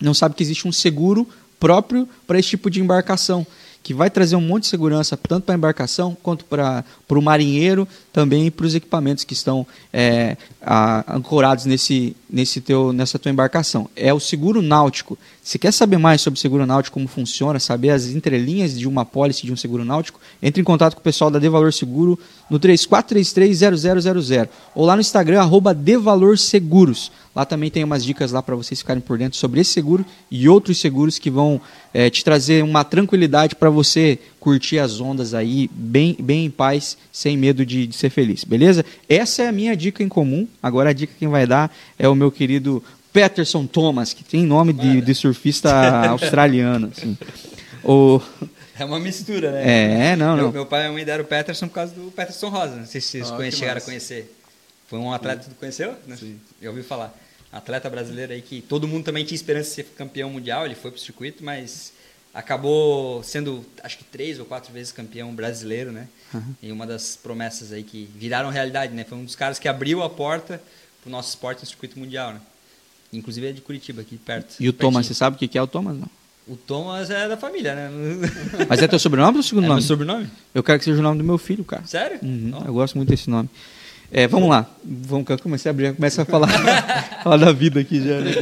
não 0.00 0.14
sabe 0.14 0.34
que 0.34 0.42
existe 0.42 0.66
um 0.66 0.72
seguro 0.72 1.28
próprio 1.60 2.08
para 2.26 2.38
esse 2.38 2.48
tipo 2.48 2.70
de 2.70 2.80
embarcação, 2.80 3.46
que 3.88 3.94
vai 3.94 4.10
trazer 4.10 4.36
um 4.36 4.40
monte 4.42 4.64
de 4.64 4.68
segurança 4.68 5.16
tanto 5.16 5.44
para 5.44 5.54
a 5.54 5.56
embarcação 5.56 6.14
quanto 6.22 6.44
para 6.44 6.84
o 7.08 7.22
marinheiro, 7.22 7.88
também 8.12 8.50
para 8.50 8.66
os 8.66 8.74
equipamentos 8.74 9.24
que 9.24 9.32
estão 9.32 9.66
é, 9.90 10.36
a- 10.60 11.14
ancorados 11.16 11.64
nesse, 11.64 12.14
nesse 12.28 12.60
teu, 12.60 12.92
nessa 12.92 13.18
tua 13.18 13.30
embarcação. 13.32 13.88
É 13.96 14.12
o 14.12 14.20
seguro 14.20 14.60
náutico. 14.60 15.16
Se 15.42 15.58
quer 15.58 15.72
saber 15.72 15.96
mais 15.96 16.20
sobre 16.20 16.38
seguro 16.38 16.66
náutico, 16.66 16.92
como 16.92 17.08
funciona, 17.08 17.58
saber 17.58 17.88
as 17.88 18.08
entrelinhas 18.08 18.78
de 18.78 18.86
uma 18.86 19.06
pólice 19.06 19.46
de 19.46 19.52
um 19.54 19.56
seguro 19.56 19.86
náutico, 19.86 20.20
entre 20.42 20.60
em 20.60 20.64
contato 20.64 20.92
com 20.92 21.00
o 21.00 21.02
pessoal 21.02 21.30
da 21.30 21.38
De 21.38 21.48
Valor 21.48 21.72
Seguro 21.72 22.18
no 22.50 22.60
3433-0000 22.60 24.48
ou 24.74 24.84
lá 24.84 24.94
no 24.96 25.00
Instagram, 25.00 25.40
arroba 25.40 25.74
De 25.74 25.96
Valor 25.96 26.36
Seguros. 26.36 27.10
Lá 27.38 27.44
também 27.44 27.70
tem 27.70 27.84
umas 27.84 28.04
dicas 28.04 28.32
lá 28.32 28.42
para 28.42 28.56
vocês 28.56 28.80
ficarem 28.80 29.00
por 29.00 29.16
dentro 29.16 29.38
sobre 29.38 29.60
esse 29.60 29.70
seguro 29.70 30.04
e 30.28 30.48
outros 30.48 30.80
seguros 30.80 31.20
que 31.20 31.30
vão 31.30 31.60
eh, 31.94 32.10
te 32.10 32.24
trazer 32.24 32.64
uma 32.64 32.82
tranquilidade 32.82 33.54
para 33.54 33.70
você 33.70 34.18
curtir 34.40 34.80
as 34.80 35.00
ondas 35.00 35.34
aí 35.34 35.70
bem, 35.72 36.16
bem 36.18 36.46
em 36.46 36.50
paz, 36.50 36.98
sem 37.12 37.36
medo 37.36 37.64
de, 37.64 37.86
de 37.86 37.94
ser 37.94 38.10
feliz, 38.10 38.42
beleza? 38.42 38.84
Essa 39.08 39.42
é 39.42 39.46
a 39.46 39.52
minha 39.52 39.76
dica 39.76 40.02
em 40.02 40.08
comum. 40.08 40.48
Agora 40.60 40.90
a 40.90 40.92
dica 40.92 41.12
quem 41.16 41.28
vai 41.28 41.46
dar 41.46 41.72
é 41.96 42.08
o 42.08 42.14
meu 42.16 42.32
querido 42.32 42.82
Peterson 43.12 43.66
Thomas, 43.66 44.12
que 44.12 44.24
tem 44.24 44.42
nome 44.42 44.72
de, 44.72 45.00
de 45.00 45.14
surfista 45.14 45.72
australiano. 46.10 46.90
Assim. 46.90 47.16
O, 47.84 48.20
É 48.76 48.84
uma 48.84 48.98
mistura, 48.98 49.52
né? 49.52 50.10
é, 50.10 50.16
não, 50.16 50.34
Meu, 50.34 50.44
não. 50.46 50.52
meu 50.52 50.66
pai 50.66 50.82
e 50.82 50.86
a 50.88 50.92
mãe 50.92 51.04
deram 51.04 51.22
o 51.22 51.26
Peterson 51.28 51.68
por 51.68 51.74
causa 51.74 51.94
do 51.94 52.10
Peterson 52.10 52.48
Rosa. 52.48 52.74
Não 52.74 52.86
sei 52.86 53.00
se 53.00 53.10
vocês 53.10 53.30
Ah, 53.30 53.36
conhe- 53.36 53.50
que 53.50 53.56
chegaram 53.56 53.76
massa. 53.76 53.84
a 53.86 53.90
conhecer. 53.90 54.34
Foi 54.88 54.98
um 54.98 55.12
atleta 55.12 55.44
que 55.44 55.50
tu 55.50 55.54
conheceu? 55.56 55.94
Né? 56.04 56.16
Sim. 56.16 56.36
Eu 56.60 56.72
ouvi 56.72 56.82
falar. 56.82 57.14
Atleta 57.52 57.88
brasileiro 57.88 58.32
aí 58.32 58.42
que 58.42 58.60
todo 58.60 58.86
mundo 58.86 59.04
também 59.04 59.24
tinha 59.24 59.36
esperança 59.36 59.68
de 59.70 59.74
ser 59.76 59.84
campeão 59.96 60.30
mundial. 60.30 60.66
Ele 60.66 60.74
foi 60.74 60.90
pro 60.90 61.00
circuito, 61.00 61.42
mas 61.44 61.92
acabou 62.34 63.22
sendo, 63.22 63.64
acho 63.82 63.98
que 63.98 64.04
três 64.04 64.38
ou 64.38 64.44
quatro 64.44 64.72
vezes 64.72 64.92
campeão 64.92 65.34
brasileiro, 65.34 65.90
né? 65.90 66.08
E 66.62 66.70
uma 66.70 66.86
das 66.86 67.16
promessas 67.16 67.72
aí 67.72 67.82
que 67.82 68.08
viraram 68.14 68.50
realidade, 68.50 68.92
né? 68.94 69.04
Foi 69.04 69.16
um 69.18 69.24
dos 69.24 69.34
caras 69.34 69.58
que 69.58 69.66
abriu 69.68 70.02
a 70.02 70.10
porta 70.10 70.62
pro 71.02 71.10
nosso 71.10 71.30
esporte 71.30 71.60
no 71.62 71.66
circuito 71.66 71.98
mundial, 71.98 72.34
né? 72.34 72.40
Inclusive 73.12 73.46
é 73.48 73.52
de 73.52 73.60
Curitiba, 73.62 74.02
aqui 74.02 74.18
perto. 74.18 74.56
E 74.60 74.68
o 74.68 74.72
Thomas, 74.72 75.06
você 75.06 75.08
pertinho. 75.10 75.14
sabe 75.18 75.36
o 75.36 75.48
que 75.48 75.56
é 75.58 75.62
o 75.62 75.66
Thomas? 75.66 75.96
Não. 75.96 76.10
O 76.46 76.56
Thomas 76.56 77.10
é 77.10 77.28
da 77.28 77.36
família, 77.36 77.74
né? 77.74 77.90
Mas 78.68 78.82
é 78.82 78.88
teu 78.88 78.98
sobrenome 78.98 79.38
ou 79.38 79.42
segundo 79.42 79.64
É 79.66 79.68
nome? 79.68 79.80
meu 79.80 79.86
sobrenome? 79.88 80.30
Eu 80.54 80.62
quero 80.62 80.78
que 80.78 80.84
seja 80.84 80.98
o 80.98 81.02
nome 81.02 81.18
do 81.18 81.24
meu 81.24 81.38
filho, 81.38 81.64
cara. 81.64 81.84
Sério? 81.86 82.18
Uhum, 82.22 82.62
eu 82.66 82.72
gosto 82.72 82.96
muito 82.96 83.08
desse 83.08 83.28
nome. 83.30 83.48
É, 84.10 84.26
vamos 84.26 84.48
lá. 84.48 84.64
Vamos, 84.82 85.28
eu 85.28 85.38
comecei 85.38 85.68
a 85.68 85.72
abrir, 85.72 85.94
começa 85.94 86.22
a 86.22 86.24
falar, 86.24 86.48
falar 87.22 87.36
da 87.36 87.52
vida 87.52 87.78
aqui 87.78 87.98
já. 88.02 88.20
né? 88.20 88.32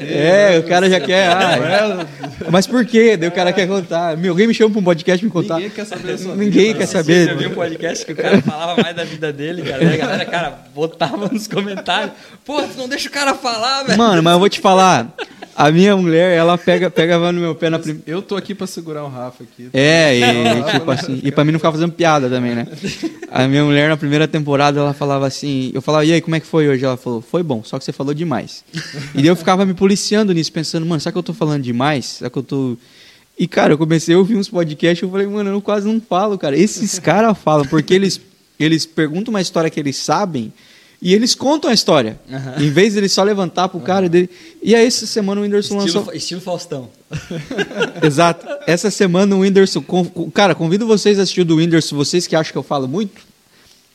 É, 0.00 0.58
o 0.58 0.62
cara 0.62 0.88
já 0.88 1.00
quer. 1.00 1.28
ah, 1.30 2.06
mas 2.48 2.64
por 2.66 2.84
quê? 2.86 3.16
Daí 3.16 3.28
o 3.28 3.32
cara 3.32 3.52
quer 3.52 3.66
contar. 3.66 4.16
Meu, 4.16 4.30
alguém 4.30 4.46
me 4.46 4.54
chama 4.54 4.70
para 4.70 4.80
um 4.80 4.84
podcast 4.84 5.24
me 5.24 5.30
contar. 5.30 5.56
Ninguém 5.56 5.70
quer 5.70 5.84
saber 5.84 6.12
da 6.12 6.18
sua 6.18 6.36
Ninguém 6.36 6.66
vida, 6.66 6.74
quer 6.74 6.80
né? 6.80 6.86
saber. 6.86 7.30
Eu 7.30 7.38
vi 7.38 7.46
um 7.48 7.54
podcast 7.54 8.06
que 8.06 8.12
o 8.12 8.16
cara 8.16 8.40
falava 8.40 8.80
mais 8.80 8.94
da 8.94 9.02
vida 9.02 9.32
dele, 9.32 9.62
cara. 9.62 9.92
A 9.92 9.96
galera, 9.96 10.24
cara, 10.26 10.58
botava 10.72 11.28
nos 11.28 11.48
comentários. 11.48 12.12
Pô, 12.44 12.62
tu 12.62 12.78
não 12.78 12.88
deixa 12.88 13.08
o 13.08 13.12
cara 13.12 13.34
falar, 13.34 13.82
velho. 13.82 13.98
Mano, 13.98 14.22
mas 14.22 14.32
eu 14.32 14.38
vou 14.38 14.48
te 14.48 14.60
falar. 14.60 15.12
A 15.56 15.70
minha 15.72 15.96
mulher, 15.96 16.36
ela 16.36 16.58
pega, 16.58 16.90
pegava 16.90 17.32
no 17.32 17.40
meu 17.40 17.54
pé 17.54 17.70
na 17.70 17.78
primeira. 17.78 18.02
Eu 18.06 18.20
tô 18.20 18.36
aqui 18.36 18.54
pra 18.54 18.66
segurar 18.66 19.02
o 19.04 19.08
Rafa 19.08 19.42
aqui. 19.42 19.70
É, 19.72 20.14
e, 20.14 20.72
tipo 20.72 20.90
assim, 20.90 21.18
e 21.24 21.32
pra 21.32 21.46
mim 21.46 21.52
não 21.52 21.58
ficar 21.58 21.72
fazendo 21.72 21.92
piada 21.92 22.28
também, 22.28 22.54
né? 22.54 22.66
A 23.30 23.48
minha 23.48 23.64
mulher 23.64 23.88
na 23.88 23.96
primeira 23.96 24.28
temporada, 24.28 24.78
ela 24.78 24.92
falava 24.92 25.15
assim, 25.24 25.70
eu 25.72 25.80
falava, 25.80 26.04
e 26.04 26.12
aí, 26.12 26.20
como 26.20 26.36
é 26.36 26.40
que 26.40 26.46
foi 26.46 26.68
hoje? 26.68 26.84
Ela 26.84 26.96
falou, 26.96 27.22
foi 27.22 27.42
bom, 27.42 27.62
só 27.64 27.78
que 27.78 27.84
você 27.84 27.92
falou 27.92 28.12
demais. 28.12 28.62
E 29.14 29.18
daí 29.18 29.26
eu 29.26 29.36
ficava 29.36 29.64
me 29.64 29.72
policiando 29.72 30.32
nisso, 30.34 30.52
pensando, 30.52 30.84
mano, 30.84 31.00
será 31.00 31.12
que 31.12 31.18
eu 31.18 31.22
tô 31.22 31.32
falando 31.32 31.62
demais? 31.62 32.04
Será 32.04 32.28
que 32.28 32.38
eu 32.38 32.42
tô. 32.42 32.76
E, 33.38 33.46
cara, 33.46 33.72
eu 33.72 33.78
comecei 33.78 34.14
a 34.14 34.18
ouvir 34.18 34.36
uns 34.36 34.48
podcasts 34.48 35.02
eu 35.02 35.10
falei, 35.10 35.26
mano, 35.26 35.50
eu 35.50 35.62
quase 35.62 35.86
não 35.86 36.00
falo, 36.00 36.36
cara. 36.36 36.56
Esses 36.56 36.98
caras 36.98 37.36
falam, 37.38 37.66
porque 37.66 37.94
eles, 37.94 38.20
eles 38.58 38.84
perguntam 38.86 39.32
uma 39.32 39.40
história 39.40 39.70
que 39.70 39.78
eles 39.78 39.96
sabem 39.96 40.52
e 41.00 41.12
eles 41.12 41.34
contam 41.34 41.70
a 41.70 41.74
história. 41.74 42.18
Em 42.58 42.70
vez 42.70 42.94
de 42.94 43.00
eles 43.00 43.12
só 43.12 43.22
levantar 43.22 43.68
pro 43.68 43.80
cara 43.80 44.08
dele. 44.08 44.30
E 44.62 44.74
aí, 44.74 44.86
essa 44.86 45.06
semana 45.06 45.40
o 45.40 45.44
Whindersson 45.44 45.76
lançou. 45.76 46.00
Estilo, 46.02 46.16
estilo 46.16 46.40
Faustão. 46.40 46.88
Exato. 48.02 48.46
Essa 48.66 48.90
semana 48.90 49.36
o 49.36 49.40
Whindersson. 49.40 49.84
Cara, 50.32 50.54
convido 50.54 50.86
vocês 50.86 51.18
a 51.18 51.22
assistir 51.22 51.42
o 51.42 51.44
do 51.44 51.56
Whindersson, 51.56 51.94
vocês 51.96 52.26
que 52.26 52.34
acham 52.34 52.52
que 52.52 52.58
eu 52.58 52.62
falo 52.62 52.88
muito. 52.88 53.25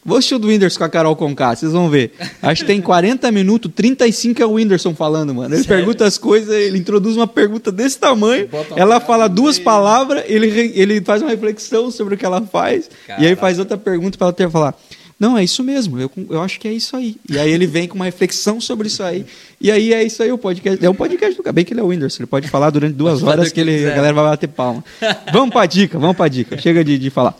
Vou 0.03 0.17
assistir 0.17 0.33
o 0.35 0.39
do 0.39 0.47
Whindersson 0.47 0.79
com 0.79 0.83
a 0.83 0.89
Carol 0.89 1.15
Conká, 1.15 1.55
vocês 1.55 1.71
vão 1.71 1.87
ver. 1.87 2.13
Acho 2.41 2.61
que 2.61 2.67
tem 2.67 2.81
40 2.81 3.31
minutos, 3.31 3.71
35 3.75 4.41
é 4.41 4.45
o 4.45 4.53
Whindersson 4.53 4.95
falando, 4.95 5.33
mano. 5.33 5.53
Ele 5.53 5.63
Sério? 5.63 5.77
pergunta 5.77 6.05
as 6.05 6.17
coisas, 6.17 6.53
ele 6.53 6.79
introduz 6.79 7.15
uma 7.15 7.27
pergunta 7.27 7.71
desse 7.71 7.99
tamanho, 7.99 8.49
ela 8.75 8.99
fala 8.99 9.27
duas 9.27 9.57
meio. 9.57 9.65
palavras, 9.65 10.23
ele, 10.27 10.71
ele 10.73 11.01
faz 11.01 11.21
uma 11.21 11.29
reflexão 11.29 11.91
sobre 11.91 12.15
o 12.15 12.17
que 12.17 12.25
ela 12.25 12.41
faz, 12.41 12.89
e 13.07 13.11
aí 13.11 13.17
Caraca. 13.17 13.35
faz 13.41 13.59
outra 13.59 13.77
pergunta 13.77 14.17
para 14.17 14.27
ela 14.27 14.33
ter 14.33 14.49
falar. 14.49 14.75
Não, 15.19 15.37
é 15.37 15.43
isso 15.43 15.63
mesmo, 15.63 15.99
eu, 15.99 16.09
eu 16.31 16.41
acho 16.41 16.59
que 16.59 16.67
é 16.67 16.73
isso 16.73 16.97
aí. 16.97 17.15
E 17.29 17.37
aí 17.37 17.51
ele 17.51 17.67
vem 17.67 17.87
com 17.87 17.93
uma 17.93 18.05
reflexão 18.05 18.59
sobre 18.59 18.87
isso 18.87 19.03
aí. 19.03 19.23
E 19.61 19.69
aí 19.69 19.93
é 19.93 20.03
isso 20.03 20.23
aí 20.23 20.31
o 20.31 20.37
podcast. 20.37 20.83
É 20.83 20.89
um 20.89 20.95
podcast 20.95 21.39
do 21.39 21.53
Bem 21.53 21.63
que 21.63 21.73
ele 21.73 21.79
é 21.79 21.83
o 21.83 21.87
Whindersson, 21.87 22.23
ele 22.23 22.27
pode 22.27 22.47
falar 22.47 22.71
durante 22.71 22.95
duas 22.95 23.21
horas 23.21 23.51
que 23.51 23.59
ele, 23.59 23.85
a 23.85 23.93
galera 23.95 24.15
vai 24.15 24.23
bater 24.23 24.47
palma. 24.47 24.83
vamos 25.31 25.51
pra 25.51 25.67
dica, 25.67 25.99
vamos 25.99 26.17
pra 26.17 26.27
dica. 26.27 26.57
Chega 26.57 26.83
de, 26.83 26.97
de 26.97 27.11
falar. 27.11 27.37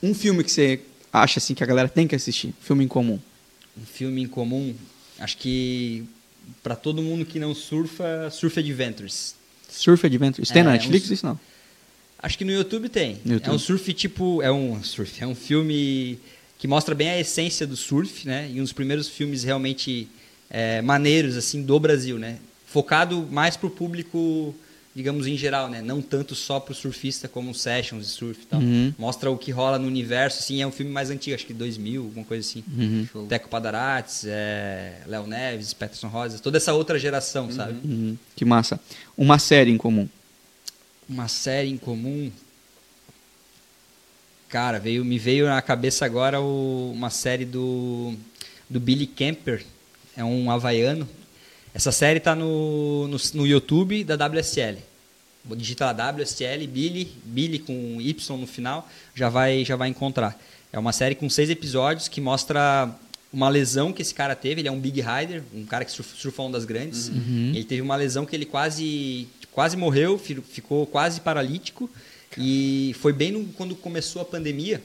Um 0.00 0.14
filme 0.14 0.44
que 0.44 0.52
você 0.52 0.78
acha 1.12 1.38
assim 1.38 1.54
que 1.54 1.62
a 1.62 1.66
galera 1.66 1.88
tem 1.88 2.06
que 2.06 2.14
assistir, 2.14 2.54
filme 2.60 2.84
em 2.84 2.88
comum. 2.88 3.18
Um 3.80 3.84
filme 3.86 4.22
em 4.22 4.26
comum, 4.28 4.74
acho 5.18 5.36
que 5.38 6.04
pra 6.62 6.74
todo 6.76 7.00
mundo 7.02 7.24
que 7.24 7.38
não 7.38 7.54
surfa, 7.54 8.28
Surf 8.30 8.58
Adventures. 8.58 9.34
Surf 9.68 10.04
Adventures. 10.06 10.48
Tem 10.50 10.60
É, 10.60 10.64
na 10.64 10.72
Netflix 10.72 11.10
um- 11.10 11.14
isso 11.14 11.26
não? 11.26 11.38
Acho 12.22 12.36
que 12.36 12.44
no 12.44 12.52
YouTube 12.52 12.88
tem. 12.88 13.18
No 13.24 13.34
YouTube. 13.34 13.50
É 13.50 13.54
um 13.54 13.58
surf 13.58 13.92
tipo. 13.94 14.42
É 14.42 14.52
um 14.52 14.82
surf. 14.82 15.22
É 15.22 15.26
um 15.26 15.34
filme 15.34 16.18
que 16.58 16.68
mostra 16.68 16.94
bem 16.94 17.08
a 17.08 17.18
essência 17.18 17.66
do 17.66 17.76
surf, 17.76 18.26
né? 18.26 18.50
E 18.52 18.60
um 18.60 18.62
dos 18.62 18.72
primeiros 18.74 19.08
filmes 19.08 19.42
realmente 19.42 20.06
é, 20.50 20.82
maneiros, 20.82 21.36
assim, 21.36 21.62
do 21.62 21.80
Brasil, 21.80 22.18
né? 22.18 22.36
Focado 22.66 23.26
mais 23.30 23.56
pro 23.56 23.70
público, 23.70 24.54
digamos, 24.94 25.26
em 25.26 25.36
geral, 25.36 25.68
né? 25.68 25.80
Não 25.80 26.02
tanto 26.02 26.34
só 26.34 26.58
pro 26.58 26.74
surfista 26.74 27.28
como 27.28 27.54
sessions 27.54 28.06
de 28.06 28.12
surf 28.12 28.42
e 28.42 28.46
tal. 28.46 28.60
Uhum. 28.60 28.92
Mostra 28.98 29.30
o 29.30 29.38
que 29.38 29.50
rola 29.50 29.78
no 29.78 29.86
universo, 29.86 30.40
assim. 30.40 30.60
É 30.60 30.66
um 30.66 30.72
filme 30.72 30.90
mais 30.90 31.10
antigo, 31.10 31.34
acho 31.34 31.46
que 31.46 31.54
2000, 31.54 32.02
alguma 32.02 32.24
coisa 32.24 32.46
assim. 32.48 32.64
Uhum. 32.76 33.26
Teco 33.28 33.48
Padarates, 33.48 34.24
é, 34.26 35.02
Léo 35.06 35.26
Neves, 35.26 35.72
Peterson 35.72 36.08
Rosas, 36.08 36.40
toda 36.40 36.56
essa 36.56 36.74
outra 36.74 36.98
geração, 36.98 37.50
sabe? 37.52 37.78
Uhum. 37.86 38.16
Que 38.34 38.44
massa. 38.44 38.80
Uma 39.16 39.38
série 39.38 39.70
em 39.70 39.76
comum. 39.78 40.08
Uma 41.08 41.28
série 41.28 41.68
em 41.68 41.76
comum. 41.78 42.30
Cara, 44.48 44.80
veio, 44.80 45.04
me 45.04 45.18
veio 45.18 45.46
na 45.46 45.62
cabeça 45.62 46.04
agora 46.04 46.40
o- 46.40 46.90
uma 46.92 47.10
série 47.10 47.44
do, 47.44 48.14
do 48.68 48.80
Billy 48.80 49.06
Kemper. 49.06 49.64
É 50.16 50.24
um 50.24 50.50
havaiano. 50.50 51.08
Essa 51.74 51.92
série 51.92 52.20
tá 52.20 52.34
no, 52.34 53.06
no, 53.08 53.16
no 53.34 53.46
YouTube 53.46 54.02
da 54.04 54.16
WSL. 54.16 54.78
Digita 55.56 55.86
lá 55.86 55.92
WSL, 56.12 56.66
Billy, 56.66 57.10
Billy 57.24 57.58
com 57.58 57.98
Y 58.00 58.36
no 58.38 58.46
final, 58.46 58.88
já 59.14 59.28
vai, 59.28 59.64
já 59.64 59.74
vai 59.76 59.88
encontrar. 59.88 60.38
É 60.72 60.78
uma 60.78 60.92
série 60.92 61.14
com 61.14 61.28
seis 61.30 61.48
episódios 61.48 62.08
que 62.08 62.20
mostra 62.20 62.94
uma 63.32 63.48
lesão 63.48 63.92
que 63.92 64.02
esse 64.02 64.12
cara 64.14 64.34
teve. 64.36 64.60
Ele 64.60 64.68
é 64.68 64.72
um 64.72 64.78
big 64.78 65.00
rider, 65.00 65.42
um 65.54 65.64
cara 65.64 65.84
que 65.84 65.90
surf- 65.92 66.14
surfa 66.20 66.42
ondas 66.42 66.64
grandes. 66.64 67.08
Ele 67.54 67.64
teve 67.64 67.80
uma 67.80 67.96
lesão 67.96 68.26
que 68.26 68.36
ele 68.36 68.44
quase, 68.44 69.26
quase 69.52 69.76
morreu, 69.76 70.18
fi- 70.18 70.40
ficou 70.42 70.84
quase 70.86 71.20
paralítico. 71.20 71.88
E 72.36 72.94
foi 73.00 73.12
bem 73.12 73.32
no- 73.32 73.44
quando 73.54 73.74
começou 73.74 74.20
a 74.20 74.24
pandemia. 74.24 74.82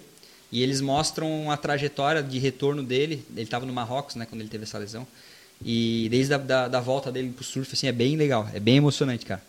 E 0.51 0.63
eles 0.63 0.79
mostram 0.79 1.51
a 1.51 1.57
trajetória 1.57 2.23
de 2.23 2.39
retorno 2.39 2.81
dele. 2.81 3.25
Ele 3.33 3.41
estava 3.43 3.65
no 3.65 3.73
Marrocos, 3.73 4.15
né, 4.15 4.25
quando 4.25 4.39
ele 4.41 4.49
teve 4.49 4.63
essa 4.63 4.77
lesão. 4.77 5.05
E 5.63 6.07
desde 6.09 6.33
a 6.33 6.37
da, 6.37 6.67
da 6.67 6.79
volta 6.79 7.11
dele 7.11 7.29
pro 7.29 7.43
surf, 7.43 7.71
assim, 7.73 7.87
é 7.87 7.91
bem 7.91 8.15
legal. 8.15 8.47
É 8.53 8.59
bem 8.59 8.77
emocionante, 8.77 9.25
cara. 9.25 9.41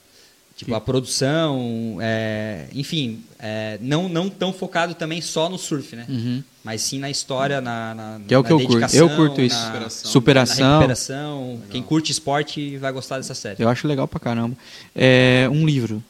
Tipo, 0.57 0.75
a 0.75 0.81
produção, 0.81 1.99
é, 2.01 2.67
enfim, 2.73 3.23
é, 3.39 3.77
não, 3.83 4.09
não 4.09 4.31
tão 4.31 4.55
focado 4.55 4.95
também 4.95 5.21
só 5.21 5.51
no 5.51 5.59
surf, 5.59 5.95
né? 5.95 6.07
Uhum. 6.09 6.43
Mas 6.65 6.81
sim 6.81 6.99
na 6.99 7.11
história, 7.11 7.61
na, 7.61 7.95
na 7.95 8.21
Que 8.27 8.33
é 8.33 8.39
o 8.39 8.43
na 8.43 8.47
que 8.49 8.53
eu 8.55 8.59
curto. 8.61 8.69
dedicação, 8.73 8.99
Eu 9.01 9.17
curto 9.17 9.41
isso. 9.43 9.55
Na, 9.55 9.63
Superação. 9.91 10.05
na 10.07 10.11
Superação. 10.11 10.71
recuperação. 10.79 11.61
Quem 11.71 11.83
curte 11.83 12.11
esporte 12.11 12.79
vai 12.79 12.91
gostar 12.91 13.19
dessa 13.19 13.35
série. 13.35 13.63
Eu 13.63 13.69
acho 13.69 13.87
legal 13.87 14.09
pra 14.09 14.19
caramba. 14.19 14.57
É, 14.95 15.47
um 15.53 15.67
livro. 15.67 16.03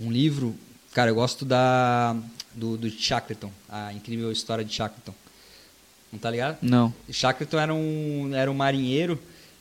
Um 0.00 0.12
livro, 0.12 0.54
cara, 0.94 1.10
eu 1.10 1.16
gosto 1.16 1.44
da 1.44 2.14
do, 2.54 2.76
do 2.76 2.88
Shackleton, 2.88 3.50
a 3.68 3.92
incrível 3.92 4.30
história 4.30 4.64
de 4.64 4.72
Shackleton. 4.72 5.12
Não 6.12 6.18
tá 6.18 6.30
ligado? 6.30 6.58
Não. 6.62 6.92
Shackleton 7.10 7.58
era 7.58 7.74
um, 7.74 8.30
era 8.34 8.50
um 8.50 8.54
marinheiro 8.54 9.18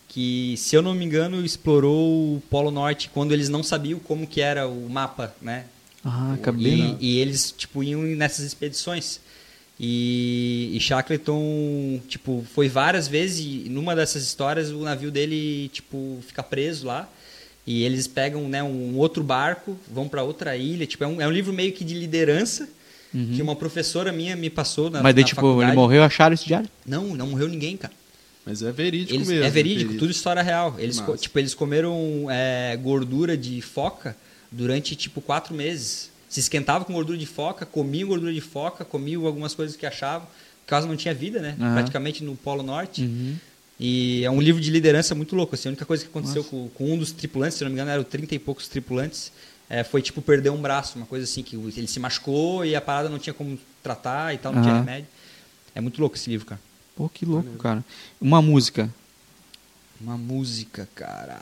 que, 0.07 0.55
se 0.57 0.75
eu 0.75 0.81
não 0.81 0.95
me 0.95 1.05
engano, 1.05 1.43
explorou 1.43 2.35
o 2.35 2.43
Polo 2.49 2.71
Norte 2.71 3.09
quando 3.13 3.33
eles 3.33 3.49
não 3.49 3.61
sabiam 3.61 3.99
como 3.99 4.25
que 4.25 4.41
era 4.41 4.67
o 4.67 4.89
mapa, 4.89 5.35
né? 5.41 5.65
Ah, 6.03 6.33
acabei. 6.33 6.95
E, 6.99 7.17
e 7.17 7.19
eles, 7.19 7.51
tipo, 7.51 7.83
iam 7.83 8.01
nessas 8.01 8.45
expedições. 8.45 9.19
E, 9.79 10.71
e 10.73 10.79
Shackleton, 10.79 11.99
tipo, 12.07 12.43
foi 12.53 12.67
várias 12.69 13.07
vezes 13.07 13.39
e 13.39 13.69
numa 13.69 13.95
dessas 13.95 14.23
histórias 14.23 14.71
o 14.71 14.79
navio 14.79 15.11
dele, 15.11 15.69
tipo, 15.69 16.19
fica 16.25 16.41
preso 16.41 16.87
lá. 16.87 17.09
E 17.65 17.83
eles 17.83 18.07
pegam, 18.07 18.47
né, 18.47 18.63
um 18.63 18.95
outro 18.95 19.21
barco, 19.21 19.77
vão 19.91 20.07
para 20.07 20.23
outra 20.23 20.55
ilha. 20.55 20.87
Tipo, 20.87 21.03
é 21.03 21.07
um, 21.07 21.21
é 21.21 21.27
um 21.27 21.31
livro 21.31 21.51
meio 21.51 21.73
que 21.73 21.83
de 21.83 21.93
liderança 21.93 22.69
que 23.35 23.41
uma 23.41 23.55
professora 23.55 24.11
minha 24.11 24.35
me 24.35 24.49
passou 24.49 24.89
na 24.89 24.99
Uhum. 24.99 25.03
Mas 25.03 25.15
daí, 25.15 25.23
na 25.23 25.27
tipo, 25.27 25.41
faculdade. 25.41 25.71
ele 25.71 25.75
morreu, 25.75 26.03
acharam 26.03 26.33
esse 26.33 26.45
diário? 26.45 26.69
Não, 26.85 27.15
não 27.15 27.27
morreu 27.27 27.47
ninguém, 27.47 27.75
cara. 27.77 27.93
Mas 28.45 28.61
é 28.61 28.71
verídico 28.71 29.13
Eles- 29.15 29.27
mesmo. 29.27 29.43
é 29.43 29.49
verídico, 29.49 29.93
tudo 29.95 30.11
história 30.11 30.41
real. 30.41 30.75
Eles, 30.77 30.99
Massa. 30.99 31.17
tipo, 31.17 31.37
eles 31.37 31.53
comeram 31.53 32.27
é, 32.29 32.77
gordura 32.81 33.35
de 33.35 33.61
foca 33.61 34.15
durante 34.51 34.95
tipo 34.95 35.19
quatro 35.21 35.53
meses. 35.53 36.09
Se 36.29 36.39
esquentava 36.39 36.85
com 36.85 36.93
gordura 36.93 37.17
de 37.17 37.25
foca, 37.25 37.65
comiam 37.65 38.07
gordura 38.09 38.33
de 38.33 38.41
foca, 38.41 38.85
comiam 38.85 39.25
algumas 39.25 39.53
coisas 39.53 39.75
que 39.75 39.85
achavam. 39.85 40.27
Por 40.65 40.69
causa 40.69 40.87
não 40.87 40.95
tinha 40.97 41.13
vida, 41.13 41.41
né? 41.41 41.55
Aham. 41.59 41.73
Praticamente 41.75 42.23
no 42.23 42.35
Polo 42.35 42.63
Norte. 42.63 43.01
Uhum. 43.03 43.35
E 43.79 44.23
é 44.25 44.31
um 44.31 44.41
livro 44.41 44.61
de 44.61 44.71
liderança 44.71 45.13
muito 45.13 45.35
louco. 45.35 45.53
Assim, 45.55 45.69
a 45.69 45.71
única 45.71 45.85
coisa 45.85 46.03
que 46.03 46.09
aconteceu 46.09 46.43
com, 46.43 46.67
com 46.69 46.93
um 46.93 46.97
dos 46.97 47.11
tripulantes, 47.11 47.57
se 47.57 47.63
não 47.63 47.69
me 47.69 47.75
engano, 47.75 47.91
eram 47.91 48.03
30 48.03 48.33
e 48.35 48.39
poucos 48.39 48.67
tripulantes, 48.67 49.31
é, 49.69 49.83
foi 49.83 50.01
tipo 50.01 50.21
perder 50.21 50.49
um 50.49 50.61
braço, 50.61 50.97
uma 50.97 51.05
coisa 51.05 51.23
assim, 51.25 51.43
que 51.43 51.55
ele 51.55 51.87
se 51.87 51.99
machucou 51.99 52.65
e 52.65 52.75
a 52.75 52.81
parada 52.81 53.09
não 53.09 53.19
tinha 53.19 53.33
como 53.33 53.57
tratar 53.83 54.33
e 54.33 54.37
tal, 54.37 54.53
não 54.53 54.61
tinha 54.61 54.75
remédio. 54.75 55.07
É 55.75 55.81
muito 55.81 55.99
louco 55.99 56.15
esse 56.15 56.29
livro, 56.29 56.45
cara. 56.45 56.61
Pô, 56.95 57.07
que 57.07 57.25
louco, 57.25 57.49
cara. 57.57 57.83
Uma 58.19 58.41
música. 58.41 58.89
Uma 60.01 60.17
música, 60.17 60.87
cara. 60.95 61.39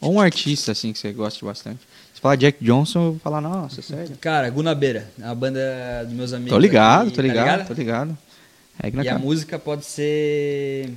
Ou 0.00 0.14
um 0.14 0.20
artista, 0.20 0.72
assim, 0.72 0.92
que 0.92 0.98
você 0.98 1.12
gosta 1.12 1.44
bastante. 1.44 1.80
Se 2.14 2.20
falar 2.20 2.36
Jack 2.36 2.62
Johnson, 2.64 2.98
eu 3.06 3.10
vou 3.12 3.20
falar, 3.20 3.40
nossa, 3.40 3.82
sério. 3.82 4.16
Cara, 4.20 4.48
Gunabeira, 4.50 5.10
a 5.22 5.34
banda 5.34 6.04
dos 6.04 6.12
meus 6.14 6.32
amigos. 6.32 6.52
Tô 6.52 6.58
ligado, 6.58 7.08
aqui, 7.08 7.10
tô 7.10 7.16
tá 7.16 7.22
ligado, 7.22 7.66
tô 7.66 7.74
ligado. 7.74 8.18
É 8.82 8.90
que 8.90 8.96
na 8.96 9.04
E 9.04 9.08
a 9.08 9.12
cara. 9.12 9.22
música 9.22 9.58
pode 9.58 9.84
ser. 9.84 10.92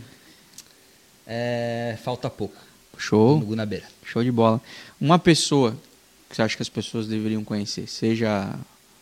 é, 1.28 1.98
Falta 2.04 2.30
pouco. 2.30 2.56
Show. 2.98 3.40
No 3.40 3.46
Gunabeira. 3.46 3.86
Show 4.06 4.24
de 4.24 4.32
bola. 4.32 4.62
Uma 5.04 5.20
pessoa 5.20 5.78
que 6.30 6.38
você 6.38 6.42
acha 6.42 6.56
que 6.56 6.62
as 6.62 6.70
pessoas 6.70 7.08
deveriam 7.08 7.44
conhecer, 7.44 7.88
seja 7.88 8.58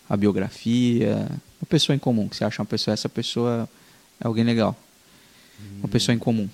a 0.10 0.18
biografia, 0.18 1.28
uma 1.62 1.68
pessoa 1.70 1.96
em 1.96 2.00
comum, 2.00 2.28
que 2.28 2.36
você 2.36 2.44
acha 2.44 2.60
uma 2.60 2.66
pessoa, 2.66 2.92
essa 2.92 3.08
pessoa 3.08 3.70
é 4.20 4.26
alguém 4.26 4.44
legal. 4.44 4.76
Uma 5.78 5.88
pessoa 5.88 6.16
em 6.16 6.18
comum. 6.18 6.50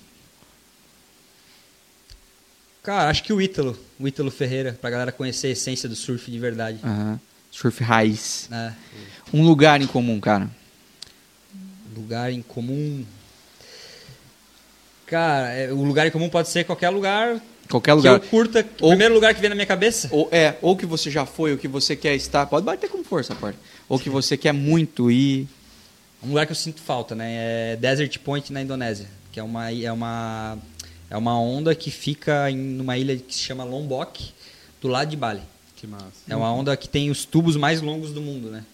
Cara, 2.82 3.08
acho 3.08 3.24
que 3.24 3.32
o 3.32 3.40
Ítalo, 3.40 3.78
o 3.98 4.06
Ítalo 4.06 4.30
Ferreira, 4.30 4.76
pra 4.78 4.90
galera 4.90 5.10
conhecer 5.10 5.46
a 5.46 5.50
essência 5.52 5.88
do 5.88 5.96
surf 5.96 6.30
de 6.30 6.38
verdade. 6.38 6.80
Aham. 6.84 7.18
Surf 7.50 7.82
raiz. 7.82 8.50
É. 8.52 8.74
Um 9.32 9.46
lugar 9.46 9.80
em 9.80 9.86
comum, 9.86 10.20
cara. 10.20 10.50
Lugar 11.96 12.30
em 12.30 12.42
comum. 12.42 13.02
Cara, 15.06 15.48
é, 15.54 15.72
o 15.72 15.82
lugar 15.84 16.06
em 16.06 16.10
comum 16.10 16.28
pode 16.28 16.50
ser 16.50 16.64
qualquer 16.64 16.90
lugar 16.90 17.40
Qualquer 17.68 17.90
que 17.92 17.96
lugar. 17.96 18.14
eu 18.14 18.20
curta. 18.20 18.66
O 18.80 18.84
Ou- 18.84 18.90
primeiro 18.90 19.14
lugar 19.14 19.34
que 19.34 19.40
vem 19.40 19.50
na 19.50 19.54
minha 19.54 19.66
cabeça. 19.66 20.08
Ou, 20.10 20.28
é, 20.32 20.56
ou 20.62 20.76
que 20.76 20.86
você 20.86 21.10
já 21.10 21.26
foi, 21.26 21.52
ou 21.52 21.58
que 21.58 21.68
você 21.68 21.94
quer 21.94 22.14
estar. 22.14 22.46
Pode 22.46 22.64
bater 22.64 22.88
com 22.88 23.04
força, 23.04 23.34
parte. 23.34 23.58
Ou 23.88 23.98
que 23.98 24.08
você 24.08 24.36
quer 24.36 24.52
muito 24.52 25.10
ir. 25.10 25.46
Um 26.22 26.28
lugar 26.30 26.46
que 26.46 26.52
eu 26.52 26.56
sinto 26.56 26.80
falta, 26.80 27.14
né? 27.14 27.72
É 27.72 27.76
Desert 27.76 28.18
Point 28.20 28.52
na 28.52 28.62
Indonésia, 28.62 29.06
que 29.30 29.38
é 29.38 29.42
uma 29.42 29.70
é 29.72 29.92
uma 29.92 30.58
é 31.10 31.16
uma 31.16 31.38
onda 31.40 31.74
que 31.74 31.90
fica 31.90 32.50
em 32.50 32.56
numa 32.56 32.96
ilha 32.98 33.16
que 33.16 33.34
se 33.34 33.40
chama 33.40 33.64
Lombok, 33.64 34.30
do 34.80 34.88
lado 34.88 35.08
de 35.10 35.16
Bali. 35.16 35.42
Que 35.76 35.86
massa. 35.86 36.06
É 36.28 36.34
uma 36.34 36.52
onda 36.52 36.76
que 36.76 36.88
tem 36.88 37.08
os 37.10 37.24
tubos 37.24 37.54
mais 37.56 37.80
longos 37.80 38.12
do 38.12 38.20
mundo, 38.20 38.50
né? 38.50 38.64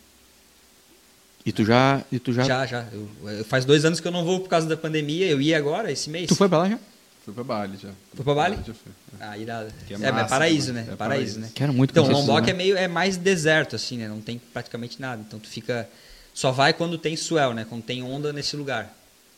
E 1.44 1.52
tu 1.52 1.64
já. 1.64 2.02
E 2.10 2.18
tu 2.18 2.32
já. 2.32 2.42
Já, 2.44 2.64
já. 2.64 2.86
Eu- 2.92 3.08
eu- 3.30 3.44
faz 3.44 3.64
dois 3.66 3.84
anos 3.84 4.00
que 4.00 4.08
eu 4.08 4.12
não 4.12 4.24
vou 4.24 4.40
por 4.40 4.48
causa 4.48 4.66
da 4.66 4.76
pandemia. 4.76 5.26
Eu 5.26 5.40
ia 5.42 5.58
agora, 5.58 5.92
esse 5.92 6.08
mês. 6.08 6.28
Tu 6.28 6.34
foi 6.34 6.48
pra 6.48 6.58
lá 6.58 6.68
já? 6.70 6.78
Fui 7.24 7.32
pra 7.32 7.42
Bali 7.44 7.78
já. 7.78 7.88
Foi 8.14 8.24
pra 8.24 8.34
Bali? 8.34 8.56
Já 8.56 8.74
fui. 8.74 8.92
Ah, 9.18 9.38
irado. 9.38 9.72
Que 9.86 9.94
é 9.94 9.96
é, 9.96 10.04
é 10.08 10.12
massa, 10.12 10.28
paraíso, 10.28 10.72
né? 10.72 10.82
né? 10.82 10.92
É 10.92 10.96
paraíso, 10.96 11.34
paraíso. 11.34 11.40
né? 11.40 11.50
Quero 11.54 11.72
muito 11.72 11.90
Então, 11.92 12.04
Lombok 12.06 12.28
é 12.30 12.52
lugar. 12.52 12.54
meio 12.54 12.76
é 12.76 12.86
mais 12.86 13.16
deserto 13.16 13.74
assim, 13.76 13.96
né? 13.98 14.08
Não 14.08 14.20
tem 14.20 14.38
praticamente 14.52 15.00
nada. 15.00 15.22
Então 15.26 15.38
tu 15.38 15.48
fica 15.48 15.88
só 16.34 16.50
vai 16.50 16.74
quando 16.74 16.98
tem 16.98 17.16
swell, 17.16 17.54
né? 17.54 17.64
Quando 17.66 17.82
tem 17.82 18.02
onda 18.02 18.32
nesse 18.32 18.56
lugar. 18.56 18.92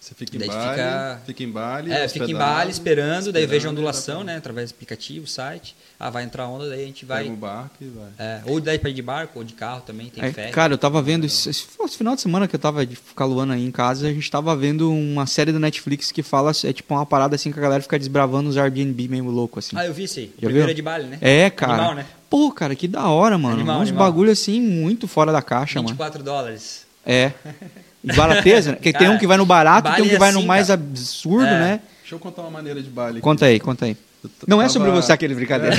Você 0.06 0.14
fica 0.14 0.36
em 0.36 0.38
Daí 0.38 0.48
Bali, 0.48 0.70
fica- 0.70 1.20
fica... 1.26 1.42
em 1.42 1.50
Bali, 1.50 1.90
É, 1.92 2.08
fica 2.08 2.30
em 2.30 2.34
Bali 2.34 2.70
esperando, 2.70 3.32
daí 3.32 3.42
eu 3.42 3.48
vejo 3.48 3.54
a 3.54 3.58
esperando, 3.58 3.72
ondulação, 3.76 4.22
né? 4.22 4.36
Através 4.36 4.70
do 4.70 4.74
aplicativo, 4.76 5.26
site. 5.26 5.74
Ah, 5.98 6.10
vai 6.10 6.22
entrar 6.22 6.46
onda, 6.46 6.68
daí 6.68 6.84
a 6.84 6.86
gente 6.86 7.04
vai. 7.04 7.24
Pega 7.24 7.34
o 7.34 7.36
barco 7.36 7.74
e 7.80 7.86
vai. 7.86 8.08
É, 8.16 8.40
ou 8.46 8.60
daí 8.60 8.78
pra 8.78 8.88
ir 8.88 8.92
de 8.92 9.02
barco, 9.02 9.36
ou 9.40 9.44
de 9.44 9.54
carro 9.54 9.80
também, 9.80 10.08
tem 10.08 10.22
É, 10.24 10.30
cara, 10.52 10.72
eu 10.74 10.78
tava 10.78 11.02
vendo. 11.02 11.26
Esse, 11.26 11.50
esse 11.50 11.66
esse 11.84 11.96
final 11.96 12.14
de 12.14 12.20
semana 12.20 12.46
que 12.46 12.54
eu 12.54 12.60
tava 12.60 12.86
de 12.86 12.96
caluano 13.16 13.52
aí 13.52 13.64
em 13.66 13.70
casa, 13.72 14.06
a 14.06 14.12
gente 14.12 14.30
tava 14.30 14.54
vendo 14.54 14.92
uma 14.92 15.26
série 15.26 15.50
da 15.50 15.58
Netflix 15.58 16.12
que 16.12 16.22
fala. 16.22 16.52
É 16.62 16.72
tipo 16.72 16.94
uma 16.94 17.04
parada 17.04 17.34
assim 17.34 17.50
que 17.50 17.58
a 17.58 17.62
galera 17.62 17.82
fica 17.82 17.98
desbravando 17.98 18.48
os 18.48 18.56
Airbnb 18.56 19.08
meio 19.08 19.24
louco, 19.24 19.58
assim. 19.58 19.74
Ah, 19.76 19.86
eu 19.86 19.92
vi 19.92 20.04
esse 20.04 20.20
aí. 20.20 20.26
Já 20.38 20.46
primeiro 20.46 20.66
viu? 20.66 20.70
é 20.70 20.74
de 20.74 20.82
Bali, 20.82 21.06
né? 21.06 21.18
É, 21.20 21.50
cara. 21.50 21.72
Animal, 21.72 21.94
né? 21.96 22.06
Pô, 22.30 22.52
cara, 22.52 22.76
que 22.76 22.86
da 22.86 23.08
hora, 23.08 23.36
mano. 23.36 23.56
Animal, 23.56 23.80
Uns 23.80 23.88
animal. 23.88 24.06
bagulho 24.06 24.30
assim 24.30 24.60
muito 24.60 25.08
fora 25.08 25.32
da 25.32 25.42
caixa, 25.42 25.80
mano. 25.80 25.88
24 25.88 26.22
dólares. 26.22 26.86
É. 27.04 27.32
E 28.06 28.12
barateza, 28.14 28.70
né? 28.70 28.76
Porque 28.76 28.92
tem 28.92 29.08
um 29.08 29.18
que 29.18 29.26
vai 29.26 29.36
no 29.36 29.44
barato, 29.44 29.84
Bali 29.90 29.96
tem 29.96 30.04
um 30.04 30.08
que 30.08 30.14
é 30.14 30.18
vai 30.18 30.30
no 30.32 30.38
assim, 30.38 30.46
mais 30.46 30.68
cara. 30.68 30.80
absurdo, 30.80 31.46
É. 31.46 31.58
né? 31.60 31.80
Deixa 32.00 32.14
eu 32.14 32.18
contar 32.20 32.42
uma 32.42 32.50
maneira 32.50 32.80
de 32.82 32.88
Bali. 32.88 33.12
aqui. 33.18 33.20
Conta 33.20 33.46
aí, 33.46 33.58
conta 33.60 33.84
aí. 33.86 33.96
Eu 34.22 34.30
t- 34.30 34.36
Não 34.46 34.60
é 34.60 34.64
tava- 34.64 34.72
sobre 34.72 34.90
você 34.92 35.12
aquele 35.12 35.34
brincadeira. 35.34 35.74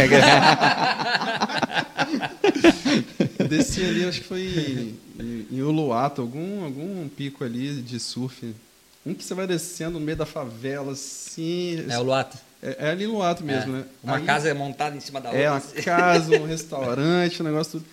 Eu 3.40 3.48
desci 3.48 3.84
ali, 3.84 4.06
acho 4.06 4.22
que 4.22 4.28
foi 4.28 4.42
em, 4.42 4.96
em- 5.24 5.48
em 5.52 5.62
Uluwatu, 5.62 6.22
algum, 6.22 6.64
algum 6.64 7.08
pico 7.08 7.44
ali 7.44 7.82
de 7.82 8.00
surf. 8.00 8.54
Um 9.06 9.14
que 9.14 9.24
você 9.24 9.34
vai 9.34 9.48
descendo 9.48 10.00
no 10.00 10.06
meio 10.06 10.18
da 10.18 10.26
favela, 10.26 10.92
assim. 10.92 11.86
É 11.90 11.98
o 11.98 12.04
Luata. 12.04 12.38
É, 12.62 12.88
é 12.88 12.92
ali 12.92 13.06
em 13.06 13.08
Uluwatu 13.08 13.44
mesmo, 13.44 13.74
É. 13.76 13.78
né? 13.80 13.84
Uma 14.04 14.18
Aí- 14.18 14.24
casa 14.26 14.54
montada 14.54 14.96
em 14.96 15.00
cima 15.00 15.22
da 15.22 15.30
outra. 15.30 15.44
É, 15.44 15.50
uma 15.50 15.58
assim. 15.58 15.82
casa, 15.82 16.36
um 16.38 16.46
restaurante, 16.48 17.42
um 17.42 17.46
negócio 17.46 17.74
tudo. 17.74 17.86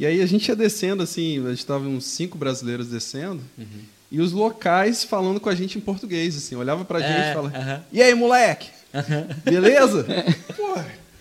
E 0.00 0.06
aí 0.06 0.22
a 0.22 0.26
gente 0.26 0.48
ia 0.48 0.56
descendo, 0.56 1.02
assim, 1.02 1.46
a 1.46 1.50
gente 1.50 1.66
tava 1.66 1.84
uns 1.86 2.06
cinco 2.06 2.38
brasileiros 2.38 2.88
descendo, 2.88 3.42
Uhum. 3.58 3.66
e 4.10 4.18
os 4.18 4.32
locais 4.32 5.04
falando 5.04 5.38
com 5.38 5.50
a 5.50 5.54
gente 5.54 5.76
em 5.76 5.80
português, 5.82 6.34
assim, 6.38 6.56
olhava 6.56 6.86
pra 6.86 7.00
gente 7.00 7.10
É, 7.20 7.30
e 7.30 7.34
falava, 7.34 7.54
aham. 7.58 7.82
e 7.92 8.00
aí, 8.02 8.14
moleque? 8.14 8.70
Beleza? 9.44 10.06
Pô, 10.56 10.74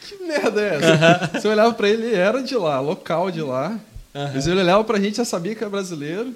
que 0.08 0.24
merda 0.24 0.62
é 0.62 0.76
essa? 0.78 1.40
Você 1.42 1.48
olhava 1.50 1.74
pra 1.74 1.90
ele, 1.90 2.06
ele 2.06 2.16
era 2.16 2.42
de 2.42 2.56
lá, 2.56 2.80
local 2.80 3.30
de 3.30 3.42
lá, 3.42 3.78
mas 4.14 4.48
ele 4.48 4.62
olhava 4.62 4.82
pra 4.86 4.98
gente, 4.98 5.18
já 5.18 5.26
sabia 5.26 5.54
que 5.54 5.62
era 5.62 5.70
brasileiro, 5.70 6.34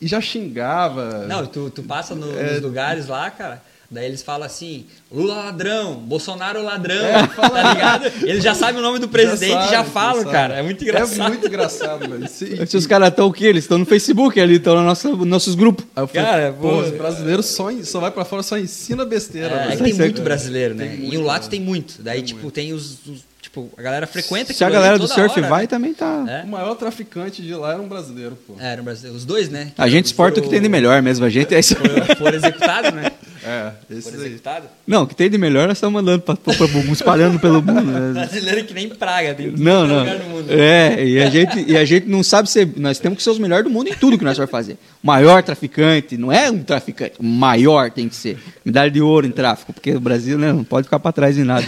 e 0.00 0.08
já 0.08 0.20
xingava. 0.20 1.26
Não, 1.28 1.46
tu, 1.46 1.70
tu 1.70 1.84
passa 1.84 2.16
no- 2.16 2.36
É. 2.36 2.54
nos 2.54 2.62
lugares 2.62 3.06
lá, 3.06 3.30
cara. 3.30 3.62
Daí 3.90 4.06
eles 4.06 4.22
falam 4.22 4.46
assim, 4.46 4.86
Lula 5.10 5.34
ladrão, 5.34 5.94
Bolsonaro 5.94 6.62
ladrão, 6.62 6.96
tá 7.36 7.72
ligado? 7.74 8.06
Eles 8.22 8.44
já 8.44 8.54
sabem 8.54 8.78
o 8.80 8.82
nome 8.82 9.00
do 9.00 9.08
presidente 9.08 9.66
e 9.66 9.70
já 9.70 9.82
falam, 9.82 10.20
sabe. 10.22 10.30
cara. 10.30 10.54
É 10.54 10.62
muito 10.62 10.84
engraçado. 10.84 11.26
É 11.26 11.28
muito 11.28 11.46
engraçado, 11.48 12.08
velho. 12.08 12.28
Se- 12.28 12.76
os 12.76 12.86
caras 12.86 13.08
estão 13.08 13.26
o 13.26 13.32
quê? 13.32 13.46
Eles 13.46 13.64
estão 13.64 13.78
no 13.78 13.84
Facebook 13.84 14.38
ali, 14.40 14.56
estão 14.56 14.76
nos 14.76 14.84
nossos, 14.84 15.26
nossos 15.26 15.54
grupos. 15.56 15.84
Aí 15.96 16.04
eu 16.04 16.06
falei, 16.06 16.22
Cara, 16.24 16.52
pô, 16.52 16.68
pô, 16.68 16.76
os 16.82 16.90
brasileiros 16.90 17.46
só, 17.46 17.68
só 17.82 17.98
vai 17.98 18.12
pra 18.12 18.24
fora, 18.24 18.44
só 18.44 18.56
ensina 18.56 19.04
besteira. 19.04 19.66
É, 19.70 19.72
é 19.72 19.76
tem 19.76 19.90
é- 19.92 19.94
muito 19.96 20.22
brasileiro, 20.22 20.74
né? 20.76 20.86
Tem 20.86 20.96
e 20.96 21.00
muito, 21.08 21.20
o 21.20 21.24
Lato 21.24 21.48
tem 21.48 21.60
muito. 21.60 21.94
Daí, 22.00 22.18
Tem 22.18 22.24
tipo, 22.26 22.42
muito. 22.42 22.54
tem 22.54 22.72
os, 22.72 22.92
os- 23.06 23.29
Tipo, 23.50 23.68
a 23.76 23.82
galera 23.82 24.06
frequenta 24.06 24.52
Se 24.52 24.62
a 24.62 24.70
galera 24.70 24.96
do 24.96 25.08
surf 25.08 25.40
hora, 25.40 25.48
vai, 25.48 25.62
né? 25.62 25.66
também 25.66 25.92
tá. 25.92 26.24
É. 26.28 26.44
O 26.44 26.46
maior 26.46 26.72
traficante 26.76 27.42
de 27.42 27.52
lá 27.52 27.72
era 27.72 27.82
um 27.82 27.88
brasileiro, 27.88 28.38
pô. 28.46 28.54
É, 28.60 28.72
era 28.74 28.80
um 28.80 28.84
brasileiro. 28.84 29.16
Os 29.16 29.24
dois, 29.24 29.48
né? 29.48 29.72
A 29.76 29.88
gente 29.88 30.04
exporta 30.04 30.38
o 30.38 30.42
que 30.42 30.48
tem 30.48 30.62
de 30.62 30.68
melhor 30.68 31.02
mesmo. 31.02 31.24
A 31.24 31.28
gente 31.28 31.52
é 31.52 31.58
isso. 31.58 31.74
Foram, 31.74 32.06
foram 32.16 32.36
executados, 32.36 32.92
né? 32.92 33.10
É, 33.42 33.72
esse 33.90 34.02
Foram 34.02 34.24
executados. 34.24 34.68
Não, 34.86 35.02
o 35.02 35.06
que 35.06 35.16
tem 35.16 35.28
de 35.28 35.36
melhor 35.36 35.66
nós 35.66 35.78
estamos 35.78 35.94
mandando 35.94 36.20
pra, 36.20 36.36
pra, 36.36 36.54
pra, 36.54 36.66
espalhando 36.92 37.40
pelo 37.40 37.60
mundo. 37.60 37.82
né? 37.82 38.12
Brasileiro 38.12 38.64
que 38.66 38.74
nem 38.74 38.88
praga, 38.88 39.34
tem 39.34 39.50
Não, 39.50 39.84
é 39.84 39.88
não. 39.88 39.98
lugar 40.00 40.18
no 40.20 40.24
mundo. 40.26 40.52
É, 40.52 41.04
e 41.04 41.20
a, 41.20 41.28
gente, 41.30 41.64
e 41.66 41.76
a 41.76 41.84
gente 41.84 42.06
não 42.06 42.22
sabe 42.22 42.48
ser. 42.48 42.68
Nós 42.76 43.00
temos 43.00 43.16
que 43.16 43.24
ser 43.24 43.30
os 43.30 43.38
melhores 43.40 43.64
do 43.64 43.70
mundo 43.70 43.88
em 43.88 43.94
tudo 43.94 44.16
que 44.16 44.24
nós 44.24 44.36
vamos 44.36 44.50
fazer. 44.52 44.74
O 45.02 45.06
maior 45.06 45.42
traficante, 45.42 46.16
não 46.16 46.30
é 46.30 46.48
um 46.50 46.62
traficante, 46.62 47.14
o 47.18 47.24
maior 47.24 47.90
tem 47.90 48.08
que 48.08 48.14
ser. 48.14 48.38
Medalha 48.64 48.90
de 48.92 49.00
ouro 49.00 49.26
em 49.26 49.32
tráfico, 49.32 49.72
porque 49.72 49.92
o 49.92 50.00
Brasil 50.00 50.38
né, 50.38 50.52
não 50.52 50.62
pode 50.62 50.84
ficar 50.84 51.00
para 51.00 51.10
trás 51.10 51.36
em 51.36 51.42
nada. 51.44 51.66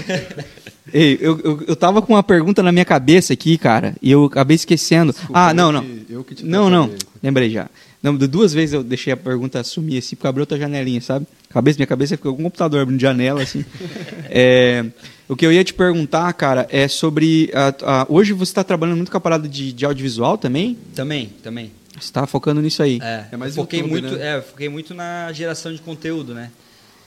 Ei, 0.93 1.18
eu, 1.20 1.39
eu, 1.45 1.64
eu 1.68 1.76
tava 1.76 2.01
com 2.03 2.14
uma 2.14 2.22
pergunta 2.22 2.62
na 2.62 2.72
minha 2.72 2.85
cabeça 2.85 3.33
aqui, 3.33 3.57
cara, 3.59 3.95
e 4.03 4.11
eu 4.11 4.24
acabei 4.24 4.55
esquecendo. 4.57 5.12
Desculpa, 5.12 5.39
ah, 5.39 5.55
não, 5.55 5.70
não. 5.70 5.83
que- 5.85 6.07
eu 6.11 6.24
que 6.24 6.35
te 6.35 6.45
Não, 6.45 6.68
não. 6.70 6.91
Lembrei 7.22 7.51
já. 7.51 7.68
Não, 8.03 8.16
de 8.16 8.26
duas 8.26 8.53
vezes 8.53 8.72
eu 8.72 8.83
deixei 8.83 9.12
a 9.12 9.16
pergunta 9.16 9.62
sumir 9.62 9.99
assim, 9.99 10.16
porque 10.16 10.26
abriu 10.26 10.43
outra 10.43 10.59
janelinha, 10.59 11.01
sabe? 11.01 11.24
Cabeça, 11.51 11.78
minha 11.78 11.87
cabeça 11.87 12.16
ficou 12.16 12.35
com 12.35 12.41
o 12.41 12.45
computador 12.47 12.80
abrindo 12.83 13.01
janela, 13.01 13.43
assim. 13.43 13.64
É, 14.35 14.85
o 15.28 15.37
que 15.37 15.45
eu 15.47 15.53
ia 15.53 15.62
te 15.62 15.74
perguntar, 15.74 16.33
cara, 16.33 16.66
é 16.70 16.89
sobre. 16.89 17.51
a- 17.55 17.74
a- 18.03 18.07
hoje 18.09 18.33
você 18.33 18.51
está 18.51 18.64
trabalhando 18.64 18.97
muito 18.97 19.11
com 19.11 19.16
a 19.16 19.20
parada 19.20 19.47
de, 19.49 19.72
de 19.72 19.85
audiovisual 19.85 20.37
também? 20.39 20.76
Também, 20.95 21.30
também. 21.43 21.70
Você 21.93 21.99
está 22.07 22.26
focando 22.26 22.61
nisso 22.62 22.83
aí. 22.83 22.99
É, 23.03 23.26
É 23.33 23.37
mais 23.37 23.57
eu 23.57 23.62
foquei 23.62 23.80
YouTube, 23.80 24.01
muito, 24.01 24.16
né? 24.16 24.33
é, 24.33 24.37
eu 24.39 24.43
foquei 24.43 24.68
muito 24.68 24.95
na 24.95 25.30
geração 25.33 25.72
de 25.72 25.80
conteúdo, 25.80 26.33
né? 26.35 26.51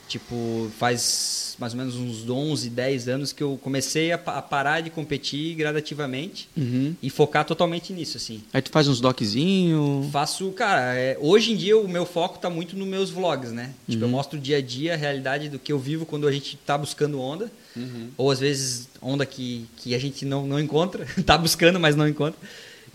Tipo, 0.08 0.70
faz 0.80 1.56
mais 1.58 1.74
ou 1.74 1.80
menos 1.80 1.96
uns 1.96 2.30
11, 2.30 2.70
10 2.70 3.08
anos 3.08 3.32
que 3.32 3.42
eu 3.42 3.58
comecei 3.64 4.12
a, 4.12 4.16
a 4.16 4.42
parar 4.42 4.82
de 4.82 4.90
competir 4.90 5.56
gradativamente 5.56 6.50
Uhum. 6.56 6.94
e 7.02 7.10
focar 7.10 7.46
totalmente 7.46 7.94
nisso, 7.94 8.18
assim. 8.18 8.44
Aí 8.54 8.62
tu 8.62 8.70
faz 8.72 8.88
uns 8.88 9.00
doczinhos. 9.00 10.12
Faço, 10.12 10.52
cara, 10.52 10.94
é, 10.96 11.18
hoje 11.20 11.54
em 11.54 11.56
dia 11.56 11.78
o 11.78 11.88
meu 11.88 12.06
foco 12.06 12.38
tá 12.40 12.50
muito 12.50 12.76
nos 12.78 12.88
meus 12.88 13.10
vlogs, 13.10 13.52
né? 13.52 13.72
Tipo, 13.90 14.04
Uhum. 14.04 14.10
eu 14.10 14.12
mostro 14.12 14.38
o 14.38 14.42
dia 14.42 14.58
a 14.58 14.62
dia, 14.62 14.94
a 14.94 14.98
realidade 14.98 15.50
do 15.50 15.58
que 15.58 15.72
eu 15.72 15.80
vivo 15.80 16.06
quando 16.06 16.28
a 16.28 16.32
gente 16.32 16.58
tá 16.66 16.78
buscando 16.78 17.20
onda. 17.20 17.50
Uhum. 17.76 18.10
Ou 18.18 18.32
às 18.32 18.40
vezes 18.40 18.88
onda 19.02 19.26
que, 19.26 19.66
que 19.78 19.96
a 19.96 20.00
gente 20.00 20.26
não, 20.26 20.46
não 20.46 20.60
encontra, 20.60 21.06
tá 21.26 21.38
buscando, 21.38 21.80
mas 21.80 21.96
não 21.96 22.08
encontra. 22.08 22.40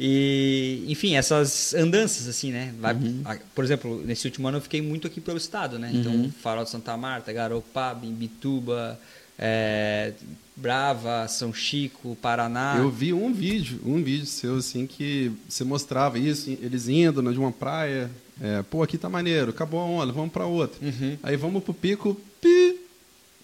E, 0.02 0.82
enfim, 0.88 1.14
essas 1.14 1.74
andanças, 1.74 2.26
assim, 2.26 2.50
né? 2.50 2.72
Vai- 2.80 2.94
Uhum. 2.94 3.20
a- 3.22 3.36
por 3.54 3.62
exemplo, 3.62 4.02
nesse 4.06 4.26
último 4.26 4.48
ano 4.48 4.56
eu 4.56 4.62
fiquei 4.62 4.80
muito 4.80 5.06
aqui 5.06 5.20
pelo 5.20 5.36
estado, 5.36 5.78
né? 5.78 5.90
Uhum. 5.92 6.00
Então, 6.00 6.32
Farol 6.42 6.64
de 6.64 6.70
Santa 6.70 6.96
Marta, 6.96 7.30
Garopaba, 7.34 8.06
Imbituba, 8.06 8.98
é, 9.38 10.14
Brava, 10.56 11.28
São 11.28 11.52
Chico, 11.52 12.16
Paraná. 12.22 12.76
Eu 12.78 12.90
vi 12.90 13.12
um 13.12 13.30
vídeo, 13.30 13.78
um 13.84 14.02
vídeo 14.02 14.24
seu, 14.24 14.56
assim, 14.56 14.86
que 14.86 15.30
você 15.46 15.64
mostrava 15.64 16.18
isso, 16.18 16.48
eles 16.62 16.88
indo 16.88 17.20
né, 17.20 17.30
de 17.30 17.38
uma 17.38 17.52
praia. 17.52 18.10
é, 18.42 18.62
Pô, 18.70 18.82
aqui 18.82 18.96
tá 18.96 19.10
maneiro, 19.10 19.50
acabou 19.50 19.80
a 19.80 19.84
onda, 19.84 20.10
vamos 20.14 20.32
pra 20.32 20.46
outra. 20.46 20.78
Uhum. 20.82 21.18
Aí 21.22 21.36
vamos 21.36 21.62
pro 21.62 21.74
pico, 21.74 22.18
pi. 22.40 22.76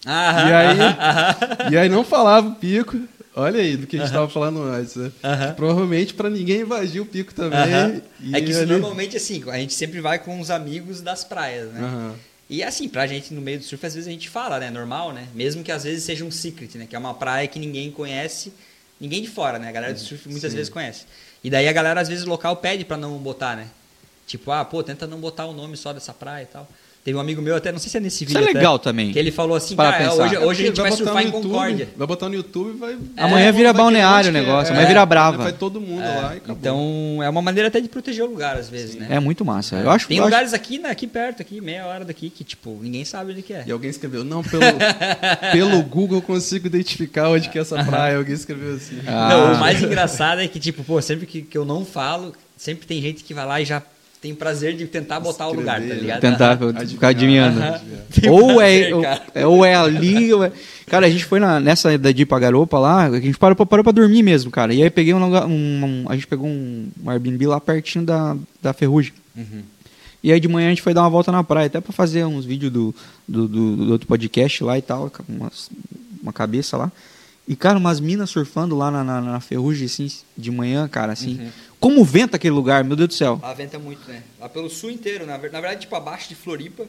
Aham, 0.07 0.49
E 0.49 0.53
aí- 0.53 0.79
aham, 0.79 0.97
aham. 0.99 1.71
E 1.71 1.77
aí 1.77 1.87
não 1.89 2.03
falava 2.03 2.47
o 2.47 2.55
pico. 2.55 2.97
Olha 3.39 3.59
aí, 3.61 3.77
do 3.77 3.85
que 3.85 3.95
a 3.95 3.99
gente 3.99 4.07
estava 4.07 4.27
falando 4.27 4.63
antes. 4.63 4.95
Né? 4.95 5.11
Provavelmente 5.55 6.13
para 6.15 6.27
ninguém 6.29 6.61
invadir 6.61 6.99
o 6.99 7.05
pico 7.05 7.33
também. 7.33 7.59
É 8.33 8.41
que 8.41 8.49
isso 8.51 8.61
ali- 8.61 8.71
normalmente 8.71 9.15
assim, 9.15 9.43
a 9.49 9.57
gente 9.57 9.73
sempre 9.75 10.01
vai 10.01 10.17
com 10.17 10.39
os 10.39 10.49
amigos 10.49 11.01
das 11.01 11.23
praias, 11.23 11.71
né? 11.71 12.13
E 12.49 12.63
assim, 12.63 12.87
pra 12.89 13.05
gente 13.05 13.33
no 13.33 13.41
meio 13.41 13.59
do 13.59 13.63
surf, 13.65 13.85
às 13.85 13.93
vezes 13.93 14.07
a 14.07 14.11
gente 14.11 14.27
fala, 14.29 14.57
né? 14.59 14.69
Normal, 14.71 15.13
né? 15.13 15.27
Mesmo 15.35 15.63
que 15.63 15.71
às 15.71 15.83
vezes 15.83 16.03
seja 16.03 16.25
um 16.25 16.31
secret, 16.31 16.77
né? 16.77 16.87
Que 16.89 16.95
é 16.95 16.99
uma 16.99 17.13
praia 17.13 17.47
que 17.47 17.59
ninguém 17.59 17.91
conhece, 17.91 18.51
ninguém 18.99 19.21
de 19.21 19.27
fora, 19.27 19.59
né? 19.59 19.67
A 19.67 19.71
galera 19.71 19.93
do 19.93 19.99
surf 19.99 20.27
muitas 20.29 20.51
Sim. 20.51 20.57
vezes 20.57 20.71
conhece. 20.71 21.05
E 21.43 21.49
daí 21.49 21.67
a 21.67 21.73
galera, 21.73 22.01
às 22.01 22.07
vezes, 22.07 22.25
local 22.25 22.55
pede 22.55 22.83
pra 22.85 22.97
não 22.97 23.17
botar, 23.17 23.55
né? 23.55 23.67
Tipo, 24.25 24.49
ah, 24.51 24.65
pô, 24.65 24.81
tenta 24.81 25.05
não 25.05 25.19
botar 25.19 25.45
o 25.45 25.53
nome 25.53 25.77
só 25.77 25.93
dessa 25.93 26.13
praia 26.13 26.43
e 26.43 26.47
tal. 26.47 26.67
Teve 27.07 27.17
um 27.17 27.21
amigo 27.21 27.41
meu, 27.41 27.55
até 27.55 27.71
não 27.71 27.79
sei 27.79 27.89
se 27.89 27.95
é 27.95 28.01
nesse 28.01 28.25
Isso 28.25 28.33
vídeo. 28.33 28.41
é 28.45 28.49
até, 28.49 28.53
legal 28.59 28.77
também. 28.77 29.13
Que 29.13 29.17
ele 29.17 29.31
falou 29.31 29.55
assim, 29.55 29.77
Para 29.77 29.93
cara, 29.93 30.09
pensar. 30.09 30.23
hoje, 30.25 30.37
hoje 30.39 30.63
a 30.63 30.65
gente 30.65 30.81
vai 30.81 30.89
botar 30.89 30.97
surfar 31.05 31.15
no 31.15 31.21
em 31.21 31.25
YouTube, 31.27 31.43
Concórdia. 31.53 31.89
Vai 31.95 32.07
botar 32.07 32.27
no 32.27 32.35
YouTube 32.35 32.69
e 32.75 32.77
vai. 32.77 32.97
Amanhã 33.15 33.51
vira 33.53 33.71
vai 33.71 33.81
balneário 33.81 34.29
o 34.29 34.33
negócio, 34.33 34.57
onde 34.63 34.71
amanhã 34.71 34.87
vira 34.89 34.99
É, 34.99 35.05
brava. 35.05 35.37
Vai 35.43 35.53
todo 35.53 35.79
mundo 35.79 36.01
lá 36.01 36.33
e 36.33 36.37
acabou. 36.39 36.57
Então, 36.59 37.19
é 37.23 37.29
uma 37.29 37.41
maneira 37.41 37.69
até 37.69 37.79
de 37.79 37.87
proteger 37.87 38.25
o 38.25 38.27
lugar, 38.27 38.57
às 38.57 38.67
vezes, 38.67 38.95
né? 38.95 39.07
É 39.09 39.21
muito 39.21 39.45
massa. 39.45 39.77
Eu 39.77 39.89
acho 39.89 40.05
Tem 40.05 40.17
eu 40.17 40.23
acho- 40.23 40.29
lugares 40.29 40.53
aqui, 40.53 40.79
né, 40.79 40.89
aqui 40.89 41.07
perto, 41.07 41.41
aqui, 41.41 41.61
meia 41.61 41.85
hora 41.85 42.03
daqui, 42.03 42.29
que, 42.29 42.43
tipo, 42.43 42.77
ninguém 42.81 43.05
sabe 43.05 43.31
onde 43.31 43.41
que 43.41 43.53
é. 43.53 43.63
E 43.65 43.71
alguém 43.71 43.89
escreveu, 43.89 44.25
não, 44.25 44.43
pelo, 44.43 44.63
pelo 45.53 45.81
Google 45.83 46.17
eu 46.17 46.21
consigo 46.21 46.67
identificar 46.67 47.29
onde 47.29 47.47
que 47.47 47.57
é 47.57 47.61
essa 47.61 47.81
praia. 47.85 48.17
Alguém 48.17 48.33
escreveu 48.35 48.75
assim. 48.75 48.99
Ah. 49.07 49.29
Não, 49.29 49.53
o 49.53 49.57
mais 49.61 49.81
engraçado 49.81 50.41
é 50.41 50.47
que, 50.49 50.59
tipo, 50.59 50.83
pô, 50.83 51.01
sempre 51.01 51.25
que, 51.25 51.41
que 51.41 51.57
eu 51.57 51.63
não 51.63 51.85
falo, 51.85 52.33
sempre 52.57 52.85
tem 52.85 53.01
gente 53.01 53.23
que 53.23 53.33
vai 53.33 53.45
lá 53.45 53.61
e 53.61 53.65
já 53.65 53.81
tem 54.21 54.33
prazer 54.33 54.75
de 54.75 54.85
tentar 54.87 55.19
botar 55.19 55.47
o 55.47 55.53
lugar, 55.53 55.75
tá 55.77 55.81
Escrever, 55.81 56.01
ligado? 56.01 56.21
tentar 56.21 56.51
Adivinhar. 56.53 56.87
ficar 56.87 57.07
adivinhando. 57.09 57.61
Tem 58.19 58.29
Ou 58.29 58.61
é, 58.61 58.79
prazer, 58.79 58.93
ou, 58.95 59.01
cara. 59.01 59.21
é- 59.35 59.45
ou 59.47 59.65
é 59.65 59.75
ali, 59.75 60.33
ou 60.33 60.43
é... 60.43 60.51
Cara, 60.87 61.05
a 61.05 61.09
gente 61.09 61.25
foi 61.25 61.39
na, 61.39 61.59
nessa 61.59 61.97
da 61.97 62.11
de 62.11 62.25
pra 62.25 62.39
garopa 62.39 62.79
lá, 62.79 63.03
a 63.05 63.19
gente 63.19 63.37
parou, 63.37 63.55
pra- 63.55 63.65
parou 63.65 63.83
pra 63.83 63.91
dormir 63.91 64.23
mesmo, 64.23 64.49
cara. 64.49 64.73
E 64.73 64.81
aí 64.81 64.89
peguei 64.89 65.13
um, 65.13 65.19
lugar- 65.23 65.45
um- 65.45 65.51
um- 65.51 66.05
A 66.09 66.15
gente 66.15 66.25
pegou 66.27 66.47
um, 66.47 66.87
um 67.03 67.09
Airbnb 67.09 67.45
lá 67.47 67.59
pertinho 67.59 68.05
da, 68.05 68.35
da 68.61 68.73
ferrugem. 68.73 69.13
Uhum. 69.35 69.61
E 70.23 70.31
aí 70.31 70.39
de 70.39 70.47
manhã 70.47 70.67
a 70.67 70.69
gente 70.69 70.81
foi 70.81 70.93
dar 70.93 71.01
uma 71.01 71.09
volta 71.09 71.31
na 71.31 71.43
praia, 71.43 71.67
até 71.67 71.79
pra 71.79 71.93
fazer 71.93 72.25
uns 72.25 72.43
vídeos 72.45 72.71
do, 72.71 72.95
do, 73.27 73.47
do- 73.47 73.75
do 73.85 73.91
outro 73.91 74.07
podcast 74.07 74.63
lá 74.63 74.77
e 74.77 74.81
tal, 74.81 75.09
com 75.11 75.23
umas- 75.31 75.69
uma 76.23 76.33
cabeça 76.33 76.75
lá. 76.77 76.91
E, 77.47 77.55
cara, 77.55 77.77
umas 77.77 77.99
minas 77.99 78.29
surfando 78.29 78.75
lá 78.75 78.89
na, 78.91 79.03
na, 79.03 79.21
na 79.21 79.39
ferrugem, 79.39 79.85
assim, 79.85 80.09
de 80.37 80.51
manhã, 80.51 80.85
cara, 80.87 81.13
assim. 81.13 81.39
Uhum. 81.39 81.47
Como 81.79 82.03
venta 82.03 82.35
aquele 82.37 82.53
lugar, 82.53 82.83
meu 82.83 82.95
Deus 82.95 83.09
do 83.09 83.13
céu. 83.13 83.39
Lá 83.41 83.53
venta 83.53 83.77
muito, 83.77 84.07
né? 84.09 84.23
Lá 84.39 84.49
pelo 84.49 84.69
sul 84.69 84.89
inteiro, 84.89 85.25
na, 85.25 85.37
ver- 85.37 85.51
na 85.51 85.61
verdade, 85.61 85.81
tipo, 85.81 85.95
abaixo 85.95 86.27
de 86.29 86.35
Floripa, 86.35 86.85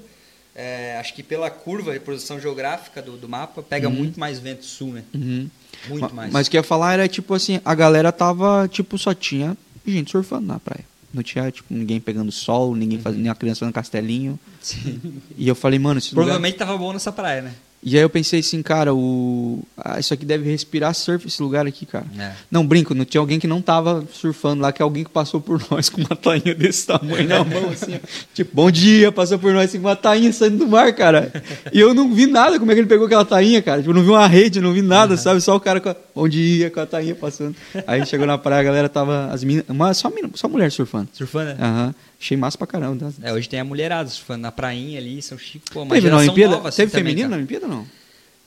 é, 0.54 0.96
acho 0.98 1.14
que 1.14 1.22
pela 1.22 1.50
curva 1.50 1.92
de 1.92 2.00
posição 2.00 2.40
geográfica 2.40 3.00
do, 3.02 3.16
do 3.16 3.28
mapa, 3.28 3.62
pega 3.62 3.88
muito 3.90 4.18
mais 4.18 4.38
vento 4.38 4.64
sul, 4.64 4.92
né? 4.94 5.04
Uhum. 5.14 5.48
Muito 5.88 6.02
Ma- 6.02 6.08
mais. 6.22 6.32
Mas 6.32 6.46
o 6.46 6.50
que 6.50 6.56
eu 6.56 6.60
ia 6.60 6.64
falar 6.64 6.94
era, 6.94 7.06
tipo 7.08 7.34
assim, 7.34 7.60
a 7.64 7.74
galera 7.74 8.10
tava, 8.10 8.66
tipo, 8.68 8.96
só 8.98 9.14
tinha 9.14 9.56
gente 9.86 10.10
surfando 10.10 10.46
na 10.46 10.58
praia. 10.58 10.84
Não 11.14 11.22
tinha, 11.22 11.50
tipo, 11.50 11.72
ninguém 11.72 12.00
pegando 12.00 12.30
sol, 12.32 12.74
ninguém 12.74 12.98
fazendo, 12.98 13.20
nenhuma 13.20 13.34
criança 13.36 13.60
fazendo 13.60 13.74
castelinho. 13.74 14.38
Sim. 14.60 15.00
E 15.36 15.46
eu 15.48 15.54
falei, 15.54 15.78
mano, 15.78 15.98
esse 15.98 16.10
lugar... 16.10 16.24
Provavelmente 16.24 16.58
tava 16.58 16.76
bom 16.76 16.92
nessa 16.92 17.10
praia, 17.12 17.40
né? 17.42 17.54
E 17.82 17.96
aí 17.96 18.02
eu 18.02 18.10
pensei 18.10 18.40
assim, 18.40 18.60
cara, 18.60 18.92
o... 18.92 19.62
ah, 19.76 20.00
isso 20.00 20.12
aqui 20.12 20.24
deve 20.24 20.50
respirar 20.50 20.92
surf, 20.94 21.26
esse 21.28 21.40
lugar 21.40 21.66
aqui, 21.66 21.86
cara. 21.86 22.06
É. 22.18 22.32
Não, 22.50 22.66
brinco, 22.66 22.92
não 22.92 23.04
tinha 23.04 23.20
alguém 23.20 23.38
que 23.38 23.46
não 23.46 23.62
tava 23.62 24.04
surfando 24.12 24.62
lá, 24.62 24.72
que 24.72 24.82
é 24.82 24.84
alguém 24.84 25.04
que 25.04 25.10
passou 25.10 25.40
por 25.40 25.62
nós 25.70 25.88
com 25.88 26.00
uma 26.00 26.16
tainha 26.16 26.54
desse 26.54 26.86
tamanho 26.86 27.28
na 27.28 27.44
mão, 27.44 27.70
assim, 27.70 27.94
ó. 27.94 27.98
Tipo, 28.34 28.50
bom 28.52 28.70
dia, 28.70 29.12
passou 29.12 29.38
por 29.38 29.52
nós 29.52 29.66
assim, 29.66 29.80
com 29.80 29.86
uma 29.86 29.96
tainha 29.96 30.32
saindo 30.32 30.58
do 30.58 30.66
mar, 30.66 30.92
cara. 30.92 31.32
E 31.72 31.78
eu 31.78 31.94
não 31.94 32.12
vi 32.12 32.26
nada 32.26 32.58
como 32.58 32.70
é 32.72 32.74
que 32.74 32.80
ele 32.80 32.88
pegou 32.88 33.06
aquela 33.06 33.24
tainha, 33.24 33.62
cara. 33.62 33.80
Tipo, 33.80 33.94
não 33.94 34.02
vi 34.02 34.10
uma 34.10 34.26
rede, 34.26 34.60
não 34.60 34.72
vi 34.72 34.82
nada, 34.82 35.16
sabe? 35.16 35.40
Só 35.40 35.54
o 35.54 35.60
cara 35.60 35.80
com 35.80 35.88
a... 35.88 35.96
bom 36.14 36.28
dia, 36.28 36.70
com 36.70 36.80
a 36.80 36.86
tainha 36.86 37.14
passando. 37.14 37.54
Aí 37.86 38.04
chegou 38.04 38.26
na 38.26 38.36
praia, 38.36 38.60
a 38.60 38.64
galera 38.64 38.88
tava, 38.88 39.26
as 39.32 39.44
uma, 39.68 39.94
só, 39.94 40.10
mina, 40.10 40.28
só 40.34 40.48
mulher 40.48 40.70
surfando. 40.72 41.08
Surfando, 41.12 41.46
né? 41.46 41.56
Aham, 41.60 41.94
achei 42.20 42.36
massa 42.36 42.58
pra 42.58 42.66
caramba. 42.66 43.12
É, 43.22 43.32
hoje 43.32 43.48
tem 43.48 43.60
a 43.60 43.64
mulherada 43.64 44.10
na 44.38 44.52
prainha 44.52 44.98
ali, 44.98 45.20
São 45.22 45.38
Chico, 45.38 45.66
pô, 45.72 45.82
uma 45.82 45.94
Teve 45.94 46.08
na 46.08 46.16
geração 46.16 46.34
Olimpíada? 46.34 46.54
nova 46.56 46.68
assim 46.68 46.76
Teve 46.76 46.92
também, 46.92 47.04
feminino 47.04 47.28
na 47.28 47.30
cara. 47.30 47.38
Olimpíada 47.40 47.66
ou 47.66 47.72
não? 47.72 47.86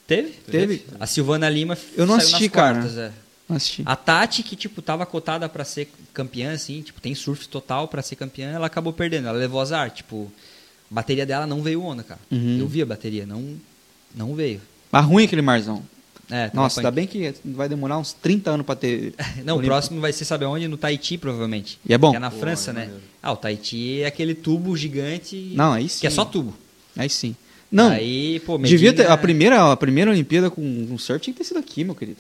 Teve? 0.08 0.30
Teve. 0.50 0.86
A 1.00 1.08
Silvana 1.08 1.50
Lima 1.50 1.78
Eu 1.96 2.06
não 2.06 2.16
assisti, 2.16 2.50
cara. 2.50 2.80
quartas, 2.80 2.98
é. 2.98 3.12
Não 3.48 3.56
assisti. 3.58 3.82
A 3.86 3.96
Tati, 3.96 4.44
que, 4.44 4.56
tipo, 4.56 4.82
tava 4.82 5.06
cotada 5.06 5.48
pra 5.48 5.64
ser 5.64 5.90
campeã, 6.14 6.54
assim, 6.54 6.82
tipo, 6.82 7.00
tem 7.02 7.16
surf 7.16 7.48
total 7.48 7.88
pra 7.88 8.02
ser 8.02 8.16
campeã, 8.16 8.52
ela 8.52 8.68
acabou 8.68 8.92
perdendo. 8.94 9.28
Ela 9.28 9.38
levou 9.38 9.62
azar, 9.62 9.90
tipo, 9.92 10.32
a 10.90 10.94
bateria 10.96 11.26
dela 11.26 11.46
não 11.48 11.62
veio 11.62 11.82
onda, 11.82 12.04
cara. 12.04 12.20
Uhum. 12.30 12.60
Eu 12.60 12.68
vi 12.68 12.82
a 12.82 12.86
bateria, 12.86 13.26
não, 13.26 13.56
não 14.14 14.36
veio. 14.36 14.62
Mas 14.92 15.06
ruim 15.06 15.26
aquele 15.26 15.42
marzão. 15.42 15.84
É, 16.32 16.48
tava 16.48 16.64
Nossa, 16.64 16.80
ainda 16.80 16.90
bem 16.92 17.06
que 17.06 17.34
vai 17.44 17.68
demorar 17.68 17.98
uns 17.98 18.14
30 18.14 18.52
anos 18.52 18.66
pra 18.66 18.74
ter. 18.76 19.14
Não, 19.44 19.58
o 19.58 19.62
próximo 19.62 20.00
vai 20.00 20.14
ser, 20.14 20.24
sabe 20.26 20.46
aonde? 20.46 20.68
No 20.68 20.78
Tahiti, 20.78 21.18
provavelmente. 21.18 21.78
E 21.88 21.94
é 21.94 21.98
bom? 21.98 22.12
Que 22.12 22.16
é 22.18 22.20
na 22.20 22.32
Pô, 22.32 22.38
França, 22.40 22.72
é 22.72 22.74
né? 22.74 22.80
maneiro. 22.86 23.02
Ah, 23.22 23.34
o 23.34 23.36
Tahiti 23.36 24.02
é 24.02 24.06
aquele 24.06 24.34
tubo 24.34 24.76
gigante. 24.78 25.52
Não, 25.54 25.74
aí 25.74 25.90
sim. 25.90 26.00
Que 26.00 26.08
é 26.08 26.10
só 26.10 26.24
tubo. 26.26 26.56
Aí 26.96 27.10
sim. 27.10 27.36
Não, 27.72 27.90
Aí, 27.92 28.40
pô, 28.42 28.58
devia 28.58 28.92
ter. 28.92 29.00
Medina- 29.00 29.14
A 29.14 29.18
primeira, 29.18 29.72
a 29.72 29.78
primeira 29.78 30.12
Olimpíada 30.12 30.50
com, 30.50 30.88
com 30.88 30.98
surf 30.98 31.22
tinha 31.22 31.34
que 31.34 31.38
ter 31.40 31.46
sido 31.46 31.58
aqui, 31.58 31.84
meu 31.84 31.96
querido. 31.96 32.20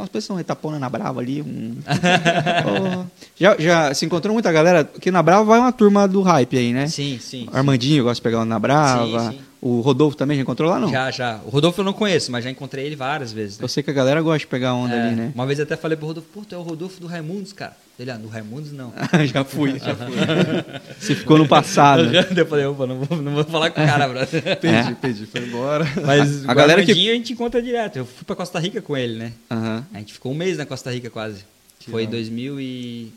Nossa, 0.00 0.10
pensa 0.10 0.32
uma 0.32 0.40
etapona 0.40 0.78
na 0.78 0.88
Brava 0.88 1.20
ali. 1.20 1.42
Um... 1.42 1.76
Já, 3.38 3.56
já 3.58 3.94
se 3.94 4.04
encontrou 4.06 4.32
muita 4.34 4.50
galera. 4.52 4.80
Aqui 4.80 5.10
na 5.10 5.22
Brava 5.22 5.44
vai 5.44 5.58
uma 5.58 5.72
turma 5.72 6.06
do 6.06 6.20
hype 6.22 6.56
aí, 6.58 6.72
né? 6.72 6.86
Sim, 6.86 7.18
sim. 7.20 7.46
O 7.52 7.56
Armandinho 7.56 8.04
gosta 8.04 8.16
de 8.16 8.22
pegar 8.22 8.38
uma 8.38 8.44
na 8.44 8.58
Brava. 8.58 9.20
Sim, 9.30 9.30
sim. 9.32 9.40
O 9.62 9.80
Rodolfo 9.80 10.16
também 10.16 10.36
já 10.36 10.42
encontrou 10.42 10.70
lá, 10.70 10.78
não? 10.78 10.88
Já, 10.90 11.10
já. 11.10 11.38
O 11.44 11.50
Rodolfo 11.50 11.80
eu 11.80 11.84
não 11.84 11.92
conheço, 11.92 12.32
mas 12.32 12.44
já 12.44 12.50
encontrei 12.50 12.86
ele 12.86 12.96
várias 12.96 13.30
vezes. 13.32 13.58
né? 13.58 13.64
Eu 13.64 13.68
sei 13.68 13.82
que 13.82 13.90
a 13.90 13.94
galera 13.94 14.20
gosta 14.22 14.38
de 14.40 14.46
pegar 14.46 14.72
onda 14.74 14.94
É, 14.94 15.06
ali, 15.08 15.16
né? 15.16 15.32
Uma 15.34 15.44
vez 15.46 15.58
eu 15.58 15.64
até 15.64 15.76
falei 15.76 15.96
pro 15.98 16.06
Rodolfo, 16.06 16.28
pô, 16.32 16.40
tu 16.48 16.54
é 16.54 16.58
o 16.58 16.62
Rodolfo 16.62 16.98
do 17.00 17.06
Raimundos, 17.06 17.52
cara. 17.52 17.76
Ele, 18.00 18.10
ah, 18.10 18.16
do 18.16 18.28
Raimundos 18.28 18.72
não. 18.72 18.94
já 19.30 19.44
fui, 19.44 19.78
já 19.78 19.94
fui. 19.94 20.06
Você 20.98 21.14
ficou 21.14 21.36
no 21.36 21.46
passado. 21.46 22.04
eu 22.34 22.46
falei, 22.46 22.64
opa, 22.64 22.86
não 22.86 23.00
vou, 23.04 23.20
não 23.20 23.34
vou 23.34 23.44
falar 23.44 23.70
com 23.70 23.82
o 23.82 23.86
cara, 23.86 24.08
brother. 24.08 24.56
Perdi, 24.58 24.94
perdi, 24.94 25.26
foi 25.26 25.42
embora. 25.42 25.84
Mas 26.06 26.48
A 26.48 26.52
a, 26.52 26.54
galera 26.54 26.82
que- 26.82 26.92
a 26.92 26.94
gente 26.94 27.34
encontra 27.34 27.60
direto. 27.60 27.96
Eu 27.96 28.06
fui 28.06 28.24
pra 28.24 28.34
Costa 28.34 28.58
Rica 28.58 28.80
com 28.80 28.96
ele, 28.96 29.18
né? 29.18 29.32
Aham. 29.50 29.84
A 29.92 29.98
gente 29.98 30.14
ficou 30.14 30.32
um 30.32 30.34
mês 30.34 30.56
na 30.56 30.64
Costa 30.64 30.90
Rica 30.90 31.10
quase. 31.10 31.44
Que 31.78 31.90
Foi 31.90 32.02
legal. 32.02 32.12
2000 32.12 32.60
e... 32.60 33.12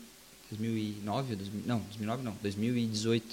2009? 0.50 1.36
2000 1.36 1.62
Não, 1.66 1.78
2009 1.78 2.22
não. 2.22 2.34
2018. 2.42 3.24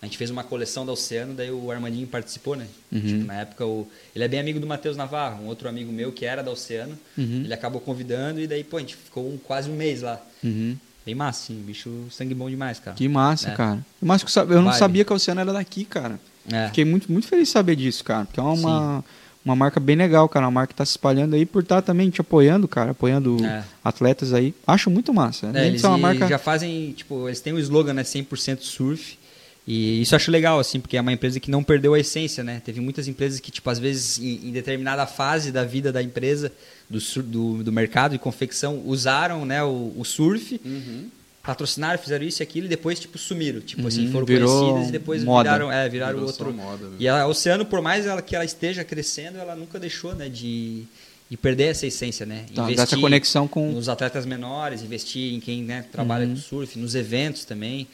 A 0.00 0.06
gente 0.06 0.16
fez 0.16 0.30
uma 0.30 0.44
coleção 0.44 0.86
da 0.86 0.92
Oceano, 0.92 1.34
daí 1.34 1.50
o 1.50 1.70
Armandinho 1.72 2.06
participou, 2.06 2.54
né? 2.54 2.66
Uhum. 2.92 3.00
Tipo, 3.00 3.24
na 3.24 3.34
época, 3.40 3.66
o... 3.66 3.86
ele 4.14 4.24
é 4.24 4.28
bem 4.28 4.38
amigo 4.38 4.60
do 4.60 4.66
Matheus 4.66 4.96
Navarro, 4.96 5.42
um 5.42 5.46
outro 5.48 5.68
amigo 5.68 5.92
meu 5.92 6.12
que 6.12 6.24
era 6.24 6.40
da 6.42 6.50
Oceano. 6.52 6.96
Uhum. 7.16 7.42
Ele 7.44 7.52
acabou 7.52 7.80
convidando 7.80 8.40
e 8.40 8.46
daí, 8.46 8.62
pô, 8.62 8.76
a 8.76 8.80
gente 8.80 8.94
ficou 8.94 9.28
um- 9.28 9.36
quase 9.38 9.68
um 9.68 9.74
mês 9.74 10.02
lá. 10.02 10.20
Uhum. 10.44 10.76
Bem 11.04 11.14
massa, 11.16 11.46
sim. 11.46 11.60
Bicho 11.66 11.90
sangue 12.12 12.32
bom 12.34 12.48
demais, 12.48 12.78
cara. 12.78 12.96
Que 12.96 13.08
massa, 13.08 13.50
É. 13.50 13.54
cara. 13.56 13.78
Mas 14.00 14.22
eu 14.36 14.46
não 14.62 14.66
Vibe. 14.66 14.76
sabia 14.78 15.04
que 15.04 15.12
a 15.12 15.16
Oceano 15.16 15.40
era 15.40 15.52
daqui, 15.52 15.84
cara. 15.84 16.20
É. 16.50 16.66
Fiquei 16.68 16.84
muito, 16.84 17.10
muito 17.10 17.26
feliz 17.26 17.48
de 17.48 17.52
saber 17.52 17.74
disso, 17.74 18.04
cara. 18.04 18.24
Porque 18.24 18.38
é 18.38 18.42
uma, 18.42 19.04
uma 19.44 19.56
marca 19.56 19.80
bem 19.80 19.96
legal, 19.96 20.28
cara. 20.28 20.44
Uma 20.46 20.52
marca 20.52 20.72
que 20.74 20.76
tá 20.78 20.84
se 20.84 20.92
espalhando 20.92 21.34
aí 21.34 21.44
por 21.44 21.62
estar 21.62 21.82
também 21.82 22.08
te 22.08 22.20
apoiando, 22.20 22.68
cara. 22.68 22.92
Apoiando 22.92 23.44
É. 23.44 23.64
atletas 23.82 24.32
aí. 24.32 24.54
Acho 24.66 24.90
muito 24.90 25.12
massa. 25.12 25.50
É, 25.54 25.66
eles 25.66 25.80
ser 25.80 25.88
uma 25.88 25.98
marca... 25.98 26.28
já 26.28 26.38
fazem, 26.38 26.92
tipo, 26.92 27.26
eles 27.28 27.40
têm 27.40 27.52
o 27.52 27.58
slogan, 27.58 27.94
né, 27.94 28.04
100% 28.04 28.60
surf. 28.60 29.18
E 29.70 30.00
isso 30.00 30.14
eu 30.14 30.16
acho 30.16 30.30
legal, 30.30 30.58
assim, 30.58 30.80
porque 30.80 30.96
é 30.96 31.00
uma 31.02 31.12
empresa 31.12 31.38
que 31.38 31.50
não 31.50 31.62
perdeu 31.62 31.92
a 31.92 32.00
essência, 32.00 32.42
né? 32.42 32.62
Teve 32.64 32.80
muitas 32.80 33.06
empresas 33.06 33.38
que, 33.38 33.50
tipo, 33.50 33.68
às 33.68 33.78
vezes, 33.78 34.18
em, 34.18 34.48
em 34.48 34.50
determinada 34.50 35.06
fase 35.06 35.52
da 35.52 35.62
vida 35.62 35.92
da 35.92 36.02
empresa, 36.02 36.50
do, 36.88 36.98
do, 37.22 37.62
do 37.64 37.70
mercado 37.72 38.12
de 38.12 38.18
confecção, 38.18 38.80
usaram, 38.86 39.44
né, 39.44 39.62
o, 39.62 39.92
o 39.94 40.04
surf, 40.06 40.58
Uhum. 40.64 41.08
patrocinaram, 41.42 41.98
fizeram 41.98 42.24
isso 42.24 42.40
e 42.40 42.44
aquilo, 42.44 42.64
e 42.64 42.68
depois, 42.70 42.98
tipo, 42.98 43.18
sumiram. 43.18 43.60
Tipo, 43.60 43.86
assim, 43.88 44.06
Uhum, 44.06 44.12
foram 44.12 44.26
virou 44.26 44.58
conhecidas 44.58 44.88
e 44.88 44.92
depois 44.92 45.22
moda. 45.22 45.50
viraram, 45.50 45.70
é, 45.70 45.86
viraram 45.86 46.14
Virou 46.14 46.28
outro... 46.28 46.50
moda, 46.54 46.86
né? 46.88 46.96
E 46.98 47.06
a 47.06 47.26
Oceano, 47.26 47.66
por 47.66 47.82
mais 47.82 48.06
ela, 48.06 48.22
que 48.22 48.34
ela 48.34 48.46
esteja 48.46 48.82
crescendo, 48.84 49.36
ela 49.38 49.54
nunca 49.54 49.78
deixou, 49.78 50.14
né, 50.14 50.30
de, 50.30 50.84
de 51.30 51.36
perder 51.36 51.64
essa 51.64 51.86
essência, 51.86 52.24
né? 52.24 52.46
Tá, 52.54 52.66
dessa 52.68 52.96
conexão 52.96 53.46
com... 53.46 53.70
nos 53.72 53.90
atletas 53.90 54.24
menores, 54.24 54.80
investir 54.82 55.34
em 55.34 55.40
quem 55.40 55.62
né, 55.62 55.84
trabalha 55.92 56.24
Uhum. 56.24 56.30
com 56.34 56.40
surf, 56.40 56.78
nos 56.78 56.94
eventos 56.94 57.44
também. 57.44 57.86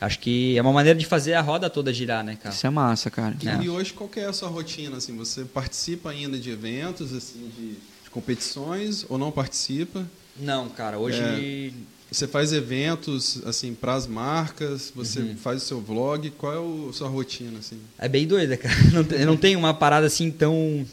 Acho 0.00 0.18
que 0.18 0.56
é 0.56 0.62
uma 0.62 0.72
maneira 0.72 0.98
de 0.98 1.04
fazer 1.04 1.34
a 1.34 1.40
roda 1.42 1.68
toda 1.68 1.92
girar, 1.92 2.24
né, 2.24 2.36
cara? 2.42 2.54
Isso 2.54 2.66
é 2.66 2.70
massa, 2.70 3.10
cara. 3.10 3.36
É. 3.44 3.62
E 3.62 3.68
hoje 3.68 3.92
qual 3.92 4.08
que 4.08 4.18
é 4.18 4.24
a 4.26 4.32
sua 4.32 4.48
rotina? 4.48 4.96
Assim, 4.96 5.14
você 5.16 5.44
participa 5.44 6.10
ainda 6.10 6.38
de 6.38 6.50
eventos, 6.50 7.12
assim, 7.12 7.50
de, 7.54 7.72
de 7.72 8.10
competições 8.10 9.04
ou 9.08 9.18
não 9.18 9.30
participa? 9.30 10.06
Não, 10.38 10.68
cara, 10.70 10.98
hoje. 10.98 11.74
Você 12.10 12.26
faz 12.26 12.52
eventos 12.52 13.40
assim 13.46 13.72
para 13.72 13.94
as 13.94 14.06
marcas, 14.08 14.90
você 14.92 15.20
Uhum. 15.20 15.36
faz 15.36 15.62
o 15.62 15.66
seu 15.66 15.80
vlog. 15.80 16.28
Qual 16.30 16.52
é 16.52 16.88
a 16.88 16.92
sua 16.92 17.08
rotina 17.08 17.58
assim? 17.60 17.78
É 17.98 18.08
bem 18.08 18.26
doida, 18.26 18.56
cara. 18.56 18.74
Não, 18.92 19.04
tem- 19.04 19.20
eu 19.20 19.26
não 19.26 19.36
tenho 19.36 19.58
uma 19.60 19.72
parada 19.72 20.06
assim 20.08 20.28
tão. 20.30 20.84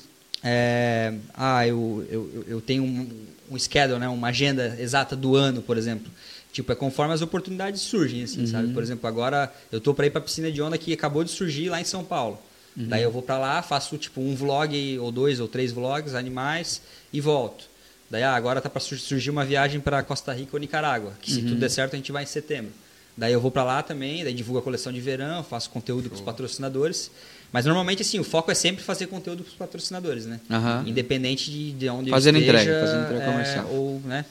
é, 0.44 1.14
ah, 1.34 1.66
eu, 1.66 2.06
eu, 2.12 2.32
eu- 2.36 2.46
eu 2.48 2.62
tenho 2.62 2.84
um, 2.84 3.10
um 3.50 3.58
schedule, 3.58 4.00
né, 4.00 4.08
uma 4.08 4.28
agenda 4.28 4.76
exata 4.80 5.16
do 5.16 5.36
ano, 5.36 5.62
por 5.64 5.76
exemplo. 5.78 6.12
Tipo, 6.58 6.72
é 6.72 6.76
conforme 6.76 7.14
as 7.14 7.22
oportunidades 7.22 7.82
surgem, 7.82 8.24
assim, 8.24 8.48
sabe? 8.48 8.74
Por 8.74 8.82
exemplo, 8.82 9.08
agora 9.08 9.54
eu 9.72 9.80
tô 9.80 9.94
para 9.94 10.08
ir 10.08 10.10
para 10.10 10.22
piscina 10.22 10.52
de 10.52 10.60
onda 10.60 10.76
que 10.76 10.92
acabou 10.92 11.24
de 11.24 11.30
surgir 11.30 11.70
lá 11.70 11.80
em 11.80 11.84
São 11.84 12.04
Paulo. 12.04 12.40
Daí 12.76 13.04
eu 13.04 13.12
vou 13.12 13.22
para 13.22 13.38
lá, 13.38 13.62
faço 13.62 13.96
tipo 13.96 14.20
um 14.20 14.36
vlog 14.36 14.98
ou 14.98 15.12
dois 15.12 15.40
ou 15.40 15.48
três 15.48 15.72
vlogs, 15.72 16.16
animais 16.16 16.82
e 17.14 17.22
volto. 17.22 17.66
Daí 18.10 18.24
ah, 18.24 18.34
agora 18.34 18.60
tá 18.60 18.72
para 18.72 18.80
surgir 18.80 19.30
uma 19.30 19.46
viagem 19.46 19.80
para 19.80 20.02
Costa 20.02 20.34
Rica 20.34 20.50
ou 20.54 20.60
Nicarágua, 20.60 21.14
que 21.22 21.32
se 21.32 21.44
tudo 21.44 21.58
der 21.58 21.70
certo 21.70 21.94
a 21.94 21.96
gente 21.96 22.12
vai 22.12 22.24
em 22.24 22.26
setembro. 22.26 22.72
Daí 23.16 23.34
eu 23.34 23.40
vou 23.40 23.52
para 23.52 23.64
lá 23.64 23.84
também, 23.84 24.24
daí 24.24 24.34
divulgo 24.34 24.58
a 24.58 24.64
coleção 24.64 24.92
de 24.92 25.00
verão, 25.00 25.44
faço 25.44 25.70
conteúdo 25.70 26.10
para 26.10 26.16
os 26.16 26.22
patrocinadores. 26.22 27.12
Mas 27.52 27.66
normalmente 27.66 28.02
assim, 28.02 28.20
o 28.20 28.24
foco 28.24 28.50
é 28.50 28.56
sempre 28.56 28.84
fazer 28.84 29.06
conteúdo 29.06 29.44
para 29.44 29.52
os 29.52 29.58
patrocinadores, 29.58 30.26
né? 30.26 30.40
Aham. 30.50 30.86
Independente 30.88 31.52
de, 31.52 31.72
de 31.74 31.88
onde 31.88 32.10
Fazendo 32.10 32.38
eu 32.38 32.42
esteja, 32.42 32.64
entrega, 32.64 32.80
fazendo 32.80 33.04
entrega 33.04 33.24
é, 33.24 33.32
comercial. 33.32 33.68
ou, 33.70 34.02
né? 34.06 34.26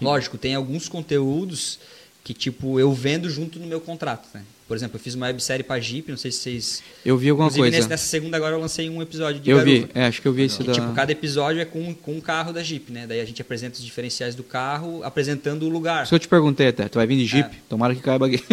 Lógico, 0.00 0.36
tem 0.38 0.54
alguns 0.54 0.88
conteúdos 0.88 1.78
que 2.24 2.34
tipo 2.34 2.78
eu 2.78 2.92
vendo 2.92 3.28
junto 3.30 3.58
no 3.58 3.66
meu 3.66 3.80
contrato, 3.80 4.28
né? 4.34 4.42
Por 4.66 4.76
exemplo, 4.76 4.96
eu 4.96 5.00
fiz 5.00 5.14
uma 5.14 5.24
websérie 5.28 5.64
pra 5.64 5.80
Jeep, 5.80 6.10
não 6.10 6.18
sei 6.18 6.30
se 6.30 6.40
vocês 6.40 6.82
Eu 7.02 7.16
vi 7.16 7.30
alguma 7.30 7.46
Inclusive, 7.46 7.62
coisa. 7.62 7.76
nesse- 7.78 7.88
nessa 7.88 8.04
segunda 8.04 8.36
agora 8.36 8.54
eu 8.54 8.60
lancei 8.60 8.90
um 8.90 9.00
episódio 9.00 9.40
de 9.40 9.48
Eu 9.50 9.56
Garuva. 9.56 9.86
vi, 9.86 9.90
é, 9.94 10.04
acho 10.04 10.20
que 10.20 10.28
eu 10.28 10.32
vi 10.34 10.42
esse 10.42 10.60
E, 10.60 10.66
da... 10.66 10.72
tipo, 10.74 10.92
cada 10.92 11.10
episódio 11.10 11.62
é 11.62 11.64
com, 11.64 11.94
com 11.94 12.12
um 12.12 12.20
carro 12.20 12.52
da 12.52 12.62
Jeep, 12.62 12.92
né? 12.92 13.06
Daí 13.06 13.18
a 13.18 13.24
gente 13.24 13.40
apresenta 13.40 13.78
os 13.78 13.82
diferenciais 13.84 14.34
do 14.34 14.42
carro, 14.44 15.02
apresentando 15.04 15.62
o 15.64 15.70
lugar. 15.70 16.02
Isso 16.02 16.10
que 16.10 16.14
eu 16.16 16.18
te 16.18 16.28
perguntei 16.28 16.68
até, 16.68 16.86
tu 16.86 16.96
vai 16.96 17.06
vir 17.06 17.16
de 17.16 17.24
Jeep? 17.24 17.48
É. 17.48 17.58
Tomara 17.66 17.94
que 17.94 18.02
caiba 18.02 18.26
aqui. 18.26 18.44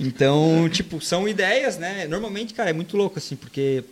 Então, 0.00 0.68
tipo, 0.70 1.00
são 1.00 1.28
ideias, 1.28 1.76
né? 1.76 2.06
Normalmente, 2.06 2.54
cara, 2.54 2.70
é 2.70 2.72
muito 2.72 2.96
louco, 2.96 3.18
assim, 3.18 3.34
porque 3.34 3.82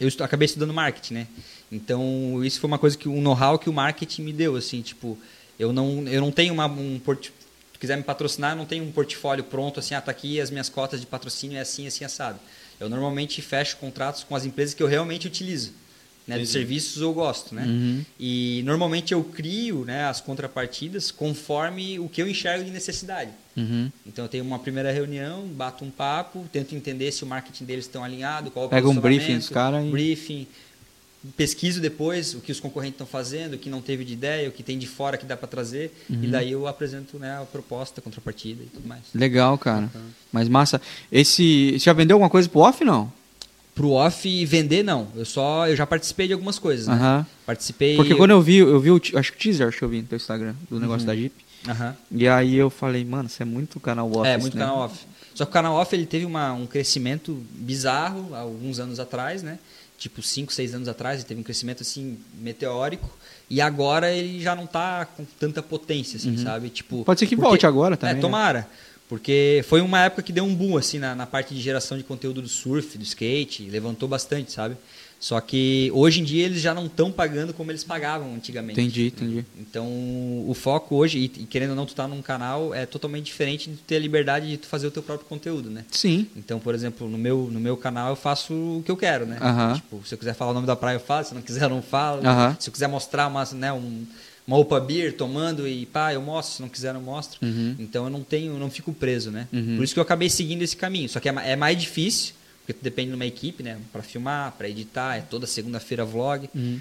eu 0.00 0.08
acabei 0.20 0.46
estudando 0.46 0.72
marketing, 0.74 1.14
né? 1.14 1.26
Então, 1.72 2.44
isso 2.44 2.60
foi 2.60 2.68
uma 2.68 2.78
coisa 2.78 2.98
que, 2.98 3.08
um 3.08 3.22
know-how 3.22 3.58
que 3.58 3.70
o 3.70 3.72
marketing 3.72 4.22
me 4.22 4.32
deu, 4.32 4.56
assim, 4.56 4.82
tipo, 4.82 5.18
eu 5.58 5.72
não, 5.72 6.06
eu 6.06 6.20
não 6.20 6.30
tenho 6.30 6.52
uma, 6.52 6.66
um 6.66 7.00
portfólio, 7.02 7.40
se 7.72 7.78
quiser 7.78 7.96
me 7.96 8.02
patrocinar, 8.02 8.52
eu 8.52 8.56
não 8.56 8.66
tenho 8.66 8.84
um 8.84 8.92
portfólio 8.92 9.42
pronto, 9.42 9.80
assim, 9.80 9.94
ah, 9.94 10.00
tá 10.00 10.10
aqui 10.10 10.38
as 10.38 10.50
minhas 10.50 10.68
cotas 10.68 11.00
de 11.00 11.06
patrocínio, 11.06 11.56
é 11.56 11.62
assim, 11.62 11.86
assim, 11.86 12.04
assado. 12.04 12.38
Eu 12.78 12.90
normalmente 12.90 13.40
fecho 13.40 13.78
contratos 13.78 14.22
com 14.22 14.36
as 14.36 14.44
empresas 14.44 14.74
que 14.74 14.82
eu 14.82 14.86
realmente 14.86 15.26
utilizo, 15.26 15.72
né? 16.26 16.38
Dos 16.38 16.50
serviços 16.50 17.00
eu 17.00 17.12
gosto, 17.12 17.54
né? 17.54 17.64
Uhum. 17.64 18.04
E 18.18 18.62
normalmente 18.64 19.12
eu 19.12 19.24
crio 19.24 19.84
né, 19.84 20.04
as 20.04 20.20
contrapartidas 20.20 21.10
conforme 21.10 21.98
o 21.98 22.08
que 22.08 22.20
eu 22.20 22.28
enxergo 22.28 22.64
de 22.64 22.70
necessidade. 22.70 23.30
Uhum. 23.56 23.90
Então 24.06 24.24
eu 24.24 24.28
tenho 24.28 24.44
uma 24.44 24.58
primeira 24.58 24.92
reunião, 24.92 25.46
bato 25.48 25.84
um 25.84 25.90
papo, 25.90 26.44
tento 26.52 26.74
entender 26.74 27.10
se 27.12 27.24
o 27.24 27.26
marketing 27.26 27.64
deles 27.64 27.86
estão 27.86 28.04
alinhado, 28.04 28.50
qual 28.50 28.66
o 28.66 28.68
Pega 28.68 28.88
um 28.88 28.96
briefing 28.96 29.38
dos 29.38 29.48
cara 29.48 29.84
e- 29.84 29.90
briefing, 29.90 30.46
pesquiso 31.36 31.80
depois 31.80 32.34
o 32.34 32.40
que 32.40 32.50
os 32.50 32.58
concorrentes 32.60 32.94
estão 32.94 33.06
fazendo, 33.06 33.54
o 33.54 33.58
que 33.58 33.70
não 33.70 33.80
teve 33.80 34.04
de 34.04 34.12
ideia, 34.12 34.48
o 34.48 34.52
que 34.52 34.62
tem 34.62 34.78
de 34.78 34.86
fora 34.86 35.16
que 35.16 35.24
dá 35.24 35.36
para 35.36 35.48
trazer, 35.48 35.92
Uhum. 36.10 36.24
e 36.24 36.26
daí 36.26 36.52
eu 36.52 36.66
apresento 36.66 37.18
né, 37.18 37.38
a 37.40 37.44
proposta, 37.44 38.00
a 38.00 38.02
contrapartida 38.02 38.62
e 38.62 38.66
tudo 38.66 38.86
mais. 38.88 39.02
Legal, 39.14 39.56
cara. 39.56 39.90
Mas 40.32 40.48
massa. 40.48 40.80
Esse. 41.10 41.72
Você 41.72 41.78
já 41.78 41.92
vendeu 41.92 42.16
alguma 42.16 42.30
coisa 42.30 42.48
pro 42.48 42.60
off, 42.60 42.84
não? 42.84 43.12
Pro 43.74 43.92
off 43.92 44.44
vender 44.44 44.82
não, 44.82 45.08
eu 45.16 45.24
só 45.24 45.66
eu 45.66 45.74
já 45.74 45.86
participei 45.86 46.26
de 46.26 46.34
algumas 46.34 46.58
coisas, 46.58 46.86
né? 46.86 46.94
Aham. 46.94 47.26
Participei 47.46 47.96
Porque 47.96 48.14
quando 48.14 48.32
eu 48.32 48.42
vi, 48.42 48.58
eu 48.58 48.78
vi 48.78 48.90
o. 48.90 49.00
Acho 49.14 49.32
que 49.32 49.38
o 49.38 49.40
teaser 49.40 49.68
acho 49.68 49.78
que 49.78 49.84
eu 49.84 49.88
vi 49.88 50.02
no 50.02 50.08
teu 50.08 50.16
Instagram, 50.16 50.54
do 50.68 50.78
negócio 50.78 51.06
da 51.06 51.14
Jeep. 51.14 51.34
E 52.10 52.28
aí 52.28 52.56
eu 52.56 52.68
falei, 52.68 53.04
mano, 53.04 53.28
isso 53.28 53.42
é 53.42 53.46
muito 53.46 53.80
canal 53.80 54.10
off. 54.14 54.28
É, 54.28 54.36
muito 54.36 54.56
né? 54.56 54.64
canal 54.64 54.78
off. 54.80 54.98
Só 55.34 55.44
que 55.46 55.50
o 55.50 55.52
canal 55.52 55.74
off 55.74 55.94
ele 55.94 56.04
teve 56.04 56.26
uma, 56.26 56.52
um 56.52 56.66
crescimento 56.66 57.42
bizarro 57.52 58.34
há 58.34 58.40
alguns 58.40 58.78
anos 58.78 59.00
atrás, 59.00 59.42
né? 59.42 59.58
Tipo, 60.02 60.20
5, 60.20 60.52
6 60.52 60.74
anos 60.74 60.88
atrás, 60.88 61.20
ele 61.20 61.28
teve 61.28 61.40
um 61.40 61.44
crescimento 61.44 61.82
assim 61.82 62.18
meteórico. 62.40 63.08
E 63.48 63.60
agora 63.60 64.10
ele 64.10 64.40
já 64.42 64.56
não 64.56 64.66
tá 64.66 65.06
com 65.06 65.24
tanta 65.38 65.62
potência, 65.62 66.16
assim, 66.16 66.36
sabe? 66.38 66.70
Tipo, 66.70 66.96
Uhum. 66.96 67.04
Pode 67.04 67.20
ser 67.20 67.26
que 67.26 67.36
porque- 67.36 67.48
volte 67.48 67.66
agora 67.66 67.96
também, 67.96 68.12
É, 68.12 68.16
né? 68.16 68.20
tomara. 68.20 68.68
Porque 69.08 69.62
foi 69.68 69.80
uma 69.80 70.00
época 70.00 70.22
que 70.22 70.32
deu 70.32 70.42
um 70.44 70.54
boom, 70.54 70.76
assim, 70.76 70.98
na, 70.98 71.14
na 71.14 71.26
parte 71.26 71.54
de 71.54 71.60
geração 71.60 71.96
de 71.98 72.02
conteúdo 72.02 72.40
do 72.42 72.48
surf, 72.48 72.96
do 72.96 73.04
skate, 73.04 73.68
levantou 73.68 74.08
bastante, 74.08 74.50
sabe? 74.52 74.74
Só 75.22 75.40
que 75.40 75.88
hoje 75.94 76.20
em 76.20 76.24
dia 76.24 76.44
eles 76.46 76.60
já 76.60 76.74
não 76.74 76.86
estão 76.86 77.12
pagando 77.12 77.54
como 77.54 77.70
eles 77.70 77.84
pagavam 77.84 78.34
antigamente. 78.34 78.80
Entendi, 78.80 79.06
entendi. 79.06 79.44
Então, 79.56 79.86
o 79.86 80.52
foco 80.52 80.96
hoje, 80.96 81.16
e, 81.16 81.28
querendo 81.28 81.70
ou 81.70 81.76
não, 81.76 81.86
tu 81.86 81.94
tá 81.94 82.08
num 82.08 82.20
canal, 82.20 82.74
é 82.74 82.86
totalmente 82.86 83.26
diferente 83.26 83.70
de 83.70 83.76
tu 83.76 83.84
ter 83.84 83.94
a 83.94 83.98
liberdade 84.00 84.50
de 84.50 84.56
tu 84.56 84.66
fazer 84.66 84.88
o 84.88 84.90
teu 84.90 85.00
próprio 85.00 85.28
conteúdo, 85.28 85.70
né? 85.70 85.84
Sim. 85.92 86.26
Então, 86.34 86.58
por 86.58 86.74
exemplo, 86.74 87.08
no 87.08 87.16
meu, 87.16 87.48
no 87.52 87.60
meu 87.60 87.76
canal 87.76 88.10
eu 88.10 88.16
faço 88.16 88.52
o 88.52 88.82
que 88.84 88.90
eu 88.90 88.96
quero, 88.96 89.24
né? 89.24 89.38
Aham. 89.40 89.74
Tipo, 89.74 90.02
se 90.04 90.12
eu 90.12 90.18
quiser 90.18 90.34
falar 90.34 90.50
o 90.50 90.54
nome 90.54 90.66
da 90.66 90.74
praia, 90.74 90.96
eu 90.96 91.00
falo. 91.00 91.24
Se 91.24 91.34
não 91.34 91.40
quiser, 91.40 91.62
eu 91.66 91.70
não 91.70 91.82
falo. 91.82 92.26
Aham. 92.26 92.56
Se 92.58 92.68
eu 92.68 92.72
quiser 92.72 92.88
mostrar 92.88 93.28
uma, 93.28 93.44
né, 93.52 93.72
um, 93.72 94.04
uma 94.44 94.58
Opa 94.58 94.80
Beer 94.80 95.16
tomando 95.16 95.68
e 95.68 95.86
pá, 95.86 96.12
eu 96.12 96.20
mostro. 96.20 96.56
Se 96.56 96.62
não 96.62 96.68
quiser, 96.68 96.96
eu 96.96 97.00
mostro. 97.00 97.38
Uhum. 97.46 97.76
Então, 97.78 98.02
eu 98.02 98.10
não 98.10 98.24
tenho, 98.24 98.58
não 98.58 98.68
fico 98.68 98.92
preso, 98.92 99.30
né? 99.30 99.46
Uhum. 99.52 99.76
Por 99.76 99.84
isso 99.84 99.94
que 99.94 100.00
eu 100.00 100.02
acabei 100.02 100.28
seguindo 100.28 100.62
esse 100.62 100.76
caminho. 100.76 101.08
Só 101.08 101.20
que 101.20 101.28
é, 101.28 101.34
é 101.44 101.54
mais 101.54 101.78
difícil, 101.80 102.34
porque 102.62 102.72
tu 102.72 102.82
depende 102.82 103.10
de 103.10 103.14
uma 103.16 103.26
equipe, 103.26 103.62
né? 103.62 103.76
Pra 103.92 104.02
filmar, 104.02 104.52
pra 104.56 104.68
editar, 104.68 105.16
é 105.16 105.20
toda 105.20 105.46
segunda-feira 105.46 106.04
vlog. 106.04 106.48
Uhum. 106.54 106.78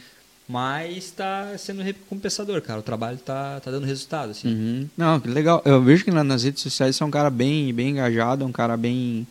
Mas 0.47 1.11
tá 1.11 1.57
sendo 1.57 1.81
recompensador, 1.81 2.61
cara. 2.61 2.79
O 2.79 2.83
trabalho 2.83 3.17
tá, 3.17 3.59
tá 3.61 3.71
dando 3.71 3.85
resultado, 3.85 4.31
assim. 4.31 4.49
Uhum. 4.49 4.87
Não, 4.97 5.19
que 5.19 5.29
legal. 5.29 5.61
Eu 5.63 5.81
vejo 5.81 6.03
que 6.03 6.11
na- 6.11 6.23
nas 6.23 6.43
redes 6.43 6.61
sociais 6.61 6.95
você 6.95 7.03
é 7.03 7.05
um 7.05 7.11
cara 7.11 7.29
bem, 7.29 7.73
bem 7.73 7.89
engajado, 7.91 8.43
é 8.43 8.47
um 8.47 8.51
cara 8.51 8.75
bem. 8.75 9.25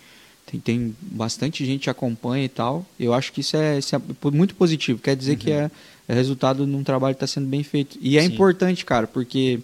Tem, 0.46 0.58
tem 0.58 0.96
bastante 1.02 1.64
gente 1.64 1.82
que 1.84 1.90
acompanha 1.90 2.44
e 2.44 2.48
tal. 2.48 2.86
Eu 2.98 3.12
acho 3.12 3.32
que 3.32 3.40
isso 3.42 3.56
é, 3.56 3.78
isso 3.78 3.94
é 3.94 4.00
muito 4.32 4.54
positivo. 4.54 4.98
Quer 5.00 5.14
dizer 5.14 5.36
que 5.36 5.50
é, 5.52 5.70
é 6.08 6.14
resultado 6.14 6.64
de 6.66 6.74
um 6.74 6.82
trabalho 6.82 7.14
que 7.14 7.22
está 7.22 7.26
sendo 7.26 7.46
bem 7.46 7.62
feito. 7.62 7.98
E 8.00 8.16
é 8.16 8.22
Sim. 8.22 8.32
importante, 8.32 8.84
cara, 8.84 9.06
porque 9.06 9.60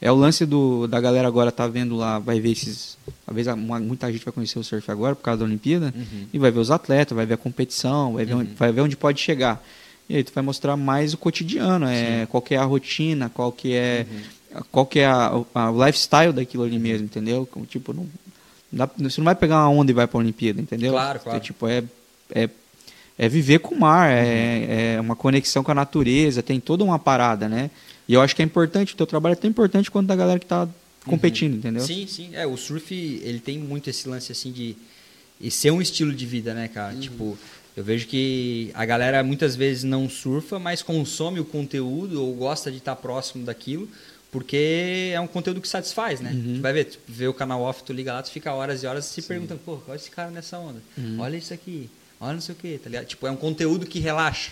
é 0.00 0.10
o 0.12 0.14
lance 0.14 0.46
do, 0.46 0.86
da 0.86 1.00
galera 1.00 1.26
agora 1.26 1.50
tá 1.50 1.66
vendo 1.66 1.96
lá, 1.96 2.18
vai 2.18 2.40
ver 2.40 2.52
esses. 2.52 2.96
Talvez 3.26 3.48
a- 3.48 3.56
muita 3.56 4.10
gente 4.12 4.24
vai 4.24 4.32
conhecer 4.32 4.58
o 4.58 4.64
surf 4.64 4.90
agora 4.90 5.14
por 5.16 5.22
causa 5.22 5.38
da 5.40 5.44
Olimpíada. 5.44 5.92
Uhum. 5.96 6.26
E 6.32 6.38
vai 6.38 6.50
ver 6.50 6.60
os 6.60 6.70
atletas, 6.70 7.16
vai 7.16 7.26
ver 7.26 7.34
a 7.34 7.38
competição, 7.38 8.14
vai 8.14 8.24
ver, 8.24 8.34
onde, 8.34 8.54
vai 8.54 8.70
ver 8.72 8.80
onde 8.82 8.96
pode 8.96 9.20
chegar. 9.20 9.62
E 10.08 10.16
aí 10.16 10.24
tu 10.24 10.32
vai 10.34 10.42
mostrar 10.42 10.76
mais 10.76 11.12
o 11.14 11.18
cotidiano, 11.18 11.86
é, 11.86 12.26
qual 12.30 12.40
que 12.40 12.54
é 12.54 12.58
a 12.58 12.64
rotina, 12.64 13.28
qual 13.28 13.50
que 13.52 13.74
é, 13.74 14.06
Uhum. 14.54 14.62
qual 14.72 14.86
que 14.86 15.00
é 15.00 15.06
a, 15.06 15.32
a- 15.54 15.70
o 15.70 15.84
lifestyle 15.84 16.32
daquilo 16.32 16.62
ali 16.64 16.78
mesmo, 16.78 17.04
entendeu? 17.04 17.46
Como, 17.50 17.66
Tipo, 17.66 17.92
não, 17.92 18.06
dá- 18.72 18.88
você 18.98 19.20
não 19.20 19.24
vai 19.26 19.34
pegar 19.34 19.56
uma 19.56 19.68
onda 19.80 19.90
e 19.90 19.94
vai 19.94 20.06
pra 20.06 20.18
Olimpíada, 20.18 20.60
entendeu? 20.60 20.92
Claro, 20.92 21.20
claro. 21.20 21.36
É, 21.36 21.40
tipo, 21.40 21.66
é, 21.66 21.82
é, 22.34 22.48
é 23.18 23.28
viver 23.28 23.58
com 23.58 23.74
o 23.74 23.80
mar, 23.80 24.08
é, 24.10 24.94
é 24.94 25.00
uma 25.00 25.16
conexão 25.16 25.62
com 25.64 25.72
a 25.72 25.74
natureza, 25.74 26.42
tem 26.42 26.58
toda 26.60 26.84
uma 26.84 26.98
parada, 26.98 27.48
né? 27.48 27.70
E 28.08 28.14
eu 28.14 28.22
acho 28.22 28.34
que 28.34 28.40
é 28.40 28.44
importante, 28.44 28.94
o 28.94 28.96
teu 28.96 29.06
trabalho 29.06 29.34
é 29.34 29.36
tão 29.36 29.50
importante 29.50 29.90
quanto 29.90 30.06
da 30.06 30.16
galera 30.16 30.38
que 30.38 30.46
tá 30.46 30.66
competindo, 31.04 31.56
entendeu? 31.56 31.82
Sim, 31.82 32.06
sim. 32.06 32.30
É, 32.32 32.46
o 32.46 32.56
surf, 32.56 32.94
ele 32.94 33.38
tem 33.38 33.58
muito 33.58 33.90
esse 33.90 34.08
lance, 34.08 34.32
assim, 34.32 34.50
de 34.50 34.76
e 35.40 35.50
ser 35.50 35.70
um 35.70 35.80
estilo 35.80 36.12
de 36.12 36.26
vida, 36.26 36.52
né, 36.52 36.66
cara? 36.68 36.94
Tipo, 36.96 37.38
eu 37.76 37.84
vejo 37.84 38.08
que 38.08 38.70
a 38.74 38.84
galera 38.84 39.22
muitas 39.22 39.54
vezes 39.54 39.84
não 39.84 40.08
surfa, 40.08 40.58
mas 40.58 40.82
consome 40.82 41.38
o 41.38 41.44
conteúdo 41.44 42.20
ou 42.22 42.34
gosta 42.34 42.72
de 42.72 42.78
estar 42.78 42.96
próximo 42.96 43.44
daquilo, 43.44 43.88
porque 44.32 45.12
é 45.14 45.20
um 45.20 45.28
conteúdo 45.28 45.60
que 45.60 45.68
satisfaz, 45.68 46.20
né? 46.20 46.32
Tu 46.56 46.60
vai 46.60 46.72
ver, 46.72 46.86
tu 46.86 46.98
vê 47.06 47.28
o 47.28 47.34
canal 47.34 47.62
off, 47.62 47.84
tu 47.84 47.92
liga 47.92 48.12
lá, 48.12 48.22
tu 48.22 48.30
fica 48.30 48.52
horas 48.52 48.82
e 48.82 48.86
horas 48.86 49.04
se 49.04 49.22
perguntando, 49.22 49.60
pô, 49.64 49.78
olha 49.86 49.96
esse 49.96 50.10
cara 50.10 50.30
nessa 50.30 50.58
onda, 50.58 50.82
olha 51.18 51.36
isso 51.36 51.54
aqui, 51.54 51.88
olha 52.20 52.34
não 52.34 52.40
sei 52.40 52.54
o 52.54 52.58
que, 52.58 52.78
tá 52.78 52.90
ligado? 52.90 53.06
Tipo, 53.06 53.26
é 53.28 53.30
um 53.30 53.36
conteúdo 53.36 53.86
que 53.86 54.00
relaxa, 54.00 54.50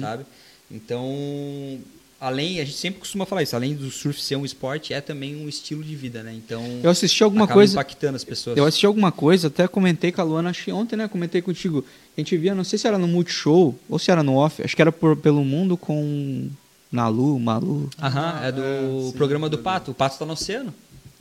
sabe? 0.00 0.24
Então, 0.70 1.78
além, 2.26 2.60
a 2.60 2.64
gente 2.64 2.76
sempre 2.76 3.00
costuma 3.00 3.26
falar 3.26 3.42
isso, 3.42 3.54
além 3.54 3.74
do 3.74 3.90
surf 3.90 4.20
ser 4.20 4.36
um 4.36 4.44
esporte, 4.44 4.92
é 4.94 5.00
também 5.00 5.36
um 5.36 5.48
estilo 5.48 5.82
de 5.84 5.94
vida, 5.94 6.22
né? 6.22 6.32
Então, 6.34 6.62
Eu 6.82 6.90
assisti 6.90 7.22
alguma 7.22 7.44
acaba 7.44 7.58
coisa. 7.58 7.72
impactando 7.74 8.16
as 8.16 8.24
pessoas. 8.24 8.56
Eu 8.56 8.64
assisti 8.64 8.86
alguma 8.86 9.12
coisa, 9.12 9.48
até 9.48 9.68
comentei 9.68 10.10
com 10.10 10.20
a 10.20 10.24
Luana, 10.24 10.50
acho 10.50 10.64
que 10.64 10.72
ontem, 10.72 10.96
né? 10.96 11.06
Comentei 11.08 11.42
contigo. 11.42 11.84
A 12.16 12.20
gente 12.20 12.36
via, 12.36 12.54
não 12.54 12.64
sei 12.64 12.78
se 12.78 12.86
era 12.86 12.96
no 12.98 13.06
Multishow 13.06 13.78
ou 13.88 13.98
se 13.98 14.10
era 14.10 14.22
no 14.22 14.36
off, 14.36 14.62
acho 14.62 14.74
que 14.74 14.82
era 14.82 14.90
por, 14.92 15.16
pelo 15.16 15.44
mundo 15.44 15.76
com 15.76 16.48
Nalu, 16.90 17.38
Malu. 17.40 17.90
Aham, 18.00 18.40
é 18.44 18.52
do 18.52 18.62
é, 18.62 18.80
sim, 19.06 19.12
programa 19.16 19.48
do 19.48 19.56
do- 19.56 19.62
Pato. 19.62 19.90
O 19.90 19.94
Pato 19.94 20.18
tá 20.18 20.24
no 20.24 20.32
oceano. 20.32 20.72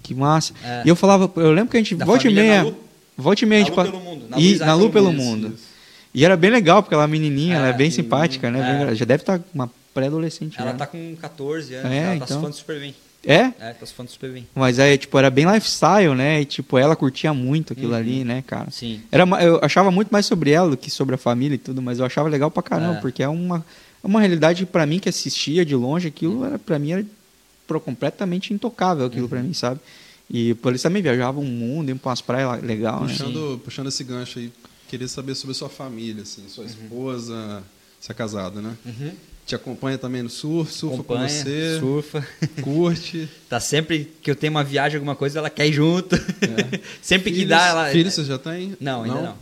Que 0.01 0.13
massa. 0.13 0.53
É. 0.63 0.83
E 0.85 0.89
eu 0.89 0.95
falava, 0.95 1.31
eu 1.37 1.51
lembro 1.51 1.71
que 1.71 1.77
a 1.77 1.79
gente, 1.79 1.95
Da 1.95 2.05
volta 2.05 2.27
e 2.27 2.33
meia, 2.33 2.63
Nalu. 2.63 2.75
volta 3.17 3.43
e 3.43 3.47
meia, 3.47 3.61
a 3.61 3.65
gente 3.65 3.75
Nalu 3.75 3.91
pelo 3.91 4.03
mundo, 4.03 4.25
E, 4.37 4.55
Nalu 4.57 4.65
Nalu 4.65 4.89
pelo 4.91 5.09
Isso, 5.11 5.17
mundo. 5.21 5.47
isso. 5.55 5.63
E 6.13 6.23
era 6.23 6.37
bem 6.37 6.51
legal, 6.51 6.83
porque 6.83 6.93
ela 6.93 7.05
é 7.05 7.07
menininha, 7.07 7.55
É, 7.55 7.57
ela 7.57 7.67
é 7.69 7.73
bem 7.73 7.89
sim, 7.89 8.03
simpática, 8.03 8.51
né? 8.51 8.59
é. 8.59 8.85
Bem- 8.85 8.95
já 8.95 9.05
deve 9.05 9.23
estar 9.23 9.41
uma 9.53 9.69
pré-adolescente. 9.93 10.55
Ela 10.59 10.71
já. 10.71 10.77
tá 10.77 10.87
com 10.87 11.15
14 11.19 11.73
anos, 11.75 11.91
É, 11.91 11.97
ela 11.97 12.07
tá 12.09 12.15
então. 12.15 12.27
se 12.27 12.33
falando 12.33 12.53
super 12.53 12.79
bem. 12.79 12.95
É? 13.25 13.53
É, 13.57 13.73
tá 13.73 13.85
se 13.85 13.93
falando 13.93 14.09
super 14.09 14.31
bem. 14.31 14.45
Mas 14.53 14.79
aí, 14.79 14.97
tipo, 14.97 15.17
era 15.17 15.29
bem 15.29 15.45
lifestyle, 15.49 16.13
né? 16.13 16.41
E, 16.41 16.45
tipo, 16.45 16.77
ela 16.77 16.93
curtia 16.95 17.33
muito 17.33 17.71
aquilo 17.71 17.91
Uhum. 17.91 17.97
ali, 17.97 18.23
né, 18.25 18.43
cara? 18.45 18.69
Sim. 18.69 19.01
Era, 19.11 19.23
eu 19.41 19.59
achava 19.61 19.89
muito 19.91 20.09
mais 20.09 20.25
sobre 20.25 20.51
ela 20.51 20.71
do 20.71 20.75
que 20.77 20.91
sobre 20.91 21.15
a 21.15 21.17
família 21.17 21.55
e 21.55 21.57
tudo, 21.57 21.81
mas 21.81 21.99
eu 21.99 22.05
achava 22.05 22.27
legal 22.27 22.51
pra 22.51 22.61
caramba, 22.61 22.97
É. 22.97 23.01
porque 23.01 23.23
é 23.23 23.27
uma, 23.29 23.65
é 24.03 24.07
uma 24.07 24.19
realidade 24.19 24.65
pra 24.65 24.85
mim 24.85 24.99
que 24.99 25.07
assistia 25.07 25.63
de 25.65 25.73
longe, 25.73 26.09
aquilo 26.09 26.43
era 26.43 26.59
para 26.59 26.77
mim 26.77 26.91
era 26.91 27.05
completamente 27.79 28.53
intocável 28.53 29.05
aquilo 29.05 29.23
Uhum. 29.23 29.29
pra 29.29 29.41
mim, 29.41 29.53
sabe? 29.53 29.79
E 30.29 30.53
por 30.55 30.69
eles 30.69 30.81
também 30.81 31.01
viajavam 31.01 31.43
o 31.43 31.47
mundo, 31.47 31.89
iam 31.89 31.97
pra 31.97 32.09
umas 32.09 32.21
praias 32.21 32.61
legal, 32.61 33.01
né? 33.01 33.07
Puxando, 33.07 33.61
puxando 33.63 33.87
esse 33.87 34.03
gancho 34.03 34.39
aí, 34.39 34.51
queria 34.89 35.07
saber 35.07 35.33
sobre 35.35 35.51
a 35.51 35.55
sua 35.55 35.69
família, 35.69 36.23
assim, 36.23 36.41
Uhum. 36.43 36.49
sua 36.49 36.65
esposa, 36.65 37.63
você 37.99 38.11
é 38.11 38.15
casado, 38.15 38.61
né? 38.61 38.75
Te 39.45 39.55
acompanha 39.55 39.97
também 39.97 40.21
no 40.23 40.29
surf, 40.29 40.71
surfa 40.71 40.95
Acompanha, 40.95 41.27
com 41.27 41.33
você, 41.33 41.77
surfa. 41.79 42.27
curte. 42.61 43.27
Tá 43.49 43.59
sempre 43.59 44.09
que 44.21 44.31
eu 44.31 44.35
tenho 44.35 44.51
uma 44.51 44.63
viagem, 44.63 44.95
alguma 44.95 45.15
coisa, 45.15 45.37
ela 45.39 45.49
quer 45.49 45.67
ir 45.67 45.73
junto. 45.73 46.15
sempre 47.01 47.29
que 47.31 47.39
Filhos- 47.39 47.49
dá, 47.49 47.67
ela. 47.67 47.89
Filhos 47.91 48.13
você 48.13 48.23
já 48.23 48.37
tem? 48.37 48.75
Não, 48.79 49.03
ainda 49.03 49.21
não. 49.21 49.37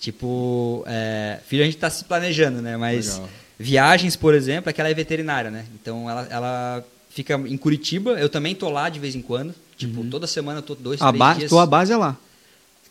Tipo, 0.00 0.84
é, 0.86 1.38
filho 1.46 1.62
a 1.62 1.66
gente 1.66 1.78
tá 1.78 1.88
se 1.88 2.04
planejando, 2.04 2.60
né? 2.60 2.76
Mas 2.76 3.14
Legal. 3.14 3.28
viagens, 3.58 4.16
por 4.16 4.34
exemplo, 4.34 4.68
é 4.68 4.72
que 4.72 4.80
ela 4.80 4.90
é 4.90 4.94
veterinária, 4.94 5.50
né? 5.50 5.64
Então 5.80 6.10
ela, 6.10 6.26
ela 6.30 6.84
fica 7.08 7.34
em 7.34 7.56
Curitiba, 7.56 8.10
eu 8.20 8.28
também 8.28 8.54
tô 8.54 8.68
lá 8.68 8.88
de 8.88 8.98
vez 8.98 9.14
em 9.14 9.22
quando. 9.22 9.54
Tipo, 9.78 10.04
toda 10.04 10.26
semana 10.26 10.58
eu 10.58 10.62
tô 10.62 10.74
dois, 10.74 11.00
Uhum. 11.00 11.06
A 11.06 11.10
três 11.10 11.18
base, 11.18 11.38
dias. 11.38 11.48
tua 11.48 11.64
base 11.64 11.92
é 11.92 11.96
lá. 11.96 12.16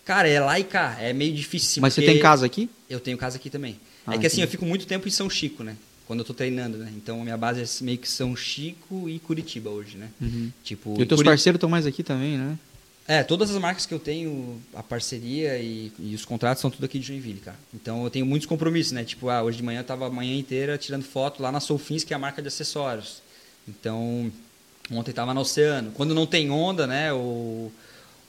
Cara, 0.06 0.27
é 0.27 0.40
lá 0.40 0.60
e 0.60 0.64
cá. 0.64 0.98
É 0.99 1.14
meio 1.14 1.34
difícil. 1.34 1.81
mas 1.81 1.94
você 1.94 2.02
tem 2.02 2.19
casa 2.19 2.45
aqui? 2.45 2.69
Eu 2.90 2.99
tenho 2.99 3.18
casa 3.18 3.35
aqui 3.38 3.49
também. 3.49 3.77
Ah, 4.07 4.15
é 4.15 4.18
que 4.18 4.26
assim, 4.26 4.38
entendi. 4.38 4.48
eu 4.48 4.52
fico 4.52 4.65
muito 4.65 4.88
tempo 4.88 5.07
em 5.07 5.11
São 5.11 5.30
Chico, 5.30 5.64
né? 5.64 5.76
Quando 6.07 6.19
eu 6.19 6.25
tô 6.25 6.34
treinando, 6.34 6.77
né? 6.77 6.91
Então 6.95 7.21
a 7.21 7.23
minha 7.23 7.38
base 7.38 7.61
é 7.61 7.84
meio 7.84 7.97
que 7.97 8.09
São 8.09 8.35
Chico 8.35 9.09
e 9.09 9.19
Curitiba 9.19 9.69
hoje, 9.69 9.97
né? 9.97 10.09
Uhum. 10.21 10.51
Tipo, 10.63 10.95
E 10.97 11.03
os 11.03 11.07
teus 11.07 11.23
parceiros 11.23 11.57
estão 11.57 11.69
mais 11.69 11.85
aqui 11.85 12.03
também, 12.03 12.38
né? 12.38 12.57
É, 13.05 13.21
todas 13.21 13.51
as 13.51 13.57
marcas 13.57 13.85
que 13.85 13.93
eu 13.93 13.99
tenho, 13.99 14.61
a 14.73 14.81
parceria 14.81 15.57
e, 15.59 15.91
e 15.99 16.15
os 16.15 16.23
contratos 16.23 16.61
são 16.61 16.71
tudo 16.71 16.85
aqui 16.85 16.97
de 16.97 17.07
Joinville, 17.07 17.39
cara. 17.39 17.57
Então 17.73 18.03
eu 18.03 18.09
tenho 18.09 18.25
muitos 18.25 18.47
compromissos, 18.47 18.93
né? 18.93 19.03
Tipo, 19.03 19.30
ah, 19.30 19.43
hoje 19.43 19.57
de 19.57 19.63
manhã 19.63 19.81
eu 19.81 19.84
tava 19.84 20.07
a 20.07 20.09
manhã 20.09 20.38
inteira 20.38 20.77
tirando 20.77 21.03
foto 21.03 21.43
lá 21.43 21.51
na 21.51 21.59
Solfins, 21.59 22.03
que 22.03 22.13
é 22.13 22.15
a 22.15 22.19
marca 22.19 22.41
de 22.41 22.47
acessórios. 22.47 23.21
Então, 23.67 24.31
ontem 24.89 25.11
tava 25.11 25.34
no 25.34 25.41
oceano. 25.41 25.91
Quando 25.91 26.15
não 26.15 26.25
tem 26.25 26.49
onda, 26.49 26.88
né? 26.88 27.11
Ou, 27.11 27.71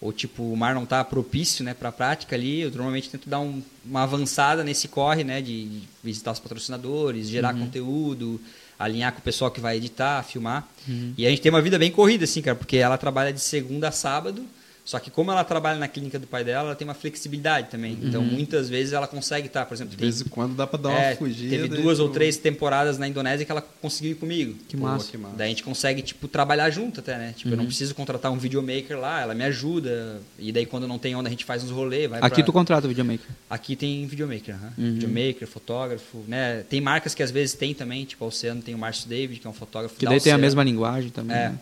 ou 0.05 0.13
tipo, 0.13 0.43
o 0.43 0.55
mar 0.55 0.75
não 0.75 0.85
tá 0.85 1.03
propício, 1.03 1.65
né, 1.65 1.73
pra 1.73 1.91
prática 1.91 2.37
ali, 2.37 2.61
eu 2.61 2.71
normalmente 2.71 3.09
tento 3.09 3.27
dar 3.27 3.41
um- 3.41 3.63
uma 3.83 4.03
avançada 4.03 4.63
nesse 4.63 4.87
corre, 4.87 5.25
né? 5.25 5.41
De, 5.41 5.65
de 5.65 5.83
visitar 6.03 6.31
os 6.33 6.39
patrocinadores, 6.39 7.27
gerar 7.27 7.55
conteúdo, 7.65 8.39
alinhar 8.79 9.13
com 9.15 9.21
o 9.21 9.23
pessoal 9.23 9.51
que 9.51 9.61
vai 9.61 9.79
editar, 9.79 10.23
filmar. 10.23 10.69
E 11.17 11.27
a 11.27 11.31
gente 11.31 11.41
tem 11.41 11.51
uma 11.51 11.63
vida 11.63 11.79
bem 11.79 11.91
corrida, 11.91 12.25
assim, 12.25 12.43
cara, 12.43 12.55
porque 12.55 12.77
ela 12.77 12.99
trabalha 12.99 13.33
de 13.33 13.41
segunda 13.41 13.89
a 13.89 13.93
sábado. 13.93 14.45
Só 14.85 14.99
que 14.99 15.11
como 15.11 15.33
ela 15.33 15.43
trabalha 15.43 15.79
na 15.79 15.89
clínica 15.89 16.19
do 16.19 16.27
pai 16.27 16.45
dela, 16.45 16.69
ela 16.69 16.75
tem 16.77 16.87
uma 16.87 16.93
flexibilidade 16.95 17.71
também. 17.71 17.99
Então, 18.03 18.23
muitas 18.23 18.69
vezes 18.69 18.93
ela 18.93 19.07
consegue 19.07 19.47
estar, 19.47 19.65
por 19.65 19.73
exemplo, 19.75 19.93
De 19.93 19.97
tem, 19.97 20.07
vez 20.07 20.21
em 20.21 20.25
quando 20.25 20.55
dá 20.55 20.67
pra 20.67 20.79
dar 20.79 20.91
uma 20.91 21.01
é, 21.01 21.17
fugida. 21.17 21.57
teve 21.57 21.69
duas 21.69 21.99
ou 22.01 22.11
três 22.11 22.37
temporadas 22.37 22.99
na 22.99 23.09
Indonésia 23.09 23.47
que 23.47 23.51
ela 23.51 23.63
conseguiu 23.63 24.13
ir 24.13 24.17
comigo. 24.17 24.59
Que 24.69 24.77
Pô, 24.77 24.83
massa. 24.83 25.11
que 25.11 25.17
massa. 25.17 25.37
Daí 25.37 25.47
a 25.47 25.49
gente 25.49 25.63
consegue, 25.63 26.03
tipo, 26.03 26.29
trabalhar 26.29 26.69
junto 26.69 27.01
até, 27.01 27.17
né? 27.17 27.35
Tipo, 27.35 27.51
eu 27.51 27.57
não 27.57 27.65
preciso 27.65 27.95
contratar 27.95 28.31
um 28.31 28.37
videomaker 28.37 28.99
lá, 28.99 29.23
ela 29.23 29.35
me 29.35 29.45
ajuda. 29.45 30.21
E 30.39 30.53
daí 30.53 30.67
quando 30.67 30.87
não 30.87 30.99
tem 30.99 31.15
onda, 31.17 31.29
a 31.29 31.31
gente 31.31 31.47
faz 31.47 31.65
uns 31.65 31.71
rolês, 31.71 32.11
vai 32.11 32.19
Aqui 32.21 32.37
pra... 32.37 32.45
tu 32.45 32.53
contrata 32.53 32.87
o 32.87 32.89
videomaker. 32.89 33.27
Aqui 33.49 33.77
tem 33.77 34.07
videomaker. 34.07 34.55
Uhum. 34.77 34.95
videomaker, 34.95 35.49
fotógrafo, 35.49 36.19
né? 36.29 36.63
Tem 36.69 36.83
marcas 36.83 37.15
que 37.15 37.23
às 37.23 37.31
vezes 37.31 37.55
tem 37.55 37.73
também, 37.73 38.05
tipo 38.05 38.23
a 38.23 38.29
Oceano 38.29 38.61
tem 38.61 38.75
o 38.75 38.79
Márcio 38.79 39.09
David, 39.09 39.41
que 39.41 39.47
é 39.47 39.51
um 39.51 39.55
fotógrafo 39.55 39.97
Que 39.97 40.05
da 40.05 40.11
daí 40.11 40.21
tem 40.21 40.33
a 40.33 40.39
mesma 40.39 40.63
linguagem 40.63 41.09
também. 41.09 41.35
É. 41.35 41.49
né? 41.49 41.59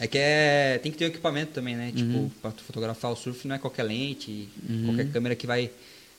É 0.00 0.06
que 0.06 0.16
é, 0.18 0.78
tem 0.82 0.90
que 0.90 0.96
ter 0.98 1.04
um 1.04 1.08
equipamento 1.08 1.52
também, 1.52 1.76
né? 1.76 1.88
Uhum. 1.88 1.92
Tipo, 1.94 2.32
pra 2.40 2.50
tu 2.50 2.62
fotografar 2.64 3.12
o 3.12 3.16
surf 3.16 3.46
não 3.46 3.54
é 3.54 3.58
qualquer 3.58 3.82
lente, 3.82 4.48
qualquer 4.86 5.10
câmera 5.12 5.34
que 5.36 5.46
vai 5.46 5.70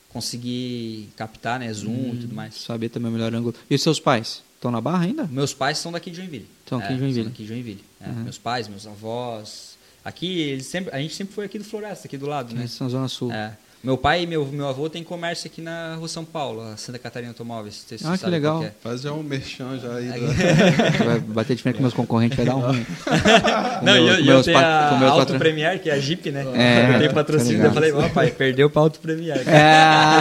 conseguir 0.10 1.10
captar, 1.16 1.60
né? 1.60 1.72
Zoom 1.74 1.90
Uhum. 1.91 2.14
e 2.14 2.18
tudo 2.18 2.36
mais. 2.36 2.56
Saber 2.56 2.90
também 2.90 3.10
o 3.10 3.14
melhor 3.14 3.34
ângulo. 3.34 3.56
E 3.70 3.76
os 3.76 3.82
seus 3.82 3.99
pais? 3.99 4.44
Estão 4.56 4.70
na 4.70 4.80
barra 4.82 5.06
ainda? 5.06 5.26
Meus 5.26 5.53
pais 5.53 5.78
são 5.80 5.91
daqui 5.91 6.12
de 6.12 6.18
Joinville. 6.18 6.48
São 6.68 6.78
aqui 6.78 6.88
É, 6.90 6.94
de 6.94 6.99
Joinville. 6.99 7.24
São 7.24 7.32
daqui 7.32 7.44
de 7.44 7.49
Joinville. 7.49 7.84
é. 7.99 8.10
Uhum. 8.10 8.16
Meus 8.24 8.38
pais, 8.38 8.68
meus 8.68 8.86
avós. 8.86 9.72
Aqui, 10.03 10.40
eles 10.41 10.66
sempre, 10.66 10.94
a 10.95 10.99
gente 11.02 11.16
sempre 11.16 11.34
foi 11.34 11.45
aqui 11.45 11.58
do 11.58 11.64
Floresta, 11.64 12.08
aqui 12.08 12.18
do 12.18 12.26
lado, 12.28 12.53
né? 12.56 12.68
São 12.68 12.90
Zona 12.90 13.08
Sul. 13.08 13.32
É. 13.32 13.56
Meu 13.84 13.98
pai 13.98 14.22
e 14.24 14.28
meu, 14.28 14.45
meu 14.45 14.68
avô 14.70 14.88
tem 14.88 15.03
comércio 15.03 15.48
aqui 15.48 15.60
na 15.60 15.95
Rua 15.95 16.08
São 16.08 16.24
Paulo, 16.24 16.62
a 16.62 16.78
Santa 16.78 16.99
Catarina 16.99 17.32
Automóveis. 17.32 17.84
se 17.88 17.98
Ah, 18.06 18.16
que 18.16 18.28
legal. 18.30 18.64
é. 18.64 18.72
Faz 18.84 19.02
já 19.02 19.12
um 19.12 19.24
merchan 19.24 19.80
já 19.80 19.95
aí. 19.95 20.08
Da- 20.08 21.03
Vai 21.06 21.20
bater 21.20 21.56
de 21.56 21.64
frente 21.64 21.78
com 21.78 21.82
meus 21.82 21.94
concorrentes, 21.95 22.38
vai 22.38 22.45
dar 22.45 22.58
um 22.58 22.60
ruim. 22.60 22.86
Não, 23.82 23.94
meu- 23.94 24.20
e 24.20 24.28
eu, 24.28 24.36
eu 24.38 24.44
tenho 24.44 24.56
pat- 24.56 24.66
a 24.66 25.06
Auto 25.08 25.18
patro- 25.18 25.40
Premier, 25.40 25.82
que 25.82 25.90
é 25.90 25.94
a 25.94 25.99
Jeep, 25.99 26.30
né? 26.30 26.45
É, 26.53 26.94
eu 26.94 26.98
tenho 26.99 27.10
tá 27.10 27.16
patrocínio, 27.16 27.53
ligado. 27.53 27.68
eu 27.70 27.74
falei, 27.74 27.91
ó 27.91 28.08
pai, 28.10 28.30
perdeu 28.30 28.70
pra 28.70 28.84
Auto 28.84 28.99
Premier. 28.99 29.41
É, 29.48 30.20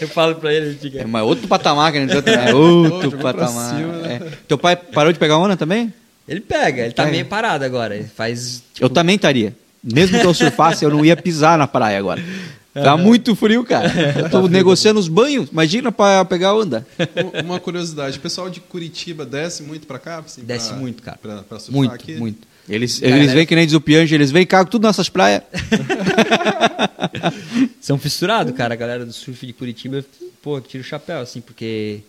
eu 0.04 0.08
falo 0.08 0.34
pra 0.34 0.52
ele, 0.52 0.74
diga. 0.74 1.02
é 1.02 1.04
mas 1.04 1.22
outro 1.22 1.46
patamar 1.46 1.92
que 1.92 1.98
a 1.98 2.00
gente 2.00 2.14
outro, 2.16 2.32
é 2.32 2.52
outro 2.52 3.02
Jogou 3.10 3.20
pra 3.20 3.34
patamar. 3.34 3.76
cima, 3.76 3.92
né? 3.98 4.20
É. 4.20 4.28
Teu 4.48 4.58
pai 4.58 4.74
parou 4.74 5.12
de 5.12 5.18
pegar 5.20 5.38
onda 5.38 5.56
também? 5.56 5.94
Ele 6.28 6.40
pega, 6.40 6.82
ele 6.82 6.92
tá 6.92 7.04
Pega. 7.04 7.12
meio 7.12 7.26
parado 7.26 7.64
agora. 7.64 7.94
Ele 7.94 8.08
faz. 8.08 8.62
tipo, 8.74 8.84
Eu 8.84 8.90
também 8.90 9.14
estaria. 9.16 9.54
Mesmo 9.82 10.18
que 10.20 10.26
eu 10.26 10.34
surfasse, 10.34 10.84
eu 10.84 10.90
não 10.90 11.04
ia 11.04 11.16
pisar 11.16 11.58
na 11.58 11.66
praia 11.66 11.98
agora. 11.98 12.22
Tá 12.72 12.96
muito 12.96 13.34
frio, 13.34 13.64
cara. 13.64 13.90
Eu 14.20 14.30
tô 14.30 14.46
negociando 14.48 15.00
os 15.00 15.08
banhos. 15.08 15.48
Imagina 15.50 15.90
pra 15.90 16.24
pegar 16.24 16.54
onda. 16.54 16.86
Um- 17.16 17.40
Uma 17.46 17.60
curiosidade, 17.60 18.18
o 18.18 18.20
pessoal 18.20 18.48
de 18.48 18.60
Curitiba 18.60 19.24
desce 19.26 19.62
muito 19.62 19.86
pra 19.86 19.98
cá? 19.98 20.18
Assim, 20.18 20.42
Desce 20.42 20.68
pra- 20.68 20.78
muito, 20.78 21.02
cara. 21.02 21.18
Pra, 21.20 21.36
pra 21.42 21.58
surfar 21.58 21.76
muito, 21.76 21.94
aqui? 21.94 22.14
muito. 22.16 22.48
Eles, 22.68 23.00
Cara, 23.00 23.16
eles 23.16 23.32
é- 23.32 23.34
vêm 23.34 23.46
que 23.46 23.56
nem 23.56 23.66
diz 23.66 23.74
o 23.74 23.80
Piange, 23.80 24.14
eles 24.14 24.30
vêm 24.30 24.46
cagam 24.46 24.70
tudo 24.70 24.86
nessas 24.86 25.08
praias. 25.08 25.42
São 27.80 27.98
fissurados, 27.98 28.54
cara. 28.54 28.74
A 28.74 28.76
galera 28.76 29.04
do 29.04 29.12
surf 29.12 29.46
de 29.46 29.52
Curitiba, 29.52 30.04
pô, 30.42 30.60
tira 30.60 30.82
o 30.82 30.86
chapéu, 30.86 31.20
assim, 31.20 31.40
porque 31.40 32.00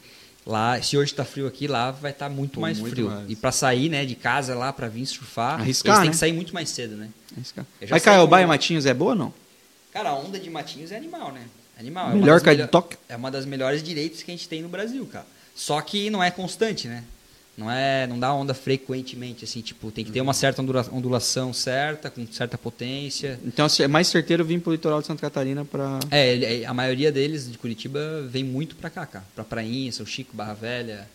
lá, 0.46 0.82
se 0.82 0.98
hoje 0.98 1.14
tá 1.14 1.24
frio 1.26 1.48
aqui, 1.48 1.68
lá 1.68 1.92
vai 1.92 2.12
estar 2.12 2.30
muito 2.30 2.56
Pô, 2.56 2.62
mais 2.62 2.80
muito 2.80 2.94
frio. 2.94 3.10
mais. 3.10 3.30
E 3.30 3.36
pra 3.36 3.52
sair, 3.52 3.90
né, 3.90 4.06
de 4.06 4.16
casa 4.16 4.56
lá, 4.56 4.72
pra 4.74 4.88
vir 4.88 5.06
surfar, 5.06 5.60
Arriscar, 5.60 5.92
eles 5.94 6.00
têm 6.00 6.06
né? 6.08 6.12
que 6.12 6.18
sair 6.18 6.34
muito 6.34 6.54
mais 6.54 6.70
cedo, 6.70 6.96
né? 6.96 7.10
Vai 7.88 8.00
Caiobá 8.00 8.38
como- 8.38 8.44
e 8.44 8.48
Matinhos 8.48 8.86
é 8.86 8.94
boa 8.94 9.12
ou 9.12 9.18
não? 9.18 9.34
Cara, 9.94 10.10
a 10.10 10.16
onda 10.16 10.40
de 10.40 10.50
Matinhos 10.50 10.92
é 10.92 10.98
animal, 10.98 11.32
né? 11.32 11.42
Animal. 11.80 12.12
É 12.12 12.16
Melhor 12.16 12.36
das 12.36 12.44
que 12.44 12.50
a 12.50 12.54
de 12.56 12.68
Tóquio? 12.68 12.98
É 13.10 13.16
uma 13.16 13.30
das 13.32 13.46
melhores 13.46 13.82
direitos 13.84 14.22
que 14.24 14.32
a 14.32 14.34
gente 14.34 14.48
tem 14.48 14.62
no 14.62 14.70
Brasil, 14.70 15.06
cara. 15.06 15.26
Só 15.56 15.80
que 15.82 16.10
não 16.10 16.24
é 16.24 16.30
constante, 16.32 16.88
né? 16.88 17.04
Não 17.62 17.70
é, 17.70 18.08
não 18.08 18.20
dá 18.20 18.34
onda 18.34 18.56
frequentemente, 18.56 19.46
assim, 19.46 19.62
tipo, 19.62 19.92
tem 19.92 20.04
que 20.04 20.12
ter 20.12 20.20
uma 20.20 20.34
certa 20.34 20.64
ondula- 20.64 20.90
ondulação 20.92 21.54
certa, 21.54 22.10
com 22.10 22.26
certa 22.32 22.58
potência. 22.58 23.40
Então 23.46 23.68
é 23.80 23.88
mais 23.88 24.08
certeiro 24.08 24.44
vir 24.44 24.60
pro 24.60 24.72
litoral 24.72 25.00
de 25.00 25.06
Santa 25.06 25.22
Catarina 25.22 25.64
pra. 25.64 26.00
É, 26.10 26.34
ele- 26.34 26.66
a 26.66 26.74
maioria 26.74 27.12
deles 27.12 27.52
de 27.52 27.58
Curitiba 27.60 28.00
vem 28.28 28.44
muito 28.44 28.76
pra 28.76 28.90
cá, 28.90 29.06
cara. 29.06 29.24
Pra 29.36 29.44
Prainha, 29.44 29.92
São 29.92 30.06
Chico, 30.06 30.36
Barra 30.36 30.54
Velha. 30.56 31.08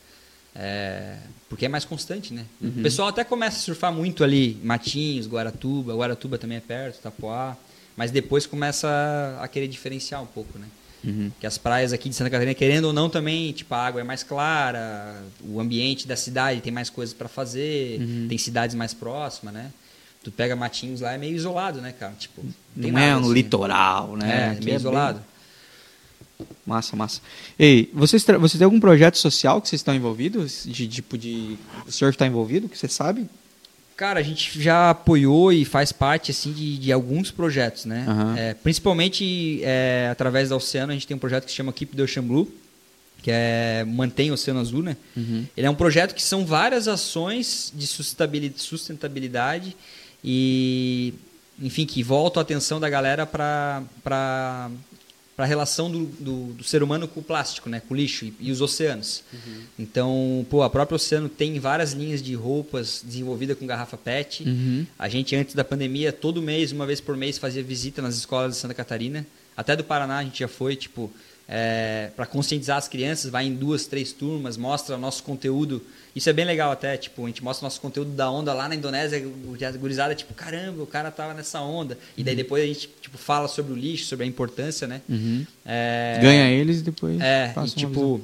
é, 0.59 1.16
porque 1.51 1.66
é 1.66 1.68
mais 1.68 1.85
constante, 1.85 2.32
né? 2.32 2.47
O 2.62 2.82
pessoal 2.82 3.09
até 3.09 3.23
começa 3.24 3.56
a 3.59 3.60
surfar 3.60 3.93
muito 3.93 4.24
ali, 4.24 4.59
Matinhos, 4.64 5.27
Guaratuba. 5.27 5.94
Guaratuba 5.94 6.39
também 6.39 6.56
é 6.56 6.60
perto, 6.60 7.01
Tapoá. 7.02 7.56
Mas 7.97 8.10
depois 8.10 8.47
começa 8.47 8.89
a 9.40 9.47
querer 9.48 9.68
diferenciar 9.68 10.23
um 10.23 10.27
pouco, 10.27 10.59
né? 10.59 10.66
Uhum. 11.07 11.31
Que 11.41 11.47
as 11.47 11.57
praias 11.57 11.93
aqui 11.93 12.09
de 12.09 12.15
Santa 12.16 12.31
Catarina, 12.31 12.53
querendo 12.55 12.87
ou 12.87 12.93
não, 12.93 13.09
também, 13.09 13.53
tipo, 13.53 13.73
a 13.74 13.87
água 13.87 14.01
é 14.01 14.05
mais 14.05 14.23
clara, 14.23 15.23
o 15.49 15.61
ambiente 15.61 16.07
da 16.07 16.16
cidade 16.16 16.61
tem 16.61 16.73
mais 16.73 16.91
coisas 16.91 17.15
pra 17.15 17.28
fazer, 17.28 18.01
Uhum. 18.01 18.27
tem 18.28 18.37
cidades 18.37 18.74
mais 18.74 18.93
próximas, 18.93 19.55
né? 19.55 19.70
Tu 20.24 20.31
pega 20.33 20.57
Matinhos 20.57 21.01
lá, 21.01 21.12
é 21.12 21.19
meio 21.19 21.37
isolado, 21.37 21.81
né, 21.81 21.95
cara? 21.99 22.12
Tipo, 22.19 22.43
Não 22.74 22.89
é 22.89 22.93
nada, 22.93 23.20
no 23.20 23.27
assim. 23.27 23.35
litoral, 23.35 24.16
né? 24.16 24.47
É, 24.47 24.49
meio 24.55 24.65
bem- 24.65 24.74
isolado. 24.74 25.20
Massa, 26.66 26.97
massa. 26.97 27.20
Ei, 27.59 27.91
vocês, 27.95 28.23
tra- 28.24 28.37
vocês 28.37 28.59
têm 28.59 28.65
algum 28.65 28.81
projeto 28.81 29.16
social 29.16 29.61
que 29.62 29.69
vocês 29.69 29.81
estão 29.81 29.95
envolvidos? 29.95 30.65
De 30.66 30.87
tipo 30.87 31.16
de. 31.16 31.57
O 31.87 31.93
surf 31.93 32.15
está 32.15 32.27
envolvido, 32.27 32.69
que 32.69 32.77
você 32.77 32.89
sabe? 32.89 33.27
Cara, 33.97 34.20
a 34.20 34.23
gente 34.23 34.60
já 34.60 34.90
apoiou 34.90 35.51
e 35.51 35.64
faz 35.64 35.90
parte 35.90 36.31
assim 36.31 36.52
de, 36.52 36.77
de 36.77 36.93
alguns 36.93 37.31
projetos, 37.31 37.86
né? 37.86 38.05
Aham. 38.06 38.35
É, 38.36 38.55
principalmente 38.55 39.60
é, 39.62 40.09
através 40.12 40.51
da 40.51 40.56
Oceano, 40.56 40.93
a 40.93 40.94
gente 40.94 41.06
tem 41.06 41.16
um 41.16 41.20
projeto 41.20 41.44
que 41.47 41.51
se 41.51 41.56
chama 41.56 41.73
Keep 41.73 41.97
the 41.97 42.02
Ocean 42.02 42.23
Blue, 42.23 42.47
que 43.23 43.31
é 43.32 43.85
mantém 43.89 44.31
o 44.31 44.35
Oceano 44.35 44.60
Azul, 44.60 44.82
né? 44.82 44.97
Ele 45.56 45.66
é 45.66 45.70
um 45.70 45.74
projeto 45.74 46.14
que 46.14 46.23
são 46.23 46.44
várias 46.44 46.86
ações 46.86 47.73
de 47.74 47.86
sustentabilidade, 47.86 48.60
sustentabilidade 48.60 49.74
e, 50.23 51.14
enfim, 51.59 51.86
que 51.86 52.02
voltam 52.02 52.40
a 52.40 52.43
atenção 52.43 52.78
da 52.78 52.90
galera 52.90 53.24
para 53.24 54.70
para 55.37 55.45
a 55.45 55.49
relação 55.49 55.91
do, 55.91 56.07
do, 56.07 56.45
do 56.55 56.65
ser 56.65 56.83
humano 56.83 57.07
com 57.07 57.21
o 57.21 57.23
plástico, 57.23 57.69
né? 57.69 57.81
Com 57.87 57.93
o 57.93 57.97
lixo 57.97 58.25
e, 58.25 58.35
e 58.41 58.51
os 58.51 58.63
oceanos. 58.63 59.23
Então, 59.79 60.47
pô, 60.49 60.63
a 60.63 60.71
própria 60.71 60.97
Oceano 60.97 61.29
tem 61.29 61.61
várias 61.61 61.93
linhas 61.93 62.23
de 62.23 62.35
roupas 62.35 63.03
desenvolvidas 63.05 63.59
com 63.59 63.67
garrafa 63.67 63.99
PET. 63.99 64.45
Uhum. 64.45 64.87
A 64.99 65.09
gente, 65.11 65.37
antes 65.37 65.55
da 65.55 65.63
pandemia, 65.63 66.11
todo 66.11 66.41
mês, 66.41 66.73
uma 66.73 66.87
vez 66.87 67.03
por 67.03 67.17
mês, 67.19 67.37
fazia 67.37 67.63
visita 67.63 68.01
nas 68.01 68.17
escolas 68.17 68.55
de 68.55 68.59
Santa 68.59 68.73
Catarina. 68.73 69.27
Até 69.55 69.77
do 69.77 69.85
Paraná 69.85 70.19
a 70.19 70.25
gente 70.25 70.41
já 70.41 70.49
foi, 70.49 70.75
tipo, 70.75 71.13
para 72.16 72.27
conscientizar 72.27 72.77
as 72.77 72.89
crianças, 72.89 73.31
vai 73.31 73.47
em 73.47 73.55
duas, 73.55 73.86
três 73.86 74.12
turmas, 74.12 74.56
mostra 74.56 74.97
o 74.97 74.98
nosso 74.98 75.23
conteúdo. 75.23 75.82
Isso 76.14 76.31
é 76.31 76.32
bem 76.32 76.44
legal 76.44 76.73
até, 76.73 76.97
tipo, 76.97 77.24
a 77.24 77.27
gente 77.28 77.44
mostra 77.44 77.64
o 77.64 77.66
nosso 77.66 77.81
conteúdo 77.81 78.10
da 78.10 78.31
onda 78.31 78.55
lá 78.55 78.68
na 78.68 78.74
Indonésia, 78.74 79.18
a 79.18 79.73
gurizada, 79.73 80.14
tipo, 80.14 80.32
caramba, 80.35 80.82
o 80.82 80.86
cara 80.86 81.10
tava 81.10 81.35
nessa 81.35 81.60
onda. 81.60 81.98
E 82.16 82.24
daí 82.24 82.35
depois 82.35 82.64
a 82.64 82.66
gente, 82.66 82.89
tipo, 83.01 83.18
fala 83.18 83.48
sobre 83.48 83.73
o 83.73 83.77
lixo, 83.77 84.06
sobre 84.06 84.24
a 84.24 84.28
importância, 84.28 84.86
né? 84.86 85.02
Uhum. 85.09 85.47
É, 85.64 86.18
Ganha 86.20 86.51
eles 86.51 86.81
e 86.81 86.82
depois. 86.82 87.20
é, 87.20 87.52
e 87.55 87.59
uma 87.59 87.64
visão. 87.64 87.77
tipo, 87.77 88.20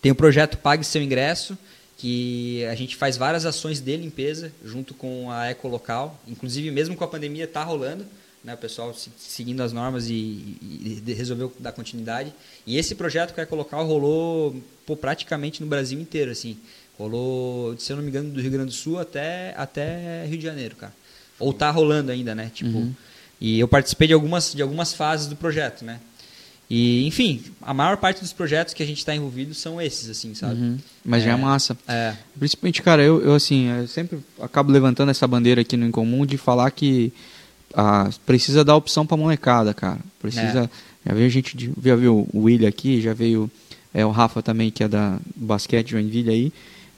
tem 0.00 0.12
o 0.12 0.14
projeto 0.14 0.56
Pague 0.58 0.84
Seu 0.84 1.02
Ingresso, 1.02 1.58
que 1.98 2.64
a 2.64 2.74
gente 2.74 2.96
faz 2.96 3.16
várias 3.16 3.44
ações 3.44 3.80
de 3.80 3.96
limpeza 3.96 4.52
junto 4.64 4.94
com 4.94 5.30
a 5.30 5.48
Eco 5.48 5.68
Local. 5.68 6.18
Inclusive, 6.26 6.70
mesmo 6.70 6.96
com 6.96 7.04
a 7.04 7.08
pandemia, 7.08 7.46
tá 7.46 7.62
rolando. 7.62 8.06
Né, 8.42 8.54
o 8.54 8.56
pessoal 8.56 8.94
se- 8.94 9.10
seguindo 9.18 9.60
as 9.62 9.70
normas 9.72 10.08
e, 10.08 10.14
e- 10.14 11.02
e 11.06 11.12
resolveu 11.12 11.52
dar 11.60 11.72
continuidade. 11.72 12.32
E 12.66 12.78
esse 12.78 12.94
projeto 12.94 13.34
com 13.34 13.40
a 13.40 13.44
Eco 13.44 13.54
Local 13.54 13.86
rolou 13.86 14.56
pô, 14.86 14.96
praticamente 14.96 15.60
no 15.62 15.68
Brasil 15.68 16.00
inteiro. 16.00 16.30
assim 16.30 16.56
Rolou, 16.98 17.76
se 17.78 17.92
eu 17.92 17.96
não 17.96 18.02
me 18.02 18.10
engano, 18.10 18.30
do 18.30 18.40
Rio 18.40 18.50
Grande 18.50 18.66
do 18.70 18.74
Sul 18.74 18.98
até, 18.98 19.54
até 19.56 20.24
Rio 20.26 20.36
de 20.38 20.44
Janeiro, 20.44 20.76
cara. 20.76 20.92
Ou 21.38 21.52
tá 21.52 21.70
rolando 21.70 22.10
ainda, 22.12 22.34
né? 22.34 22.50
Tipo, 22.54 22.76
Uhum. 22.78 22.94
E 23.40 23.58
eu 23.58 23.66
participei 23.66 24.06
de 24.08 24.12
algumas, 24.12 24.52
de 24.54 24.60
algumas 24.60 24.92
fases 24.92 25.26
do 25.26 25.34
projeto, 25.34 25.82
né? 25.82 25.98
E, 26.68 27.06
enfim, 27.06 27.42
a 27.62 27.72
maior 27.74 27.96
parte 27.96 28.20
dos 28.20 28.32
projetos 28.34 28.74
que 28.74 28.82
a 28.82 28.86
gente 28.86 28.98
está 28.98 29.14
envolvido 29.16 29.54
são 29.54 29.80
esses, 29.80 30.08
assim, 30.10 30.34
sabe? 30.34 30.60
Uhum. 30.60 30.78
Mas 31.04 31.22
já 31.24 31.30
é 31.30 31.34
É. 31.34 31.36
massa. 31.36 31.76
É. 31.88 32.14
Principalmente, 32.38 32.82
cara, 32.82 33.02
eu, 33.02 33.20
eu 33.22 33.34
assim, 33.34 33.66
eu 33.68 33.88
sempre 33.88 34.18
acabo 34.38 34.70
levantando 34.70 35.10
essa 35.10 35.26
bandeira 35.26 35.62
aqui 35.62 35.76
no 35.76 35.86
Incomum 35.86 36.26
de 36.26 36.36
falar 36.36 36.70
que 36.70 37.12
ah, 37.74 38.08
precisa 38.26 38.64
dar 38.64 38.76
opção 38.76 39.06
pra 39.06 39.16
molecada, 39.16 39.72
cara. 39.74 39.98
Precisa. 40.20 40.70
Já 41.06 41.14
veio 41.14 41.30
gente, 41.30 41.56
de, 41.56 41.72
já 41.82 41.96
veio 41.96 42.26
o 42.32 42.42
William 42.44 42.68
aqui, 42.68 43.00
já 43.00 43.14
veio 43.14 43.50
é, 43.94 44.04
o 44.04 44.10
Rafa 44.10 44.42
também, 44.42 44.70
que 44.70 44.84
é 44.84 44.88
da 44.88 45.18
basquete 45.34 45.90
Joinville 45.92 46.30
aí. 46.30 46.52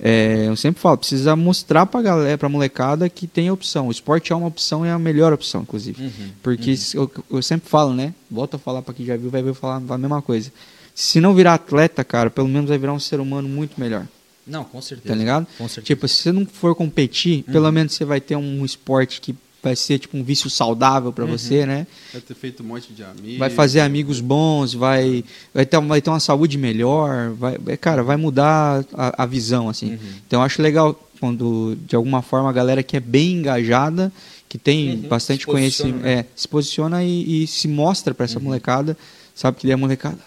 É, 0.04 0.46
eu 0.48 0.56
sempre 0.56 0.80
falo, 0.82 0.98
precisa 0.98 1.36
mostrar 1.36 1.86
pra 1.86 2.02
galera, 2.02 2.36
pra 2.36 2.48
molecada 2.48 3.08
que 3.08 3.28
tem 3.28 3.50
opção. 3.52 3.86
O 3.86 3.90
esporte 3.92 4.32
é 4.32 4.36
uma 4.36 4.48
opção 4.48 4.84
e 4.84 4.88
é 4.88 4.92
a 4.92 4.98
melhor 4.98 5.32
opção, 5.32 5.62
inclusive. 5.62 6.02
Uhum, 6.02 6.28
Porque 6.42 6.74
eu, 6.94 7.08
eu 7.30 7.40
sempre 7.42 7.68
falo, 7.68 7.94
né? 7.94 8.12
Volto 8.28 8.54
a 8.54 8.58
falar 8.58 8.82
pra 8.82 8.92
quem 8.92 9.06
já 9.06 9.16
viu, 9.16 9.30
vai 9.30 9.42
ver 9.42 9.54
falar 9.54 9.76
a 9.76 9.98
mesma 9.98 10.20
coisa. 10.20 10.50
Se 10.92 11.20
não 11.20 11.32
virar 11.34 11.54
atleta, 11.54 12.02
cara, 12.02 12.28
pelo 12.30 12.48
menos 12.48 12.68
vai 12.68 12.78
virar 12.78 12.92
um 12.92 12.98
ser 12.98 13.20
humano 13.20 13.48
muito 13.48 13.80
melhor. 13.80 14.06
Não, 14.44 14.64
com 14.64 14.82
certeza. 14.82 15.14
Tá 15.14 15.14
ligado? 15.14 15.46
Com 15.56 15.68
certeza. 15.68 15.86
Tipo, 15.86 16.08
se 16.08 16.16
você 16.16 16.32
não 16.32 16.44
for 16.44 16.74
competir, 16.74 17.44
pelo 17.44 17.66
Uhum. 17.66 17.72
menos 17.72 17.92
você 17.92 18.04
vai 18.04 18.20
ter 18.20 18.34
um 18.34 18.64
esporte 18.64 19.20
que 19.20 19.36
vai 19.62 19.76
ser 19.76 19.98
tipo 19.98 20.16
um 20.16 20.24
vício 20.24 20.50
saudável 20.50 21.08
Uhum. 21.08 21.12
pra 21.14 21.24
você, 21.24 21.64
né? 21.64 21.86
Vai 22.12 22.20
ter 22.20 22.34
feito 22.34 22.62
um 22.62 22.66
monte 22.66 22.92
de 22.92 23.04
amigos. 23.04 23.38
Vai 23.38 23.48
fazer 23.50 23.80
amigos 23.80 24.20
bons, 24.20 24.74
vai 24.74 25.24
vai 25.54 25.64
ter, 25.64 25.80
vai 25.80 26.00
ter 26.02 26.10
uma 26.10 26.18
saúde 26.20 26.58
melhor, 26.58 27.30
vai, 27.30 27.56
é, 27.66 27.76
cara, 27.76 28.02
vai 28.02 28.16
mudar 28.16 28.84
a, 28.92 29.22
a 29.22 29.26
visão 29.26 29.68
assim. 29.68 29.92
Uhum. 29.92 29.98
Então 30.26 30.40
eu 30.40 30.44
acho 30.44 30.60
legal 30.60 30.98
quando 31.20 31.76
de 31.86 31.94
alguma 31.94 32.20
forma 32.22 32.50
a 32.50 32.52
galera 32.52 32.82
que 32.82 32.96
é 32.96 33.00
bem 33.00 33.34
engajada, 33.34 34.12
que 34.48 34.58
tem 34.58 34.90
Uhum. 34.96 35.08
bastante 35.08 35.46
conhecimento, 35.46 36.02
né? 36.02 36.12
é, 36.12 36.24
se 36.34 36.48
posiciona 36.48 37.04
e, 37.04 37.44
e 37.44 37.46
se 37.46 37.68
mostra 37.68 38.12
pra 38.12 38.24
essa 38.24 38.38
Uhum. 38.38 38.46
molecada, 38.46 38.96
sabe 39.34 39.58
que 39.58 39.66
ele 39.66 39.72
é 39.72 39.76
molecada. 39.76 40.18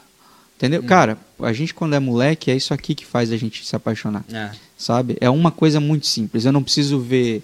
Entendeu? 0.57 0.81
Cara, 0.83 1.17
a 1.41 1.51
gente 1.51 1.73
quando 1.73 1.95
é 1.95 1.99
moleque 1.99 2.49
é 2.49 2.55
isso 2.55 2.73
aqui 2.73 2.95
que 2.95 3.05
faz 3.05 3.29
a 3.33 3.35
gente 3.35 3.65
se 3.65 3.75
apaixonar 3.75 4.23
É. 4.31 4.51
sabe? 4.77 5.17
É 5.19 5.29
uma 5.29 5.51
coisa 5.51 5.81
muito 5.81 6.07
simples. 6.07 6.45
Eu 6.45 6.53
não 6.53 6.63
preciso 6.63 6.97
ver 6.97 7.43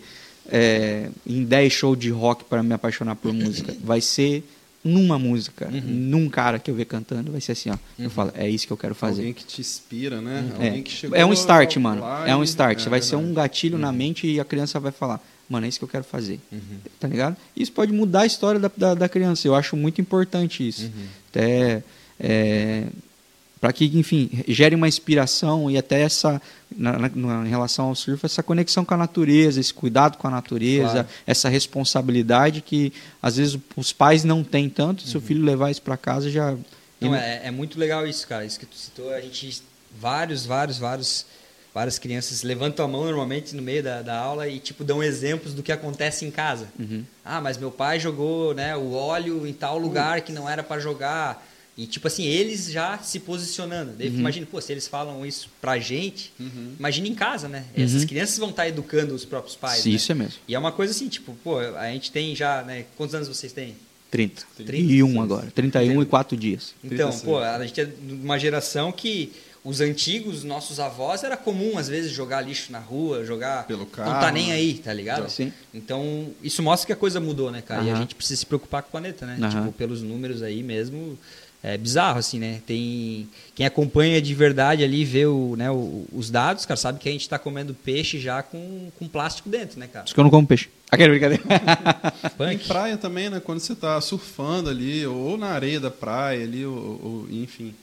é, 0.49 1.09
em 1.25 1.43
10 1.43 1.71
shows 1.73 1.97
de 1.99 2.09
rock 2.09 2.43
para 2.45 2.61
me 2.63 2.73
apaixonar 2.73 3.15
por 3.15 3.33
música. 3.33 3.75
Vai 3.83 4.01
ser 4.01 4.43
numa 4.83 5.19
música, 5.19 5.67
Uhum. 5.71 5.79
num 5.85 6.27
cara 6.29 6.57
que 6.57 6.71
eu 6.71 6.73
ver 6.75 6.85
cantando, 6.85 7.31
vai 7.31 7.39
ser 7.39 7.51
assim, 7.51 7.69
ó. 7.69 7.77
Eu 7.99 8.09
falo, 8.09 8.31
é 8.33 8.49
isso 8.49 8.65
que 8.65 8.73
eu 8.73 8.77
quero 8.77 8.95
fazer. 8.95 9.21
Alguém 9.21 9.33
que 9.33 9.45
te 9.45 9.61
inspira, 9.61 10.19
né? 10.21 10.43
É, 10.59 10.67
Alguém 10.67 10.81
que 10.83 10.91
chegou 10.91 11.15
é 11.15 11.23
um 11.23 11.33
start, 11.33 11.77
mano. 11.77 12.01
É 12.25 12.35
um 12.35 12.43
start. 12.43 12.85
é 12.87 12.89
vai 12.89 13.01
ser 13.01 13.15
um 13.15 13.31
gatilho 13.33 13.77
na 13.77 13.91
mente 13.91 14.25
e 14.25 14.39
a 14.39 14.45
criança 14.45 14.79
vai 14.79 14.91
falar, 14.91 15.21
mano, 15.47 15.67
é 15.67 15.69
isso 15.69 15.77
que 15.77 15.83
eu 15.83 15.87
quero 15.89 16.03
fazer. 16.03 16.39
Uhum. 16.51 16.59
Tá 16.99 17.07
ligado? 17.07 17.37
Isso 17.55 17.71
pode 17.71 17.93
mudar 17.93 18.21
a 18.21 18.25
história 18.25 18.59
da, 18.59 18.71
da, 18.75 18.93
da 18.95 19.07
criança. 19.09 19.47
Eu 19.47 19.53
acho 19.53 19.77
muito 19.77 20.01
importante 20.01 20.67
isso. 20.67 20.85
Uhum. 20.85 21.05
Até 21.29 21.83
é, 22.19 22.85
para 23.61 23.71
que, 23.71 23.85
enfim, 23.93 24.27
gere 24.47 24.75
uma 24.75 24.87
inspiração 24.87 25.69
e 25.69 25.77
até 25.77 26.01
essa, 26.01 26.41
na, 26.75 26.97
na- 26.97 27.45
em 27.45 27.49
relação 27.49 27.85
ao 27.89 27.95
surf, 27.95 28.25
essa 28.25 28.41
conexão 28.41 28.83
com 28.83 28.95
a 28.95 28.97
natureza, 28.97 29.59
esse 29.59 29.71
cuidado 29.73 30.17
com 30.17 30.27
a 30.27 30.31
natureza, 30.31 30.91
Claro. 30.91 31.07
essa 31.27 31.47
responsabilidade 31.47 32.61
que 32.61 32.91
às 33.21 33.37
vezes 33.37 33.57
os 33.75 33.93
pais 33.93 34.23
não 34.23 34.43
têm 34.43 34.67
tanto. 34.69 35.03
Se 35.07 35.15
o 35.15 35.21
filho 35.21 35.43
levar 35.45 35.69
isso 35.69 35.81
para 35.81 35.95
casa 35.95 36.29
já. 36.29 36.55
Não, 36.99 37.15
é, 37.15 37.41
é 37.45 37.51
muito 37.51 37.79
legal 37.79 38.05
isso, 38.07 38.27
cara. 38.27 38.43
Isso 38.45 38.59
que 38.59 38.65
tu 38.65 38.75
citou, 38.75 39.13
a 39.13 39.21
gente. 39.21 39.61
Vários, 39.99 40.45
vários, 40.45 40.77
vários. 40.77 41.25
Várias 41.73 41.97
crianças 41.97 42.43
levantam 42.43 42.83
a 42.83 42.87
mão 42.87 43.05
normalmente 43.05 43.55
no 43.55 43.61
meio 43.61 43.81
da, 43.81 44.01
da 44.01 44.17
aula 44.19 44.45
e, 44.45 44.59
tipo, 44.59 44.83
dão 44.83 45.01
exemplos 45.01 45.53
do 45.53 45.63
que 45.63 45.71
acontece 45.71 46.25
em 46.25 46.29
casa. 46.31 46.67
Uhum. 46.77 47.05
Ah, 47.23 47.39
mas 47.39 47.57
meu 47.57 47.71
pai 47.71 47.97
jogou 47.97 48.53
né, 48.53 48.75
o 48.75 48.91
óleo 48.91 49.47
em 49.47 49.53
tal 49.53 49.77
lugar 49.77 50.19
que 50.19 50.33
não 50.33 50.49
era 50.49 50.63
para 50.63 50.81
jogar. 50.81 51.47
E, 51.77 51.87
tipo 51.87 52.05
assim, 52.07 52.25
eles 52.25 52.69
já 52.69 52.97
se 52.99 53.19
posicionando. 53.19 53.93
Daí, 53.97 54.07
Imagina, 54.07 54.45
pô, 54.45 54.59
se 54.59 54.71
eles 54.71 54.87
falam 54.87 55.25
isso 55.25 55.49
pra 55.61 55.79
gente, 55.79 56.33
imagina 56.77 57.07
em 57.07 57.15
casa, 57.15 57.47
né? 57.47 57.65
Essas 57.75 58.05
crianças 58.05 58.37
vão 58.37 58.49
estar 58.49 58.67
educando 58.67 59.15
os 59.15 59.25
próprios 59.25 59.55
pais. 59.55 59.81
Sim, 59.81 59.91
né? 59.91 59.95
isso 59.95 60.11
é 60.11 60.15
mesmo. 60.15 60.33
E 60.47 60.53
é 60.53 60.59
uma 60.59 60.71
coisa 60.71 60.91
assim, 60.93 61.07
tipo, 61.07 61.33
pô, 61.43 61.59
a 61.59 61.87
gente 61.91 62.11
tem 62.11 62.35
já, 62.35 62.61
né? 62.63 62.85
Quantos 62.97 63.15
anos 63.15 63.27
vocês 63.27 63.53
têm? 63.53 63.75
30. 64.11 64.43
31 64.57 64.65
31 64.65 65.21
agora. 65.21 65.51
31 65.51 66.01
e 66.01 66.05
4 66.05 66.37
dias. 66.37 66.73
Então, 66.83 67.09
36. 67.09 67.23
pô, 67.23 67.39
a 67.39 67.65
gente 67.65 67.79
é 67.79 67.85
de 67.85 68.13
uma 68.13 68.37
geração 68.37 68.91
que 68.91 69.31
os 69.63 69.79
antigos, 69.79 70.43
nossos 70.43 70.79
avós, 70.79 71.23
era 71.23 71.37
comum 71.37 71.77
às 71.77 71.87
vezes 71.87 72.11
jogar 72.11 72.41
lixo 72.41 72.71
na 72.71 72.79
rua, 72.79 73.23
jogar. 73.23 73.65
Pelo 73.67 73.81
Não 73.81 73.85
tá 73.85 74.13
carro, 74.19 74.33
nem 74.33 74.51
aí, 74.51 74.73
tá 74.73 74.91
ligado? 74.91 75.29
Sim. 75.29 75.53
Então, 75.73 76.31
isso 76.43 76.61
mostra 76.63 76.87
que 76.87 76.93
a 76.93 76.95
coisa 76.95 77.19
mudou, 77.19 77.51
né, 77.51 77.61
cara? 77.61 77.83
E 77.83 77.89
a 77.91 77.95
gente 77.95 78.15
precisa 78.15 78.39
se 78.39 78.45
preocupar 78.45 78.81
com 78.81 78.89
o 78.89 78.91
planeta, 78.91 79.25
né? 79.25 79.37
Aham. 79.39 79.49
Tipo, 79.49 79.71
pelos 79.73 80.01
números 80.01 80.41
aí 80.41 80.63
mesmo. 80.63 81.17
É 81.63 81.77
bizarro, 81.77 82.17
assim, 82.17 82.39
né? 82.39 82.59
Tem. 82.65 83.29
Quem 83.53 83.65
acompanha 83.67 84.19
de 84.19 84.33
verdade 84.33 84.83
ali, 84.83 85.05
vê 85.05 85.27
o, 85.27 85.55
né, 85.55 85.69
o- 85.69 86.05
os 86.11 86.31
dados, 86.31 86.65
cara, 86.65 86.75
sabe 86.75 86.97
que 86.97 87.07
a 87.07 87.11
gente 87.11 87.29
tá 87.29 87.37
comendo 87.37 87.73
peixe 87.75 88.19
já 88.19 88.41
com, 88.41 88.89
com 88.97 89.07
plástico 89.07 89.47
dentro, 89.47 89.79
né, 89.79 89.87
cara? 89.87 90.05
Isso 90.05 90.13
que 90.15 90.19
eu 90.19 90.23
não 90.23 90.31
como 90.31 90.47
peixe. 90.47 90.69
Aquele 90.89 91.09
brincadeira. 91.11 91.43
Em 92.51 92.57
praia 92.57 92.97
também, 92.97 93.29
né? 93.29 93.39
Quando 93.39 93.59
você 93.59 93.75
tá 93.75 94.01
surfando 94.01 94.69
ali, 94.71 95.05
ou 95.05 95.37
na 95.37 95.49
areia 95.49 95.79
da 95.79 95.91
praia 95.91 96.43
ali, 96.43 96.65
ou, 96.65 96.75
ou- 96.75 97.27
enfim. 97.31 97.75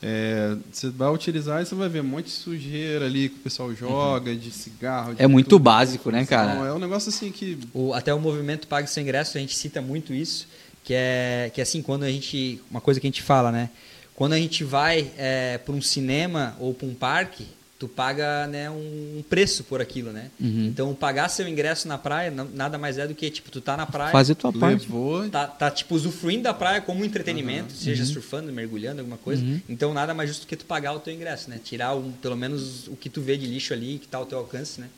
É, 0.00 0.54
você 0.70 0.90
vai 0.90 1.08
utilizar 1.12 1.60
e 1.60 1.66
você 1.66 1.74
vai 1.74 1.88
ver 1.88 2.02
um 2.02 2.04
monte 2.04 2.26
de 2.26 2.30
sujeira 2.30 3.06
ali 3.06 3.30
que 3.30 3.34
o 3.36 3.38
pessoal 3.40 3.74
joga, 3.74 4.32
de 4.36 4.50
cigarro. 4.52 5.14
de 5.14 5.20
É 5.22 5.26
muito 5.26 5.58
básico, 5.58 6.10
né, 6.12 6.24
cara? 6.24 6.54
Não, 6.54 6.64
é 6.66 6.72
um 6.72 6.78
negócio 6.78 7.08
assim 7.08 7.32
que. 7.32 7.58
O- 7.74 7.92
até 7.92 8.14
o 8.14 8.20
movimento 8.20 8.68
Pague 8.68 8.88
Seu 8.88 9.02
Ingresso, 9.02 9.36
a 9.36 9.40
gente 9.40 9.56
cita 9.56 9.80
muito 9.82 10.12
isso, 10.14 10.46
que 10.88 10.94
é 10.94 11.50
que 11.52 11.60
assim, 11.60 11.82
quando 11.82 12.04
a 12.04 12.10
gente. 12.10 12.60
Uma 12.70 12.80
coisa 12.80 12.98
que 12.98 13.06
a 13.06 13.10
gente 13.10 13.20
fala, 13.22 13.52
né? 13.52 13.68
Quando 14.14 14.32
a 14.32 14.38
gente 14.38 14.64
vai 14.64 15.10
é, 15.18 15.58
para 15.58 15.74
um 15.74 15.82
cinema 15.82 16.56
ou 16.58 16.72
para 16.72 16.86
um 16.88 16.94
parque, 16.94 17.46
tu 17.78 17.86
paga 17.86 18.46
né, 18.48 18.68
um 18.70 19.22
preço 19.28 19.62
por 19.64 19.80
aquilo, 19.82 20.10
né? 20.12 20.30
Uhum. 20.40 20.66
Então, 20.66 20.92
pagar 20.94 21.28
seu 21.28 21.46
ingresso 21.46 21.86
na 21.86 21.96
praia 21.98 22.30
não- 22.30 22.48
nada 22.52 22.76
mais 22.78 22.96
é 22.98 23.06
do 23.06 23.14
que, 23.14 23.30
tipo, 23.30 23.50
tu 23.50 23.60
tá 23.60 23.76
na 23.76 23.84
praia. 23.86 24.10
Fazer 24.10 24.34
tua 24.34 24.50
parte. 24.52 24.80
Levou. 24.86 25.28
Tá, 25.28 25.46
tá, 25.46 25.70
tipo, 25.70 25.94
usufruindo 25.94 26.42
da 26.44 26.54
praia 26.54 26.80
como 26.80 27.02
um 27.02 27.04
entretenimento, 27.04 27.72
seja 27.74 28.02
Uhum. 28.02 28.08
surfando, 28.08 28.50
mergulhando, 28.52 29.00
alguma 29.00 29.18
coisa. 29.18 29.44
Então, 29.68 29.92
nada 29.94 30.12
mais 30.14 30.30
justo 30.30 30.46
do 30.46 30.48
que 30.48 30.56
tu 30.56 30.64
pagar 30.64 30.94
o 30.94 31.00
teu 31.00 31.12
ingresso, 31.12 31.50
né? 31.50 31.60
Tirar 31.62 31.94
um, 31.94 32.10
pelo 32.12 32.34
menos 32.36 32.88
o 32.88 32.96
que 32.96 33.08
tu 33.10 33.20
vê 33.20 33.36
de 33.36 33.46
lixo 33.46 33.72
ali, 33.74 33.98
que 33.98 34.08
tá 34.08 34.16
ao 34.18 34.26
teu 34.26 34.38
alcance, 34.38 34.80
né? 34.80 34.88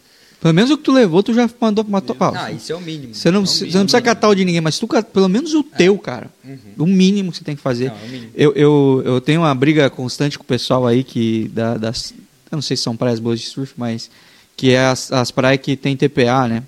Pelo 0.40 0.54
menos 0.54 0.70
o 0.70 0.78
que 0.78 0.84
tu 0.84 0.92
levou, 0.92 1.22
tu 1.22 1.34
já 1.34 1.48
mandou 1.60 1.84
pra 1.84 1.92
matar. 1.92 2.14
Ó, 2.18 2.32
Ah, 2.34 2.50
isso 2.50 2.72
é 2.72 2.74
o 2.74 2.80
mínimo. 2.80 3.14
Você 3.14 3.30
não, 3.30 3.42
É 3.42 3.46
você 3.46 3.64
mínimo, 3.64 3.78
não 3.78 3.84
precisa 3.86 4.00
catar 4.02 4.28
o 4.28 4.34
de 4.34 4.44
ninguém, 4.44 4.60
mas 4.60 4.78
tu, 4.78 4.88
pelo 5.12 5.28
menos 5.28 5.52
o 5.54 5.62
teu, 5.62 5.98
cara. 5.98 6.30
O 6.78 6.86
mínimo 6.86 7.30
que 7.30 7.38
você 7.38 7.44
tem 7.44 7.54
que 7.54 7.60
fazer. 7.62 7.88
Não, 7.90 7.96
é. 7.96 8.28
Eu, 8.34 8.52
eu, 8.54 9.02
eu 9.04 9.20
tenho 9.20 9.42
uma 9.42 9.54
briga 9.54 9.90
constante 9.90 10.38
com 10.38 10.42
o 10.42 10.46
pessoal 10.46 10.86
aí 10.86 11.04
que 11.04 11.50
da- 11.54 11.76
das. 11.76 12.12
Eu 12.50 12.56
não 12.56 12.62
sei 12.62 12.76
se 12.76 12.82
são 12.82 12.96
praias 12.96 13.18
boas 13.20 13.38
de 13.38 13.46
surf, 13.46 13.74
mas. 13.76 14.10
Que 14.56 14.70
é 14.72 14.80
as, 14.86 15.12
as 15.12 15.30
praias 15.30 15.60
que 15.60 15.76
tem 15.76 15.96
TPA, 15.96 16.48
né? 16.48 16.62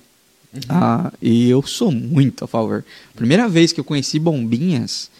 Ah, 0.68 1.10
e 1.22 1.48
eu 1.48 1.62
sou 1.62 1.90
muito 1.90 2.44
a 2.44 2.46
favor. 2.46 2.84
Primeira 3.16 3.48
vez 3.48 3.72
que 3.72 3.80
eu 3.80 3.84
conheci 3.84 4.18
Bombinhas, 4.18 5.10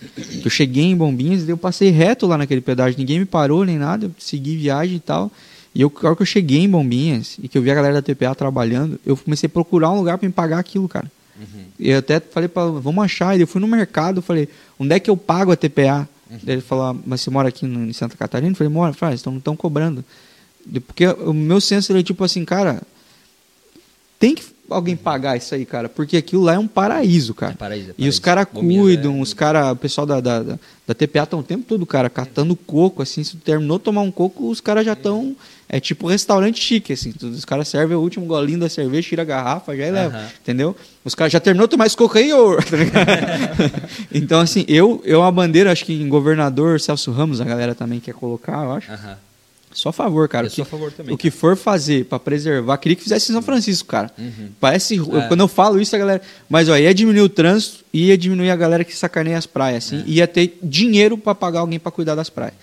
eu 0.44 0.50
cheguei 0.50 0.84
em 0.84 0.94
Bombinhas, 0.96 1.48
eu 1.48 1.56
passei 1.56 1.88
reto 1.90 2.26
lá 2.26 2.36
naquele 2.36 2.60
pedágio, 2.60 2.98
ninguém 2.98 3.18
me 3.18 3.24
parou 3.24 3.64
nem 3.64 3.78
nada, 3.78 4.06
eu 4.06 4.10
segui 4.18 4.56
viagem 4.58 4.96
e 4.96 5.00
tal. 5.00 5.32
E 5.74 5.80
eu, 5.80 5.92
na 6.02 6.08
hora 6.08 6.16
que 6.16 6.22
eu 6.22 6.26
cheguei 6.26 6.60
em 6.60 6.68
Bombinhas 6.68 7.38
e 7.42 7.48
que 7.48 7.56
eu 7.56 7.62
vi 7.62 7.70
a 7.70 7.74
galera 7.74 7.94
da 7.94 8.02
TPA 8.02 8.34
trabalhando, 8.34 9.00
eu 9.06 9.16
comecei 9.16 9.46
a 9.46 9.50
procurar 9.50 9.90
um 9.90 9.98
lugar 9.98 10.18
para 10.18 10.28
me 10.28 10.32
pagar 10.32 10.58
aquilo, 10.58 10.88
cara. 10.88 11.10
E 11.78 11.90
eu 11.90 11.98
até 11.98 12.20
falei 12.20 12.48
para 12.48 12.66
vamos 12.66 13.02
achar. 13.02 13.36
E 13.36 13.40
eu 13.40 13.46
fui 13.46 13.60
no 13.60 13.66
mercado, 13.66 14.18
eu 14.18 14.22
falei, 14.22 14.48
onde 14.78 14.94
é 14.94 15.00
que 15.00 15.08
eu 15.08 15.16
pago 15.16 15.50
a 15.50 15.56
TPA? 15.56 16.08
Daí 16.42 16.56
ele 16.56 16.62
falou, 16.62 16.84
"Ah, 16.84 16.96
mas 17.06 17.20
você 17.20 17.30
mora 17.30 17.48
aqui 17.48 17.66
no, 17.66 17.84
em 17.88 17.92
Santa 17.92 18.16
Catarina? 18.16 18.52
Eu 18.52 18.56
falei, 18.56 18.72
mora. 18.72 18.92
Falei, 18.92 19.18
ah, 19.18 19.30
não 19.30 19.38
estão 19.38 19.56
cobrando. 19.56 20.04
Porque 20.86 21.06
o 21.06 21.32
meu 21.32 21.60
senso 21.60 21.92
era 21.92 22.02
tipo 22.02 22.22
assim, 22.22 22.44
cara, 22.44 22.82
tem 24.18 24.34
que 24.34 24.44
alguém 24.72 24.96
pagar 24.96 25.36
isso 25.36 25.54
aí, 25.54 25.64
cara, 25.64 25.88
porque 25.88 26.16
aquilo 26.16 26.42
lá 26.42 26.54
é 26.54 26.58
um 26.58 26.66
paraíso, 26.66 27.34
cara. 27.34 27.52
É 27.52 27.56
paraíso, 27.56 27.90
é 27.90 27.94
E 27.98 28.08
os 28.08 28.18
paraíso. 28.18 28.22
caras 28.22 28.46
Bombinhas 28.52 28.82
cuidam, 28.82 29.20
os 29.20 29.32
caras, 29.34 29.72
o 29.72 29.76
pessoal 29.76 30.06
da, 30.06 30.20
da, 30.20 30.42
da, 30.42 30.58
da 30.86 30.94
TPA 30.94 31.22
estão 31.24 31.40
o 31.40 31.42
tempo 31.42 31.64
todo, 31.66 31.84
cara, 31.86 32.08
catando 32.10 32.54
coco, 32.56 33.02
assim, 33.02 33.22
se 33.22 33.32
tu 33.32 33.38
terminou 33.38 33.78
de 33.78 33.84
tomar 33.84 34.00
um 34.02 34.10
coco, 34.10 34.48
os 34.48 34.60
caras 34.60 34.84
já 34.84 34.92
estão, 34.94 35.36
é 35.68 35.78
tipo 35.80 36.06
restaurante 36.06 36.60
chique, 36.60 36.92
assim, 36.92 37.12
os 37.22 37.44
caras 37.44 37.68
servem 37.68 37.96
o 37.96 38.00
último 38.00 38.26
golinho 38.26 38.60
da 38.60 38.68
cerveja, 38.68 39.08
tira 39.08 39.22
a 39.22 39.24
garrafa, 39.24 39.76
já 39.76 39.86
e 39.86 39.90
leva, 39.90 40.30
entendeu? 40.40 40.76
Os 41.04 41.14
caras 41.14 41.32
já 41.32 41.40
terminou 41.40 41.66
de 41.66 41.70
tomar 41.70 41.86
esse 41.86 41.96
coco 41.96 42.18
aí, 42.18 42.32
ô? 42.32 42.56
Tá 42.62 43.80
então, 44.12 44.40
assim, 44.40 44.64
eu, 44.68 45.00
eu 45.04 45.20
uma 45.20 45.32
bandeira, 45.32 45.72
acho 45.72 45.84
que 45.84 45.92
em 45.92 46.08
governador 46.08 46.80
Celso 46.80 47.10
Ramos, 47.12 47.40
a 47.40 47.44
galera 47.44 47.74
também 47.74 48.00
quer 48.00 48.14
colocar, 48.14 48.64
eu 48.64 48.72
acho, 48.72 48.90
Aham. 48.92 49.16
Só 49.74 49.88
a 49.90 49.92
favor, 49.92 50.28
cara. 50.28 50.46
Eu 50.46 50.48
o 50.48 50.50
que- 50.50 50.56
sou 50.56 50.62
a 50.62 50.66
favor 50.66 50.92
também, 50.92 51.14
O 51.14 51.18
que 51.18 51.30
for 51.30 51.56
fazer 51.56 52.04
pra 52.06 52.18
preservar, 52.18 52.76
queria 52.78 52.96
que 52.96 53.02
fizesse 53.02 53.30
em 53.30 53.34
São 53.34 53.42
Francisco, 53.42 53.88
cara. 53.88 54.10
Uhum. 54.18 54.50
Parece. 54.60 54.96
eu- 54.96 55.18
É. 55.20 55.28
quando 55.28 55.40
eu 55.40 55.48
falo 55.48 55.80
isso, 55.80 55.94
a 55.94 55.98
galera. 55.98 56.22
Mas 56.48 56.68
ó, 56.68 56.76
ia 56.76 56.92
diminuir 56.94 57.22
o 57.22 57.28
trânsito, 57.28 57.84
ia 57.92 58.16
diminuir 58.16 58.50
a 58.50 58.56
galera 58.56 58.84
que 58.84 58.94
sacaneia 58.96 59.38
as 59.38 59.46
praias, 59.46 59.92
É. 59.92 59.96
assim. 59.96 60.04
Ia 60.06 60.26
ter 60.26 60.58
dinheiro 60.62 61.16
pra 61.18 61.34
pagar 61.34 61.60
alguém 61.60 61.78
pra 61.78 61.90
cuidar 61.92 62.14
das 62.14 62.28
praias. 62.30 62.54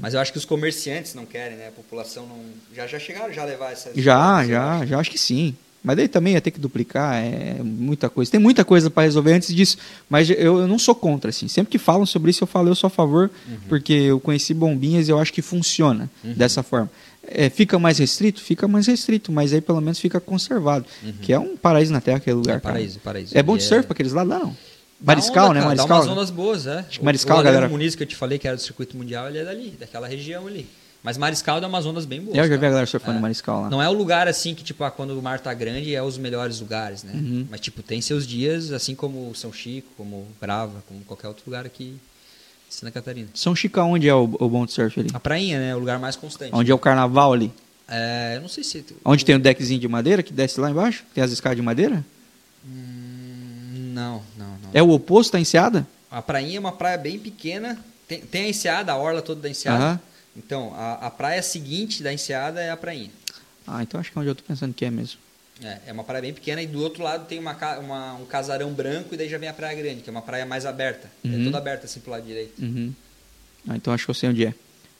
Mas 0.00 0.14
eu 0.14 0.20
acho 0.20 0.32
que 0.32 0.38
os 0.38 0.46
comerciantes 0.46 1.14
não 1.14 1.26
querem, 1.26 1.58
né? 1.58 1.68
A 1.68 1.72
população 1.72 2.26
não. 2.26 2.38
Já, 2.74 2.86
já 2.86 2.98
chegaram 2.98 3.32
já 3.34 3.42
a 3.42 3.44
levar 3.44 3.70
essas. 3.72 3.92
Já, 3.94 4.44
já, 4.46 4.86
já 4.86 4.98
acho 4.98 5.10
que 5.10 5.18
sim. 5.18 5.54
Mas 5.84 5.96
daí 5.98 6.08
também 6.08 6.32
ia 6.32 6.40
ter 6.40 6.50
que 6.50 6.58
duplicar, 6.58 7.14
é 7.22 7.58
muita 7.62 8.08
coisa. 8.08 8.30
Tem 8.30 8.40
muita 8.40 8.64
coisa 8.64 8.88
para 8.88 9.02
resolver 9.02 9.34
antes 9.34 9.54
disso, 9.54 9.76
mas 10.08 10.30
eu, 10.30 10.36
eu 10.60 10.66
não 10.66 10.78
sou 10.78 10.94
contra, 10.94 11.28
assim. 11.28 11.46
Sempre 11.46 11.72
que 11.72 11.78
falam 11.78 12.06
sobre 12.06 12.30
isso, 12.30 12.42
eu 12.42 12.46
falo, 12.48 12.70
eu 12.70 12.74
sou 12.74 12.86
a 12.88 12.90
favor, 12.90 13.30
Uhum. 13.46 13.56
porque 13.68 13.92
eu 13.92 14.18
conheci 14.18 14.54
bombinhas 14.54 15.06
e 15.08 15.10
eu 15.10 15.18
acho 15.18 15.30
que 15.30 15.42
funciona 15.42 16.08
dessa 16.24 16.62
forma. 16.62 16.90
É, 17.26 17.50
fica 17.50 17.78
mais 17.78 17.98
restrito? 17.98 18.40
Fica 18.40 18.66
mais 18.66 18.86
restrito, 18.86 19.30
mas 19.30 19.52
aí 19.52 19.60
pelo 19.60 19.80
menos 19.82 19.98
fica 19.98 20.18
conservado. 20.20 20.86
Que 21.20 21.32
é 21.34 21.38
um 21.38 21.54
paraíso 21.56 21.92
na 21.92 22.00
Terra, 22.00 22.16
aquele 22.16 22.36
lugar. 22.36 22.56
É 22.56 22.60
paraíso, 22.60 22.98
paraíso. 23.00 23.36
É 23.36 23.42
bom 23.42 23.56
de 23.56 23.62
surf 23.64 23.84
para 23.84 23.92
aqueles 23.92 24.12
lá? 24.14 24.24
Dá 24.24 24.38
não. 24.38 24.56
Mariscal, 25.02 25.46
onda, 25.50 25.54
né? 25.54 25.60
cara, 25.60 25.66
Mariscal. 25.74 25.88
Dá 26.00 26.04
umas 26.06 26.08
ondas 26.18 26.30
boas, 26.30 26.66
é. 26.66 26.78
Acho 26.78 26.98
que 26.98 27.04
Mariscal, 27.04 27.36
o, 27.36 27.40
o 27.40 27.42
galera- 27.42 27.68
Muniz 27.68 27.94
que 27.94 28.02
eu 28.02 28.06
te 28.06 28.16
falei 28.16 28.38
que 28.38 28.46
era 28.48 28.56
do 28.56 28.62
circuito 28.62 28.96
mundial, 28.96 29.28
ele 29.28 29.36
é 29.38 29.44
dali, 29.44 29.74
daquela 29.78 30.06
região 30.08 30.46
ali. 30.46 30.66
Mas 31.04 31.18
Mariscal 31.18 31.60
dá 31.60 31.68
umas 31.68 31.84
ondas 31.84 32.06
bem 32.06 32.18
boas. 32.22 32.34
Eu 32.34 32.44
já 32.44 32.48
vi 32.48 32.54
a 32.54 32.58
cara. 32.58 32.70
galera 32.70 32.86
surfando 32.86 33.18
É. 33.18 33.20
Mariscal 33.20 33.60
lá. 33.60 33.68
Não 33.68 33.82
é 33.82 33.86
o 33.86 33.92
lugar 33.92 34.26
assim 34.26 34.54
que, 34.54 34.64
tipo, 34.64 34.82
ah, 34.84 34.90
quando 34.90 35.10
o 35.10 35.20
mar 35.22 35.38
tá 35.38 35.52
grande 35.52 35.94
é 35.94 36.02
os 36.02 36.16
melhores 36.16 36.60
lugares, 36.60 37.02
né? 37.04 37.12
Uhum. 37.14 37.46
Mas, 37.50 37.60
tipo, 37.60 37.82
tem 37.82 38.00
seus 38.00 38.26
dias, 38.26 38.72
assim 38.72 38.94
como 38.94 39.34
São 39.34 39.52
Chico, 39.52 39.86
como 39.98 40.26
Brava, 40.40 40.82
como 40.88 41.00
qualquer 41.04 41.28
outro 41.28 41.42
lugar 41.46 41.66
aqui 41.66 41.84
em 41.84 42.00
Santa 42.70 42.90
Catarina. 42.90 43.28
São 43.34 43.54
Chico, 43.54 43.78
onde 43.82 44.08
é 44.08 44.14
o, 44.14 44.22
o 44.22 44.48
bom 44.48 44.64
de 44.64 44.72
surf 44.72 44.98
ali? 44.98 45.10
A 45.12 45.20
prainha, 45.20 45.58
né? 45.60 45.70
É 45.72 45.76
o 45.76 45.78
lugar 45.78 45.98
mais 45.98 46.16
constante. 46.16 46.54
Onde 46.54 46.70
é 46.72 46.74
o 46.74 46.78
carnaval 46.78 47.34
ali? 47.34 47.52
É, 47.86 48.36
eu 48.36 48.40
não 48.40 48.48
sei 48.48 48.64
se... 48.64 48.82
Onde 49.04 49.26
tem 49.26 49.34
o 49.34 49.38
deckzinho 49.38 49.78
de 49.78 49.86
madeira 49.86 50.22
que 50.22 50.32
desce 50.32 50.58
lá 50.58 50.70
embaixo? 50.70 51.04
Tem 51.14 51.22
as 51.22 51.30
escadas 51.30 51.56
de 51.56 51.62
madeira? 51.62 52.02
Hum, 52.66 53.92
não, 53.92 54.22
não, 54.38 54.46
não. 54.46 54.70
É 54.72 54.82
o 54.82 54.88
oposto 54.90 55.32
da 55.34 55.40
enseada? 55.40 55.86
A 56.10 56.22
prainha 56.22 56.56
é 56.56 56.60
uma 56.60 56.72
praia 56.72 56.96
bem 56.96 57.18
pequena. 57.18 57.78
Tem, 58.08 58.20
tem 58.22 58.44
a 58.46 58.48
enseada, 58.48 58.90
a 58.92 58.96
orla 58.96 59.20
toda 59.20 59.42
da 59.42 59.50
enseada. 59.50 59.84
Aham. 59.84 60.00
Então, 60.36 60.72
a, 60.74 61.06
a 61.06 61.10
praia 61.10 61.42
seguinte 61.42 62.02
da 62.02 62.12
enseada 62.12 62.60
é 62.60 62.70
a 62.70 62.76
prainha. 62.76 63.10
Ah, 63.66 63.82
então 63.82 63.98
acho 64.00 64.10
que 64.12 64.18
é 64.18 64.20
onde 64.20 64.30
eu 64.30 64.34
tô 64.34 64.42
pensando 64.42 64.74
que 64.74 64.84
é 64.84 64.90
mesmo. 64.90 65.18
É, 65.62 65.78
é 65.86 65.92
uma 65.92 66.02
praia 66.02 66.20
bem 66.22 66.34
pequena 66.34 66.60
e 66.60 66.66
do 66.66 66.82
outro 66.82 67.02
lado 67.02 67.26
tem 67.26 67.38
uma, 67.38 67.56
uma- 67.78 68.14
um 68.14 68.24
casarão 68.26 68.72
branco 68.72 69.14
e 69.14 69.16
daí 69.16 69.28
já 69.28 69.38
vem 69.38 69.48
a 69.48 69.52
praia 69.54 69.74
grande, 69.80 70.02
que 70.02 70.10
é 70.10 70.12
uma 70.12 70.20
praia 70.22 70.44
mais 70.44 70.66
aberta. 70.66 71.08
Uhum. 71.24 71.40
É 71.40 71.44
toda 71.44 71.58
aberta 71.58 71.86
assim 71.86 72.00
pro 72.00 72.10
lado 72.10 72.26
direito. 72.26 72.60
Uhum. 72.60 72.92
Ah, 73.68 73.76
então 73.76 73.94
acho 73.94 74.04
que 74.04 74.10
eu 74.10 74.14
sei 74.14 74.28
onde 74.30 74.44
é. 74.46 74.54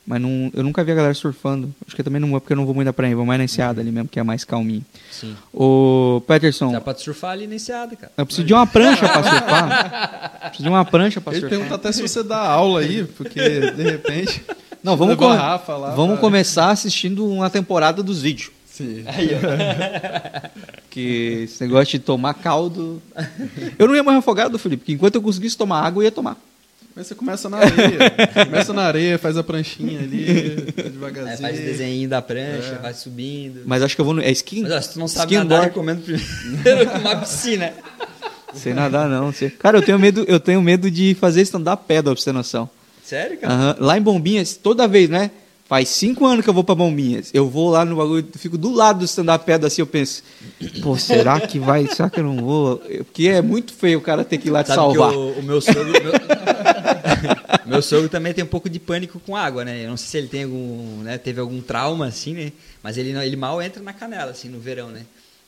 Mas 0.07 0.21
não, 0.21 0.51
eu 0.55 0.63
nunca 0.63 0.85
vi 0.85 0.93
a 0.93 0.95
galera 0.95 1.15
surfando. 1.15 1.75
Acho 1.87 1.97
que 1.97 2.01
eu 2.03 2.05
também 2.05 2.21
não 2.21 2.31
vou, 2.31 2.39
porque 2.41 2.53
eu 2.53 2.57
não 2.57 2.67
vou 2.67 2.75
muito 2.75 2.87
na 2.87 2.93
praia, 2.93 3.17
vou 3.17 3.25
mais 3.27 3.39
na 3.39 3.45
enseada 3.45 3.81
ali 3.81 3.91
mesmo, 3.91 4.09
que 4.09 4.21
é 4.21 4.23
mais 4.23 4.45
calminho. 4.45 4.85
Sim. 5.11 5.35
Ô, 5.53 6.23
Peterson, 6.27 6.71
Dá 6.73 6.81
pra 6.81 6.95
surfar 6.95 7.33
ali 7.33 7.47
na 7.47 7.55
enseada, 7.57 7.97
cara. 7.97 8.13
eu 8.17 8.25
preciso 8.27 8.47
de 8.47 8.53
uma 8.53 8.67
prancha 8.67 9.09
pra 9.09 9.23
surfar. 9.23 10.31
Preciso 10.55 10.63
de 10.63 10.69
uma 10.69 10.85
prancha 10.85 11.21
pra 11.23 11.33
Ele 11.33 11.41
surfar. 11.41 11.59
pergunta 11.59 11.75
até 11.75 11.91
se 11.91 12.03
você 12.03 12.23
dá 12.23 12.39
aula 12.39 12.81
aí, 12.81 13.05
porque 13.05 13.41
de 13.73 13.83
repente. 13.83 14.45
Não, 14.85 14.99
vamos, 14.99 15.17
Rafa 15.19 15.77
lá 15.79 15.95
vamos 15.95 16.21
começar 16.21 16.69
assistindo 16.71 17.27
uma 17.27 17.49
temporada 17.49 18.03
dos 18.03 18.21
vídeos. 18.21 18.51
Sim. 18.71 19.05
Que 20.91 21.43
esse 21.45 21.61
negócio 21.65 21.99
de 21.99 21.99
tomar 21.99 22.35
caldo. 22.35 23.03
Eu 23.77 23.89
não 23.89 23.97
ia 23.97 24.03
morrer 24.05 24.19
afogado, 24.19 24.57
Felipe, 24.61 24.83
porque 24.83 24.93
enquanto 24.93 25.17
eu 25.17 25.23
conseguisse 25.23 25.57
tomar 25.57 25.81
água, 25.81 26.03
eu 26.03 26.05
ia 26.05 26.13
tomar. 26.13 26.37
Mas 26.95 27.09
você 27.09 27.17
começa 27.17 27.49
na 27.49 27.57
areia. 27.57 27.99
começa 28.47 28.73
na 28.73 28.83
areia, 28.83 29.19
faz 29.19 29.37
a 29.37 29.43
pranchinha 29.43 29.99
ali, 29.99 30.73
devagarzinho. 30.93 31.35
É, 31.35 31.37
faz 31.51 31.59
o 31.59 31.63
desenho 31.63 32.09
da 32.09 32.23
prancha, 32.23 32.79
vai 32.81 32.95
subindo. 32.95 33.63
Mas 33.67 33.83
acho 33.83 33.97
que 33.97 34.01
eu 34.01 34.05
vou 34.05 34.15
no. 34.15 34.23
É 34.23 34.31
skin? 34.31 34.63
Mas 34.63 34.73
ó, 34.73 34.81
se 34.81 34.93
tu 34.93 34.99
não 35.01 35.09
sabe 35.09 35.35
Skin 35.35 35.39
nadar, 35.39 35.57
board. 35.57 35.69
recomendo 35.71 36.03
primeiro 36.05 36.91
uma 37.01 37.17
piscina. 37.17 37.73
Sem 38.55 38.73
nadar, 38.73 39.09
não. 39.09 39.33
Sei. 39.33 39.51
Cara, 39.51 39.79
eu 39.79 39.83
tenho 39.83 39.99
medo, 39.99 40.25
eu 40.29 40.39
tenho 40.39 40.63
medo 40.63 40.89
de 40.89 41.17
fazer 41.17 41.43
stand-up 41.43 41.83
paddle, 41.89 42.15
pra 42.15 42.23
você 42.23 42.27
ter 42.27 42.33
noção. 42.33 42.71
Sério, 43.05 43.39
cara? 43.39 43.53
Aham. 43.53 43.77
Lá 43.79 43.99
em 43.99 44.03
Bombinhas, 44.03 44.57
toda 44.57 44.89
vez, 44.89 45.11
né? 45.11 45.31
Faz 45.67 45.89
cinco 45.89 46.27
anos 46.27 46.45
que 46.45 46.51
eu 46.51 46.55
vou 46.55 46.63
pra 46.63 46.75
Bombinhas. 46.75 47.31
Eu 47.33 47.49
vou 47.49 47.71
lá 47.71 47.85
no 47.85 47.97
bagulho, 47.97 48.27
fico 48.37 48.59
do 48.59 48.71
lado 48.71 48.99
do 48.99 49.05
stand-up 49.07 49.47
paddle 49.47 49.67
assim, 49.67 49.81
eu 49.81 49.87
penso, 49.87 50.23
pô, 50.83 50.97
será 50.99 51.41
que 51.41 51.59
vai? 51.59 51.87
Será 51.87 52.11
que 52.11 52.21
eu 52.21 52.25
não 52.25 52.37
vou? 52.37 52.79
Porque 52.79 53.29
é 53.29 53.41
muito 53.41 53.73
feio 53.73 53.99
o 53.99 54.03
cara 54.03 54.25
ter 54.25 54.37
que 54.37 54.49
ir 54.49 54.51
lá 54.51 54.63
te 54.63 54.69
Sabe 54.69 54.77
salvar. 54.77 55.11
que 55.11 55.17
o, 55.17 55.39
o 55.39 55.43
meu 55.43 55.61
sogro... 55.63 55.91
Meu... 55.91 56.13
meu 57.65 57.83
sogro 57.83 58.11
também 58.11 58.35
tem 58.35 58.45
um 58.45 58.49
pouco 58.49 58.69
de 58.69 58.79
pânico 58.79 59.19
com 59.21 59.35
água, 59.35 59.65
né? 59.65 59.85
Eu 59.85 59.89
não 59.89 59.97
sei 59.97 60.07
se 60.07 60.17
ele 60.19 60.29
tem 60.29 60.45
algum... 60.45 60.99
Né, 61.03 61.17
teve 61.17 61.41
algum 61.41 61.63
trauma, 61.63 62.09
assim, 62.09 62.35
né? 62.35 62.53
Mas 62.83 62.99
ele, 62.99 63.11
ele 63.11 63.37
mal 63.37 63.63
entra 63.63 63.83
na 63.83 63.95
canela, 63.95 64.33
assim, 64.33 64.51
no 64.51 64.61
verão, 64.61 64.89
né? 64.89 65.07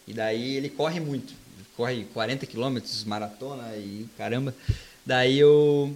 E 0.08 0.14
daí 0.14 0.56
ele 0.56 0.70
corre 0.70 0.98
muito. 0.98 1.34
Corre 1.76 2.06
40 2.14 2.46
quilômetros, 2.46 3.04
maratona 3.04 3.64
e 3.76 4.06
caramba. 4.16 4.54
Daí 5.04 5.38
eu... 5.38 5.94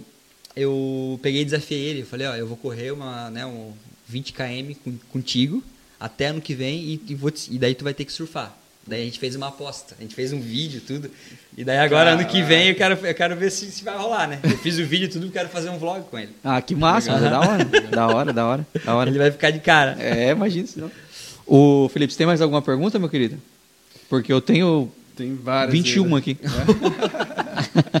Eu 0.55 1.19
peguei 1.21 1.41
e 1.41 1.45
desafiei 1.45 1.81
ele. 1.89 2.01
Eu 2.01 2.05
falei, 2.05 2.27
ó, 2.27 2.35
eu 2.35 2.47
vou 2.47 2.57
correr 2.57 2.91
uma, 2.91 3.29
né, 3.29 3.45
um 3.45 3.71
20 4.07 4.33
km 4.33 4.73
com- 4.83 4.97
contigo 5.11 5.63
até 5.99 6.27
ano 6.27 6.41
que 6.41 6.53
vem 6.53 6.79
e, 6.79 7.01
e 7.09 7.15
vou 7.15 7.31
te- 7.31 7.53
e 7.53 7.57
daí 7.57 7.73
tu 7.75 7.83
vai 7.83 7.93
ter 7.93 8.05
que 8.05 8.11
surfar. 8.11 8.55
Daí 8.85 9.01
a 9.03 9.05
gente 9.05 9.19
fez 9.19 9.35
uma 9.35 9.47
aposta, 9.49 9.95
a 9.97 10.01
gente 10.01 10.15
fez 10.15 10.33
um 10.33 10.41
vídeo, 10.41 10.81
tudo. 10.85 11.09
E 11.55 11.63
daí 11.63 11.77
agora, 11.77 12.11
ano 12.13 12.25
que 12.25 12.41
vem, 12.41 12.69
eu 12.69 12.75
quero, 12.75 12.95
eu 13.05 13.13
quero 13.13 13.35
ver 13.35 13.51
se, 13.51 13.71
se 13.71 13.83
vai 13.83 13.95
rolar, 13.95 14.27
né? 14.27 14.39
Eu 14.43 14.57
fiz 14.57 14.79
o 14.79 14.83
vídeo 14.85 15.07
tudo, 15.07 15.29
quero 15.29 15.47
fazer 15.49 15.69
um 15.69 15.77
vlog 15.77 16.03
com 16.09 16.17
ele. 16.17 16.31
Ah, 16.43 16.59
que 16.61 16.73
massa, 16.75 17.11
mas 17.11 17.23
é 17.23 17.29
da 17.29 17.39
hora. 17.39 17.65
Da 17.65 18.07
hora, 18.07 18.33
da 18.33 18.45
hora, 18.47 18.67
da 18.83 18.95
hora. 18.95 19.09
Ele 19.09 19.19
vai 19.19 19.29
ficar 19.31 19.51
de 19.51 19.59
cara. 19.59 19.95
É, 19.99 20.31
imagina 20.31 20.65
isso. 20.65 20.79
não. 20.79 20.91
O 21.45 21.89
Felipe, 21.89 22.11
você 22.11 22.17
tem 22.17 22.25
mais 22.27 22.41
alguma 22.41 22.61
pergunta, 22.61 22.97
meu 22.97 23.07
querido? 23.07 23.37
Porque 24.09 24.33
eu 24.33 24.41
tenho 24.41 24.91
Tem 25.15 25.35
várias. 25.35 25.71
21 25.73 26.03
aí, 26.03 26.09
né? 26.11 26.17
aqui. 26.17 26.37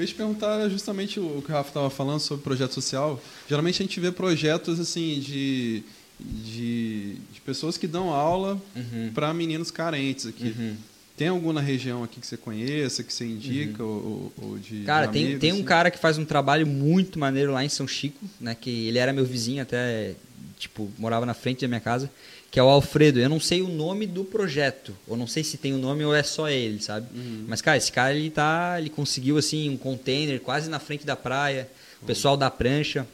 Eu 0.00 0.04
ia 0.04 0.08
te 0.08 0.14
perguntar 0.14 0.66
justamente 0.70 1.20
o 1.20 1.42
que 1.44 1.52
o 1.52 1.54
Rafa 1.54 1.68
estava 1.68 1.90
falando 1.90 2.20
sobre 2.20 2.42
projeto 2.42 2.72
social. 2.72 3.22
Geralmente 3.46 3.82
a 3.82 3.84
gente 3.84 4.00
vê 4.00 4.10
projetos 4.10 4.80
assim 4.80 5.20
de, 5.20 5.82
de, 6.18 7.16
de 7.30 7.40
pessoas 7.44 7.76
que 7.76 7.86
dão 7.86 8.08
aula 8.10 8.58
Uhum. 8.74 9.10
para 9.14 9.34
meninos 9.34 9.70
carentes 9.70 10.24
aqui. 10.26 10.54
Uhum. 10.58 10.74
Tem 11.18 11.28
alguma 11.28 11.60
região 11.60 12.02
aqui 12.02 12.18
que 12.18 12.26
você 12.26 12.38
conheça, 12.38 13.02
que 13.04 13.12
você 13.12 13.26
indica, 13.26 13.84
ou, 13.84 14.32
ou 14.40 14.58
de 14.58 14.76
Uhum. 14.76 14.84
Cara, 14.84 15.06
tem, 15.06 15.22
amigos, 15.24 15.40
tem 15.42 15.52
um 15.52 15.56
assim? 15.56 15.64
cara 15.64 15.90
que 15.90 15.98
faz 15.98 16.16
um 16.16 16.24
trabalho 16.24 16.66
muito 16.66 17.18
maneiro 17.18 17.52
lá 17.52 17.62
em 17.62 17.68
São 17.68 17.86
Chico, 17.86 18.24
né? 18.40 18.56
Que 18.58 18.70
ele 18.88 18.96
era 18.96 19.12
meu 19.12 19.26
vizinho 19.26 19.60
até, 19.62 20.14
tipo, 20.58 20.90
morava 20.96 21.26
na 21.26 21.34
frente 21.34 21.60
da 21.60 21.68
minha 21.68 21.78
casa, 21.80 22.10
que 22.50 22.58
é 22.58 22.62
o 22.62 22.68
Alfredo. 22.68 23.20
Eu 23.20 23.28
não 23.28 23.38
sei 23.38 23.62
o 23.62 23.68
nome 23.68 24.06
do 24.06 24.24
projeto, 24.24 24.94
ou 25.06 25.16
não 25.16 25.26
sei 25.26 25.44
se 25.44 25.56
tem 25.56 25.72
o 25.72 25.78
nome 25.78 26.04
ou 26.04 26.14
é 26.14 26.22
só 26.22 26.48
ele, 26.48 26.82
sabe? 26.82 27.06
Mas, 27.46 27.60
cara, 27.60 27.76
esse 27.76 27.92
cara, 27.92 28.14
ele 28.14 28.30
tá, 28.30 28.76
ele 28.78 28.90
conseguiu, 28.90 29.38
assim, 29.38 29.68
um 29.70 29.76
container 29.76 30.40
quase 30.40 30.68
na 30.68 30.78
frente 30.78 31.06
da 31.06 31.14
praia, 31.14 31.68
o 32.02 32.06
pessoal 32.06 32.36
da 32.36 32.50
prancha. 32.50 33.06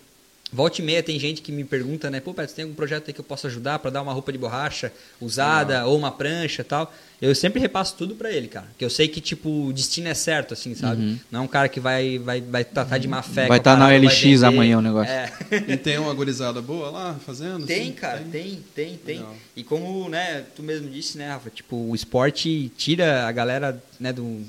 Volta 0.52 0.80
e 0.80 0.84
meia 0.84 1.02
tem 1.02 1.18
gente 1.18 1.42
que 1.42 1.50
me 1.50 1.64
pergunta, 1.64 2.08
né? 2.08 2.20
Pô, 2.20 2.32
Pedro, 2.32 2.48
você 2.48 2.56
tem 2.56 2.62
algum 2.64 2.74
projeto 2.74 3.08
aí 3.08 3.12
que 3.12 3.20
eu 3.20 3.24
possa 3.24 3.48
ajudar 3.48 3.80
para 3.80 3.90
dar 3.90 4.02
uma 4.02 4.12
roupa 4.12 4.30
de 4.30 4.38
borracha 4.38 4.92
usada 5.20 5.86
ou 5.86 5.96
uma 5.98 6.12
prancha 6.12 6.62
e 6.62 6.64
tal? 6.64 6.92
Eu 7.20 7.34
sempre 7.34 7.60
repasso 7.60 7.96
tudo 7.96 8.14
para 8.14 8.30
ele, 8.30 8.46
cara. 8.46 8.66
Que 8.78 8.84
eu 8.84 8.90
sei 8.90 9.08
que, 9.08 9.20
tipo, 9.20 9.66
o 9.66 9.72
destino 9.72 10.08
é 10.08 10.14
certo, 10.14 10.52
assim, 10.52 10.74
sabe? 10.74 11.18
Não 11.30 11.40
é 11.40 11.42
um 11.42 11.48
cara 11.48 11.68
que 11.68 11.80
vai 11.80 12.18
vai, 12.18 12.40
vai 12.40 12.64
tratar 12.64 12.98
de 12.98 13.08
má 13.08 13.22
fé. 13.22 13.48
Vai 13.48 13.58
a 13.58 13.62
tá 13.62 13.76
na 13.76 13.88
LX 13.88 14.42
amanhã 14.42 14.78
o 14.78 14.82
negócio. 14.82 15.12
É. 15.12 15.32
E 15.66 15.76
tem 15.76 15.98
uma 15.98 16.12
gurizada 16.12 16.60
boa 16.60 16.90
lá 16.90 17.16
fazendo? 17.24 17.66
Tem, 17.66 17.82
assim? 17.82 17.92
cara, 17.92 18.22
tem, 18.30 18.62
tem, 18.74 18.96
tem. 18.98 19.16
Legal. 19.16 19.34
E 19.56 19.64
como, 19.64 20.08
né, 20.08 20.44
tu 20.54 20.62
mesmo 20.62 20.90
disse, 20.90 21.16
né, 21.16 21.30
Rafa? 21.30 21.50
Tipo, 21.50 21.76
o 21.76 21.94
esporte 21.94 22.70
tira 22.76 23.26
a 23.26 23.32
galera, 23.32 23.82
né, 23.98 24.12
do, 24.12 24.42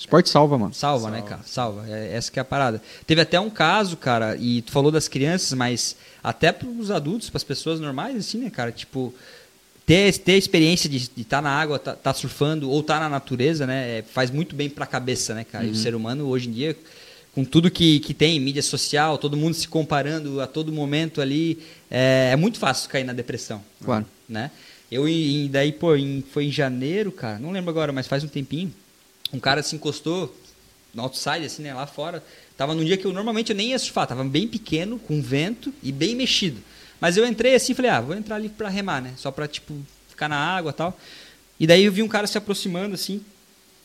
Esporte 0.00 0.30
salva, 0.30 0.56
mano. 0.58 0.72
Salva, 0.74 1.10
né, 1.10 1.20
cara? 1.22 1.42
Salva. 1.44 1.84
É, 1.88 2.14
essa 2.16 2.32
que 2.32 2.38
é 2.38 2.42
a 2.42 2.44
parada. 2.44 2.80
Teve 3.06 3.20
até 3.20 3.38
um 3.38 3.50
caso, 3.50 3.96
cara, 3.96 4.34
e 4.36 4.62
tu 4.62 4.72
falou 4.72 4.90
das 4.90 5.06
crianças, 5.06 5.52
mas 5.52 5.94
até 6.24 6.50
pros 6.50 6.90
adultos, 6.90 7.28
pras 7.30 7.44
pessoas 7.44 7.78
normais, 7.78 8.16
assim, 8.16 8.38
né, 8.38 8.48
cara? 8.50 8.72
Tipo, 8.72 9.14
ter, 9.84 10.16
ter 10.18 10.32
a 10.32 10.36
experiência 10.38 10.88
de 10.88 10.96
estar 11.18 11.42
na 11.42 11.50
água, 11.50 11.78
tá, 11.78 11.94
tá 11.94 12.14
surfando 12.14 12.70
ou 12.70 12.82
tá 12.82 12.98
na 12.98 13.08
natureza, 13.10 13.66
né? 13.66 13.98
é, 13.98 14.02
faz 14.02 14.30
muito 14.30 14.54
bem 14.56 14.70
pra 14.70 14.86
cabeça, 14.86 15.34
né, 15.34 15.44
cara? 15.44 15.64
E 15.66 15.70
o 15.70 15.74
ser 15.76 15.94
humano, 15.94 16.26
hoje 16.28 16.48
em 16.48 16.52
dia, 16.52 16.76
com 17.34 17.44
tudo 17.44 17.70
que, 17.70 18.00
que 18.00 18.14
tem, 18.14 18.40
mídia 18.40 18.62
social, 18.62 19.18
todo 19.18 19.36
mundo 19.36 19.54
se 19.54 19.68
comparando 19.68 20.40
a 20.40 20.46
todo 20.46 20.72
momento 20.72 21.20
ali, 21.20 21.58
é, 21.90 22.30
é 22.32 22.36
muito 22.36 22.58
fácil 22.58 22.88
cair 22.88 23.04
na 23.04 23.12
depressão 23.12 23.62
Claro. 23.84 24.06
né? 24.28 24.50
Eu 24.90 25.08
e 25.08 25.48
daí, 25.48 25.70
pô, 25.72 25.94
em- 25.94 26.24
foi 26.32 26.46
em 26.46 26.50
janeiro, 26.50 27.12
cara, 27.12 27.38
não 27.38 27.52
lembro 27.52 27.70
agora, 27.70 27.92
mas 27.92 28.06
faz 28.08 28.24
um 28.24 28.28
tempinho. 28.28 28.72
Um 29.32 29.40
cara 29.40 29.62
se 29.62 29.76
encostou 29.76 30.34
no 30.92 31.02
outside, 31.02 31.44
assim, 31.44 31.62
né, 31.62 31.72
lá 31.72 31.86
fora. 31.86 32.22
Tava 32.56 32.74
num 32.74 32.84
dia 32.84 32.96
que 32.96 33.06
eu 33.06 33.12
normalmente 33.12 33.50
eu 33.50 33.56
nem 33.56 33.70
ia 33.70 33.78
surfar, 33.78 34.06
tava 34.06 34.24
bem 34.24 34.46
pequeno, 34.46 34.98
com 34.98 35.22
vento 35.22 35.72
e 35.82 35.92
bem 35.92 36.14
mexido. 36.14 36.60
Mas 37.00 37.16
eu 37.16 37.26
entrei 37.26 37.54
assim, 37.54 37.72
e 37.72 37.74
falei, 37.74 37.90
ah, 37.90 38.00
vou 38.00 38.14
entrar 38.14 38.36
ali 38.36 38.48
pra 38.48 38.68
remar, 38.68 39.00
né? 39.00 39.14
Só 39.16 39.30
pra, 39.30 39.48
tipo, 39.48 39.74
ficar 40.08 40.28
na 40.28 40.36
água 40.36 40.70
e 40.70 40.74
tal. 40.74 40.98
E 41.58 41.66
daí 41.66 41.84
eu 41.84 41.92
vi 41.92 42.02
um 42.02 42.08
cara 42.08 42.26
se 42.26 42.36
aproximando, 42.36 42.94
assim. 42.94 43.22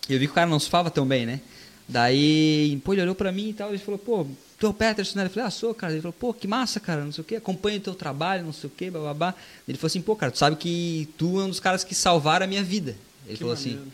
Eu 0.10 0.20
vi 0.20 0.26
que 0.26 0.32
o 0.32 0.36
cara 0.36 0.50
não 0.50 0.60
surfava 0.60 0.92
tão 0.92 1.06
bem, 1.06 1.26
né? 1.26 1.40
Daí, 1.88 2.82
pô, 2.84 2.94
ele 2.94 3.04
olhou 3.04 3.16
pra 3.16 3.32
mim 3.32 3.50
e 3.50 3.54
tal, 3.54 3.70
ele 3.70 3.78
falou, 3.78 4.00
pô, 4.00 4.26
tu 4.60 4.66
é 4.66 4.70
o 4.70 4.74
Peterson, 4.74 5.20
né? 5.20 5.26
Eu 5.26 5.30
falei, 5.30 5.48
ah, 5.48 5.52
sou, 5.52 5.74
cara. 5.74 5.94
Ele 5.94 6.02
falou, 6.02 6.14
pô, 6.14 6.34
que 6.34 6.48
massa, 6.48 6.80
cara, 6.80 7.04
não 7.04 7.12
sei 7.12 7.22
o 7.22 7.26
quê, 7.26 7.36
acompanha 7.36 7.78
o 7.78 7.82
teu 7.82 7.94
trabalho, 7.94 8.44
não 8.44 8.54
sei 8.54 8.68
o 8.68 8.74
quê, 8.76 8.90
bababá. 8.90 9.34
Ele 9.68 9.78
falou 9.78 9.88
assim, 9.88 10.02
pô, 10.02 10.16
cara, 10.16 10.32
tu 10.32 10.38
sabe 10.38 10.56
que 10.56 11.08
tu 11.18 11.40
é 11.40 11.44
um 11.44 11.50
dos 11.50 11.60
caras 11.60 11.84
que 11.84 11.94
salvaram 11.94 12.44
a 12.44 12.48
minha 12.48 12.64
vida. 12.64 12.96
Ele 13.26 13.34
Que 13.34 13.40
falou 13.40 13.54
assim, 13.54 13.72
maneiro. 13.72 13.92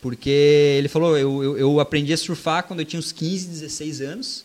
Porque 0.00 0.30
ele 0.78 0.88
falou, 0.88 1.16
eu, 1.18 1.42
eu, 1.42 1.58
eu 1.58 1.80
aprendi 1.80 2.12
a 2.12 2.16
surfar 2.16 2.64
quando 2.64 2.80
eu 2.80 2.86
tinha 2.86 2.98
uns 3.00 3.12
15, 3.12 3.46
16 3.48 4.00
anos. 4.00 4.44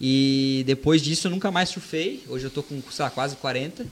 E 0.00 0.62
depois 0.66 1.02
disso 1.02 1.26
eu 1.26 1.30
nunca 1.30 1.50
mais 1.50 1.68
surfei. 1.68 2.22
Hoje 2.28 2.44
eu 2.44 2.50
tô 2.50 2.62
com, 2.62 2.80
sei 2.90 3.04
lá, 3.04 3.10
quase 3.10 3.36
40. 3.36 3.84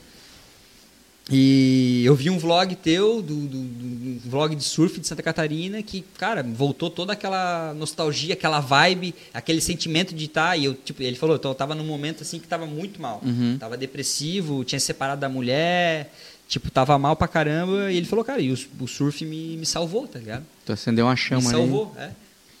E 1.29 2.03
eu 2.05 2.15
vi 2.15 2.29
um 2.29 2.37
vlog 2.39 2.73
teu, 2.77 3.21
do, 3.21 3.35
do, 3.35 3.57
do- 3.59 3.85
um 4.07 4.19
vlog 4.25 4.55
de 4.55 4.63
surf 4.63 4.97
de 4.97 5.05
Santa 5.05 5.21
Catarina, 5.21 5.83
que, 5.83 6.01
cara, 6.17 6.41
voltou 6.41 6.89
toda 6.89 7.11
aquela 7.11 7.73
nostalgia, 7.73 8.33
aquela 8.33 8.61
vibe, 8.61 9.13
aquele 9.33 9.59
sentimento 9.59 10.15
de 10.15 10.23
estar. 10.23 10.55
E 10.57 10.63
eu, 10.63 10.73
tipo, 10.73 11.03
ele 11.03 11.17
falou, 11.17 11.37
eu 11.43 11.53
tava 11.53 11.75
num 11.75 11.83
momento 11.83 12.21
assim 12.23 12.39
que 12.39 12.47
tava 12.47 12.65
muito 12.65 13.01
mal. 13.01 13.21
Uhum. 13.25 13.57
Tava 13.59 13.75
depressivo, 13.75 14.63
tinha 14.63 14.79
separado 14.79 15.19
da 15.19 15.27
mulher, 15.27 16.13
tipo, 16.47 16.69
tava 16.71 16.97
mal 16.97 17.15
pra 17.15 17.27
caramba. 17.27 17.91
E 17.91 17.97
ele 17.97 18.05
falou, 18.05 18.23
cara, 18.25 18.41
e 18.41 18.51
o, 18.51 18.57
o 18.79 18.87
surf 18.87 19.23
me, 19.25 19.57
me 19.57 19.65
salvou, 19.65 20.07
tá 20.07 20.19
ligado? 20.19 20.45
Tu 20.65 20.71
acendeu 20.71 21.05
uma 21.05 21.11
Me 21.13 21.17
chama 21.17 21.41
ali. 21.49 21.57
salvou, 21.57 21.95
é. 21.97 22.09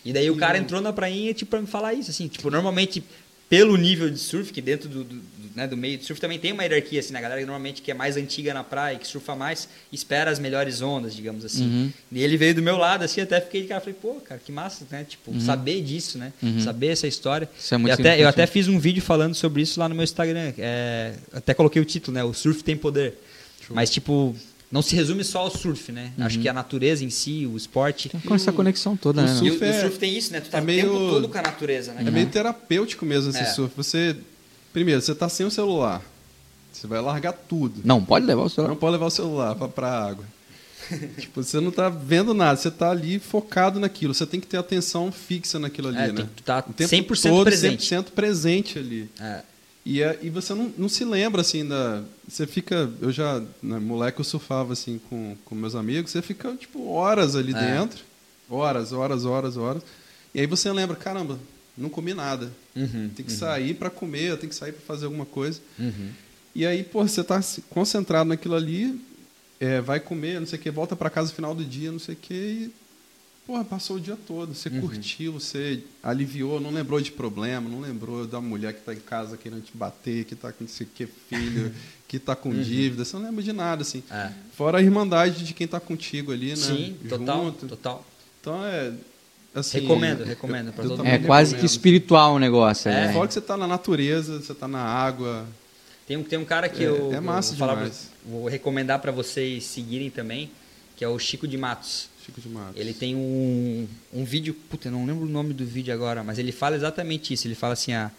E 0.05 0.13
daí 0.13 0.29
o 0.29 0.37
cara 0.37 0.57
entrou 0.57 0.79
na 0.81 0.93
prainha, 0.93 1.33
tipo, 1.33 1.51
pra 1.51 1.61
me 1.61 1.67
falar 1.67 1.93
isso, 1.93 2.09
assim. 2.11 2.27
Tipo, 2.29 2.49
normalmente, 2.49 3.03
pelo 3.49 3.75
nível 3.75 4.09
de 4.09 4.17
surf, 4.19 4.53
que 4.53 4.61
dentro 4.61 4.87
do, 4.87 5.03
do, 5.03 5.15
do, 5.15 5.21
né, 5.53 5.67
do 5.67 5.75
meio 5.75 5.97
de 5.97 6.05
surf 6.05 6.21
também 6.21 6.39
tem 6.39 6.53
uma 6.53 6.63
hierarquia, 6.63 6.99
assim, 7.01 7.11
né? 7.11 7.19
A 7.19 7.21
galera 7.21 7.41
que 7.41 7.45
normalmente 7.45 7.81
que 7.81 7.91
é 7.91 7.93
mais 7.93 8.15
antiga 8.15 8.53
na 8.53 8.63
praia, 8.63 8.97
que 8.97 9.05
surfa 9.05 9.35
mais, 9.35 9.67
espera 9.91 10.31
as 10.31 10.39
melhores 10.39 10.81
ondas, 10.81 11.13
digamos 11.13 11.43
assim. 11.43 11.63
Uhum. 11.65 11.91
E 12.13 12.23
ele 12.23 12.37
veio 12.37 12.55
do 12.55 12.61
meu 12.61 12.77
lado, 12.77 13.03
assim, 13.03 13.19
até 13.19 13.41
fiquei 13.41 13.63
de 13.63 13.67
cara, 13.67 13.81
falei, 13.81 13.95
pô, 14.01 14.13
cara, 14.15 14.39
que 14.45 14.49
massa, 14.51 14.85
né? 14.89 15.05
Tipo, 15.07 15.31
Uhum. 15.31 15.41
saber 15.41 15.81
disso, 15.81 16.17
né? 16.17 16.31
Uhum. 16.41 16.61
Saber 16.61 16.87
essa 16.87 17.07
história. 17.07 17.49
Isso 17.59 17.73
é 17.73 17.77
E 17.77 17.81
muito 17.81 17.93
até, 17.93 18.21
eu 18.21 18.29
até 18.29 18.47
fiz 18.47 18.69
um 18.69 18.79
vídeo 18.79 19.01
falando 19.01 19.33
sobre 19.35 19.61
isso 19.61 19.77
lá 19.77 19.89
no 19.89 19.95
meu 19.95 20.05
Instagram. 20.05 20.53
É, 20.57 21.15
até 21.33 21.53
coloquei 21.53 21.81
o 21.81 21.85
título, 21.85 22.15
né? 22.15 22.23
O 22.23 22.33
surf 22.33 22.63
tem 22.63 22.77
poder. 22.77 23.15
Mas, 23.69 23.89
tipo, 23.89 24.35
não 24.71 24.81
se 24.81 24.95
resume 24.95 25.23
só 25.23 25.39
ao 25.39 25.49
surf, 25.51 25.91
né? 25.91 26.11
Uhum. 26.17 26.25
Acho 26.25 26.39
que 26.39 26.47
a 26.49 26.53
natureza 26.53 27.03
em 27.03 27.09
si, 27.09 27.45
o 27.45 27.55
esporte. 27.57 28.09
Com 28.25 28.35
essa 28.35 28.51
conexão 28.51 28.95
toda, 28.97 29.21
o 29.21 29.25
né? 29.25 29.31
O, 29.33 29.35
surf 29.37 29.57
o 29.57 29.63
é- 29.65 29.81
surf 29.81 29.97
tem 29.99 30.17
isso, 30.17 30.31
né? 30.33 30.41
Tu 30.41 30.49
tá 30.49 30.57
é 30.57 30.61
o 30.61 30.63
meio- 30.63 30.83
tempo 30.91 30.97
todo 31.09 31.29
com 31.29 31.37
a 31.37 31.41
natureza, 31.41 31.93
né? 31.93 32.03
É 32.05 32.11
meio 32.11 32.27
terapêutico 32.27 33.05
mesmo 33.05 33.29
esse 33.29 33.39
É. 33.39 33.45
surf. 33.45 33.73
Você, 33.77 34.15
primeiro, 34.73 35.01
você 35.01 35.13
tá 35.15 35.27
sem 35.29 35.45
o 35.45 35.51
celular. 35.51 36.01
Você 36.71 36.85
vai 36.85 37.01
largar 37.01 37.33
tudo. 37.33 37.81
Não, 37.83 38.03
pode 38.03 38.25
levar 38.25 38.43
o 38.43 38.49
celular. 38.49 38.69
Não 38.69 38.77
pode 38.77 38.91
levar 38.91 39.05
o 39.07 39.11
celular 39.11 39.55
pra, 39.55 39.67
pra 39.67 39.89
água. 40.05 40.25
tipo, 41.19 41.43
você 41.43 41.59
não 41.59 41.71
tá 41.71 41.89
vendo 41.89 42.33
nada, 42.33 42.55
você 42.57 42.69
tá 42.71 42.91
ali 42.91 43.19
focado 43.19 43.79
naquilo. 43.79 44.13
Você 44.13 44.25
tem 44.25 44.39
que 44.39 44.47
ter 44.47 44.57
atenção 44.57 45.11
fixa 45.11 45.57
naquilo 45.59 45.87
ali, 45.89 45.97
É, 45.97 46.07
né? 46.07 46.13
tem 46.13 46.29
que 46.35 46.43
tá 46.43 46.63
o 46.67 46.71
tempo 46.73 46.89
100% 47.15 47.29
todo, 47.29 47.45
presente. 47.45 47.83
100% 47.95 48.11
presente 48.11 48.77
ali. 48.79 49.09
É. 49.19 49.41
E, 49.89 50.01
é- 50.01 50.19
e 50.21 50.29
você 50.29 50.53
não, 50.53 50.73
não 50.77 50.89
se 50.89 51.05
lembra, 51.05 51.39
assim, 51.41 51.65
da... 51.65 52.03
Você 52.27 52.45
fica... 52.45 52.89
Eu 53.01 53.09
já, 53.11 53.39
né, 53.63 53.79
moleque, 53.79 54.19
eu 54.19 54.25
surfava, 54.25 54.73
assim, 54.73 54.99
com, 55.09 55.37
com 55.45 55.55
meus 55.55 55.75
amigos. 55.75 56.11
Você 56.11 56.21
fica, 56.21 56.53
tipo, 56.55 56.89
horas 56.89 57.35
ali 57.37 57.53
É. 57.53 57.75
dentro. 57.77 58.03
Horas, 58.49 58.91
horas, 58.91 59.23
horas, 59.23 59.55
horas. 59.55 59.83
E 60.33 60.41
aí 60.41 60.45
você 60.45 60.69
lembra, 60.71 60.95
caramba, 60.95 61.39
não 61.77 61.89
comi 61.89 62.13
nada. 62.13 62.51
Uhum, 62.75 63.09
Tem 63.15 63.25
que 63.25 63.31
sair 63.31 63.73
para 63.75 63.89
comer, 63.89 64.37
tem 64.37 64.49
que 64.49 64.55
sair 64.55 64.71
para 64.73 64.81
fazer 64.81 65.05
alguma 65.05 65.25
coisa. 65.25 65.59
uhum. 65.79 66.09
E 66.55 66.65
aí, 66.65 66.83
pô, 66.83 67.07
você 67.07 67.23
tá 67.23 67.39
concentrado 67.69 68.27
naquilo 68.29 68.55
ali, 68.55 68.99
é, 69.59 69.79
vai 69.79 69.99
comer, 69.99 70.39
não 70.39 70.47
sei 70.47 70.57
o 70.57 70.61
que, 70.61 70.71
volta 70.71 70.95
para 70.95 71.09
casa 71.09 71.29
no 71.29 71.35
final 71.35 71.53
do 71.53 71.63
dia, 71.63 71.91
não 71.91 71.99
sei 71.99 72.15
o 72.15 72.17
que, 72.17 72.33
e, 72.33 72.71
pô, 73.47 73.63
passou 73.63 73.95
o 73.95 73.99
dia 73.99 74.17
todo. 74.27 74.53
Você 74.53 74.67
Uhum. 74.67 74.81
curtiu, 74.81 75.33
você 75.33 75.81
aliviou, 76.03 76.59
não 76.59 76.69
lembrou 76.69 76.99
de 76.99 77.11
problema, 77.11 77.69
não 77.69 77.79
lembrou 77.79 78.27
da 78.27 78.41
mulher 78.41 78.73
que 78.73 78.81
tá 78.81 78.93
em 78.93 78.99
casa 78.99 79.37
querendo 79.37 79.61
te 79.63 79.71
bater, 79.75 80.25
que 80.25 80.35
tá 80.35 80.51
com 80.51 80.65
não 80.65 80.69
sei 80.69 80.85
o 80.85 80.89
que, 80.93 81.07
filho, 81.29 81.73
que 82.07 82.19
tá 82.19 82.35
com 82.35 82.51
dívida, 82.53 83.05
você 83.05 83.15
não 83.15 83.23
lembra 83.23 83.41
de 83.41 83.53
nada, 83.53 83.81
assim. 83.81 84.03
Uhum. 84.11 84.15
É. 84.17 84.33
Fora 84.55 84.79
a 84.79 84.81
irmandade 84.81 85.45
de 85.45 85.53
quem 85.53 85.65
tá 85.67 85.79
contigo 85.79 86.31
ali, 86.33 86.49
né? 86.49 86.55
Sim, 86.57 86.97
total, 87.07 87.45
Junto. 87.45 87.67
total. 87.67 88.05
Então 88.41 88.63
é. 88.65 88.93
Assim, 89.55 89.79
Recomendo, 89.79 90.19
eu- 90.19 90.25
recomendo 90.27 90.73
eu 90.77 91.05
É 91.05 91.17
quase 91.17 91.55
que 91.55 91.65
espiritual 91.65 92.35
o 92.35 92.39
negócio. 92.39 92.89
É. 92.89 93.07
né? 93.07 93.13
Fora 93.13 93.27
que 93.27 93.33
você 93.33 93.41
tá 93.41 93.57
na 93.57 93.65
natureza, 93.65 94.39
você 94.39 94.53
tá 94.53 94.67
na 94.67 94.81
água. 94.83 95.47
Tem 96.05 96.15
um, 96.15 96.21
tem 96.23 96.37
um 96.37 96.45
cara 96.45 96.69
que 96.69 96.83
É- 96.83 96.87
eu, 96.87 97.11
é 97.11 97.19
massa 97.19 97.53
eu 97.53 97.57
vou, 97.57 97.67
falar 97.67 97.89
vou 98.23 98.47
recomendar 98.47 98.99
para 98.99 99.11
vocês 99.11 99.63
seguirem 99.63 100.11
também, 100.11 100.51
que 100.95 101.03
é 101.03 101.07
o 101.07 101.17
Chico 101.17 101.47
de 101.47 101.57
Matos. 101.57 102.07
Chico 102.27 102.41
de 102.41 102.49
Matos. 102.49 102.79
Ele 102.79 102.93
tem 102.93 103.15
um, 103.15 103.87
um 104.13 104.23
vídeo, 104.23 104.53
puta, 104.69 104.89
eu 104.89 104.91
não 104.91 105.05
lembro 105.05 105.25
o 105.25 105.29
nome 105.29 105.53
do 105.53 105.65
vídeo 105.65 105.93
agora, 105.93 106.23
mas 106.23 106.37
ele 106.37 106.51
fala 106.51 106.75
exatamente 106.75 107.33
isso. 107.33 107.47
Ele 107.47 107.55
fala 107.55 107.73
assim: 107.73 107.93
a, 107.93 108.11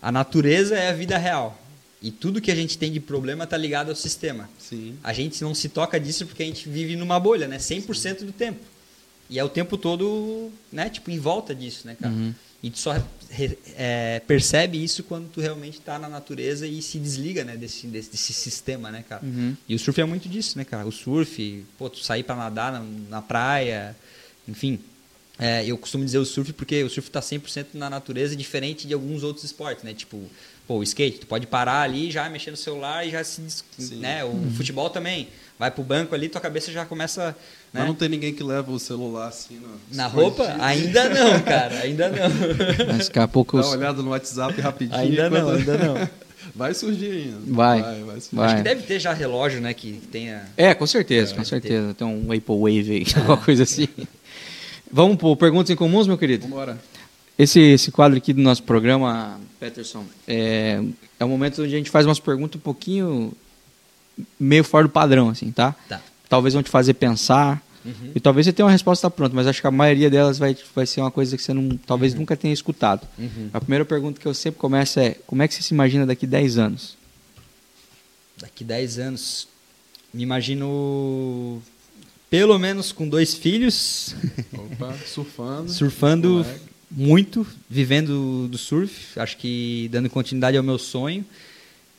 a 0.00 0.12
natureza 0.12 0.76
é 0.76 0.90
a 0.90 0.92
vida 0.92 1.16
real. 1.16 1.60
E 2.02 2.10
tudo 2.10 2.40
que 2.40 2.50
a 2.50 2.54
gente 2.54 2.76
tem 2.76 2.92
de 2.92 3.00
problema 3.00 3.46
tá 3.46 3.56
ligado 3.56 3.88
ao 3.88 3.96
sistema. 3.96 4.50
Sim. 4.58 4.98
A 5.02 5.14
gente 5.14 5.42
não 5.42 5.54
se 5.54 5.70
toca 5.70 5.98
disso 5.98 6.26
porque 6.26 6.42
a 6.42 6.46
gente 6.46 6.68
vive 6.68 6.96
numa 6.96 7.18
bolha, 7.18 7.48
né? 7.48 7.56
100% 7.56 8.24
do 8.24 8.32
tempo. 8.32 8.60
E 9.30 9.38
é 9.38 9.44
o 9.44 9.48
tempo 9.48 9.78
todo, 9.78 10.52
né? 10.70 10.90
Tipo, 10.90 11.10
em 11.10 11.18
volta 11.18 11.54
disso, 11.54 11.86
né, 11.86 11.96
cara? 11.98 12.12
Uhum. 12.12 12.34
E 12.62 12.70
tu 12.70 12.78
só 12.78 13.02
é, 13.76 14.20
percebe 14.26 14.82
isso 14.82 15.02
quando 15.02 15.28
tu 15.28 15.40
realmente 15.40 15.80
tá 15.80 15.98
na 15.98 16.08
natureza 16.08 16.66
e 16.66 16.80
se 16.80 16.98
desliga, 16.98 17.44
né? 17.44 17.56
Desse, 17.56 17.86
desse, 17.86 18.10
desse 18.10 18.32
sistema, 18.32 18.90
né, 18.90 19.04
cara? 19.08 19.24
Uhum. 19.24 19.56
E 19.68 19.74
o 19.74 19.78
surf 19.78 20.00
é 20.00 20.04
muito 20.04 20.28
disso, 20.28 20.58
né, 20.58 20.64
cara? 20.64 20.86
O 20.86 20.92
surf, 20.92 21.64
pô, 21.78 21.90
tu 21.90 21.98
sair 21.98 22.22
pra 22.22 22.36
nadar 22.36 22.72
na, 22.72 22.84
na 23.08 23.22
praia, 23.22 23.96
enfim. 24.46 24.78
É, 25.38 25.64
eu 25.66 25.76
costumo 25.76 26.04
dizer 26.04 26.18
o 26.18 26.24
surf 26.24 26.52
porque 26.52 26.82
o 26.84 26.90
surf 26.90 27.10
tá 27.10 27.20
100% 27.20 27.66
na 27.74 27.90
natureza, 27.90 28.36
diferente 28.36 28.86
de 28.86 28.94
alguns 28.94 29.22
outros 29.22 29.44
esportes, 29.44 29.82
né? 29.82 29.92
Tipo, 29.92 30.22
pô, 30.66 30.76
o 30.78 30.82
skate, 30.82 31.18
tu 31.18 31.26
pode 31.26 31.46
parar 31.46 31.82
ali, 31.82 32.10
já 32.10 32.28
mexer 32.28 32.50
no 32.50 32.56
celular 32.56 33.06
e 33.06 33.10
já 33.10 33.24
se... 33.24 33.42
Sim. 33.78 33.96
Né? 33.96 34.24
O 34.24 34.50
futebol 34.56 34.88
também. 34.90 35.28
Vai 35.58 35.70
pro 35.70 35.84
banco 35.84 36.14
ali, 36.14 36.28
tua 36.28 36.40
cabeça 36.40 36.72
já 36.72 36.84
começa... 36.84 37.36
Mas 37.72 37.82
Né? 37.82 37.88
não 37.88 37.94
tem 37.94 38.08
ninguém 38.08 38.32
que 38.32 38.42
leva 38.42 38.70
o 38.70 38.78
celular 38.78 39.28
assim 39.28 39.56
no, 39.56 39.68
Na 39.96 40.06
roupa? 40.06 40.44
Ainda 40.60 41.08
não, 41.08 41.40
cara. 41.40 41.80
Ainda 41.80 42.08
não. 42.08 42.28
Mas 42.86 43.08
daqui 43.08 43.18
a 43.18 43.26
pouco. 43.28 43.60
Dá 43.60 43.66
uma 43.66 43.76
olhada 43.76 44.02
no 44.02 44.10
WhatsApp 44.10 44.60
rapidinho. 44.60 44.98
Ainda 44.98 45.30
não, 45.30 45.48
ainda 45.50 45.78
não. 45.78 46.08
Vai 46.54 46.72
surgir 46.74 47.10
ainda. 47.10 47.38
Vai. 47.46 47.82
vai, 47.82 48.20
surgir. 48.20 48.36
Vai. 48.36 48.46
Acho 48.46 48.56
que 48.56 48.62
deve 48.62 48.82
ter 48.82 49.00
já 49.00 49.12
relógio, 49.12 49.60
né? 49.60 49.74
Que 49.74 50.00
tenha... 50.12 50.42
É, 50.56 50.72
com 50.74 50.86
certeza, 50.86 51.32
É, 51.32 51.36
com 51.36 51.44
certeza. 51.44 51.94
Tem 51.94 52.06
um 52.06 52.30
Apple 52.32 52.56
Wave 52.56 52.90
aí, 52.92 53.06
alguma 53.16 53.36
coisa 53.38 53.62
assim. 53.64 53.88
Vamos 54.90 55.16
por 55.16 55.36
perguntas 55.36 55.70
em 55.70 55.76
comuns, 55.76 56.06
meu 56.06 56.18
querido? 56.18 56.46
Vambora. 56.46 56.78
Esse, 57.36 57.58
esse 57.60 57.90
quadro 57.90 58.16
aqui 58.16 58.32
do 58.32 58.40
nosso 58.40 58.62
programa, 58.62 59.40
Peterson, 59.58 60.04
é, 60.28 60.80
é 61.18 61.24
um 61.24 61.28
momento 61.28 61.62
onde 61.62 61.74
a 61.74 61.78
gente 61.78 61.90
faz 61.90 62.06
umas 62.06 62.20
perguntas 62.20 62.60
um 62.60 62.62
pouquinho 62.62 63.32
meio 64.38 64.64
fora 64.64 64.86
do 64.86 64.90
padrão, 64.90 65.28
assim, 65.28 65.50
tá? 65.50 65.74
Tá. 65.88 66.00
Talvez 66.28 66.54
vão 66.54 66.62
te 66.62 66.70
fazer 66.70 66.94
pensar. 66.94 67.62
Uhum. 67.84 68.12
E 68.14 68.20
talvez 68.20 68.46
você 68.46 68.52
tenha 68.52 68.64
uma 68.64 68.72
resposta 68.72 69.10
pronta, 69.10 69.34
mas 69.34 69.46
acho 69.46 69.60
que 69.60 69.66
a 69.66 69.70
maioria 69.70 70.08
delas 70.08 70.38
vai, 70.38 70.56
vai 70.74 70.86
ser 70.86 71.00
uma 71.02 71.10
coisa 71.10 71.36
que 71.36 71.42
você 71.42 71.52
não, 71.52 71.76
talvez 71.86 72.14
nunca 72.14 72.34
tenha 72.34 72.54
escutado. 72.54 73.06
Uhum. 73.18 73.50
A 73.52 73.60
primeira 73.60 73.84
pergunta 73.84 74.18
que 74.18 74.26
eu 74.26 74.32
sempre 74.32 74.58
começo 74.58 74.98
é: 74.98 75.16
como 75.26 75.42
é 75.42 75.48
que 75.48 75.54
você 75.54 75.62
se 75.62 75.74
imagina 75.74 76.06
daqui 76.06 76.26
10 76.26 76.56
anos? 76.58 76.96
Daqui 78.40 78.64
10 78.64 78.98
anos, 78.98 79.48
me 80.12 80.22
imagino 80.22 81.62
pelo 82.30 82.58
menos 82.58 82.90
com 82.90 83.06
dois 83.08 83.34
filhos, 83.34 84.14
Opa, 84.52 84.94
surfando. 85.06 85.70
surfando 85.70 86.28
Moleque. 86.28 86.60
muito, 86.90 87.46
vivendo 87.68 88.48
do 88.48 88.58
surf, 88.58 89.18
acho 89.20 89.36
que 89.36 89.88
dando 89.92 90.08
continuidade 90.10 90.56
ao 90.56 90.62
meu 90.64 90.78
sonho 90.78 91.24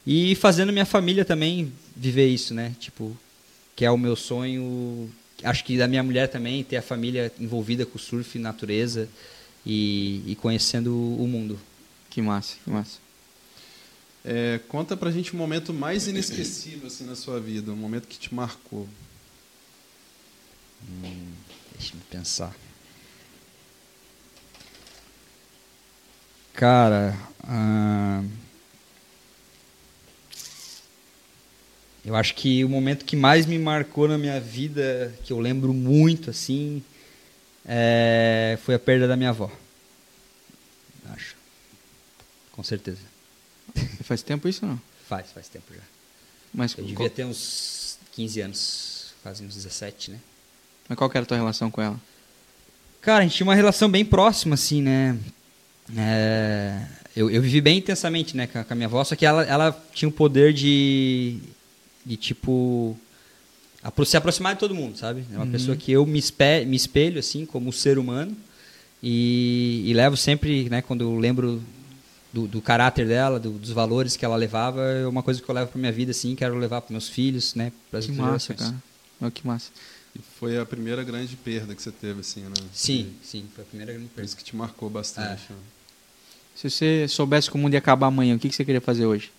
e 0.05 0.35
fazendo 0.35 0.73
minha 0.73 0.85
família 0.85 1.23
também 1.23 1.71
viver 1.95 2.27
isso, 2.27 2.53
né? 2.53 2.75
Tipo, 2.79 3.15
que 3.75 3.85
é 3.85 3.91
o 3.91 3.97
meu 3.97 4.15
sonho. 4.15 5.09
Acho 5.43 5.63
que 5.63 5.77
da 5.77 5.87
minha 5.87 6.03
mulher 6.03 6.27
também 6.27 6.63
ter 6.63 6.77
a 6.77 6.81
família 6.81 7.31
envolvida 7.39 7.85
com 7.85 7.97
o 7.97 8.01
surf, 8.01 8.37
natureza 8.39 9.07
e, 9.65 10.23
e 10.25 10.35
conhecendo 10.35 10.95
o 10.95 11.27
mundo. 11.27 11.59
Que 12.09 12.21
massa, 12.21 12.55
que 12.63 12.69
massa. 12.69 12.99
É, 14.23 14.59
conta 14.67 14.97
pra 14.97 15.11
gente 15.11 15.33
o 15.33 15.37
momento 15.37 15.73
mais 15.73 16.07
inesquecível 16.07 16.87
assim, 16.87 17.05
na 17.05 17.15
sua 17.15 17.39
vida, 17.39 17.71
um 17.71 17.75
momento 17.75 18.07
que 18.07 18.17
te 18.17 18.33
marcou. 18.33 18.87
Deixa 21.77 21.93
eu 21.93 21.99
pensar. 22.09 22.55
Cara, 26.53 27.15
ah, 27.43 28.23
eu 32.05 32.15
acho 32.15 32.35
que 32.35 32.63
o 32.63 32.69
momento 32.69 33.03
que 33.03 33.15
mais 33.15 33.47
me 33.47 33.57
marcou 33.57 34.07
na 34.07 34.17
minha 34.17 34.39
vida, 34.39 35.11
que 35.23 35.33
eu 35.33 35.39
lembro 35.39 35.73
muito 35.73 36.29
assim, 36.29 36.83
é, 37.65 38.59
foi 38.63 38.75
a 38.75 38.79
perda 38.79 39.07
da 39.07 39.17
minha 39.17 39.31
avó. 39.31 39.51
Acho. 41.09 41.35
Com 42.51 42.63
certeza. 42.63 42.99
Faz 44.03 44.21
tempo 44.21 44.47
isso 44.47 44.65
ou 44.65 44.71
não? 44.71 44.81
Faz, 45.09 45.31
faz 45.31 45.49
tempo 45.49 45.73
já. 45.73 45.81
Mas, 46.53 46.77
Eu 46.77 46.85
devia 46.85 47.09
ter 47.09 47.25
uns 47.25 47.97
15 48.13 48.41
anos, 48.41 49.13
quase 49.23 49.43
uns 49.43 49.55
17, 49.55 50.11
né? 50.11 50.19
mas 50.87 50.97
qual 50.97 51.09
que 51.09 51.17
era 51.17 51.23
a 51.23 51.27
tua 51.27 51.37
relação 51.37 51.71
com 51.71 51.81
ela? 51.81 51.99
Cara, 53.01 53.19
a 53.19 53.21
gente 53.23 53.35
tinha 53.35 53.47
uma 53.47 53.55
relação 53.55 53.89
bem 53.89 54.05
próxima, 54.05 54.53
assim, 54.53 54.81
né? 54.81 55.17
É, 55.97 56.85
eu, 57.15 57.29
eu 57.29 57.41
vivi 57.41 57.61
bem 57.61 57.77
intensamente, 57.79 58.37
né, 58.37 58.47
com 58.47 58.59
a, 58.59 58.63
com 58.63 58.73
a 58.73 58.75
minha 58.75 58.87
avó, 58.87 59.03
só 59.03 59.15
que 59.15 59.25
ela, 59.25 59.43
ela 59.43 59.85
tinha 59.93 60.09
o 60.09 60.11
poder 60.11 60.53
de, 60.53 61.39
de 62.05 62.15
tipo, 62.17 62.97
se 64.05 64.17
aproximar 64.17 64.53
de 64.53 64.59
todo 64.59 64.75
mundo, 64.75 64.97
sabe? 64.97 65.25
É 65.33 65.37
uma 65.37 65.47
pessoa 65.47 65.75
que 65.75 65.91
eu 65.91 66.05
me, 66.05 66.19
espe 66.19 66.65
me 66.65 66.75
espelho, 66.75 67.19
assim, 67.19 67.45
como 67.45 67.71
ser 67.73 67.97
humano, 67.97 68.35
e, 69.01 69.83
e 69.85 69.93
levo 69.93 70.15
sempre, 70.17 70.69
né, 70.69 70.81
quando 70.81 71.01
eu 71.01 71.17
lembro 71.17 71.61
do, 72.33 72.47
do 72.47 72.61
caráter 72.61 73.07
dela, 73.07 73.39
do- 73.39 73.51
dos 73.57 73.71
valores 73.71 74.15
que 74.17 74.25
ela 74.25 74.35
levava, 74.35 74.81
é 74.81 75.07
uma 75.07 75.21
coisa 75.23 75.41
que 75.41 75.49
eu 75.49 75.55
levo 75.55 75.71
pra 75.71 75.79
minha 75.79 75.91
vida, 75.91 76.11
assim, 76.11 76.35
quero 76.35 76.57
levar 76.57 76.81
para 76.81 76.91
meus 76.91 77.07
filhos, 77.09 77.55
né, 77.55 77.71
para 77.89 77.99
as 77.99 78.05
Que 78.05 78.11
massa, 78.13 78.53
cara. 78.53 78.75
Olha 79.21 79.31
que 79.31 79.45
massa. 79.47 79.71
E 80.15 80.19
foi 80.39 80.57
a 80.57 80.65
primeira 80.65 81.03
grande 81.03 81.35
perda 81.35 81.75
que 81.75 81.81
você 81.81 81.91
teve, 81.91 82.21
assim, 82.21 82.41
né? 82.41 82.53
Sim, 82.73 83.13
sim, 83.23 83.45
foi 83.53 83.63
a 83.63 83.67
primeira 83.67 83.91
grande 83.93 84.07
Por 84.07 84.15
perda. 84.15 84.25
isso 84.25 84.37
que 84.37 84.43
te 84.43 84.55
marcou 84.55 84.89
bastante. 84.89 85.41
né? 85.49 85.57
Se 86.55 86.69
você 86.69 87.05
soubesse 87.07 87.49
que 87.49 87.55
o 87.55 87.59
mundo 87.59 87.73
ia 87.73 87.79
acabar 87.79 88.07
amanhã, 88.07 88.35
o 88.35 88.39
que 88.39 88.47
que 88.49 88.55
você 88.55 88.63
queria 88.63 88.79
fazer 88.79 89.05
hoje? 89.05 89.29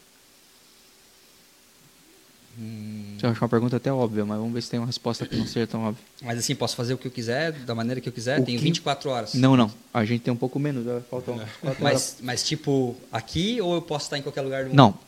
Hum, 2.59 3.19
Eu 3.23 3.29
acho 3.31 3.43
uma 3.43 3.49
pergunta 3.49 3.77
até 3.77 3.93
óbvia, 3.93 4.25
mas 4.25 4.39
vamos 4.39 4.53
ver 4.55 4.63
se 4.63 4.71
tem 4.71 4.81
uma 4.81 4.87
resposta 4.87 5.27
que 5.27 5.37
não 5.37 5.47
seja 5.47 5.67
tão 5.67 5.83
óbvia. 5.85 6.03
Mas 6.23 6.39
assim, 6.39 6.55
posso 6.55 6.75
fazer 6.75 6.95
o 6.95 6.99
que 6.99 7.07
eu 7.07 7.11
quiser, 7.11 7.53
da 7.53 7.75
maneira 7.75 8.01
que 8.01 8.09
eu 8.09 8.13
quiser. 8.13 8.41
O 8.41 8.45
Tenho 8.45 8.59
que- 8.59 8.65
24 8.65 9.11
horas. 9.11 9.35
Não, 9.35 9.57
não. 9.57 9.71
A 9.93 10.05
gente 10.05 10.23
tem 10.23 10.33
um 10.33 10.37
pouco 10.37 10.59
menos. 10.59 10.85
vai 10.85 11.01
Faltam 11.03 11.41
É. 11.41 11.47
Mas, 11.81 12.17
mas 12.23 12.43
tipo, 12.43 12.97
aqui 13.13 13.61
ou 13.61 13.75
eu 13.75 13.83
posso 13.83 14.07
estar 14.07 14.17
em 14.19 14.23
qualquer 14.23 14.41
lugar 14.43 14.63
do 14.65 14.69
mundo? 14.71 14.77
Não, 14.77 14.99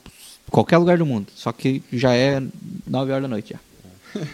qualquer 0.51 0.77
lugar 0.79 0.99
do 0.99 1.07
mundo. 1.07 1.29
Só 1.35 1.51
que 1.53 1.83
já 1.93 2.15
é 2.15 2.43
9 2.87 3.13
horas 3.13 3.23
da 3.23 3.29
noite 3.29 3.55
já. 3.55 4.21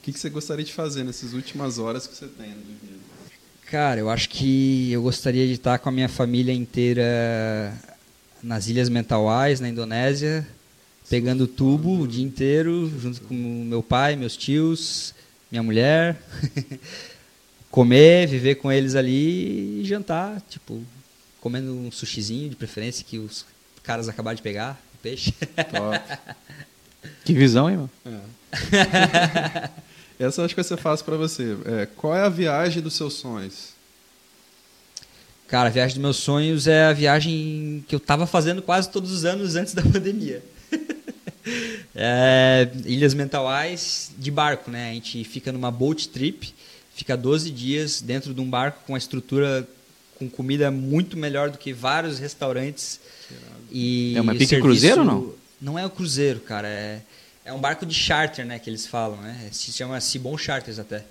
O 0.00 0.02
que, 0.02 0.14
que 0.14 0.18
você 0.18 0.30
gostaria 0.30 0.64
de 0.64 0.72
fazer 0.72 1.04
nessas 1.04 1.34
últimas 1.34 1.78
horas 1.78 2.06
que 2.06 2.16
você 2.16 2.26
tem 2.26 2.48
no 2.48 2.54
dia? 2.54 2.96
Cara, 3.70 4.00
eu 4.00 4.08
acho 4.08 4.30
que 4.30 4.90
eu 4.90 5.02
gostaria 5.02 5.46
de 5.46 5.52
estar 5.52 5.78
com 5.78 5.90
a 5.90 5.92
minha 5.92 6.08
família 6.08 6.54
inteira 6.54 7.74
nas 8.42 8.66
Ilhas 8.66 8.88
Mentawais, 8.88 9.60
na 9.60 9.68
Indonésia, 9.68 10.48
pegando 11.10 11.48
tubo 11.48 12.00
o 12.00 12.06
dia 12.06 12.24
inteiro, 12.24 12.88
junto 13.00 13.20
com 13.22 13.34
meu 13.34 13.82
pai, 13.82 14.14
meus 14.14 14.36
tios, 14.36 15.12
minha 15.50 15.62
mulher. 15.62 16.22
Comer, 17.68 18.28
viver 18.28 18.54
com 18.56 18.70
eles 18.70 18.94
ali 18.94 19.80
e 19.80 19.84
jantar, 19.84 20.40
tipo, 20.48 20.82
comendo 21.40 21.72
um 21.72 21.90
sushizinho 21.90 22.48
de 22.48 22.56
preferência 22.56 23.04
que 23.04 23.18
os 23.18 23.44
caras 23.82 24.08
acabaram 24.08 24.36
de 24.36 24.42
pegar, 24.42 24.80
peixe. 25.02 25.32
Top. 25.70 26.00
Que 27.24 27.32
visão, 27.32 27.68
hein, 27.68 27.76
mano? 27.76 27.90
É. 28.06 29.70
Essa 30.18 30.40
eu 30.40 30.44
acho 30.44 30.54
que 30.54 30.60
vai 30.60 30.68
ser 30.68 30.76
fácil 30.76 31.04
para 31.04 31.16
você. 31.16 31.56
É, 31.64 31.86
qual 31.86 32.14
é 32.14 32.22
a 32.22 32.28
viagem 32.28 32.82
dos 32.82 32.94
seus 32.94 33.14
sonhos? 33.14 33.70
Cara, 35.48 35.68
a 35.68 35.72
viagem 35.72 35.94
dos 35.94 36.02
meus 36.02 36.16
sonhos 36.18 36.66
é 36.66 36.84
a 36.84 36.92
viagem 36.92 37.84
que 37.88 37.94
eu 37.94 38.00
tava 38.00 38.26
fazendo 38.26 38.62
quase 38.62 38.90
todos 38.90 39.10
os 39.10 39.24
anos 39.24 39.56
antes 39.56 39.74
da 39.74 39.82
pandemia. 39.90 40.42
É, 41.94 42.68
Ilhas 42.84 43.14
Mentawais 43.14 44.10
de 44.18 44.30
barco, 44.30 44.70
né? 44.70 44.90
A 44.90 44.94
gente 44.94 45.24
fica 45.24 45.50
numa 45.52 45.70
boat 45.70 46.08
trip, 46.08 46.52
fica 46.94 47.16
12 47.16 47.50
dias 47.50 48.00
dentro 48.00 48.32
de 48.34 48.40
um 48.40 48.48
barco 48.48 48.84
com 48.86 48.92
uma 48.92 48.98
estrutura 48.98 49.66
com 50.18 50.28
comida 50.28 50.70
muito 50.70 51.16
melhor 51.16 51.50
do 51.50 51.56
que 51.58 51.72
vários 51.72 52.18
restaurantes. 52.18 53.00
E 53.70 54.14
É 54.16 54.20
uma 54.20 54.32
pique 54.32 54.46
serviço- 54.46 54.62
cruzeiro 54.68 55.00
ou 55.00 55.04
não? 55.06 55.34
Não 55.60 55.78
é 55.78 55.84
o 55.86 55.90
cruzeiro, 55.90 56.40
cara. 56.40 56.68
É, 56.68 57.00
é 57.44 57.52
um 57.52 57.58
barco 57.60 57.86
de 57.86 57.94
charter, 57.94 58.44
né? 58.44 58.58
Que 58.58 58.68
eles 58.68 58.86
falam, 58.86 59.16
né? 59.20 59.48
Se 59.52 59.72
chama 59.72 60.00
Cibon 60.00 60.36
Charters 60.36 60.78
até. 60.78 61.04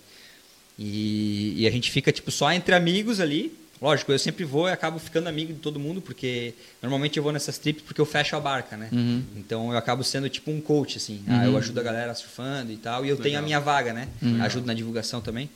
E, 0.77 1.55
e 1.57 1.67
a 1.67 1.71
gente 1.71 1.91
fica 1.91 2.11
tipo 2.11 2.31
só 2.31 2.51
entre 2.51 2.73
amigos 2.75 3.19
ali. 3.19 3.53
Lógico, 3.81 4.11
eu 4.11 4.19
sempre 4.19 4.43
vou 4.43 4.67
e 4.67 4.71
acabo 4.71 4.99
ficando 4.99 5.27
amigo 5.27 5.53
de 5.53 5.59
todo 5.59 5.79
mundo, 5.79 6.01
porque 6.01 6.53
normalmente 6.81 7.15
eu 7.15 7.23
vou 7.23 7.31
nessas 7.31 7.57
trips 7.57 7.81
porque 7.81 8.01
eu 8.01 8.05
fecho 8.05 8.35
a 8.35 8.39
barca, 8.39 8.75
né? 8.75 8.89
Uhum. 8.91 9.23
Então 9.37 9.71
eu 9.71 9.77
acabo 9.77 10.03
sendo 10.03 10.29
tipo 10.29 10.51
um 10.51 10.59
coach, 10.59 10.97
assim. 10.97 11.23
Ah, 11.27 11.45
eu 11.45 11.57
ajudo 11.57 11.79
a 11.79 11.83
galera 11.83 12.13
surfando 12.13 12.73
e 12.73 12.77
tal. 12.77 13.05
E 13.05 13.09
eu 13.09 13.17
tenho 13.17 13.39
a 13.39 13.41
minha 13.41 13.59
vaga, 13.59 13.93
né? 13.93 14.09
Ajudo 14.41 14.67
na 14.67 14.73
divulgação 14.73 15.21
também. 15.21 15.49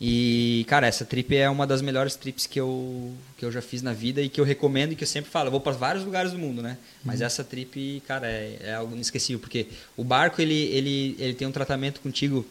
E, 0.00 0.64
cara, 0.68 0.86
essa 0.86 1.04
trip 1.04 1.36
é 1.36 1.50
uma 1.50 1.66
das 1.66 1.82
melhores 1.82 2.14
trips 2.14 2.46
que 2.46 2.60
eu, 2.60 3.12
que 3.36 3.44
eu 3.44 3.50
já 3.50 3.60
fiz 3.60 3.82
na 3.82 3.92
vida 3.92 4.22
e 4.22 4.28
que 4.28 4.40
eu 4.40 4.44
recomendo 4.44 4.92
e 4.92 4.96
que 4.96 5.02
eu 5.02 5.08
sempre 5.08 5.28
falo. 5.28 5.48
Eu 5.48 5.50
vou 5.50 5.60
para 5.60 5.72
vários 5.72 6.04
lugares 6.04 6.30
do 6.30 6.38
mundo, 6.38 6.62
né? 6.62 6.78
Mas 7.02 7.20
essa 7.20 7.42
trip, 7.42 8.00
cara, 8.06 8.28
é, 8.28 8.58
é 8.62 8.74
algo 8.74 8.94
inesquecível, 8.94 9.40
porque 9.40 9.66
o 9.96 10.04
barco, 10.04 10.40
ele, 10.40 10.54
ele, 10.54 11.16
ele 11.18 11.34
tem 11.34 11.48
um 11.48 11.52
tratamento 11.52 12.00
contigo 12.00 12.46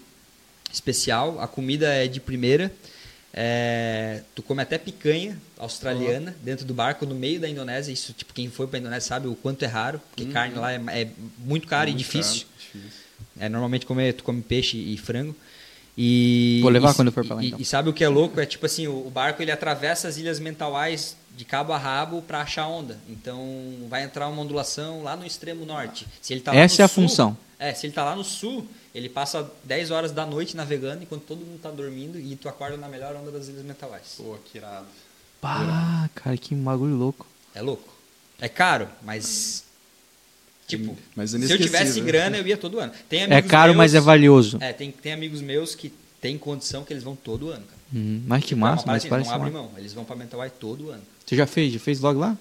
especial, 0.74 1.40
a 1.40 1.48
comida 1.48 1.88
é 1.88 2.08
de 2.08 2.20
primeira. 2.20 2.70
É, 3.34 4.22
tu 4.34 4.42
come 4.42 4.62
até 4.62 4.78
picanha 4.78 5.38
australiana 5.58 6.36
dentro 6.44 6.66
do 6.66 6.74
barco 6.74 7.06
no 7.06 7.14
meio 7.14 7.40
da 7.40 7.48
Indonésia. 7.48 7.92
Isso, 7.92 8.14
tipo, 8.14 8.34
quem 8.34 8.50
foi 8.50 8.66
para 8.68 8.80
Indonésia 8.80 9.08
sabe 9.10 9.28
o 9.28 9.36
quanto 9.36 9.64
é 9.64 9.68
raro, 9.68 10.02
porque 10.10 10.32
carne 10.32 10.56
lá 10.56 10.72
é, 10.74 10.82
é 11.02 11.08
muito 11.40 11.68
cara 11.68 11.90
e 11.90 11.94
Muito 11.94 12.00
difícil. 12.00 12.46
caro, 12.48 12.58
difícil. 12.84 13.02
É, 13.40 13.48
normalmente 13.50 13.86
come, 13.86 14.12
tu 14.14 14.24
come 14.24 14.42
peixe 14.42 14.78
e 14.78 14.98
frango. 14.98 15.36
E, 16.00 16.60
Vou 16.62 16.70
levar 16.72 16.92
e- 16.92 16.96
quando 16.96 17.12
for 17.12 17.26
pra 17.26 17.36
lá, 17.36 17.44
e- 17.44 17.48
então. 17.48 17.60
E 17.60 17.66
sabe 17.66 17.90
o 17.90 17.94
que 17.94 18.04
é 18.04 18.08
louco? 18.08 18.40
É 18.40 18.46
tipo 18.46 18.66
assim, 18.66 18.88
o, 18.88 19.06
o 19.08 19.10
barco 19.10 19.42
ele 19.42 19.52
atravessa 19.52 20.08
as 20.08 20.18
ilhas 20.18 20.40
mentawais 20.40 21.16
de 21.36 21.44
cabo 21.46 21.74
a 21.74 21.78
rabo 21.78 22.22
para 22.22 22.42
achar 22.42 22.68
onda. 22.68 23.00
Então 23.10 23.46
vai 23.90 24.04
entrar 24.04 24.28
uma 24.28 24.42
ondulação 24.42 25.04
lá 25.04 25.16
no 25.16 25.26
extremo 25.26 25.66
norte. 25.66 26.08
Se 26.22 26.34
ele 26.34 26.42
tá 26.42 26.52
lá 26.52 26.58
Essa 26.60 26.82
é 26.82 26.86
a 26.86 26.88
sul- 26.88 27.04
função. 27.04 27.38
É, 27.60 27.74
se 27.74 27.86
ele 27.88 27.94
tá 27.94 28.04
lá 28.04 28.16
no 28.16 28.24
sul, 28.24 28.68
ele 28.94 29.10
passa 29.10 29.50
10 29.64 29.92
horas 29.92 30.12
da 30.12 30.26
noite 30.26 30.56
navegando 30.56 31.04
enquanto 31.04 31.24
todo 31.24 31.40
mundo 31.46 31.60
tá 31.62 31.70
dormindo 31.72 32.20
e 32.20 32.36
tu 32.36 32.48
acorda 32.50 32.78
na 32.78 32.88
melhor 32.88 33.16
onda 33.16 33.32
das 33.32 33.48
ilhas 33.48 33.64
mentawais. 33.64 34.16
Pô, 34.18 34.38
que 34.52 34.58
irado. 34.58 34.88
Pá, 35.42 36.10
cara, 36.16 36.36
que 36.38 36.56
bagulho 36.56 36.96
louco. 36.96 37.26
É 37.54 37.62
louco. 37.62 37.94
É 38.40 38.50
caro, 38.50 38.88
mas 39.04 39.64
tipo, 40.68 40.98
Mas 41.16 41.32
se 41.32 41.52
eu 41.52 41.58
tivesse 41.58 42.02
grana, 42.02 42.38
eu 42.38 42.48
ia 42.48 42.58
todo 42.58 42.80
ano. 42.80 42.92
Tem 43.08 43.24
É 43.24 43.42
caro, 43.42 43.74
mas 43.76 43.94
é 43.94 43.98
meus- 43.98 44.06
valioso. 44.06 44.58
É, 44.62 44.74
tem, 44.74 44.92
tem 44.92 45.14
amigos 45.14 45.42
meus 45.42 45.74
que 45.76 45.94
têm 46.20 46.38
condição 46.38 46.84
que 46.84 46.92
eles 46.94 47.04
vão 47.04 47.16
todo 47.16 47.50
ano, 47.50 47.64
cara. 47.66 47.78
Uhum, 47.94 48.22
Mas 48.28 48.44
que 48.44 48.54
massa, 48.54 48.84
mas 48.86 49.06
parece 49.06 49.30
Não 49.30 49.36
abre 49.38 49.50
massa. 49.52 49.64
mão, 49.64 49.72
eles 49.78 49.94
vão 49.94 50.04
pra 50.04 50.16
Mentawai 50.16 50.50
todo 50.50 50.90
ano. 50.90 51.02
Você 51.26 51.36
já 51.38 51.48
fez? 51.48 51.72
Já 51.74 51.80
fez 51.80 52.00
vlog 52.00 52.18
lá? 52.20 52.38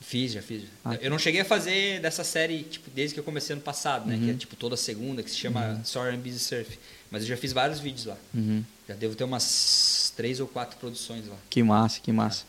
Fiz, 0.00 0.32
já 0.32 0.40
fiz. 0.40 0.62
Ah, 0.84 0.94
eu 1.00 1.10
não 1.10 1.18
cheguei 1.18 1.40
a 1.40 1.44
fazer 1.44 2.00
dessa 2.00 2.22
série, 2.24 2.62
tipo, 2.62 2.88
desde 2.90 3.14
que 3.14 3.20
eu 3.20 3.24
comecei 3.24 3.52
ano 3.54 3.62
passado, 3.62 4.06
né? 4.06 4.14
Uhum. 4.14 4.24
Que 4.24 4.30
é, 4.30 4.34
tipo, 4.34 4.56
toda 4.56 4.76
segunda, 4.76 5.22
que 5.22 5.30
se 5.30 5.36
chama 5.36 5.80
Sorry 5.84 6.14
and 6.14 6.20
Busy 6.20 6.38
Surf. 6.38 6.78
Mas 7.10 7.22
eu 7.22 7.28
já 7.28 7.36
fiz 7.36 7.52
vários 7.52 7.80
vídeos 7.80 8.06
lá. 8.06 8.16
Uhum. 8.34 8.62
Já 8.88 8.94
devo 8.94 9.14
ter 9.14 9.24
umas 9.24 10.12
três 10.16 10.40
ou 10.40 10.46
quatro 10.46 10.78
produções 10.78 11.26
lá. 11.26 11.36
Que 11.50 11.62
massa, 11.62 12.00
que 12.00 12.12
massa. 12.12 12.44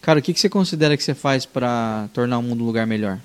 Cara, 0.00 0.18
o 0.18 0.22
que, 0.22 0.32
que 0.34 0.40
você 0.40 0.48
considera 0.48 0.96
que 0.96 1.02
você 1.04 1.14
faz 1.14 1.44
pra 1.46 2.08
tornar 2.12 2.38
o 2.38 2.42
mundo 2.42 2.62
um 2.62 2.66
lugar 2.66 2.86
melhor? 2.86 3.20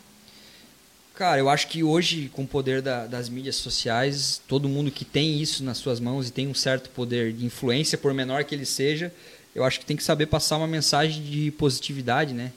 Cara, 1.15 1.39
eu 1.39 1.49
acho 1.49 1.68
que 1.68 1.84
hoje, 1.84 2.30
com 2.34 2.43
o 2.43 2.47
poder 2.47 2.81
da- 2.81 3.06
das 3.06 3.27
mídias 3.27 3.57
sociais, 3.57 4.41
todo 4.47 4.69
mundo 4.69 4.89
que 4.89 5.03
tem 5.03 5.41
isso 5.41 5.64
nas 5.64 5.77
suas 5.77 5.99
mãos 5.99 6.30
e 6.30 6.31
tem 6.31 6.47
um 6.47 6.53
certo 6.53 6.89
poder 6.89 7.34
de 7.34 7.45
influência, 7.45 7.97
por 7.97 8.14
menor 8.14 8.45
que 8.45 8.56
ele 8.56 8.65
seja, 8.65 9.14
eu 9.53 9.64
acho 9.65 9.80
que 9.80 9.85
tem 9.85 9.97
que 9.97 10.03
saber 10.03 10.27
passar 10.27 10.56
uma 10.57 10.68
mensagem 10.68 11.22
de 11.22 11.51
positividade, 11.51 12.34
né? 12.34 12.51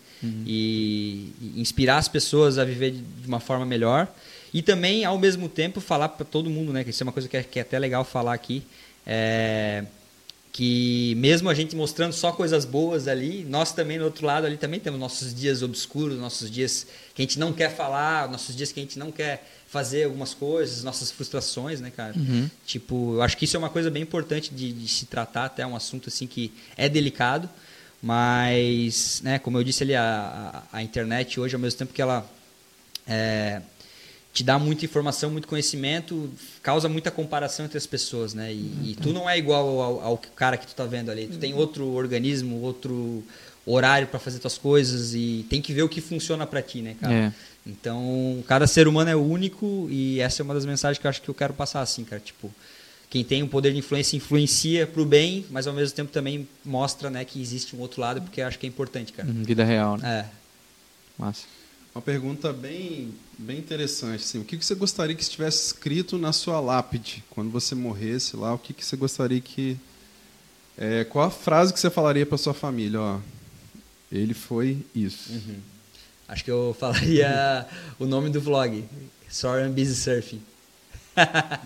E, 0.46 1.32
e 1.40 1.60
inspirar 1.60 1.98
as 1.98 2.08
pessoas 2.08 2.58
a 2.58 2.64
viver 2.64 2.92
de, 2.92 3.02
uma 3.26 3.40
forma 3.40 3.66
melhor. 3.66 4.08
E 4.54 4.62
também, 4.62 5.04
ao 5.04 5.18
mesmo 5.18 5.48
tempo, 5.48 5.80
falar 5.80 6.10
para 6.10 6.24
todo 6.24 6.50
mundo, 6.50 6.72
né? 6.72 6.84
Que 6.84 6.90
isso 6.90 7.02
é 7.02 7.04
uma 7.04 7.12
coisa 7.12 7.28
que 7.28 7.36
é, 7.36 7.42
que 7.42 7.58
é 7.58 7.62
até 7.62 7.78
legal 7.78 8.04
falar 8.04 8.34
aqui. 8.34 8.62
É, 9.06 9.84
que 10.52 11.14
mesmo 11.16 11.48
a 11.48 11.54
gente 11.54 11.74
mostrando 11.74 12.12
só 12.12 12.30
coisas 12.30 12.66
boas 12.66 13.08
ali, 13.08 13.42
nós 13.48 13.72
também 13.72 13.98
do 13.98 14.04
outro 14.04 14.26
lado 14.26 14.46
ali 14.46 14.58
também 14.58 14.78
temos 14.78 15.00
nossos 15.00 15.34
dias 15.34 15.62
obscuros, 15.62 16.18
nossos 16.18 16.50
dias 16.50 16.86
que 17.14 17.22
a 17.22 17.24
gente 17.24 17.38
não 17.38 17.54
quer 17.54 17.74
falar, 17.74 18.30
nossos 18.30 18.54
dias 18.54 18.70
que 18.70 18.78
a 18.78 18.82
gente 18.82 18.98
não 18.98 19.10
quer 19.10 19.48
fazer 19.66 20.04
algumas 20.04 20.34
coisas, 20.34 20.84
nossas 20.84 21.10
frustrações, 21.10 21.80
né, 21.80 21.90
cara? 21.90 22.12
Tipo, 22.66 23.14
eu 23.14 23.22
acho 23.22 23.38
que 23.38 23.46
isso 23.46 23.56
é 23.56 23.58
uma 23.58 23.70
coisa 23.70 23.90
bem 23.90 24.02
importante 24.02 24.52
de, 24.52 24.70
de 24.70 24.86
se 24.86 25.06
tratar, 25.06 25.46
até 25.46 25.66
um 25.66 25.74
assunto 25.74 26.10
assim 26.10 26.26
que 26.26 26.52
é 26.76 26.86
delicado, 26.86 27.48
mas, 28.02 29.20
né, 29.22 29.38
como 29.38 29.58
eu 29.58 29.62
disse 29.62 29.84
ali, 29.84 29.94
a, 29.94 30.64
a, 30.72 30.78
a 30.78 30.82
internet 30.82 31.38
hoje, 31.38 31.54
ao 31.54 31.60
mesmo 31.60 31.78
tempo 31.78 31.92
que 31.92 32.02
ela 32.02 32.28
é, 33.06 33.62
te 34.32 34.42
dá 34.42 34.58
muita 34.58 34.84
informação, 34.84 35.30
muito 35.30 35.46
conhecimento, 35.46 36.28
causa 36.62 36.88
muita 36.88 37.10
comparação 37.10 37.66
entre 37.66 37.78
as 37.78 37.86
pessoas, 37.86 38.34
né? 38.34 38.52
E, 38.52 38.90
e 38.90 38.98
tu 39.00 39.12
não 39.12 39.30
é 39.30 39.38
igual 39.38 39.80
ao, 39.80 40.00
ao 40.00 40.18
cara 40.34 40.56
que 40.56 40.66
tu 40.66 40.74
tá 40.74 40.84
vendo 40.84 41.10
ali. 41.10 41.26
Tu 41.26 41.38
tem 41.38 41.54
outro 41.54 41.86
organismo, 41.92 42.60
outro 42.62 43.22
horário 43.64 44.08
para 44.08 44.18
fazer 44.18 44.40
tuas 44.40 44.58
coisas 44.58 45.14
e 45.14 45.46
tem 45.48 45.62
que 45.62 45.72
ver 45.72 45.82
o 45.82 45.88
que 45.88 46.00
funciona 46.00 46.46
para 46.46 46.60
ti, 46.60 46.82
né, 46.82 46.96
cara? 47.00 47.14
É. 47.14 47.32
Então, 47.64 48.42
cada 48.48 48.66
ser 48.66 48.88
humano 48.88 49.10
é 49.10 49.14
único 49.14 49.86
e 49.88 50.18
essa 50.18 50.42
é 50.42 50.44
uma 50.44 50.54
das 50.54 50.66
mensagens 50.66 50.98
que 50.98 51.06
eu 51.06 51.08
acho 51.08 51.22
que 51.22 51.28
eu 51.28 51.34
quero 51.34 51.54
passar 51.54 51.80
assim, 51.80 52.02
cara, 52.02 52.20
tipo, 52.20 52.52
quem 53.12 53.22
tem 53.22 53.42
um 53.42 53.46
poder 53.46 53.72
de 53.72 53.78
influência 53.78 54.16
influencia 54.16 54.86
pro 54.86 55.04
bem, 55.04 55.44
mas 55.50 55.66
ao 55.66 55.74
mesmo 55.74 55.94
tempo 55.94 56.10
também 56.10 56.48
mostra, 56.64 57.10
né, 57.10 57.26
que 57.26 57.42
existe 57.42 57.76
um 57.76 57.80
outro 57.80 58.00
lado, 58.00 58.22
porque 58.22 58.40
eu 58.40 58.46
acho 58.46 58.58
que 58.58 58.64
é 58.64 58.68
importante, 58.70 59.12
cara. 59.12 59.28
Uhum, 59.28 59.42
Vida 59.42 59.62
real, 59.64 59.98
né? 59.98 60.20
É. 60.20 60.30
Massa. 61.18 61.44
Uma 61.94 62.00
pergunta 62.00 62.54
bem, 62.54 63.12
bem 63.36 63.58
interessante. 63.58 64.24
Assim, 64.24 64.38
o 64.38 64.44
que 64.46 64.56
que 64.56 64.64
você 64.64 64.74
gostaria 64.74 65.14
que 65.14 65.20
estivesse 65.20 65.66
escrito 65.66 66.16
na 66.16 66.32
sua 66.32 66.58
lápide? 66.58 67.22
Quando 67.28 67.50
você 67.50 67.74
morresse 67.74 68.34
lá, 68.34 68.54
o 68.54 68.58
que, 68.58 68.72
que 68.72 68.82
você 68.82 68.96
gostaria 68.96 69.42
que. 69.42 69.76
é, 70.78 71.04
qual 71.04 71.26
a 71.26 71.30
frase 71.30 71.70
que 71.70 71.78
você 71.78 71.90
falaria 71.90 72.24
para 72.24 72.38
sua 72.38 72.54
família? 72.54 72.98
Ó, 72.98 73.20
ele 74.10 74.32
foi 74.32 74.78
isso. 74.94 75.38
Acho 76.26 76.42
que 76.42 76.50
eu 76.50 76.74
falaria 76.80 77.66
o 77.98 78.06
nome 78.06 78.30
do 78.30 78.40
vlog. 78.40 78.82
Sorry 79.28 79.64
I'm 79.64 79.72
busy 79.74 79.96
surfing. 79.96 80.40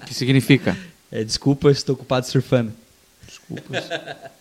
O 0.03 0.07
que 0.07 0.13
significa? 0.13 0.77
É, 1.19 1.25
desculpa, 1.25 1.71
estou 1.71 1.95
ocupado 1.95 2.27
surfando. 2.27 2.73
Desculpas. 3.27 3.85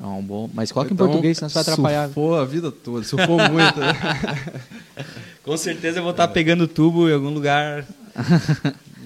É 0.00 0.04
um 0.04 0.20
bom. 0.20 0.50
Mas 0.52 0.72
coloca 0.72 0.92
Então, 0.92 1.06
em 1.06 1.10
português, 1.10 1.38
senão 1.38 1.48
você 1.48 1.54
vai 1.54 1.62
atrapalhar. 1.62 2.04
Surfou 2.06 2.34
a 2.36 2.44
vida 2.44 2.72
toda, 2.72 3.04
surfou 3.04 3.38
muito. 3.38 3.78
Com 5.44 5.56
certeza 5.56 5.98
eu 6.00 6.02
vou 6.02 6.10
estar 6.10 6.26
pegando 6.26 6.66
tubo 6.66 7.08
em 7.08 7.12
algum 7.14 7.28
lugar 7.30 7.86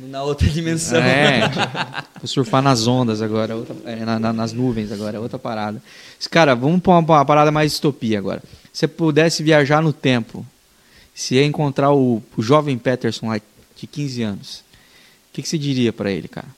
na 0.09 0.23
outra 0.23 0.49
dimensão. 0.49 0.99
É, 1.03 1.41
vou 2.19 2.27
surfar 2.27 2.63
nas 2.63 2.87
ondas 2.87 3.21
agora, 3.21 3.55
outra- 3.57 3.77
é, 3.85 4.07
na- 4.07 4.19
na- 4.19 4.33
nas 4.33 4.55
nuvens 4.55 4.91
agora, 4.91 5.21
outra 5.21 5.39
parada. 5.39 5.83
Cara, 6.31 6.55
vamos 6.55 6.81
para 6.81 6.93
uma, 6.93 7.01
uma 7.01 7.25
parada 7.27 7.53
mais 7.53 7.73
distopia 7.73 8.19
agora. 8.19 8.43
Se 8.73 8.81
você 8.81 8.89
pudesse 8.89 9.43
viajar 9.43 9.83
no 9.83 9.93
tempo, 9.93 10.47
se 11.15 11.35
ia 11.35 11.45
encontrar 11.45 11.93
o, 11.93 12.23
o 12.35 12.43
jovem 12.43 12.79
Peterson 12.79 13.29
lá 13.29 13.39
de 13.77 13.87
15 13.87 14.23
anos, 14.23 14.59
o 15.31 15.35
que, 15.35 15.43
que 15.43 15.49
você 15.49 15.59
diria 15.59 15.93
para 15.93 16.11
ele, 16.11 16.27
cara? 16.29 16.49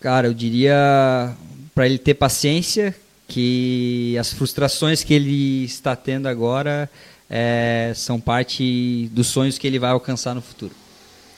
Cara, 0.00 0.26
eu 0.28 0.34
diria 0.34 1.34
para 1.74 1.86
ele 1.86 1.98
ter 1.98 2.14
paciência, 2.14 2.94
que 3.26 4.16
as 4.18 4.32
frustrações 4.32 5.04
que 5.04 5.12
ele 5.12 5.64
está 5.64 5.94
tendo 5.94 6.26
agora 6.28 6.90
é, 7.28 7.92
são 7.94 8.18
parte 8.18 9.08
dos 9.12 9.26
sonhos 9.26 9.58
que 9.58 9.66
ele 9.66 9.78
vai 9.78 9.90
alcançar 9.90 10.34
no 10.34 10.40
futuro. 10.40 10.72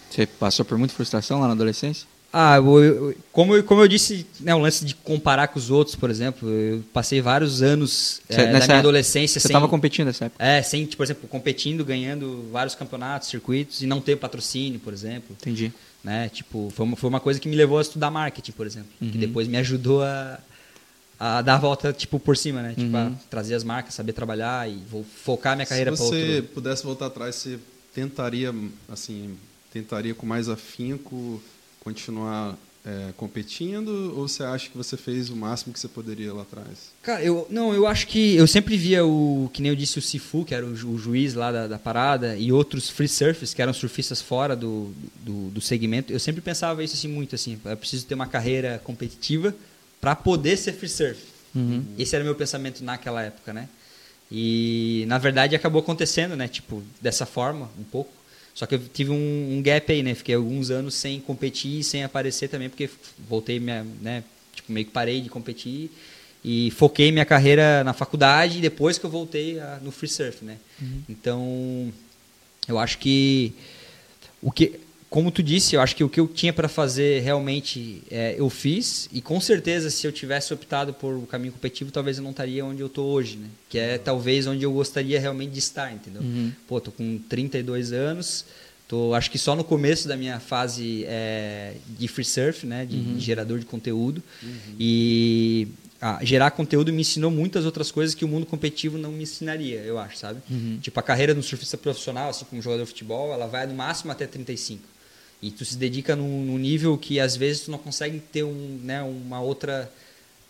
Você 0.09 0.27
passou 0.27 0.65
por 0.65 0.78
muita 0.78 0.95
frustração 0.95 1.41
lá 1.41 1.47
na 1.47 1.53
adolescência? 1.53 2.07
Ah, 2.32 2.57
eu, 2.59 2.85
eu, 2.85 3.15
como, 3.32 3.57
eu, 3.57 3.65
como 3.65 3.81
eu 3.81 3.89
disse, 3.89 4.24
né, 4.39 4.55
o 4.55 4.59
lance 4.59 4.85
de 4.85 4.95
comparar 4.95 5.49
com 5.49 5.59
os 5.59 5.69
outros, 5.69 5.97
por 5.97 6.09
exemplo, 6.11 6.49
eu 6.49 6.81
passei 6.93 7.20
vários 7.20 7.61
anos 7.61 8.20
Cê- 8.31 8.43
é, 8.43 8.53
da 8.53 8.65
minha 8.66 8.78
adolescência 8.78 9.41
Você 9.41 9.49
sem, 9.49 9.55
estava 9.57 9.69
competindo 9.69 10.07
nessa 10.07 10.27
época? 10.27 10.45
é, 10.45 10.62
sem, 10.62 10.85
tipo, 10.85 10.99
por 10.99 11.03
exemplo, 11.05 11.28
competindo, 11.28 11.85
ganhando 11.85 12.49
vários 12.53 12.77
campeonatos, 12.77 13.28
circuitos 13.28 13.82
e 13.82 13.87
não 13.87 14.01
ter 14.01 14.15
patrocínio, 14.16 14.78
por 14.78 14.93
exemplo. 14.93 15.37
Entendi. 15.41 15.73
Né? 16.02 16.28
Tipo, 16.28 16.70
foi 16.74 16.85
uma, 16.86 16.97
foi 16.97 17.09
uma 17.09 17.20
coisa 17.20 17.39
que 17.40 17.48
me 17.48 17.56
levou 17.56 17.78
a 17.78 17.82
estudar 17.82 18.10
marketing, 18.10 18.52
por 18.52 18.66
exemplo, 18.66 18.90
que 18.98 19.05
Uhum. 19.05 19.20
depois 19.20 19.47
me 19.48 19.56
ajudou 19.59 20.02
a, 20.02 20.39
a 21.18 21.43
dar 21.43 21.55
a 21.56 21.59
volta 21.59 21.93
tipo 21.93 22.18
por 22.18 22.36
cima, 22.36 22.62
né? 22.62 22.74
Tipo, 22.77 22.97
Uhum. 22.97 23.09
a 23.09 23.12
trazer 23.28 23.55
as 23.55 23.64
marcas, 23.64 23.94
saber 23.94 24.12
trabalhar 24.12 24.68
e 24.70 24.77
vou 24.90 25.05
focar 25.05 25.55
minha 25.56 25.66
carreira 25.66 25.90
Se 25.93 25.97
para 25.97 26.06
você 26.06 26.36
outro. 26.36 26.55
pudesse 26.55 26.85
voltar 26.85 27.06
atrás, 27.06 27.35
você 27.35 27.59
tentaria, 27.94 28.55
assim, 28.89 29.36
tentaria 29.72 30.14
com 30.14 30.24
mais 30.27 30.48
afinco 30.48 31.43
continuar 31.85 32.56
é, 32.85 33.12
competindo 33.16 34.15
ou 34.16 34.27
você 34.27 34.43
acha 34.43 34.70
que 34.70 34.77
você 34.77 34.97
fez 34.97 35.28
o 35.28 35.36
máximo 35.36 35.73
que 35.73 35.78
você 35.78 35.89
poderia 35.89 36.32
lá 36.32 36.43
atrás? 36.43 36.90
Cara, 37.02 37.23
eu 37.23 37.47
não, 37.51 37.74
eu 37.74 37.86
acho 37.86 38.07
que 38.07 38.35
eu 38.36 38.47
sempre 38.47 38.77
via 38.77 39.05
o 39.05 39.51
que 39.52 39.61
nem 39.61 39.70
eu 39.70 39.77
disse 39.77 39.98
o 39.98 40.02
Sifu, 40.02 40.44
que 40.44 40.55
era 40.55 40.65
o, 40.65 40.74
ju- 40.74 40.89
o 40.90 40.98
juiz 40.98 41.35
lá 41.35 41.52
da, 41.52 41.66
da 41.66 41.78
parada, 41.78 42.36
e 42.36 42.51
outros 42.51 42.89
free 42.89 43.09
surfers, 43.09 43.52
que 43.52 43.61
eram 43.61 43.73
surfistas 43.74 44.23
fora 44.23 44.57
do, 44.57 44.93
do, 45.23 45.51
do 45.51 45.61
segmento. 45.61 46.12
Eu 46.12 46.19
sempre 46.19 46.40
pensava 46.40 46.82
isso 46.82 46.94
assim 46.94 47.09
muito 47.09 47.35
assim, 47.35 47.59
eu 47.65 47.77
preciso 47.77 48.07
ter 48.07 48.15
uma 48.15 48.27
carreira 48.27 48.81
competitiva 48.82 49.55
para 50.01 50.16
poder 50.16 50.57
ser 50.57 50.73
free 50.73 50.89
surf. 50.89 51.20
Uhum. 51.55 51.85
Esse 51.98 52.15
era 52.15 52.23
o 52.23 52.27
meu 52.27 52.35
pensamento 52.35 52.82
naquela 52.82 53.23
época, 53.23 53.52
né? 53.52 53.69
E 54.32 55.05
na 55.09 55.19
verdade 55.19 55.57
acabou 55.57 55.81
acontecendo, 55.82 56.36
né? 56.36 56.47
Tipo, 56.48 56.82
dessa 57.01 57.27
forma, 57.27 57.69
um 57.78 57.82
pouco. 57.85 58.11
Só 58.61 58.66
que 58.66 58.74
eu 58.74 58.78
tive 58.93 59.11
um, 59.11 59.57
um 59.57 59.62
gap 59.62 59.91
aí, 59.91 60.03
né? 60.03 60.15
Fiquei 60.15 60.35
alguns 60.35 60.70
anos 60.70 60.93
sem 60.93 61.19
competir 61.19 61.81
e 61.81 61.82
sem 61.82 62.05
aparecer 62.05 62.47
também, 62.47 62.69
porque 62.69 62.91
voltei, 63.27 63.59
minha, 63.59 63.82
né? 64.03 64.23
Tipo, 64.55 64.70
meio 64.70 64.85
que 64.85 64.93
parei 64.93 65.23
de 65.23 65.31
competir 65.31 65.91
e 66.45 66.70
foquei 66.73 67.11
minha 67.11 67.24
carreira 67.24 67.82
na 67.85 67.95
faculdade 67.95 68.61
depois 68.61 68.99
que 68.99 69.07
eu 69.07 69.09
voltei 69.09 69.59
a- 69.59 69.78
no 69.82 69.91
free 69.91 70.11
surf, 70.11 70.45
né? 70.45 70.59
Então, 71.09 71.91
eu 72.69 72.78
acho 72.78 72.99
que 72.99 73.55
o 74.43 74.53
que 74.53 74.78
como 75.11 75.32
tu 75.32 75.43
disse, 75.43 75.74
eu 75.74 75.81
acho 75.81 75.97
que 75.97 76.05
o 76.05 76.09
que 76.09 76.20
eu 76.20 76.28
tinha 76.28 76.53
para 76.53 76.69
fazer 76.69 77.20
realmente 77.20 78.01
é, 78.09 78.37
eu 78.39 78.49
fiz 78.49 79.09
e 79.12 79.20
com 79.20 79.41
certeza 79.41 79.91
se 79.91 80.07
eu 80.07 80.12
tivesse 80.12 80.55
optado 80.55 80.95
por 80.95 81.16
o 81.16 81.23
caminho 81.23 81.53
competitivo, 81.53 81.91
talvez 81.91 82.19
eu 82.19 82.23
não 82.23 82.31
estaria 82.31 82.65
onde 82.65 82.81
eu 82.81 82.89
tô 82.89 83.03
hoje, 83.03 83.37
né? 83.37 83.49
Que 83.69 83.77
é 83.77 83.99
talvez 83.99 84.47
onde 84.47 84.62
eu 84.62 84.73
gostaria 84.73 85.19
realmente 85.19 85.51
de 85.51 85.59
estar, 85.59 85.93
entendeu? 85.93 86.23
Uhum. 86.23 86.53
Pô, 86.69 86.81
tô 86.81 86.93
com 86.93 87.19
32 87.28 87.93
anos, 87.93 88.45
tô 88.87 89.12
acho 89.12 89.32
que 89.32 89.37
só 89.37 89.57
no 89.57 89.65
começo 89.65 90.07
da 90.07 90.16
minha 90.16 90.39
fase 90.39 91.05
é, 91.09 91.74
de 91.89 92.07
free 92.07 92.24
surf, 92.24 92.65
né, 92.65 92.87
de, 92.87 93.03
de 93.15 93.20
gerador 93.20 93.59
de 93.59 93.66
conteúdo. 93.66 94.23
E 94.78 95.66
ah, 96.01 96.20
gerar 96.23 96.53
conteúdo 96.53 96.93
me 96.93 97.01
ensinou 97.01 97.32
muitas 97.32 97.65
outras 97.65 97.91
coisas 97.91 98.15
que 98.15 98.24
o 98.24 98.28
mundo 98.28 98.47
competitivo 98.47 98.97
não 98.97 99.11
me 99.11 99.24
ensinaria, 99.24 99.81
eu 99.81 99.99
acho, 99.99 100.19
sabe? 100.19 100.41
Tipo, 100.81 101.01
a 101.01 101.03
carreira 101.03 101.35
de 101.35 101.41
um 101.41 101.43
surfista 101.43 101.77
profissional, 101.77 102.31
assim 102.31 102.45
como 102.45 102.62
jogador 102.62 102.85
de 102.85 102.91
futebol, 102.91 103.32
ela 103.32 103.49
vai 103.49 103.66
no 103.66 103.74
máximo 103.74 104.12
até 104.12 104.24
35. 104.24 104.99
E 105.43 105.51
tu 105.51 105.65
se 105.65 105.77
dedica 105.77 106.15
num, 106.15 106.45
num 106.45 106.59
nível 106.59 106.97
que 106.99 107.19
às 107.19 107.35
vezes 107.37 107.62
tu 107.62 107.71
não 107.71 107.79
consegue 107.79 108.19
ter 108.21 108.43
um, 108.43 108.79
né, 108.83 109.03
uma 109.03 109.41
outra, 109.41 109.91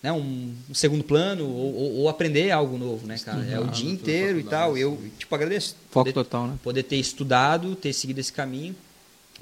né, 0.02 0.10
um, 0.10 0.52
um 0.68 0.74
segundo 0.74 1.04
plano 1.04 1.44
ou, 1.48 1.74
ou- 1.74 1.92
ou 1.98 2.08
aprender 2.08 2.50
algo 2.50 2.76
novo, 2.76 3.06
né, 3.06 3.16
cara? 3.24 3.38
É 3.44 3.58
o 3.60 3.62
Estudar 3.66 3.72
dia 3.72 3.84
na 3.88 3.92
inteiro 3.94 4.40
e 4.40 4.44
tal. 4.44 4.76
Eu, 4.76 4.98
tipo, 5.18 5.32
agradeço. 5.34 5.76
Foco 5.90 6.04
poder- 6.06 6.12
total, 6.12 6.46
né? 6.48 6.58
poder 6.62 6.82
ter 6.82 6.96
estudado, 6.96 7.74
ter 7.76 7.92
seguido 7.92 8.18
esse 8.20 8.32
caminho. 8.32 8.74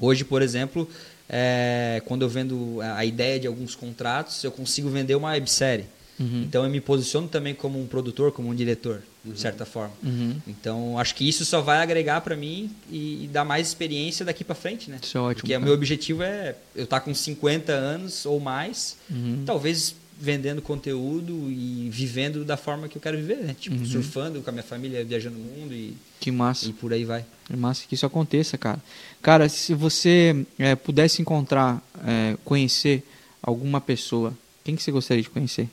Hoje, 0.00 0.22
por 0.24 0.42
exemplo, 0.42 0.88
é, 1.28 2.02
quando 2.06 2.22
eu 2.22 2.28
vendo 2.28 2.78
a 2.82 2.98
a 2.98 3.04
ideia 3.04 3.40
de 3.40 3.46
alguns 3.46 3.74
contratos, 3.74 4.44
eu 4.44 4.52
consigo 4.52 4.88
vender 4.90 5.14
uma 5.14 5.30
websérie. 5.30 5.86
Uhum. 6.20 6.42
Então 6.42 6.64
eu 6.64 6.70
me 6.70 6.80
posiciono 6.80 7.26
também 7.28 7.54
como 7.54 7.80
um 7.80 7.86
produtor, 7.86 8.32
como 8.32 8.48
um 8.50 8.54
diretor, 8.54 9.02
de 9.32 9.40
certa 9.40 9.64
forma. 9.64 9.92
Uhum. 10.02 10.36
Então 10.46 10.98
acho 10.98 11.14
que 11.14 11.28
isso 11.28 11.44
só 11.44 11.60
vai 11.60 11.78
agregar 11.82 12.20
para 12.20 12.36
mim 12.36 12.70
e, 12.90 13.24
e 13.24 13.28
dar 13.28 13.44
mais 13.44 13.66
experiência 13.68 14.24
daqui 14.24 14.42
para 14.44 14.54
frente, 14.54 14.90
né? 14.90 14.98
Isso 15.02 15.16
é 15.16 15.20
ótimo, 15.20 15.40
Porque 15.42 15.56
o 15.56 15.60
meu 15.60 15.72
objetivo 15.74 16.22
é 16.22 16.54
eu 16.74 16.84
estar 16.84 17.00
com 17.00 17.14
50 17.14 17.72
anos 17.72 18.24
ou 18.26 18.38
mais, 18.40 18.96
Uhum. 19.10 19.42
talvez 19.46 19.94
vendendo 20.20 20.60
conteúdo 20.60 21.48
e 21.48 21.88
vivendo 21.92 22.44
da 22.44 22.56
forma 22.56 22.88
que 22.88 22.96
eu 22.96 23.00
quero 23.00 23.16
viver, 23.16 23.36
né? 23.36 23.54
Tipo, 23.58 23.76
Uhum. 23.76 23.86
surfando 23.86 24.42
com 24.42 24.50
a 24.50 24.52
minha 24.52 24.64
família, 24.64 25.04
viajando 25.04 25.36
o 25.36 25.40
mundo 25.40 25.72
e, 25.72 25.96
Que 26.18 26.32
massa. 26.32 26.66
e 26.66 26.72
por 26.72 26.92
aí 26.92 27.04
vai. 27.04 27.24
É 27.48 27.54
massa 27.54 27.84
que 27.88 27.94
isso 27.94 28.04
aconteça, 28.04 28.58
cara. 28.58 28.80
Cara, 29.22 29.48
se 29.48 29.74
você 29.74 30.44
é, 30.58 30.74
pudesse 30.74 31.22
encontrar, 31.22 31.80
é, 32.04 32.36
conhecer 32.44 33.04
alguma 33.40 33.80
pessoa, 33.80 34.34
quem 34.64 34.74
que 34.74 34.82
você 34.82 34.90
gostaria 34.90 35.22
de 35.22 35.30
conhecer? 35.30 35.68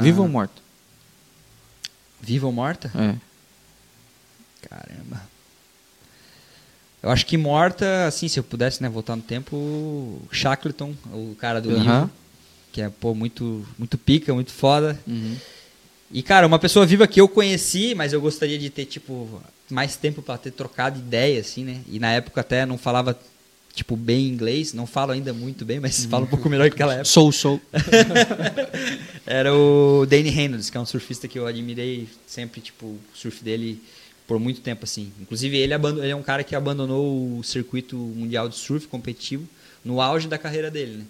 Viva 0.00 0.22
ou 0.22 0.28
morto? 0.28 0.62
Viva 2.20 2.46
ou 2.46 2.52
morta? 2.52 2.90
É. 2.94 3.16
Caramba. 4.68 5.22
Eu 7.02 7.10
acho 7.10 7.24
que 7.24 7.36
morta, 7.36 8.06
assim, 8.06 8.28
se 8.28 8.38
eu 8.38 8.44
pudesse 8.44 8.82
né, 8.82 8.88
voltar 8.88 9.16
no 9.16 9.22
tempo, 9.22 10.20
Shackleton, 10.30 10.94
o 11.12 11.34
cara 11.38 11.60
do 11.60 11.70
Aham. 11.70 11.80
livro, 12.02 12.10
que 12.72 12.82
é 12.82 12.90
pô, 12.90 13.14
muito, 13.14 13.66
muito 13.78 13.96
pica, 13.96 14.34
muito 14.34 14.52
foda. 14.52 15.00
Uhum. 15.06 15.36
E, 16.12 16.22
cara, 16.22 16.46
uma 16.46 16.58
pessoa 16.58 16.84
viva 16.84 17.06
que 17.06 17.20
eu 17.20 17.28
conheci, 17.28 17.94
mas 17.94 18.12
eu 18.12 18.20
gostaria 18.20 18.58
de 18.58 18.68
ter, 18.68 18.84
tipo, 18.84 19.40
mais 19.70 19.96
tempo 19.96 20.20
pra 20.20 20.36
ter 20.36 20.50
trocado 20.50 20.98
ideia, 20.98 21.40
assim, 21.40 21.64
né? 21.64 21.80
E 21.88 21.98
na 21.98 22.12
época 22.12 22.40
até 22.42 22.66
não 22.66 22.76
falava, 22.76 23.18
tipo, 23.80 23.96
bem 23.96 24.28
inglês, 24.28 24.72
não 24.74 24.86
falo 24.86 25.12
ainda 25.12 25.32
muito 25.32 25.64
bem, 25.64 25.80
mas 25.80 26.04
falo 26.04 26.24
um 26.24 26.28
pouco 26.28 26.48
melhor 26.50 26.68
que 26.68 26.74
aquela 26.74 26.92
época. 26.92 27.06
Sou, 27.06 27.32
sou. 27.32 27.60
Era 29.26 29.54
o 29.54 30.06
Danny 30.06 30.28
Reynolds, 30.30 30.70
que 30.70 30.76
é 30.76 30.80
um 30.80 30.86
surfista 30.86 31.26
que 31.28 31.38
eu 31.38 31.46
admirei 31.46 32.08
sempre, 32.26 32.60
tipo, 32.60 32.86
o 32.86 33.00
surf 33.14 33.42
dele 33.42 33.82
por 34.26 34.38
muito 34.38 34.60
tempo, 34.60 34.84
assim. 34.84 35.12
Inclusive, 35.20 35.56
ele, 35.56 35.74
ele 35.74 36.10
é 36.10 36.16
um 36.16 36.22
cara 36.22 36.44
que 36.44 36.54
abandonou 36.54 37.38
o 37.38 37.42
circuito 37.42 37.96
mundial 37.96 38.48
de 38.48 38.56
surf 38.56 38.86
competitivo 38.86 39.46
no 39.84 40.00
auge 40.00 40.28
da 40.28 40.38
carreira 40.38 40.70
dele, 40.70 40.98
né? 40.98 41.04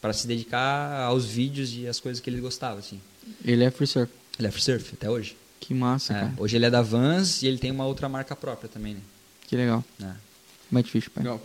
Para 0.00 0.12
se 0.12 0.26
dedicar 0.26 1.02
aos 1.02 1.24
vídeos 1.26 1.74
e 1.74 1.86
às 1.86 2.00
coisas 2.00 2.20
que 2.20 2.28
ele 2.30 2.40
gostava, 2.40 2.78
assim. 2.78 3.00
Ele 3.44 3.64
é 3.64 3.70
free 3.70 3.86
surf. 3.86 4.12
Ele 4.38 4.48
é 4.48 4.50
free 4.50 4.62
surf 4.62 4.90
até 4.94 5.08
hoje. 5.10 5.36
Que 5.58 5.74
massa, 5.74 6.12
É, 6.14 6.20
cara. 6.20 6.32
hoje 6.38 6.56
ele 6.56 6.66
é 6.66 6.70
da 6.70 6.80
Vans 6.82 7.42
e 7.42 7.46
ele 7.46 7.58
tem 7.58 7.70
uma 7.70 7.84
outra 7.86 8.08
marca 8.08 8.34
própria 8.34 8.68
também, 8.68 8.94
né? 8.94 9.00
Que 9.46 9.56
legal. 9.56 9.84
É. 10.00 10.10
Como 10.68 10.78
é 10.78 10.82
difícil, 10.82 11.10
pai? 11.14 11.24
Legal. 11.24 11.42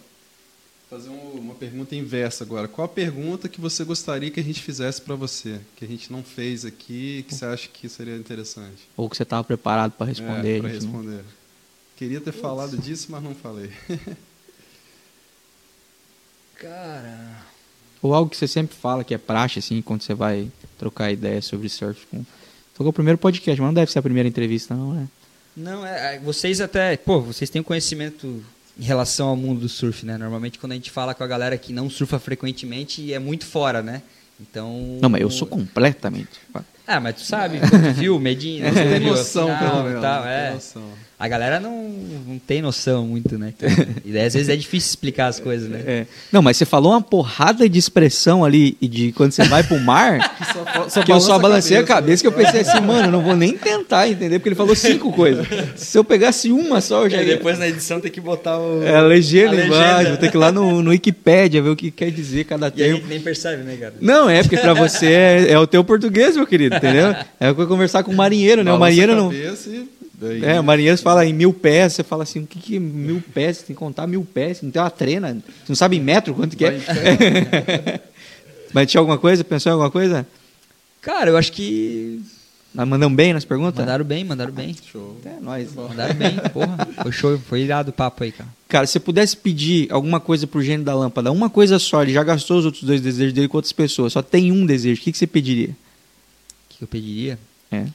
Fazer 0.89 1.09
um- 1.09 1.31
uma 1.39 1.55
pergunta 1.55 1.95
inversa 1.95 2.43
agora. 2.43 2.67
Qual 2.67 2.85
a 2.85 2.89
pergunta 2.89 3.49
que 3.49 3.59
você 3.59 3.83
gostaria 3.83 4.29
que 4.29 4.39
a 4.39 4.43
gente 4.43 4.61
fizesse 4.61 5.01
para 5.01 5.15
você, 5.15 5.59
que 5.75 5.83
a 5.83 5.87
gente 5.87 6.11
não 6.11 6.23
fez 6.23 6.63
aqui, 6.63 7.25
que 7.27 7.33
você 7.33 7.45
acha 7.45 7.67
que 7.67 7.89
seria 7.89 8.15
interessante? 8.15 8.87
Ou 8.95 9.09
que 9.09 9.17
você 9.17 9.23
estava 9.23 9.43
preparado 9.43 9.93
para 9.93 10.05
responder. 10.05 10.57
É, 10.57 10.59
para 10.61 10.69
gente 10.69 10.85
não- 10.85 10.91
responder. 10.99 11.23
Queria 11.97 12.21
ter 12.21 12.31
falado 12.33 12.77
disso, 12.77 13.07
mas 13.09 13.23
não 13.23 13.33
falei. 13.33 13.71
Cara. 16.55 17.43
Ou 18.01 18.13
algo 18.13 18.29
que 18.29 18.37
você 18.37 18.47
sempre 18.47 18.75
fala 18.75 19.03
que 19.03 19.13
é 19.13 19.17
praxe, 19.17 19.59
assim, 19.59 19.81
quando 19.81 20.01
você 20.03 20.13
vai 20.13 20.51
trocar 20.77 21.11
ideia 21.11 21.41
sobre 21.41 21.67
surf 21.69 22.05
com. 22.07 22.23
Foi 22.73 22.85
o 22.85 22.93
primeiro 22.93 23.17
podcast, 23.17 23.59
mas 23.59 23.67
não 23.67 23.73
deve 23.73 23.91
ser 23.91 23.99
a 23.99 24.03
primeira 24.03 24.27
entrevista, 24.27 24.75
não, 24.75 24.93
né? 24.93 25.07
Não, 25.55 25.85
é, 25.85 26.15
é, 26.15 26.19
vocês 26.19 26.59
até, 26.59 26.97
pô, 26.97 27.21
vocês 27.21 27.49
têm 27.49 27.63
conhecimento 27.63 28.43
em 28.77 28.83
relação 28.83 29.29
ao 29.29 29.35
mundo 29.35 29.61
do 29.61 29.69
surf, 29.69 30.05
né? 30.05 30.17
Normalmente 30.17 30.59
quando 30.59 30.73
a 30.73 30.75
gente 30.75 30.91
fala 30.91 31.13
com 31.13 31.23
a 31.23 31.27
galera 31.27 31.57
que 31.57 31.71
não 31.71 31.89
surfa 31.89 32.19
frequentemente 32.19 33.13
é 33.13 33.19
muito 33.19 33.45
fora, 33.45 33.81
né? 33.81 34.01
Então. 34.39 34.99
Não, 35.01 35.09
mas 35.09 35.21
eu 35.21 35.29
sou 35.29 35.47
completamente. 35.47 36.39
Ah, 36.87 36.99
mas 36.99 37.15
tu 37.15 37.21
sabe, 37.21 37.59
viu, 37.95 38.19
a 38.63 38.99
noção, 38.99 39.45
final 39.45 39.71
pelo 39.71 39.83
menos. 39.85 40.01
tal, 40.01 40.23
tem 40.23 40.31
é. 40.31 40.53
noção. 40.53 40.83
A 41.17 41.27
galera 41.29 41.61
não, 41.61 41.71
não 42.27 42.37
tem 42.39 42.61
noção 42.61 43.05
muito, 43.07 43.37
né? 43.37 43.53
E 44.05 44.11
daí, 44.11 44.25
às 44.25 44.33
vezes 44.33 44.49
é 44.49 44.55
difícil 44.55 44.89
explicar 44.89 45.27
as 45.27 45.39
coisas, 45.39 45.69
né? 45.69 45.81
É. 45.85 46.05
Não, 46.31 46.41
mas 46.41 46.57
você 46.57 46.65
falou 46.65 46.91
uma 46.91 47.01
porrada 47.01 47.67
de 47.69 47.79
expressão 47.79 48.43
ali 48.43 48.77
e 48.81 48.87
de 48.87 49.11
quando 49.13 49.31
você 49.31 49.43
vai 49.45 49.63
pro 49.63 49.79
mar. 49.79 50.35
Só, 50.75 50.89
só 50.89 51.03
que 51.03 51.11
eu 51.11 51.19
só 51.19 51.39
balancei 51.39 51.77
a 51.77 51.83
cabeça 51.83 52.21
que 52.21 52.27
eu 52.27 52.31
né? 52.31 52.43
pensei 52.43 52.61
assim, 52.61 52.79
mano, 52.81 53.07
eu 53.07 53.11
não 53.11 53.21
vou 53.21 53.35
nem 53.35 53.57
tentar 53.57 54.07
entender, 54.09 54.39
porque 54.39 54.49
ele 54.49 54.55
falou 54.55 54.75
cinco 54.75 55.11
coisas. 55.11 55.45
Se 55.75 55.97
eu 55.97 56.03
pegasse 56.03 56.51
uma 56.51 56.79
só, 56.81 57.03
eu 57.05 57.09
já 57.09 57.21
E 57.21 57.27
ia. 57.27 57.35
depois 57.37 57.57
na 57.59 57.67
edição 57.67 57.99
tem 57.99 58.11
que 58.11 58.21
botar 58.21 58.57
o. 58.59 58.83
É 58.83 58.95
a 58.95 59.01
legenda 59.01 59.55
a 59.61 59.65
embaixo, 59.65 60.09
vou 60.09 60.17
ter 60.17 60.29
que 60.31 60.37
ir 60.37 60.39
lá 60.39 60.51
no, 60.51 60.81
no 60.81 60.89
Wikipédia 60.91 61.61
ver 61.61 61.69
o 61.69 61.75
que 61.75 61.91
quer 61.91 62.11
dizer 62.11 62.43
cada 62.45 62.67
E 62.75 62.83
aí 62.83 62.89
a 62.89 62.93
termo. 62.93 62.97
gente 62.99 63.07
nem 63.09 63.19
percebe, 63.21 63.63
né, 63.63 63.75
cara? 63.77 63.93
Não, 64.01 64.29
é 64.29 64.41
porque 64.41 64.57
pra 64.57 64.73
você 64.73 65.07
é, 65.07 65.51
é 65.51 65.59
o 65.59 65.67
teu 65.67 65.83
português, 65.83 66.35
meu 66.35 66.45
querido, 66.47 66.75
entendeu? 66.75 67.15
É 67.39 67.49
o 67.49 67.55
que 67.55 67.61
eu 67.61 67.67
conversar 67.67 68.03
com 68.03 68.11
o 68.11 68.15
marinheiro, 68.15 68.63
né? 68.63 68.71
O 68.71 68.77
Balança 68.77 68.79
marinheiro 68.79 69.13
a 69.13 69.15
não. 69.15 69.29
cabeça 69.29 69.69
e 69.69 69.89
Daí, 70.19 70.43
É, 70.43 70.61
marinheiros 70.61 71.01
fala 71.01 71.25
em 71.25 71.33
mil 71.33 71.51
pés, 71.53 71.93
você 71.93 72.03
fala 72.03 72.23
assim, 72.23 72.39
o 72.43 72.47
que, 72.47 72.59
que 72.59 72.75
é 72.77 72.79
mil 72.79 73.21
pés? 73.33 73.57
Você 73.57 73.63
tem 73.65 73.75
que 73.75 73.79
contar 73.79 74.07
mil 74.07 74.23
pés, 74.25 74.61
não 74.61 74.71
tem 74.71 74.81
uma 74.81 74.89
trena, 74.89 75.33
você 75.33 75.41
não 75.69 75.75
sabe 75.75 75.97
em 75.97 76.01
metro 76.01 76.33
quanto 76.33 76.55
que 76.55 76.65
é. 76.65 78.01
Mas 78.73 78.89
tinha 78.91 78.99
alguma 78.99 79.17
coisa? 79.17 79.43
Pensou 79.43 79.69
em 79.69 79.73
alguma 79.73 79.91
coisa? 79.91 80.25
Cara, 81.01 81.29
eu 81.29 81.37
acho 81.37 81.51
que 81.51 82.21
Nós 82.73 82.87
mandamos 82.87 83.15
bem 83.15 83.31
nas 83.33 83.45
perguntas? 83.45 83.79
mandaram 83.79 84.03
bem, 84.03 84.23
mandaram 84.23 84.51
bem. 84.51 84.75
Show. 84.91 85.17
É, 85.23 85.39
nós. 85.41 85.73
Mandaram 85.73 86.15
bem, 86.15 86.35
porra. 86.51 86.87
Foi 87.03 87.11
show, 87.11 87.37
foi 87.39 87.61
irado 87.61 87.91
o 87.91 87.93
papo 87.93 88.23
aí, 88.23 88.31
cara. 88.31 88.49
Cara, 88.67 88.87
se 88.87 88.93
você 88.93 88.99
pudesse 88.99 89.37
pedir 89.37 89.87
alguma 89.91 90.19
coisa 90.19 90.47
pro 90.47 90.61
gênio 90.61 90.83
da 90.85 90.93
lâmpada, 90.95 91.31
uma 91.31 91.49
coisa 91.49 91.77
só, 91.79 92.01
ele 92.01 92.11
já 92.11 92.23
gastou 92.23 92.57
os 92.57 92.65
outros 92.65 92.83
dois 92.83 92.99
desejos 92.99 93.33
dele 93.33 93.47
com 93.47 93.57
outras 93.57 93.71
pessoas, 93.71 94.11
só 94.13 94.21
tem 94.21 94.51
um 94.51 94.65
desejo, 94.65 94.99
o 94.99 95.03
que, 95.03 95.11
que 95.11 95.17
você 95.17 95.27
pediria? 95.27 95.69
O 95.69 96.77
que 96.77 96.83
eu 96.83 96.87
pediria? 96.87 97.39
É. 97.71 97.85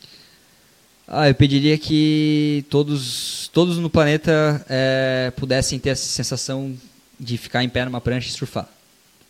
Ah, 1.12 1.28
eu 1.28 1.34
pediria 1.34 1.76
que 1.76 2.64
todos, 2.70 3.50
todos 3.52 3.78
no 3.78 3.90
planeta 3.90 4.64
eh, 4.70 5.32
pudessem 5.36 5.76
ter 5.76 5.88
essa 5.90 6.06
sensação 6.06 6.72
de 7.18 7.36
ficar 7.36 7.64
em 7.64 7.68
pé 7.68 7.84
numa 7.84 8.00
prancha 8.00 8.28
e 8.28 8.32
surfar. 8.32 8.68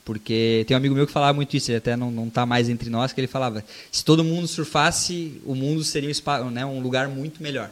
Porque 0.05 0.63
tem 0.67 0.75
um 0.75 0.79
amigo 0.79 0.95
meu 0.95 1.07
que 1.07 1.13
falava 1.13 1.33
muito 1.33 1.57
isso, 1.57 1.71
ele 1.71 1.79
até 1.79 1.97
não, 1.97 2.11
não 2.11 2.29
tá 2.29 2.45
mais 2.45 2.69
entre 2.69 2.91
nós, 2.91 3.15
que 3.15 3.21
ele 3.21 3.27
falava, 3.27 3.65
se 3.91 4.05
todo 4.05 4.23
mundo 4.23 4.47
surfasse, 4.47 5.41
o 5.45 5.55
mundo 5.55 5.83
seria 5.83 6.09
um, 6.09 6.13
espa- 6.13 6.45
né, 6.51 6.67
um 6.67 6.81
lugar 6.81 7.09
muito 7.09 7.43
melhor. 7.43 7.71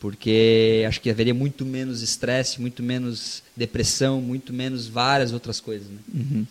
Porque 0.00 0.84
acho 0.86 1.00
que 1.00 1.10
haveria 1.10 1.34
muito 1.34 1.66
menos 1.66 2.00
estresse, 2.02 2.60
muito 2.60 2.82
menos 2.82 3.42
depressão, 3.56 4.20
muito 4.22 4.52
menos 4.52 4.86
várias 4.86 5.32
outras 5.32 5.60
coisas. 5.60 5.86
Né? 5.88 5.98
Uhum. 6.14 6.46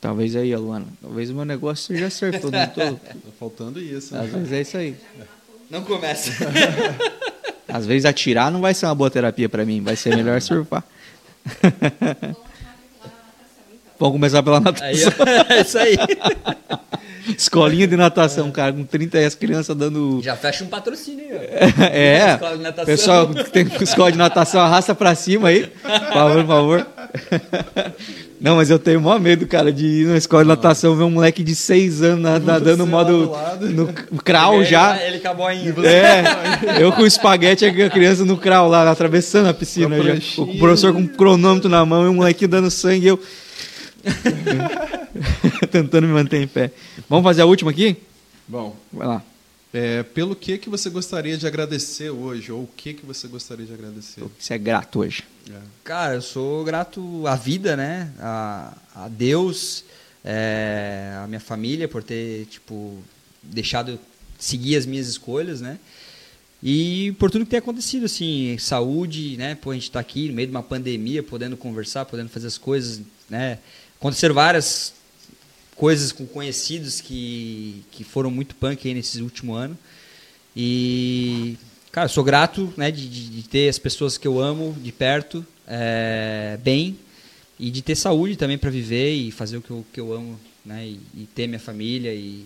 Talvez 0.00 0.34
aí, 0.36 0.54
Luana. 0.56 0.86
Talvez 1.00 1.30
o 1.30 1.34
meu 1.34 1.44
negócio 1.44 1.86
seja 1.86 2.10
surf, 2.10 2.38
tô... 2.40 2.50
Tá 2.96 2.96
faltando 3.38 3.80
isso. 3.80 4.16
Às 4.16 4.32
né? 4.32 4.38
vezes 4.38 4.52
é 4.52 4.60
isso 4.60 4.76
aí. 4.76 4.96
Não 5.72 5.82
começa. 5.82 6.30
Às 7.66 7.86
vezes 7.86 8.04
atirar 8.04 8.50
não 8.50 8.60
vai 8.60 8.74
ser 8.74 8.84
uma 8.84 8.94
boa 8.94 9.10
terapia 9.10 9.48
pra 9.48 9.64
mim, 9.64 9.80
vai 9.80 9.96
ser 9.96 10.14
melhor 10.14 10.38
surfar. 10.42 10.84
Vamos 13.98 14.14
começar 14.16 14.42
pela 14.42 14.60
natação. 14.60 14.86
aí, 14.88 15.56
é 15.56 15.60
isso 15.62 15.78
aí. 15.78 15.96
Escolinha 17.38 17.86
de 17.86 17.96
natação, 17.96 18.50
cara, 18.50 18.72
com 18.72 18.84
30 18.84 19.18
e 19.18 19.24
as 19.24 19.34
crianças 19.34 19.74
dando. 19.74 20.20
Já 20.22 20.36
fecha 20.36 20.62
um 20.64 20.66
patrocínio 20.66 21.24
aí, 21.40 21.48
ó. 21.78 21.82
É, 21.84 22.38
pessoal 22.84 23.28
que 23.32 23.44
tem 23.44 23.66
escola 23.80 24.12
de 24.12 24.18
natação, 24.18 24.60
arrasta 24.60 24.94
pra 24.94 25.14
cima 25.14 25.48
aí. 25.48 25.68
Por 25.68 26.12
favor, 26.12 26.34
por 26.34 26.46
favor. 26.46 26.86
Não, 28.42 28.56
mas 28.56 28.68
eu 28.70 28.78
tenho 28.78 29.00
maior 29.00 29.20
medo, 29.20 29.46
cara, 29.46 29.72
de 29.72 29.86
ir 29.86 30.06
na 30.08 30.16
escola 30.16 30.42
de 30.42 30.48
natação 30.48 30.96
ver 30.96 31.04
um 31.04 31.10
moleque 31.10 31.44
de 31.44 31.54
6 31.54 32.02
anos 32.02 32.20
na- 32.22 32.38
nadando 32.40 32.84
Você 32.84 32.90
modo 32.90 33.30
lá 33.30 33.54
do 33.54 33.64
lado. 33.66 33.70
no 34.12 34.22
crawl 34.22 34.64
já. 34.64 35.00
Ele 35.00 35.18
acabou 35.18 35.46
ainda. 35.46 35.86
É, 35.88 36.24
eu 36.82 36.90
com 36.92 37.02
o 37.02 37.06
espaguete 37.06 37.64
e 37.64 37.82
a 37.82 37.88
criança 37.90 38.24
no 38.24 38.36
crawl 38.36 38.68
lá, 38.68 38.90
atravessando 38.90 39.48
a 39.48 39.54
piscina. 39.54 39.96
Já. 40.02 40.42
O 40.42 40.58
professor 40.58 40.92
com 40.92 40.98
um 41.00 41.06
cronômetro 41.06 41.68
na 41.70 41.86
mão 41.86 42.04
e 42.04 42.08
o 42.08 42.14
moleque 42.14 42.46
dando 42.48 42.70
sangue 42.70 43.04
e 43.06 43.08
eu. 43.08 43.20
Tentando 45.70 46.06
me 46.06 46.12
manter 46.12 46.42
em 46.42 46.46
pé. 46.48 46.70
Vamos 47.08 47.22
fazer 47.24 47.42
a 47.42 47.46
última 47.46 47.70
aqui? 47.70 47.96
Bom, 48.48 48.74
Vai 48.92 49.06
lá. 49.06 49.22
É, 49.72 50.02
pelo 50.02 50.36
que 50.36 50.58
que 50.58 50.68
você 50.68 50.90
gostaria 50.90 51.36
de 51.36 51.46
agradecer 51.46 52.10
hoje? 52.10 52.52
Ou 52.52 52.64
o 52.64 52.66
que 52.76 52.92
que 52.92 53.06
você 53.06 53.26
gostaria 53.26 53.64
de 53.64 53.72
agradecer? 53.72 54.22
Você 54.38 54.54
é 54.54 54.58
grato 54.58 55.00
hoje. 55.00 55.24
É. 55.50 55.58
Cara, 55.82 56.14
eu 56.14 56.22
sou 56.22 56.62
grato 56.62 57.26
à 57.26 57.34
vida, 57.34 57.76
né? 57.76 58.12
A, 58.20 58.76
a 58.94 59.08
Deus, 59.08 59.84
é, 60.22 61.14
a 61.22 61.26
minha 61.26 61.40
família 61.40 61.88
por 61.88 62.02
ter, 62.02 62.46
tipo, 62.46 62.98
deixado 63.42 63.98
seguir 64.38 64.76
as 64.76 64.84
minhas 64.84 65.08
escolhas, 65.08 65.60
né? 65.60 65.78
E 66.62 67.12
por 67.18 67.30
tudo 67.30 67.44
que 67.44 67.50
tem 67.50 67.58
acontecido, 67.58 68.04
assim, 68.04 68.56
saúde, 68.58 69.36
né? 69.36 69.54
Pô, 69.54 69.70
a 69.70 69.74
gente 69.74 69.90
tá 69.90 69.98
aqui 69.98 70.28
no 70.28 70.34
meio 70.34 70.48
de 70.48 70.54
uma 70.54 70.62
pandemia, 70.62 71.22
podendo 71.22 71.56
conversar, 71.56 72.04
podendo 72.04 72.28
fazer 72.28 72.46
as 72.46 72.58
coisas, 72.58 73.00
né? 73.28 73.58
Aconteceram 73.98 74.34
várias 74.34 74.92
coisas 75.76 76.12
com 76.12 76.26
conhecidos 76.26 77.00
que, 77.00 77.82
que 77.90 78.04
foram 78.04 78.30
muito 78.30 78.54
punk 78.54 78.86
aí 78.86 78.94
nesse 78.94 79.20
último 79.22 79.54
ano. 79.54 79.76
E, 80.56 81.56
cara, 81.90 82.08
sou 82.08 82.22
grato 82.22 82.72
né, 82.76 82.90
de, 82.90 83.08
de- 83.08 83.42
ter 83.48 83.68
as 83.68 83.78
pessoas 83.78 84.18
que 84.18 84.28
eu 84.28 84.40
amo 84.40 84.76
de 84.82 84.92
perto, 84.92 85.44
é, 85.66 86.58
bem, 86.62 86.98
e 87.58 87.70
de 87.70 87.80
ter 87.82 87.94
saúde 87.96 88.36
também 88.36 88.58
para 88.58 88.70
viver 88.70 89.12
e 89.14 89.30
fazer 89.30 89.56
o 89.56 89.62
que 89.62 89.70
eu, 89.70 89.86
que 89.92 90.00
eu 90.00 90.12
amo, 90.12 90.38
né? 90.64 90.86
E, 90.86 91.00
e 91.14 91.28
ter 91.34 91.46
minha 91.46 91.60
família 91.60 92.12
e 92.14 92.44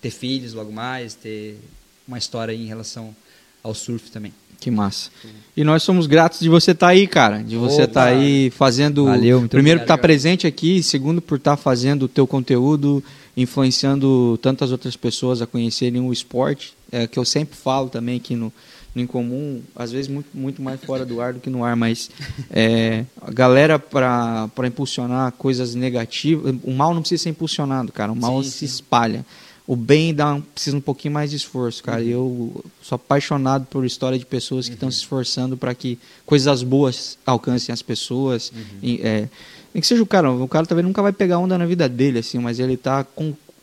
ter 0.00 0.10
filhos 0.10 0.52
logo 0.54 0.72
mais, 0.72 1.14
ter 1.14 1.58
uma 2.06 2.18
história 2.18 2.52
em 2.52 2.66
relação 2.66 3.14
ao 3.62 3.74
surf 3.74 4.10
também. 4.10 4.32
Que 4.60 4.70
massa. 4.70 5.10
E 5.56 5.64
nós 5.64 5.82
somos 5.82 6.06
gratos 6.06 6.40
de 6.40 6.48
você 6.48 6.70
estar 6.70 6.88
aí, 6.88 7.06
cara. 7.06 7.42
De 7.42 7.56
você 7.56 7.82
estar 7.82 8.04
aí 8.04 8.50
fazendo. 8.50 9.06
Valeu, 9.06 9.40
muito 9.40 9.50
primeiro, 9.50 9.80
por 9.80 9.84
estar 9.84 9.98
presente 9.98 10.46
aqui. 10.46 10.82
Segundo, 10.82 11.20
por 11.20 11.36
estar 11.36 11.56
fazendo 11.56 12.04
o 12.04 12.08
teu 12.08 12.26
conteúdo, 12.26 13.02
influenciando 13.36 14.38
tantas 14.40 14.70
outras 14.70 14.96
pessoas 14.96 15.42
a 15.42 15.46
conhecerem 15.46 16.00
o 16.00 16.12
esporte. 16.12 16.74
É, 16.90 17.06
que 17.06 17.18
eu 17.18 17.24
sempre 17.24 17.56
falo 17.56 17.88
também 17.88 18.16
aqui 18.16 18.34
no, 18.34 18.52
no 18.94 19.02
Incomum, 19.02 19.60
às 19.76 19.92
vezes 19.92 20.08
muito, 20.08 20.28
muito 20.32 20.62
mais 20.62 20.80
fora 20.80 21.04
do 21.04 21.20
ar 21.20 21.34
do 21.34 21.40
que 21.40 21.50
no 21.50 21.64
ar, 21.64 21.76
mas 21.76 22.10
é, 22.50 23.04
a 23.20 23.30
galera, 23.30 23.78
para 23.78 24.66
impulsionar 24.66 25.32
coisas 25.32 25.74
negativas. 25.74 26.54
O 26.62 26.72
mal 26.72 26.94
não 26.94 27.00
precisa 27.00 27.24
ser 27.24 27.30
impulsionado, 27.30 27.92
cara. 27.92 28.12
O 28.12 28.16
mal 28.16 28.42
Sim, 28.42 28.50
se 28.50 28.58
sim. 28.58 28.64
espalha. 28.64 29.24
O 29.68 29.76
bem 29.76 30.14
dá, 30.14 30.32
um- 30.34 30.40
precisa 30.40 30.74
um 30.76 30.80
pouquinho 30.80 31.12
mais 31.12 31.30
de 31.30 31.36
esforço, 31.36 31.82
cara. 31.82 32.02
E 32.02 32.08
eu 32.10 32.64
sou 32.82 32.96
apaixonado 32.96 33.66
por 33.66 33.84
história 33.84 34.18
de 34.18 34.24
pessoas 34.24 34.66
que 34.66 34.72
estão 34.74 34.90
se 34.90 34.96
esforçando 34.96 35.58
para 35.58 35.74
que 35.74 35.98
coisas 36.24 36.62
boas 36.62 37.18
alcancem 37.26 37.70
as 37.70 37.82
pessoas. 37.82 38.50
E, 38.82 38.98
é, 39.02 39.28
nem 39.74 39.80
que 39.82 39.86
seja 39.86 40.02
o 40.02 40.06
cara, 40.06 40.32
o 40.32 40.48
cara 40.48 40.64
talvez 40.64 40.86
nunca 40.86 41.02
vai 41.02 41.12
pegar 41.12 41.38
onda 41.38 41.58
na 41.58 41.66
vida 41.66 41.86
dele, 41.86 42.20
assim, 42.20 42.38
mas 42.38 42.58
ele 42.58 42.72
está 42.74 43.06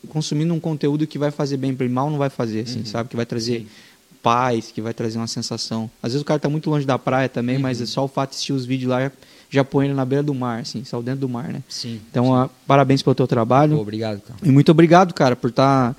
consumindo 0.08 0.54
um 0.54 0.60
conteúdo 0.60 1.08
que 1.08 1.18
vai 1.18 1.32
fazer 1.32 1.58
bem 1.58 1.74
para 1.74 1.86
ele, 1.86 1.94
mal 1.96 2.08
não 2.12 2.20
vai 2.20 2.30
fazer, 2.30 2.62
assim, 2.62 2.86
sabe? 2.86 3.10
Que 3.10 3.16
vai 3.16 3.26
trazer 3.26 3.62
Sim. 3.62 3.68
paz, 4.22 4.72
que 4.72 4.82
vai 4.82 4.94
trazer 4.94 5.18
uma 5.18 5.26
sensação. 5.28 5.90
Às 6.04 6.12
vezes 6.12 6.22
o 6.22 6.26
cara 6.26 6.40
tá 6.40 6.48
muito 6.48 6.70
longe 6.70 6.86
da 6.86 7.00
praia 7.00 7.28
também, 7.28 7.58
mas 7.58 7.82
é 7.82 7.86
só 7.88 8.06
o 8.06 8.08
fato 8.08 8.30
de 8.30 8.36
assistir 8.36 8.54
os 8.54 8.64
vídeos 8.64 8.92
lá 8.92 9.12
já, 9.50 9.64
põe 9.64 9.86
ele 9.86 9.94
na 9.94 10.04
beira 10.06 10.24
do 10.24 10.34
mar, 10.34 10.62
assim, 10.62 10.84
só 10.84 11.02
dentro 11.02 11.22
do 11.22 11.30
mar, 11.30 11.48
né? 11.52 11.62
Sim. 11.70 12.00
Então, 12.10 12.36
ah, 12.36 12.50
parabéns 12.68 13.02
pelo 13.02 13.16
teu 13.16 13.28
trabalho. 13.28 13.78
Obrigado, 13.80 14.22
cara. 14.22 14.40
E 14.44 14.50
muito 14.50 14.70
obrigado, 14.72 15.14
cara, 15.14 15.36
por 15.36 15.50
estar 15.50 15.96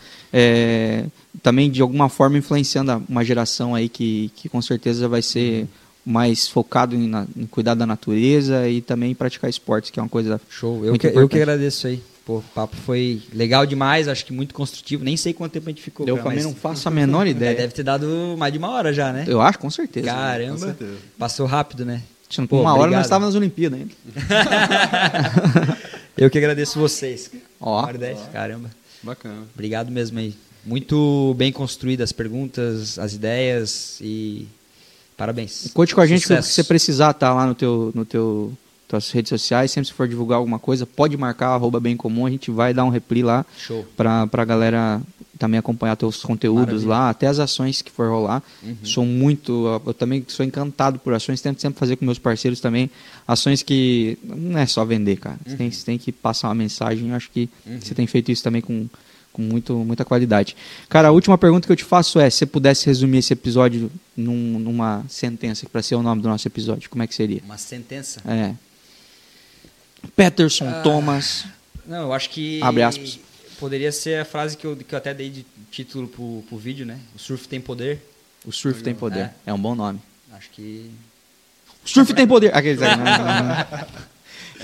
também 1.42 1.70
de 1.70 1.82
alguma 1.82 2.08
forma 2.08 2.38
influenciando 2.38 2.92
a- 2.92 3.00
uma 3.08 3.24
geração 3.24 3.74
aí 3.74 3.88
que, 3.88 4.30
que 4.36 4.48
com 4.48 4.60
certeza 4.62 5.08
vai 5.08 5.22
ser 5.22 5.66
mais 6.04 6.48
focado 6.48 6.94
em, 6.94 7.08
na- 7.08 7.26
em 7.36 7.46
cuidar 7.46 7.74
da 7.74 7.84
natureza 7.86 8.68
e 8.68 8.80
também 8.80 9.14
praticar 9.14 9.50
esportes, 9.50 9.90
que 9.90 9.98
é 9.98 10.02
uma 10.02 10.08
coisa. 10.08 10.40
Show. 10.48 10.84
Eu 10.84 10.96
que, 10.98 11.06
eu 11.06 11.28
que 11.28 11.36
agradeço 11.36 11.86
aí. 11.88 12.00
Pô, 12.24 12.38
o 12.38 12.42
papo 12.54 12.74
foi 12.76 13.22
legal 13.32 13.64
demais, 13.64 14.08
acho 14.08 14.24
que 14.26 14.32
muito 14.32 14.52
construtivo. 14.52 15.04
Nem 15.04 15.16
sei 15.16 15.32
quanto 15.32 15.52
tempo 15.52 15.68
a 15.68 15.70
gente 15.70 15.82
ficou. 15.82 16.06
Eu 16.08 16.16
também 16.20 16.42
não 16.42 16.54
faço 16.54 16.88
a 16.88 16.90
menor 16.90 17.24
É, 17.26 17.30
ideia. 17.30 17.54
Deve 17.56 17.72
ter 17.72 17.84
dado 17.84 18.34
mais 18.36 18.52
de 18.52 18.58
uma 18.58 18.68
hora 18.70 18.92
já, 18.92 19.12
né? 19.12 19.24
Eu 19.28 19.40
acho, 19.40 19.58
com 19.60 19.70
certeza. 19.70 20.08
Com 20.10 20.14
Caramba. 20.16 20.58
certeza. 20.58 20.94
Passou 21.16 21.46
rápido, 21.46 21.84
né? 21.84 22.02
Tinha- 22.28 22.46
Pô, 22.46 22.60
uma 22.60 22.76
hora 22.76 22.90
nós 22.90 23.06
estávamos 23.06 23.34
nas 23.34 23.40
Olimpíadas 23.40 23.80
ainda. 23.80 23.94
Eu 26.16 26.30
que 26.30 26.38
agradeço 26.38 26.78
vocês. 26.78 27.30
Ó. 27.60 27.88
E 27.90 27.98
dez, 27.98 28.18
Caramba. 28.32 28.70
Bacana. 29.02 29.42
Obrigado 29.54 29.90
mesmo 29.90 30.18
aí. 30.18 30.34
Muito 30.64 31.34
bem 31.38 31.52
construídas 31.52 32.08
as 32.10 32.12
perguntas, 32.12 32.98
as 32.98 33.12
ideias 33.12 33.98
e 34.00 34.48
parabéns. 35.16 35.70
Conte 35.72 35.94
com 35.94 36.00
a 36.00 36.06
gente 36.06 36.22
Sucesso. 36.22 36.48
se 36.48 36.54
você 36.54 36.64
precisar, 36.64 37.12
tá 37.12 37.32
lá 37.32 37.46
no 37.46 37.54
teu, 37.54 37.92
no 37.94 38.04
teu 38.04 38.52
tuas 38.88 39.10
redes 39.10 39.28
sociais, 39.30 39.70
sempre 39.72 39.88
se 39.88 39.92
for 39.92 40.06
divulgar 40.08 40.38
alguma 40.38 40.58
coisa, 40.58 40.86
pode 40.86 41.16
marcar 41.16 41.48
arroba 41.48 41.80
bem 41.80 41.96
comum, 41.96 42.24
a 42.26 42.30
gente 42.30 42.50
vai 42.50 42.72
dar 42.72 42.84
um 42.84 42.88
repli 42.88 43.22
lá 43.22 43.44
Show. 43.58 43.84
pra, 43.96 44.26
galera 44.44 45.00
também 45.38 45.58
acompanhar 45.58 45.96
teus 45.96 46.22
conteúdos 46.22 46.84
Maravilha. 46.84 46.88
lá, 46.88 47.10
até 47.10 47.26
as 47.26 47.38
ações 47.38 47.82
que 47.82 47.90
for 47.90 48.08
rolar. 48.08 48.42
Uhum. 48.62 48.76
Sou 48.84 49.04
muito, 49.04 49.66
eu 49.84 49.92
também 49.92 50.24
sou 50.28 50.46
encantado 50.46 50.98
por 50.98 51.12
ações, 51.12 51.40
tento 51.42 51.60
sempre 51.60 51.78
fazer 51.78 51.96
com 51.96 52.04
meus 52.06 52.18
parceiros 52.18 52.58
também, 52.60 52.88
ações 53.28 53.62
que 53.62 54.16
não 54.24 54.58
é 54.58 54.64
só 54.66 54.84
vender, 54.84 55.16
cara. 55.16 55.36
Você, 55.46 55.56
tem, 55.56 55.70
você 55.70 55.84
tem 55.84 55.98
que 55.98 56.10
passar 56.12 56.48
uma 56.48 56.54
mensagem, 56.54 57.10
eu 57.10 57.14
acho 57.16 57.30
que 57.30 57.50
Uhum. 57.66 57.78
você 57.80 57.94
tem 57.94 58.06
feito 58.06 58.30
isso 58.32 58.42
também 58.42 58.62
com, 58.62 58.86
com 59.30 59.42
muito, 59.42 59.74
muita 59.74 60.06
qualidade. 60.06 60.56
Cara, 60.88 61.08
a 61.08 61.10
última 61.10 61.36
pergunta 61.36 61.66
que 61.66 61.72
eu 61.72 61.76
te 61.76 61.84
faço 61.84 62.18
é, 62.18 62.30
se 62.30 62.38
você 62.38 62.46
pudesse 62.46 62.86
resumir 62.86 63.18
esse 63.18 63.34
episódio 63.34 63.90
num- 64.16 64.58
numa 64.58 65.04
sentença, 65.06 65.66
para 65.70 65.82
ser 65.82 65.96
o 65.96 66.02
nome 66.02 66.22
do 66.22 66.28
nosso 66.28 66.48
episódio, 66.48 66.88
como 66.88 67.02
é 67.02 67.06
que 67.06 67.14
seria? 67.14 67.42
Uma 67.44 67.58
sentença. 67.58 68.22
É. 68.26 68.54
Peterson, 70.14 70.68
Ah. 70.68 70.82
Thomas, 70.82 71.44
Não, 71.86 72.02
eu 72.02 72.12
acho 72.12 72.30
que. 72.30 72.60
Abre 72.62 72.82
aspas. 72.82 73.18
Poderia 73.58 73.90
ser 73.92 74.20
a 74.20 74.24
frase 74.24 74.56
que 74.56 74.66
eu, 74.66 74.76
que 74.76 74.94
eu 74.94 74.98
até 74.98 75.14
dei 75.14 75.30
de 75.30 75.46
título 75.70 76.06
pro, 76.08 76.44
pro 76.48 76.58
vídeo, 76.58 76.84
né? 76.84 76.98
O 77.14 77.18
surf 77.18 77.48
tem 77.48 77.60
poder. 77.60 78.00
o 78.44 78.52
surf 78.52 78.82
tem 78.82 78.94
poder. 78.94 79.20
É. 79.20 79.32
É 79.46 79.52
um 79.52 79.58
bom 79.58 79.74
nome. 79.74 79.98
Acho 80.32 80.50
que. 80.50 80.90
O 81.84 81.88
surf 81.88 82.12
tem 82.12 82.26
poder. 82.26 82.54
Aqueles 82.54 82.82
aí, 82.82 82.96
não, 82.96 83.04
não, 83.04 83.14
não. 83.44 83.86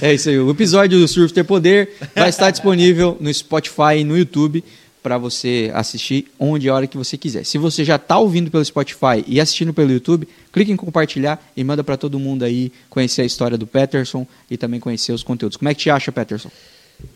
É 0.00 0.12
isso 0.14 0.28
aí. 0.28 0.38
O 0.38 0.50
episódio 0.50 0.98
do 0.98 1.06
Surf 1.06 1.32
Tem 1.34 1.44
Poder 1.44 1.96
vai 2.16 2.30
estar 2.30 2.50
disponível 2.50 3.16
no 3.20 3.32
Spotify 3.32 3.98
e 3.98 4.04
no 4.04 4.16
YouTube. 4.16 4.64
Para 5.02 5.18
você 5.18 5.70
assistir 5.74 6.32
onde 6.38 6.66
e 6.66 6.70
a 6.70 6.74
hora 6.74 6.86
que 6.86 6.96
você 6.96 7.18
quiser. 7.18 7.44
Se 7.44 7.58
você 7.58 7.84
já 7.84 7.96
está 7.96 8.18
ouvindo 8.18 8.50
pelo 8.50 8.64
Spotify 8.64 9.24
e 9.26 9.40
assistindo 9.40 9.74
pelo 9.74 9.90
YouTube, 9.90 10.28
clique 10.52 10.70
em 10.70 10.76
compartilhar 10.76 11.42
e 11.56 11.64
manda 11.64 11.82
para 11.82 11.96
todo 11.96 12.18
mundo 12.18 12.44
aí 12.44 12.72
conhecer 12.88 13.22
a 13.22 13.24
história 13.24 13.58
do 13.58 13.66
Peterson 13.66 14.26
e 14.50 14.56
também 14.56 14.78
conhecer 14.78 15.12
os 15.12 15.22
conteúdos. 15.22 15.56
Como 15.56 15.68
é 15.68 15.74
que 15.74 15.80
te 15.80 15.90
acha, 15.90 16.12
Peterson? 16.12 16.50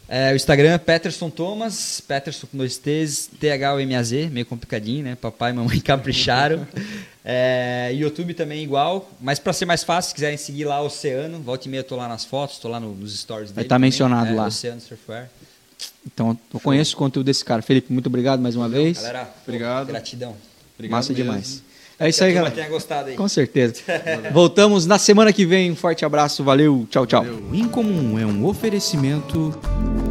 É, 0.09 0.33
o 0.33 0.37
Instagram 0.37 0.71
é 0.71 0.79
Peterson 0.79 1.31
Thomas, 1.31 2.01
Peterson 2.01 2.47
com 2.47 2.59
dois 2.59 2.77
T's, 2.77 3.29
T-H-O-M-A-Z, 3.41 4.31
meio 4.31 4.47
complicadinho, 4.47 5.05
né? 5.05 5.17
Papai 5.17 5.51
e 5.51 5.55
mamãe 5.55 5.79
capricharam. 5.81 6.67
É, 7.25 7.93
YouTube 7.93 8.35
também 8.35 8.63
igual, 8.63 9.11
mas 9.21 9.41
para 9.41 9.53
ser 9.53 9.65
mais 9.65 9.83
fácil, 9.83 10.11
se 10.11 10.15
quiserem 10.15 10.37
seguir 10.37 10.65
lá 10.65 10.81
o 10.81 10.87
Oceano, 10.87 11.41
volta 11.41 11.67
e 11.67 11.71
meia 11.71 11.81
eu 11.81 11.85
tô 11.85 11.97
lá 11.97 12.07
nas 12.07 12.25
fotos, 12.25 12.59
tô 12.59 12.69
lá 12.69 12.79
no, 12.79 12.95
nos 12.95 13.19
stories 13.19 13.51
dele. 13.51 13.55
Vai 13.55 13.65
estar 13.65 13.79
mencionado 13.81 14.31
é, 14.31 14.35
lá. 14.35 14.47
Oceano 14.47 14.81
Surfwear. 14.81 15.29
Então, 16.07 16.39
eu 16.55 16.61
conheço 16.61 16.95
o 16.95 16.99
conteúdo 16.99 17.27
desse 17.27 17.45
cara. 17.45 17.61
Felipe, 17.63 17.93
muito 17.93 18.07
obrigado 18.07 18.41
mais 18.41 18.55
uma 18.57 18.69
vez. 18.69 18.99
Galera, 18.99 19.29
Obrigado. 19.43 19.87
gratidão. 19.89 20.37
Obrigado 20.77 20.97
Massa 20.99 21.13
mesmo. 21.13 21.25
demais. 21.25 21.63
É 21.99 22.09
isso 22.11 22.19
Que 22.19 22.25
a 22.25 22.27
aí, 22.29 22.35
galera. 22.35 22.55
tenha 22.55 22.69
gostado 22.69 23.09
aí. 23.09 23.17
Com 23.17 23.27
certeza. 23.29 23.77
Voltamos 24.33 24.85
na 24.87 24.99
semana 24.99 25.33
que 25.33 25.47
vem. 25.47 25.71
Um 25.71 25.77
forte 25.77 26.05
abraço. 26.05 26.45
Valeu. 26.45 26.87
Tchau, 26.91 27.07
tchau. 27.07 27.25
O 27.51 27.55
Incomum 27.55 28.19
é 28.19 28.27
um 28.27 28.45
oferecimento 28.45 29.55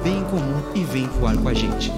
e 0.75 0.83
vem 0.83 1.07
voar 1.07 1.37
com 1.37 1.49
a 1.49 1.55
gente. 1.55 1.93